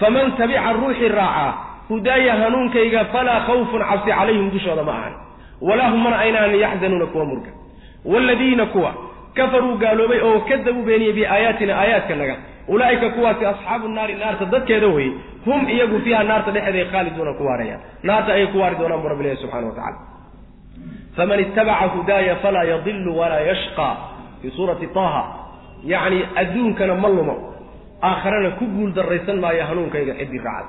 Faman 0.00 0.32
tabica 0.36 0.72
ruuxii 0.72 1.08
raacaa 1.08 1.75
hudaaya 1.88 2.32
hanuunkayga 2.42 3.04
falaa 3.14 3.40
khawfun 3.46 3.82
cabsi 3.90 4.10
calayhim 4.10 4.50
dushooda 4.54 4.82
ma 4.82 4.92
ahan. 4.92 5.14
Walaa 5.60 5.90
hum 5.92 6.00
mana 6.04 6.16
aynaan 6.24 6.54
yaxzanuuna 6.64 7.06
kuwa 7.06 7.24
murga. 7.24 7.50
Waaladiina 8.04 8.66
kuwa 8.66 8.94
kafaruu 9.34 9.76
gaaloobay 9.82 10.20
oo 10.20 10.40
kadabu 10.48 10.82
beeniyey 10.82 11.12
biaayaatina 11.12 11.72
aayaadkanaga 11.82 12.36
ulaa'ika 12.68 13.08
kuwaasi 13.10 13.46
asxaabu 13.46 13.88
naari 13.88 14.14
naarta 14.14 14.44
dadkeeda 14.44 14.86
weye 14.86 15.12
hum 15.44 15.68
iyagu 15.68 15.98
fiiha 16.04 16.22
naarta 16.30 16.50
dhexeeday 16.50 16.84
khaaliduuna 16.92 17.32
ku 17.38 17.42
waarayaan. 17.46 17.80
Naarta 18.02 18.32
ayay 18.32 18.46
ku 18.52 18.58
waari 18.60 18.76
doonaan 18.80 19.02
bu 19.02 19.08
rabbi 19.08 19.24
ilahi 19.24 19.36
subxana 19.42 19.66
wa 19.66 19.74
tacala 19.74 19.98
faman 21.16 21.40
ittabaca 21.40 21.86
hudaaya 21.94 22.36
falaa 22.36 22.64
yadilu 22.72 23.18
walaa 23.18 23.40
yashqa. 23.50 23.88
Fii 24.42 24.50
suurati 24.56 24.86
taha 24.86 25.22
yacni 25.84 26.18
adduunkana 26.40 26.94
ma 26.94 27.08
lumo. 27.08 27.36
Aakharana 28.02 28.50
ku 28.58 28.64
guul 28.66 28.92
darraysan 28.92 29.38
maayo 29.40 29.64
hanuunkayga 29.68 30.14
ciddii 30.20 30.38
raacad 30.38 30.66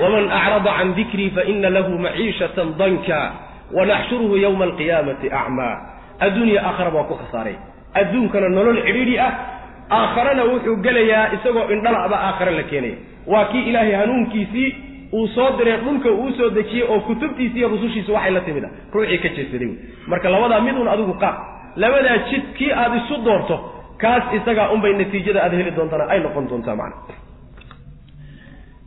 waman 0.00 0.24
acrada 0.38 0.70
can 0.78 0.94
dikrii 0.98 1.30
faina 1.36 1.70
lahu 1.76 1.98
maciishatan 2.06 2.68
danka 2.80 3.18
wanaxshuruhu 3.76 4.36
yowma 4.44 4.64
alqiyaamati 4.68 5.26
acmaa 5.40 5.74
adduuniya 6.26 6.60
aakhara 6.68 6.90
baa 6.96 7.04
ku 7.10 7.14
khasaaray 7.22 7.56
adduunkana 8.00 8.48
nolol 8.56 8.78
cidhiidhi 8.86 9.16
ah 9.26 9.32
aakharana 9.98 10.42
wuxuu 10.50 10.76
gelayaa 10.86 11.24
isagoo 11.36 11.66
indhala'ba 11.74 12.16
aakhare 12.28 12.52
la 12.58 12.62
keenaya 12.70 12.96
waa 13.32 13.44
kii 13.52 13.62
ilaahay 13.70 13.94
hanuunkiisii 14.00 14.68
uu 15.18 15.26
soo 15.36 15.50
diray 15.58 15.76
dhulka 15.84 16.10
uu 16.10 16.30
soo 16.38 16.50
dejiyey 16.58 16.86
oo 16.92 17.00
kutubtiisi 17.08 17.58
iyo 17.58 17.68
rusushiisa 17.74 18.12
waxay 18.16 18.32
la 18.36 18.40
timid 18.40 18.64
ruuxii 18.94 19.18
ka 19.24 19.28
jeesaday 19.36 19.68
wey 19.68 19.76
marka 20.06 20.28
labadaa 20.34 20.60
mid 20.66 20.76
un 20.82 20.88
adigu 20.94 21.14
qaad 21.22 21.36
labadaa 21.84 22.18
jid 22.30 22.44
kii 22.58 22.72
aad 22.82 22.92
isu 23.00 23.16
doorto 23.28 23.56
kaas 24.02 24.24
isagaa 24.38 24.68
unbay 24.74 24.92
natiijada 25.00 25.40
aad 25.44 25.52
heli 25.60 25.70
doontana 25.78 26.04
ay 26.12 26.20
noqon 26.26 26.44
doontaa 26.50 26.76
macna 26.76 27.14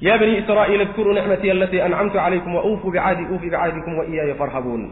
ya 0.02 0.18
bani 0.18 0.38
israa'iil 0.41 0.82
adkuruu 0.82 1.14
nicmatii 1.14 1.52
alatii 1.52 1.82
ancamtu 1.82 2.18
calaykum 2.18 2.56
wa 2.56 2.64
bicahdi 2.65 3.23
uufi 3.32 3.45
bicahdikum 3.49 3.98
wa 3.98 4.36
farhabuun 4.40 4.84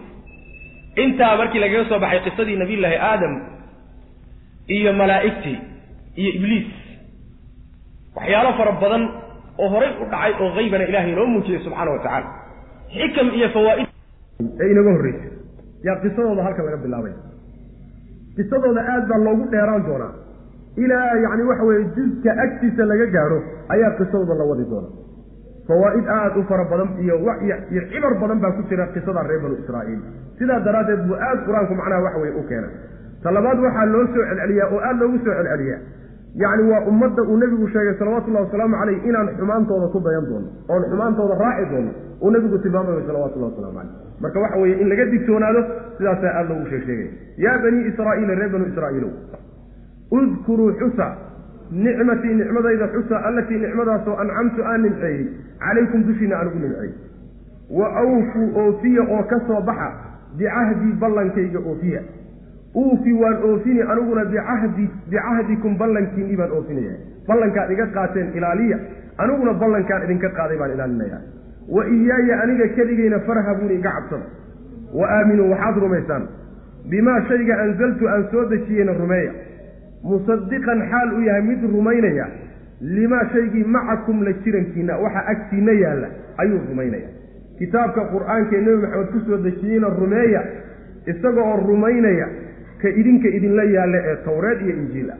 intaa 0.95 1.37
markii 1.37 1.59
lagaga 1.59 1.89
soo 1.89 1.99
baxay 1.99 2.21
qisadii 2.27 2.57
nabiyullaahi 2.61 2.97
aadam 3.11 3.33
iyo 4.67 4.93
malaa'igtii 4.93 5.57
iyo 6.15 6.31
ibliis 6.37 6.67
waxyaalo 8.15 8.53
fara 8.59 8.71
badan 8.83 9.03
oo 9.57 9.69
horay 9.73 9.91
u 10.01 10.05
dhacay 10.11 10.33
oo 10.41 10.49
haybana 10.57 10.83
ilahay 10.89 11.11
inoo 11.11 11.25
muujiyey 11.25 11.61
subxaana 11.63 11.91
wa 11.91 11.99
tacaala. 12.05 12.29
Xikam 12.93 13.27
iyo 13.37 13.49
fawaa'id 13.55 13.87
ee 14.61 14.71
inaga 14.71 14.89
horreysay. 14.95 15.31
Yaa 15.85 15.97
qisadooda 16.03 16.43
halkan 16.43 16.65
laga 16.65 16.77
bilaabay. 16.83 17.13
Qisadooda 18.35 18.81
aad 18.93 19.03
baa 19.09 19.19
loogu 19.27 19.43
dheeraan 19.53 19.83
doonaa 19.87 20.13
ilaa 20.85 21.13
yacni 21.25 21.43
waxa 21.51 21.63
weeye 21.69 21.85
juzka 21.97 22.31
agtiisa 22.45 22.85
laga 22.91 23.05
gaadho 23.15 23.39
ayaa 23.75 23.91
qisadooda 23.99 24.33
la 24.41 24.43
wadi 24.51 24.65
doona. 24.71 24.89
Fawaa'id 25.69 26.05
aad 26.17 26.37
u 26.37 26.43
fara 26.49 26.63
badan 26.71 26.89
iyo 27.03 27.15
iyo 27.73 27.81
cibar 27.91 28.13
badan 28.21 28.39
baa 28.43 28.51
ku 28.57 28.61
jira 28.69 28.87
qisada 28.95 29.21
reer 29.29 29.41
banu 29.43 29.55
israa'iil. 29.63 29.99
Sidaa 30.39 30.59
daraaddeed 30.67 31.01
buu 31.07 31.15
aad 31.27 31.39
qur'aanku 31.47 31.73
macnaha 31.79 32.01
waxa 32.07 32.19
weye 32.23 32.33
u 32.39 32.43
keenay 32.49 32.73
ta 33.23 33.31
labaad 33.37 33.59
waxaa 33.65 33.85
loo 33.93 34.05
soo 34.13 34.23
celceliyaa 34.29 34.67
oo 34.75 34.79
aad 34.89 34.97
loogu 35.01 35.17
soo 35.25 35.33
celceliyaa. 35.39 35.79
Yacni 36.41 36.63
waa 36.71 36.81
ummadda 36.91 37.21
uu 37.31 37.37
nebigu 37.41 37.67
sheegay 37.73 37.95
salawatullahi 37.99 38.45
wasalaamu 38.45 38.75
caleyh 38.81 38.99
inaan 39.09 39.27
xumaantooda 39.39 39.87
ku 39.93 39.99
dayan 40.07 40.25
doono 40.29 40.47
oon 40.73 40.83
xumaantooda 40.91 41.35
raaci 41.43 41.65
doono 41.73 41.91
uu 42.21 42.29
nebigu 42.35 42.57
tilmaamayo 42.65 43.01
salawatullahi 43.09 43.51
waslamu 43.53 43.73
caleyh. 43.77 43.93
Marka 44.23 44.39
waxa 44.43 44.57
weeye 44.61 44.75
in 44.81 44.87
laga 44.91 45.05
digtoonaado 45.13 45.61
sidaasaa 45.97 46.33
aad 46.39 46.47
loogu 46.51 46.65
sheeg 46.71 46.83
sheegaya 46.89 47.11
yaa 47.45 47.57
banii 47.63 47.83
israa'iila 47.91 48.33
reer 48.39 48.49
banu 48.55 48.65
israa'iilow 48.71 49.11
udkuruu 50.11 50.71
xusa 50.79 51.07
nicmatii 51.71 52.33
nicmadayda 52.41 52.87
xusa 52.93 53.15
allatii 53.27 53.59
nicmadaasoo 53.65 54.15
ancamtu 54.23 54.63
aan 54.65 54.81
nimceeyey 54.81 55.25
calaykum 55.65 56.03
dushiina 56.07 56.35
aan 56.39 56.47
ugu 56.47 56.59
nimceeyey. 56.59 56.93
Wa 57.79 57.87
awfuu 58.01 58.47
oofiya 58.61 59.03
oo 59.15 59.23
ka 59.23 59.39
soo 59.47 59.61
baxa 59.61 59.89
bicahdii 60.37 60.93
ballankayga 61.01 61.59
oofiya. 61.59 62.01
Uufi 62.75 63.13
waan 63.13 63.37
oofini 63.49 63.81
aniguna 63.81 64.25
bicahdi 64.25 64.89
bicahdikum 65.09 65.77
ballankiinnii 65.77 66.37
baan 66.37 66.51
oofinaya. 66.57 66.95
Ballankaad 67.27 67.71
iga 67.71 67.87
qaateen 67.97 68.31
ilaaliya 68.37 68.77
aniguna 69.17 69.53
ballankaan 69.53 70.03
idinka 70.05 70.29
qaaday 70.37 70.57
baan 70.57 70.71
ilaalinaya. 70.75 71.19
Wa 71.75 71.85
iyaaya 71.85 72.41
aniga 72.43 72.67
keligayna 72.75 73.19
farhabuuni 73.19 73.75
iga 73.75 73.91
cabsada 73.91 74.25
wa 74.93 75.05
aaminuu 75.17 75.49
waxaad 75.51 75.77
rumaysaan. 75.85 76.23
Bimaa 76.89 77.21
shayga 77.29 77.61
anzaltu 77.63 78.07
aan 78.09 78.23
soo 78.31 78.45
dejiyeyna 78.49 78.93
rumeeya 78.93 79.31
musadiqan 80.03 80.79
xaal 80.91 81.13
u 81.17 81.21
yahay 81.27 81.41
mid 81.41 81.61
rumaynaya 81.73 82.25
limaa 82.81 83.23
shaygii 83.33 83.63
macakum 83.63 84.23
la 84.23 84.33
jirankiina 84.43 84.97
waxa 85.03 85.25
agtiinna 85.33 85.71
yaalla 85.71 86.07
ayuu 86.37 86.59
rumaynaya. 86.69 87.09
Kitaabka 87.59 88.01
qur'aankaee 88.13 88.61
nebi 88.65 88.77
maxamed 88.81 89.09
ku 89.13 89.19
soo 89.27 89.37
dejiyeyna 89.43 89.87
rumeeya 89.99 90.41
isaga 91.11 91.41
oo 91.43 91.57
rumaynaya 91.67 92.27
ka 92.81 92.87
idinka 92.89 93.27
idinla 93.37 93.63
yaalla 93.75 93.97
ee 94.11 94.15
tawreed 94.25 94.61
iyo 94.61 94.75
injiil 94.81 95.09
ah 95.11 95.17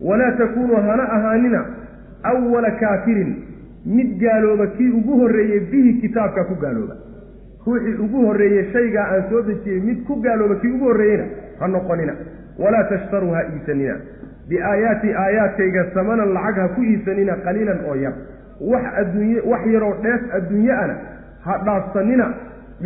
walaa 0.00 0.32
takuunuu 0.38 0.76
hana 0.76 1.02
ahaanina 1.16 1.64
awala 2.22 2.70
kaafirin 2.70 3.34
mid 3.86 4.18
gaalooba 4.20 4.66
kii 4.66 4.88
ugu 4.90 5.18
horreeyey 5.20 5.60
bihi 5.60 5.94
kitaabka 6.00 6.44
ku 6.44 6.54
gaalooba. 6.54 6.96
Ruuxii 7.66 7.94
ugu 8.04 8.26
horreeyey 8.26 8.72
shaygaa 8.72 9.06
aan 9.14 9.24
soo 9.30 9.42
dejiyey 9.42 9.80
mid 9.80 10.04
ku 10.06 10.16
gaalooba 10.26 10.54
kii 10.62 10.68
ugu 10.76 10.84
horreeyeyna 10.84 11.24
ha 11.60 11.68
noqonina 11.68 12.14
walaa 12.62 12.84
tashtaruu 12.92 13.32
ha 13.36 13.42
iibsanina 13.52 13.94
biaayaati 14.50 15.08
aayaadkayga 15.24 15.82
samanan 15.94 16.32
lacag 16.36 16.58
ha 16.64 16.68
ku 16.76 16.80
iibsanina 16.90 17.34
qaliilan 17.46 17.78
oo 17.88 17.94
yar. 18.04 18.14
Wax 18.70 18.84
adduunye 19.00 19.40
wax 19.50 19.62
yaroo 19.74 19.94
dheef 20.04 20.22
adduunye 20.38 20.72
ana 20.82 20.94
ha 21.44 21.58
dhaafsanina 21.66 22.26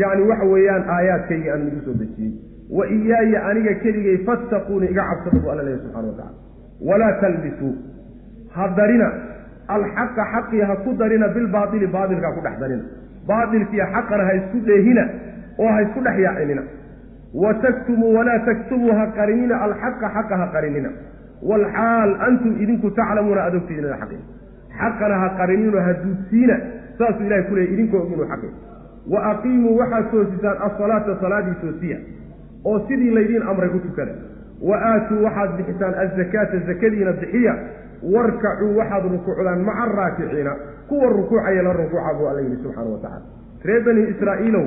yacni 0.03 0.23
waxa 0.31 0.45
weeyaan 0.53 0.85
aayaadkaygii 0.97 1.51
aan 1.55 1.67
igu 1.69 1.81
soo 1.87 1.95
dejiyey. 2.03 2.33
Wa 2.77 2.85
iyaaya 2.97 3.39
aniga 3.51 3.75
keligay 3.83 4.19
fattaquuni 4.27 4.87
iga 4.93 5.03
cabsada 5.11 5.39
bu 5.45 5.51
alla 5.53 5.63
leeya 5.67 5.79
subxana 5.83 6.09
wa 6.09 6.15
tacala 6.19 6.33
walaa 6.89 7.13
talbisuu 7.23 7.73
ha 8.57 8.69
darina. 8.79 9.09
Alxaqa 9.75 10.25
xaqii 10.33 10.61
ha 10.69 10.75
ku 10.85 10.91
darina 11.01 11.29
bilbaaili 11.37 11.87
baailka 11.95 12.27
ha 12.29 12.33
ku 12.37 12.41
dhex 12.47 12.57
darina. 12.63 12.83
Baailkiiyo 13.29 13.85
xaqana 13.95 14.25
ha 14.29 14.33
isku 14.41 14.59
dheehina 14.69 15.05
oo 15.63 15.69
ha 15.75 15.79
isku 15.87 16.01
dhex 16.07 16.17
yaacinina 16.27 16.63
wa 17.43 17.55
taktumuu 17.65 18.15
walaa 18.17 18.39
taktumuu 18.49 18.93
ha 18.99 19.07
qarinina 19.17 19.57
alxaqa 19.67 20.09
xaqa 20.17 20.37
ha 20.41 20.47
qarinina. 20.55 20.91
Waalxaal 21.43 22.11
antum 22.27 22.53
idinku 22.63 22.91
taclamuuna 22.99 23.41
aad 23.47 23.55
ogtiidina 23.61 23.97
xaqi 24.03 24.19
xaqana 24.81 25.17
ha 25.23 25.29
qarinino 25.39 25.79
ha 25.87 25.93
duudsiina 26.05 26.57
saasuu 26.99 27.27
ilahay 27.27 27.45
ku 27.49 27.55
leeyay 27.55 27.75
idinkoo 27.75 28.01
og 28.05 28.13
inuu 28.13 28.27
xaqi 28.33 28.49
wa 29.13 29.21
aqiimuu 29.31 29.75
waxaad 29.81 30.11
toosisaan 30.11 30.57
asalaata 30.69 31.17
salaadii 31.23 31.57
toosiya 31.63 31.99
oo 32.65 32.79
sidii 32.89 33.11
laydiin 33.17 33.43
amray 33.51 33.69
u 33.69 33.81
tukada. 33.87 34.15
Wa 34.69 34.77
aatuu 34.91 35.25
waxaad 35.25 35.51
bixisaan 35.57 35.95
azakaata 36.05 36.59
zakadiina 36.69 37.13
bixiya. 37.13 37.55
Warkacuu 38.15 38.77
waxaad 38.79 39.05
rukuucdaan 39.13 39.61
maca 39.69 39.83
araakiciina 39.83 40.53
kuwa 40.89 41.11
rukuucaya 41.17 41.63
la 41.63 41.73
rukuuca 41.73 42.15
buu 42.19 42.27
alla 42.31 42.41
yidhi 42.41 42.57
subxaana 42.63 42.91
wa 42.91 42.99
tacala 42.99 43.23
reer 43.65 43.83
bani 43.85 44.03
israa'iilow 44.13 44.67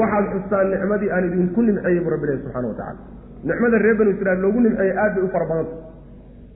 waxaad 0.00 0.24
xustaan 0.32 0.70
nicmadii 0.74 1.10
aan 1.10 1.24
idinku 1.28 1.62
nimceeyey 1.62 2.00
buu 2.04 2.10
rabbi 2.14 2.26
ilahi 2.26 2.40
subxana 2.44 2.68
wa 2.68 2.74
tacala 2.74 3.00
nicmada 3.50 3.78
reer 3.84 3.96
bani 4.00 4.10
israiil 4.16 4.40
loogu 4.44 4.60
nimceeyey 4.66 4.96
aad 5.04 5.14
bay 5.14 5.24
u 5.24 5.28
fara 5.34 5.46
badanta 5.50 5.76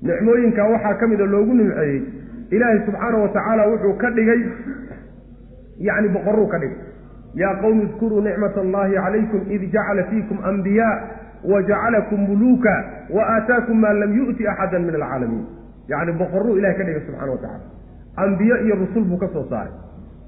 nicmooyinkaa 0.08 0.68
waxaa 0.74 0.94
ka 1.00 1.06
mida 1.12 1.26
loogu 1.34 1.54
nimceeyey 1.60 2.02
ilaahay 2.56 2.80
subxaana 2.86 3.18
wa 3.24 3.28
tacaala 3.36 3.68
wuxuu 3.72 3.94
ka 4.02 4.10
dhigay 4.16 4.40
yacni 5.88 6.08
boqoruu 6.16 6.46
ka 6.52 6.58
dhigay. 6.58 6.78
Yaa 7.40 7.54
qowmi 7.62 7.82
idkuruu 7.88 8.20
nicmat 8.20 8.56
allahi 8.62 8.94
calaykum 9.04 9.40
id 9.54 9.62
jacala 9.74 10.02
fiikum 10.10 10.38
anbiyaa 10.50 10.94
wa 11.50 11.62
jacalakum 11.70 12.20
muluuka 12.28 12.74
wa 13.10 13.22
aataakum 13.34 13.80
maa 13.80 13.92
lam 14.00 14.12
yu'ti 14.18 14.46
axadan 14.52 14.82
min 14.88 14.94
alcaalamiin. 15.00 15.46
Yacni 15.88 16.12
boqoruu 16.20 16.58
ilahay 16.58 16.76
ka 16.80 16.84
dhigay 16.88 17.02
subxana 17.06 17.32
wa 17.32 17.38
tacala 17.38 17.64
ambiyo 18.24 18.56
iyo 18.66 18.74
rusul 18.84 19.04
buu 19.10 19.16
ka 19.22 19.28
soo 19.32 19.46
saaray 19.50 19.72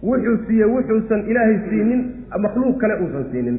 wuxuu 0.08 0.36
siiyey 0.46 0.68
wuxuusan 0.74 1.20
ilaahay 1.30 1.56
siinin 1.68 2.00
makhluuq 2.44 2.76
kale 2.82 2.94
uusan 3.04 3.24
siinin. 3.32 3.56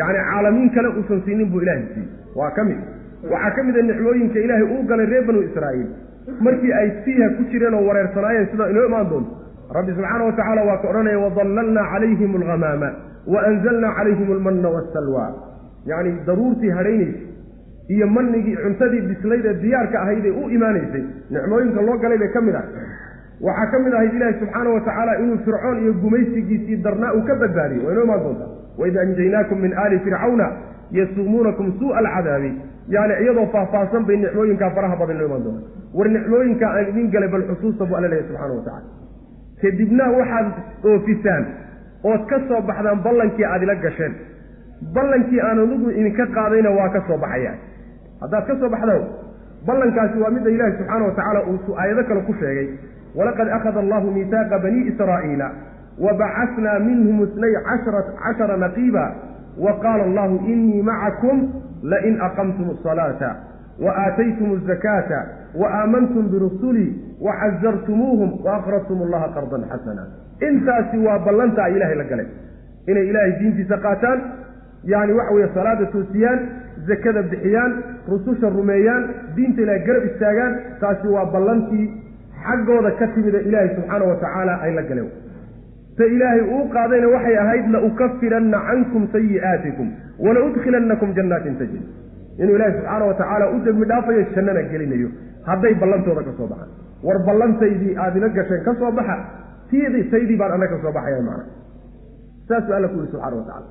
Yacni 0.00 0.20
caalamiin 0.30 0.70
kale 0.76 0.88
uusan 0.98 1.20
siinin 1.26 1.48
buu 1.52 1.60
ilaahay 1.64 1.84
siiyey. 1.94 2.08
Waa 2.38 2.50
ka 2.56 2.64
mid. 2.68 2.78
Waxaa 3.32 3.50
ka 3.56 3.62
mid 3.68 3.76
a 3.76 3.82
nicmooyinka 3.90 4.38
ilaahay 4.46 4.66
uu 4.74 4.82
galay 4.90 5.06
reer 5.12 5.24
banu 5.28 5.40
israa'iil. 5.48 5.88
Markii 6.46 6.72
ay 6.80 6.88
siiha 7.04 7.28
ku 7.36 7.42
jireen 7.52 7.74
oo 7.78 7.84
wareersanaayeen 7.88 8.48
sidaa 8.52 8.68
inoo 8.72 8.86
imaan 8.90 9.06
doonto 9.10 9.32
rabbi 9.76 9.92
subxaana 9.96 10.24
wa 10.28 10.32
tacaala 10.38 10.62
waa 10.68 10.78
ka 10.82 10.86
odhanaya 10.90 11.18
wadallalnaa 11.24 11.86
calayhim 11.92 12.32
alghamaama 12.40 12.88
wa 13.32 13.38
anzalnaa 13.50 13.92
calayhim 13.98 14.28
almanna 14.36 14.68
waasalwa 14.74 15.24
yacni 15.90 16.12
daruurtii 16.28 16.70
hadhaynaysa 16.78 17.18
iyo 17.94 18.06
manigii 18.16 18.56
cuntadii 18.62 19.02
bislayd 19.10 19.44
ee 19.50 19.54
diyaarka 19.64 19.96
ahayd 20.04 20.24
ee 20.30 20.34
u 20.42 20.50
imaanaysay. 20.56 21.04
Nicmooyinka 21.36 21.80
loo 21.88 21.96
galay 22.04 22.18
bay 22.22 22.30
ka 22.36 22.40
mid 22.46 22.54
ahay 22.60 22.86
waxaa 23.46 23.70
ka 23.72 23.78
mid 23.84 23.92
ahayd 23.98 24.14
ilaahi 24.18 24.38
subxaana 24.40 24.70
wa 24.76 24.80
tacaala 24.86 25.12
inuu 25.22 25.38
fircoon 25.46 25.78
iyo 25.82 25.92
gumaysigiisii 26.02 26.76
darnaa 26.86 27.12
uu 27.18 27.22
ka 27.28 27.34
badbaadiyo 27.42 27.82
waa 27.86 27.92
inoo 27.92 28.04
imaan 28.08 28.22
doontaa? 28.24 28.50
Waid 28.78 28.96
anjaynaakum 29.04 29.58
min 29.64 29.72
aali 29.82 29.98
fircawna 30.06 30.46
yasuumuunakum 30.98 31.66
suu'a 31.78 31.98
alcadaabi. 32.02 32.50
Yani 32.94 33.14
iyadoo 33.22 33.46
faahfaahsan 33.54 34.04
bay 34.08 34.16
nicmooyinkaa 34.16 34.70
faraha 34.76 34.96
badan 35.00 35.16
inoo 35.16 35.26
imaan 35.30 35.44
doonta 35.44 35.66
war 35.98 36.08
nicmooyinkaa 36.16 36.70
aan 36.78 36.88
idin 36.92 37.10
galay 37.14 37.28
bal 37.34 37.44
xusuusta 37.50 37.84
buu 37.88 37.96
alla 37.98 38.08
leeyahy 38.12 38.28
subxana 38.28 38.54
wa 38.58 38.62
tacala 38.64 38.82
kadibna 39.62 40.04
waxaad 40.18 40.46
oofisaan 40.90 41.44
ood 42.10 42.22
ka 42.30 42.36
soo 42.48 42.60
baxdaan 42.70 42.98
ballankii 43.06 43.44
aad 43.52 43.62
ila 43.66 43.74
gasheen. 43.84 44.12
Ballankii 44.94 45.40
aan 45.48 45.58
adugu 45.64 45.90
idinka 46.00 46.26
qaadayna 46.36 46.70
waa 46.78 46.88
ka 46.96 47.00
soo 47.08 47.18
baxaya 47.24 47.52
haddaad 48.22 48.44
ka 48.50 48.54
soo 48.60 48.68
baxda 48.74 48.94
ballankaasi 49.66 50.18
waa 50.22 50.30
midda 50.36 50.50
ilaahi 50.56 50.72
subxaana 50.78 51.04
wa 51.08 51.14
tacaala 51.18 51.40
uu 51.52 51.74
aayado 51.82 52.02
kale 52.08 52.20
ku 52.28 52.34
sheegay 52.40 52.68
walaqad 53.18 53.48
akhada 53.58 53.80
allahu 53.84 54.10
miihaaqa 54.16 54.58
banii 54.64 54.84
israa'iila 54.92 55.48
wabacasnaa 56.06 56.78
minhum 56.88 57.22
isnay 57.26 57.54
cashara 58.22 58.56
naqiiba 58.64 59.04
wa 59.64 59.72
qaala 59.84 60.04
allahu 60.08 60.36
inii 60.54 60.82
macakum 60.90 61.36
lain 61.92 62.20
aqamtum 62.28 62.70
asalaata 62.78 63.30
wa 63.84 63.92
aataytum 64.04 64.54
azakaata 64.58 65.18
wa 65.60 65.68
aamantum 65.80 66.30
birusulii 66.34 66.90
waxazartumuuhum 67.26 68.30
waaqradtum 68.46 69.02
allaha 69.06 69.28
qardan 69.36 69.64
xasana 69.72 70.04
intaasi 70.48 70.98
waa 71.06 71.18
ballantaa 71.26 71.68
ilaahay 71.76 71.96
la 72.02 72.04
galay 72.12 72.26
inay 72.90 73.06
ilaahay 73.10 73.32
diintiisa 73.40 73.78
qaataan 73.86 74.18
yani 74.92 75.12
waxa 75.18 75.34
weeye 75.34 75.48
salaada 75.54 75.86
toosiyaan 75.94 76.40
zakada 76.90 77.22
bixiyaan 77.32 77.72
rususha 78.12 78.50
rumeeyaan 78.58 79.08
diinta 79.36 79.62
ilaahay 79.62 79.86
garab 79.88 80.04
istaagaan 80.10 80.54
taasi 80.80 81.08
waa 81.16 81.26
ballantii 81.36 81.86
xaggooda 82.46 82.90
ka 83.00 83.06
timida 83.14 83.38
ilaahay 83.48 83.70
subxaana 83.76 84.04
wa 84.10 84.16
tacaala 84.22 84.54
ay 84.66 84.72
la 84.78 84.82
galeen 84.90 85.10
ta 85.98 86.04
ilaahay 86.14 86.42
uu 86.56 86.64
qaadayna 86.74 87.08
waxay 87.14 87.36
ahayd 87.44 87.66
laukafiranna 87.76 88.58
cankum 88.68 89.02
sayi'aatikum 89.14 89.88
walaudkhilannakum 90.24 91.08
jannaatin 91.18 91.56
tajri. 91.60 91.80
Inuu 92.42 92.54
ilaahay 92.58 92.74
subxaana 92.78 93.04
wa 93.10 93.14
tacaala 93.20 93.44
u 93.54 93.58
dembi 93.66 93.84
dhaafayo 93.90 94.22
jannana 94.36 94.62
gelinayo. 94.72 95.08
Hadday 95.48 95.74
ballantooda 95.82 96.22
ka 96.28 96.32
soo 96.38 96.46
baxaan. 96.52 96.70
War 97.06 97.18
ballantaydii 97.28 97.92
aad 98.04 98.16
ila 98.20 98.28
gasheen 98.38 98.62
ka 98.68 98.72
soo 98.80 98.90
baxa 98.98 99.16
tiidii 99.70 100.04
taydii 100.12 100.36
baan 100.40 100.52
annaga 100.56 100.76
ka 100.76 100.82
soo 100.84 100.92
baxaya 100.98 101.22
macna. 101.28 101.44
Saasuu 102.48 102.74
alla 102.78 102.88
ku 102.92 102.96
yihi 103.00 103.10
subxana 103.12 103.36
wa 103.40 103.44
tacala 103.50 103.66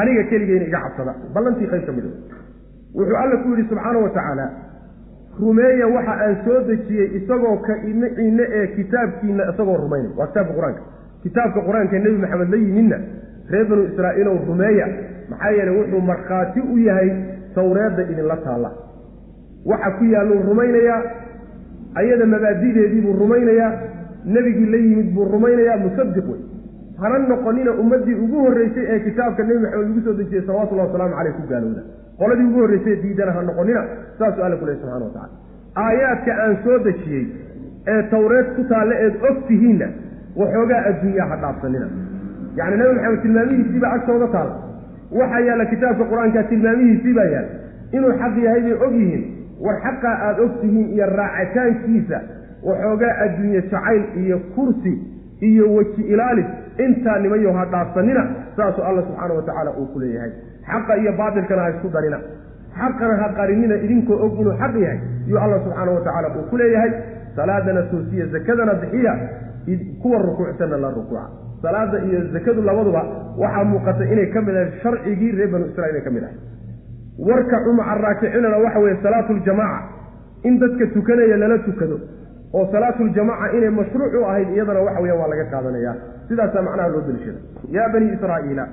aniga 0.00 0.22
keligeyna 0.30 0.66
iga 0.70 0.78
cabsada. 0.84 1.12
Ballantii 1.34 1.66
qayb 1.72 1.84
ka 1.88 1.92
mid 1.98 2.06
wuxuu 2.98 3.16
alla 3.22 3.36
ku 3.42 3.48
yidhi 3.52 3.64
subxaana 3.70 3.98
wa 4.04 4.10
tacaala 4.16 4.46
rumeeya 5.40 5.86
waxa 5.96 6.12
aan 6.24 6.36
soo 6.44 6.60
dejiyey 6.68 7.06
isagoo 7.18 7.56
ka 7.66 7.74
imiciinna 7.90 8.44
ee 8.58 8.66
kitaabkiina 8.76 9.44
isagoo 9.52 9.76
rumaynay 9.84 10.10
waa 10.18 10.26
kitaabka 10.26 10.54
qur'aanka. 10.58 10.82
Kitaabka 11.22 11.60
qur'aanka 11.68 11.98
nebi 12.04 12.16
maxamed 12.24 12.50
la 12.50 12.56
yimidna 12.64 12.98
reer 13.52 13.66
banu 13.70 13.82
israa'iilow 13.90 14.36
rumeeya 14.50 14.86
maxaa 15.30 15.50
yeeley 15.56 15.74
wuxuu 15.78 16.00
markhaati 16.10 16.60
u 16.60 16.78
yahay 16.88 17.10
tawreedda 17.54 18.02
idinla 18.12 18.36
taalla. 18.46 18.70
Waxa 19.70 19.90
ku 19.98 20.04
yaalluu 20.14 20.42
rumaynayaa 20.48 21.00
ayada 22.00 22.26
mabaadideedii 22.26 23.00
buu 23.00 23.16
rumaynayaa 23.22 23.72
nebigii 24.34 24.70
la 24.70 24.76
yimid 24.76 25.08
buu 25.14 25.24
rumaynayaa 25.34 25.76
musadiq 25.84 26.26
wey. 26.32 26.40
Hana 27.00 27.18
noqonina 27.18 27.72
ummaddii 27.82 28.14
ugu 28.24 28.38
horreysay 28.44 28.84
ee 28.92 28.98
kitaabka 29.06 29.42
nebi 29.42 29.58
maxamed 29.64 29.88
lagu 29.88 30.00
soo 30.06 30.14
dejiyey 30.20 30.42
salawatullahi 30.46 30.88
wasalaamu 30.88 31.14
caleyh 31.18 31.34
ku 31.38 31.42
gaalowda 31.52 31.82
qoladii 32.18 32.46
ugu 32.50 32.60
horreysay 32.62 32.96
diidana 33.02 33.32
ha 33.36 33.42
noqonina 33.48 33.82
saasuu 34.18 34.42
alla 34.46 34.56
ku 34.56 34.66
lehy 34.66 34.76
subxana 34.80 35.04
wa 35.04 35.10
tacala 35.16 35.28
aayaadka 35.84 36.32
aan 36.44 36.56
soo 36.64 36.78
dejiyey 36.86 37.24
ee 37.94 38.02
tawreed 38.14 38.46
ku 38.56 38.64
taalle 38.72 38.94
eed 39.04 39.14
og 39.30 39.36
tihiinna 39.48 39.88
waxoogaa 40.40 40.82
adduunyaa 40.90 41.26
ha 41.32 41.36
dhaafsanina. 41.42 41.86
Yacni 42.58 42.76
nebi 42.80 42.94
maxamed 42.96 43.20
tilmaamihiisii 43.24 43.80
baa 43.84 43.92
agtooda 43.98 44.28
taala 44.34 44.54
waxaa 45.20 45.40
yaalla 45.48 45.66
kitaabka 45.72 46.04
qur'aanka 46.12 46.42
tilmaamihiisii 46.52 47.14
baa 47.18 47.28
yaalla 47.34 47.52
inuu 47.96 48.12
xaq 48.22 48.36
yahay 48.46 48.60
bay 48.66 48.76
og 48.86 48.94
yihiin. 49.00 49.24
War 49.64 49.76
xaqaa 49.86 50.14
aada 50.28 50.42
og 50.46 50.52
tihiin 50.60 50.86
iyo 50.94 51.06
raacitaankiisa 51.20 52.18
waxoogaa 52.68 53.14
adduunye 53.24 53.60
jacayl 53.72 54.02
iyo 54.22 54.38
kursi 54.54 54.92
iyo 55.48 55.64
weji 55.74 56.02
ilaalis 56.12 56.46
intaa 56.86 57.18
nimayo 57.18 57.52
ha 57.52 57.64
dhaafsanina 57.72 58.22
saasuu 58.56 58.82
alla 58.88 59.02
subxaana 59.02 59.34
wa 59.34 59.42
tacaala 59.42 59.70
uu 59.80 59.86
ku 59.92 59.98
leeyahay. 60.00 60.30
Xaqa 60.70 60.96
iyo 61.02 61.12
baatilkana 61.18 61.62
ha 61.62 61.70
isku 61.70 61.88
darina. 61.96 62.18
Xaqana 62.78 63.14
ha 63.22 63.28
qarinina 63.38 63.74
idinkoo 63.86 64.16
og 64.26 64.32
inuu 64.40 64.56
xaq 64.62 64.74
yahay 64.84 64.98
yuu 65.28 65.38
alla 65.44 65.58
subxaana 65.64 65.90
wa 65.96 66.00
tacaala 66.06 66.28
uu 66.38 66.46
ku 66.50 66.56
leeyahay. 66.56 66.90
Salaadana 67.36 67.82
toosiya 67.90 68.26
zakadana 68.34 68.74
bixiya 68.82 69.12
kuwa 70.02 70.18
rukuucsanna 70.22 70.76
la 70.76 70.90
rukuuca. 70.90 71.24
Salaada 71.62 71.98
iyo 72.08 72.20
zakadu 72.32 72.62
labaduba 72.62 73.02
waxaa 73.38 73.64
muuqata 73.64 74.04
inay 74.12 74.26
ka 74.34 74.40
mid 74.42 74.56
ahay 74.56 74.70
sharcigii 74.82 75.30
reer 75.38 75.48
banu 75.52 75.66
israiil 75.70 75.96
ay 75.96 76.02
ka 76.02 76.10
mid 76.10 76.22
ahay 76.24 76.36
warka 77.18 77.56
cumaca 77.64 77.94
raakicinana 78.04 78.58
waxa 78.64 78.78
weeye 78.78 78.96
salaatuljamaaca 79.02 79.82
in 80.48 80.58
dadka 80.62 80.86
tukanaya 80.94 81.36
lala 81.42 81.58
tukado 81.66 81.96
oo 82.54 82.64
salaatuljamaaca 82.72 83.56
inay 83.56 83.70
mashruuc 83.78 84.12
u 84.20 84.24
ahayd 84.28 84.48
iyadana 84.56 84.80
waxa 84.86 85.00
weya 85.04 85.14
waa 85.20 85.28
laga 85.32 85.44
qaadanaya 85.54 85.92
sidaasaa 86.28 86.62
macnaha 86.62 86.88
loo 86.88 87.02
deliishada 87.06 87.38
yaa 87.76 87.88
banii 87.92 88.12
israa'iila 88.16 88.66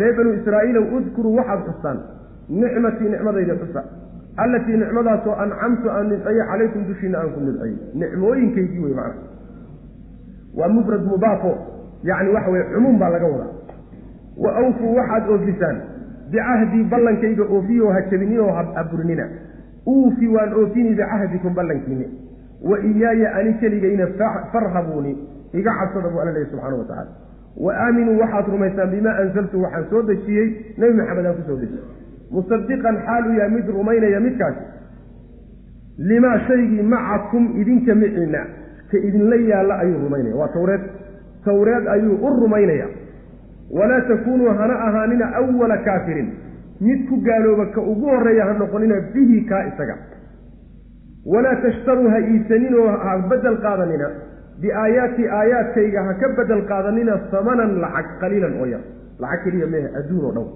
reer 0.00 0.16
banu 0.16 0.32
israa'iilow 0.40 0.84
udkuruu 0.96 1.36
waxaad 1.36 1.60
xustaan. 1.68 1.98
Nicmatii 2.48 3.08
nicmadayda 3.14 3.54
xusa. 3.62 3.82
Allatii 4.36 4.76
nicmadaasoo 4.82 5.34
ancamtu 5.44 5.90
aan 5.90 6.08
nidceeye 6.10 6.44
calaykum 6.50 6.86
dushiina 6.88 7.18
aan 7.20 7.30
ku 7.34 7.40
nidceeyey 7.40 7.76
nicmooyinkaygii 8.02 8.84
wey 8.84 8.94
macna 8.94 9.22
waa 10.58 10.68
mufrad 10.68 11.04
mudaafo 11.12 11.52
yacni 12.10 12.34
waxa 12.34 12.50
weye 12.50 12.64
cumuum 12.74 12.98
baa 12.98 13.08
laga 13.14 13.26
wadaa. 13.26 13.52
Wa 14.44 14.56
awfuu 14.62 14.94
waxaad 14.96 15.30
oofisaan 15.30 15.80
bicahdii 16.32 16.84
ballankayga 16.84 17.44
oofiyo 17.44 17.92
ha 17.92 18.00
jabinino 18.10 18.52
ha 18.52 18.84
burinina 18.90 19.28
uufi 19.86 20.28
waan 20.28 20.52
oofini 20.54 20.90
bicahdikum 20.90 21.54
ballankiini 21.54 22.06
wa 22.70 22.78
iyaaya 22.80 23.34
ani 23.34 23.54
keligayna 23.54 24.06
farhabuuni 24.52 25.12
iga 25.60 25.72
cabsada 25.80 26.08
buu 26.12 26.20
alla 26.22 26.32
lehy 26.36 26.46
subxana 26.52 26.76
wa 26.80 26.84
tacala 26.90 27.10
wa 27.64 27.72
aaminuu 27.84 28.18
waxaad 28.22 28.46
rumaysaan 28.54 28.90
bimaa 28.94 29.16
anzaltu 29.22 29.62
waxaan 29.64 29.84
soo 29.90 30.02
dejiyey 30.10 30.46
nebi 30.78 30.92
maxamed 31.00 31.26
aan 31.26 31.34
ku 31.38 31.42
soo 31.48 31.56
dejiyey. 31.62 31.84
Musadiqan 32.34 32.96
xaal 33.06 33.24
uu 33.28 33.34
yahay 33.38 33.50
mid 33.56 33.66
rumaynaya 33.78 34.20
midkaasi. 34.26 34.62
Limaa 35.98 36.38
shaygii 36.48 36.82
macakum 36.82 37.44
idinka 37.60 37.94
miciina 37.94 38.40
ka 38.90 38.96
idinla 39.08 39.36
yaalla 39.50 39.74
ayuu 39.84 39.98
rumaynaya. 40.04 40.36
Waa 40.40 40.48
tawreed. 40.48 40.80
Tawreed 41.44 41.86
ayuu 41.94 42.16
u 42.26 42.30
rumaynaya. 42.40 42.86
Walaa 43.70 44.00
takuunuu 44.08 44.48
hana 44.60 44.74
ahaanina 44.86 45.26
awala 45.36 45.76
kaafirin. 45.88 46.28
Mid 46.80 47.08
ku 47.08 47.16
gaalooba 47.26 47.66
ka 47.74 47.80
ugu 47.80 48.06
horreeya 48.12 48.44
ha 48.48 48.52
noqonina 48.62 48.96
bihi 49.14 49.44
kaa 49.50 49.62
isaga. 49.70 49.96
Walaa 51.26 51.56
tashtaruu 51.64 52.08
ha 52.10 52.18
iibsaninoo 52.20 52.88
ha 53.04 53.18
bedel 53.30 53.56
qaadanina 53.66 54.08
biaayaati 54.62 55.24
aayaadkayga 55.38 56.00
ha 56.06 56.12
ka 56.20 56.28
bedel 56.38 56.62
qaadanina 56.70 57.14
samanan 57.32 57.70
lacag 57.84 58.08
qaliilan 58.22 58.54
oo 58.60 58.66
yar. 58.72 58.80
Lacag 59.22 59.40
keliya 59.44 59.66
mehe 59.74 59.88
adduun 60.00 60.24
oo 60.28 60.32
dhan. 60.36 60.48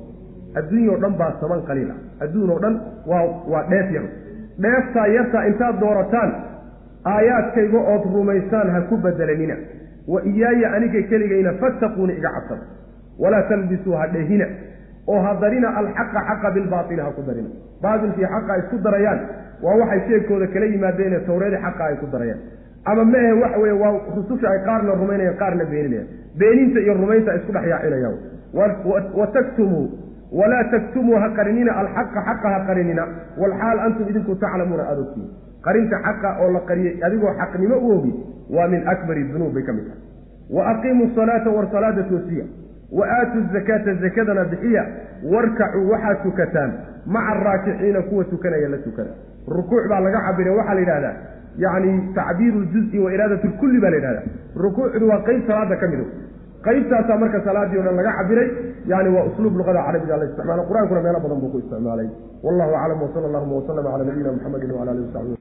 Adduunya 0.58 0.94
dhan 1.02 1.14
baa 1.20 1.32
saman 1.40 1.60
qaliil 1.68 1.90
ah. 1.94 1.98
Adduun 2.24 2.50
oo 2.54 2.58
dhan 2.64 2.74
waa 3.10 3.24
waa 3.52 3.64
dheef 3.72 3.88
yar. 3.96 4.06
Dheeftaa 4.64 5.06
yartaa 5.16 5.44
intaad 5.50 5.80
doorataan 5.82 6.30
aayaadkayga 7.14 7.80
ood 7.94 8.04
rumaysaan 8.16 8.68
ha 8.74 8.80
ku 8.90 8.96
bedelanina. 9.04 9.56
Wa 10.12 10.20
iyaaya 10.30 10.68
aniga 10.76 11.02
keligayna 11.10 11.52
fattaquuni 11.62 12.12
iga 12.20 12.30
cabsada 12.36 12.64
walaa 13.22 13.42
talbisuu 13.50 13.94
ha 14.00 14.06
dhehina. 14.14 14.46
Oo 15.10 15.20
ha 15.24 15.34
darina 15.42 15.68
alxaqa 15.80 16.20
xaqa 16.28 16.48
bilbaaili 16.56 17.02
ha 17.06 17.10
ku 17.16 17.22
darina. 17.28 17.48
Baatilkii 17.82 18.26
xaqa 18.34 18.52
isku 18.62 18.76
darayaan 18.86 19.20
waa 19.64 19.76
waxay 19.82 20.00
sheegkooda 20.08 20.46
kala 20.54 20.66
yimaadeene 20.72 21.18
tawreedii 21.28 21.60
xaqa 21.66 21.82
ay 21.90 21.96
ku 22.02 22.06
darayaan 22.14 22.40
ama 22.90 23.04
ma 23.12 23.18
ahe 23.18 23.32
waxa 23.42 23.58
weye 23.62 23.72
waa 23.82 23.92
rususha 24.16 24.46
ay 24.54 24.58
qaarna 24.68 24.92
rumaynayaan 25.02 25.36
qaarna 25.42 25.64
beeninayaan 25.72 26.08
beeninta 26.40 26.80
iyo 26.84 26.94
rumaynta 27.02 27.30
ay 27.32 27.38
isku 27.40 27.52
dhex 27.56 27.66
yaacinayaan 27.72 28.16
wa 29.20 29.26
taktumuu 29.36 29.84
walaa 30.40 30.64
taktumuu 30.74 31.16
ha 31.22 31.28
qarinina 31.38 31.72
alxaqa 31.82 32.20
xaqa 32.28 32.48
ha 32.54 32.60
qarinina 32.68 33.04
walxaal 33.42 33.78
antum 33.86 34.08
idinku 34.12 34.34
taclamuuna 34.44 34.82
aada 34.90 35.00
ogtiin 35.06 35.28
qarinta 35.66 35.96
xaqa 36.06 36.28
oo 36.42 36.48
la 36.56 36.60
qariyey 36.70 36.94
adigoo 37.06 37.32
xaqnimo 37.40 37.76
u 37.76 37.90
ogi 37.96 38.12
waa 38.56 38.68
min 38.72 38.82
akbari 38.92 39.22
dunuub 39.32 39.52
bay 39.54 39.62
ka 39.68 39.72
mid 39.76 39.86
tahay. 39.88 40.02
Wa 40.56 40.62
aqiimuu 40.72 41.08
salaata 41.14 41.50
war 41.56 41.66
salaada 41.72 42.02
toosiya. 42.10 42.44
Wa 42.98 43.04
aatuu 43.18 43.42
zakaata 43.54 43.94
zakadana 44.02 44.44
bixiya. 44.50 44.82
Warkacuu 45.32 45.88
waxaad 45.92 46.18
tukataan. 46.22 46.70
Maca 47.06 47.30
araakiciina 47.32 48.02
kuwa 48.02 48.24
tukanaya 48.24 48.68
la 48.68 48.78
tukada 48.86 49.10
rukuuc 49.56 49.88
baa 49.90 50.00
laga 50.06 50.20
cabiray 50.26 50.54
waxaa 50.58 50.74
la 50.74 50.80
yidhahdaa 50.80 51.14
yacni 51.64 51.92
tacbiiru 52.18 52.60
ljuzi 52.72 52.98
wa 53.04 53.10
iraadat 53.16 53.44
lkulli 53.50 53.78
baa 53.84 53.90
la 53.90 53.96
yidhahda 54.00 54.22
rukuucdu 54.64 55.04
waa 55.10 55.20
qeyb 55.28 55.42
salaada 55.50 55.76
ka 55.82 55.86
mido 55.92 56.04
qaybtaasaa 56.66 57.18
marka 57.22 57.40
salaadii 57.48 57.78
o 57.78 57.82
dhan 57.86 57.96
laga 58.00 58.12
cabiray 58.18 58.48
yani 58.92 59.08
waa 59.16 59.24
usluub 59.30 59.54
luqada 59.60 59.80
carabiga 59.86 60.16
la 60.20 60.24
isticmaala 60.30 60.62
qur'aankuna 60.70 61.00
meelo 61.06 61.20
badan 61.24 61.38
buu 61.42 61.50
ku 61.54 61.58
isticmaalay. 61.62 62.08
Wallahu 62.46 62.72
aclam 62.82 63.02
wsala 63.06 63.26
allahuma 63.30 63.54
waslama 63.60 63.90
cala 63.92 64.04
nabiyina 64.08 64.32
muxamedi 64.36 64.72
wala 64.78 64.90
alihi 64.94 65.06
wasaxbi 65.08 65.36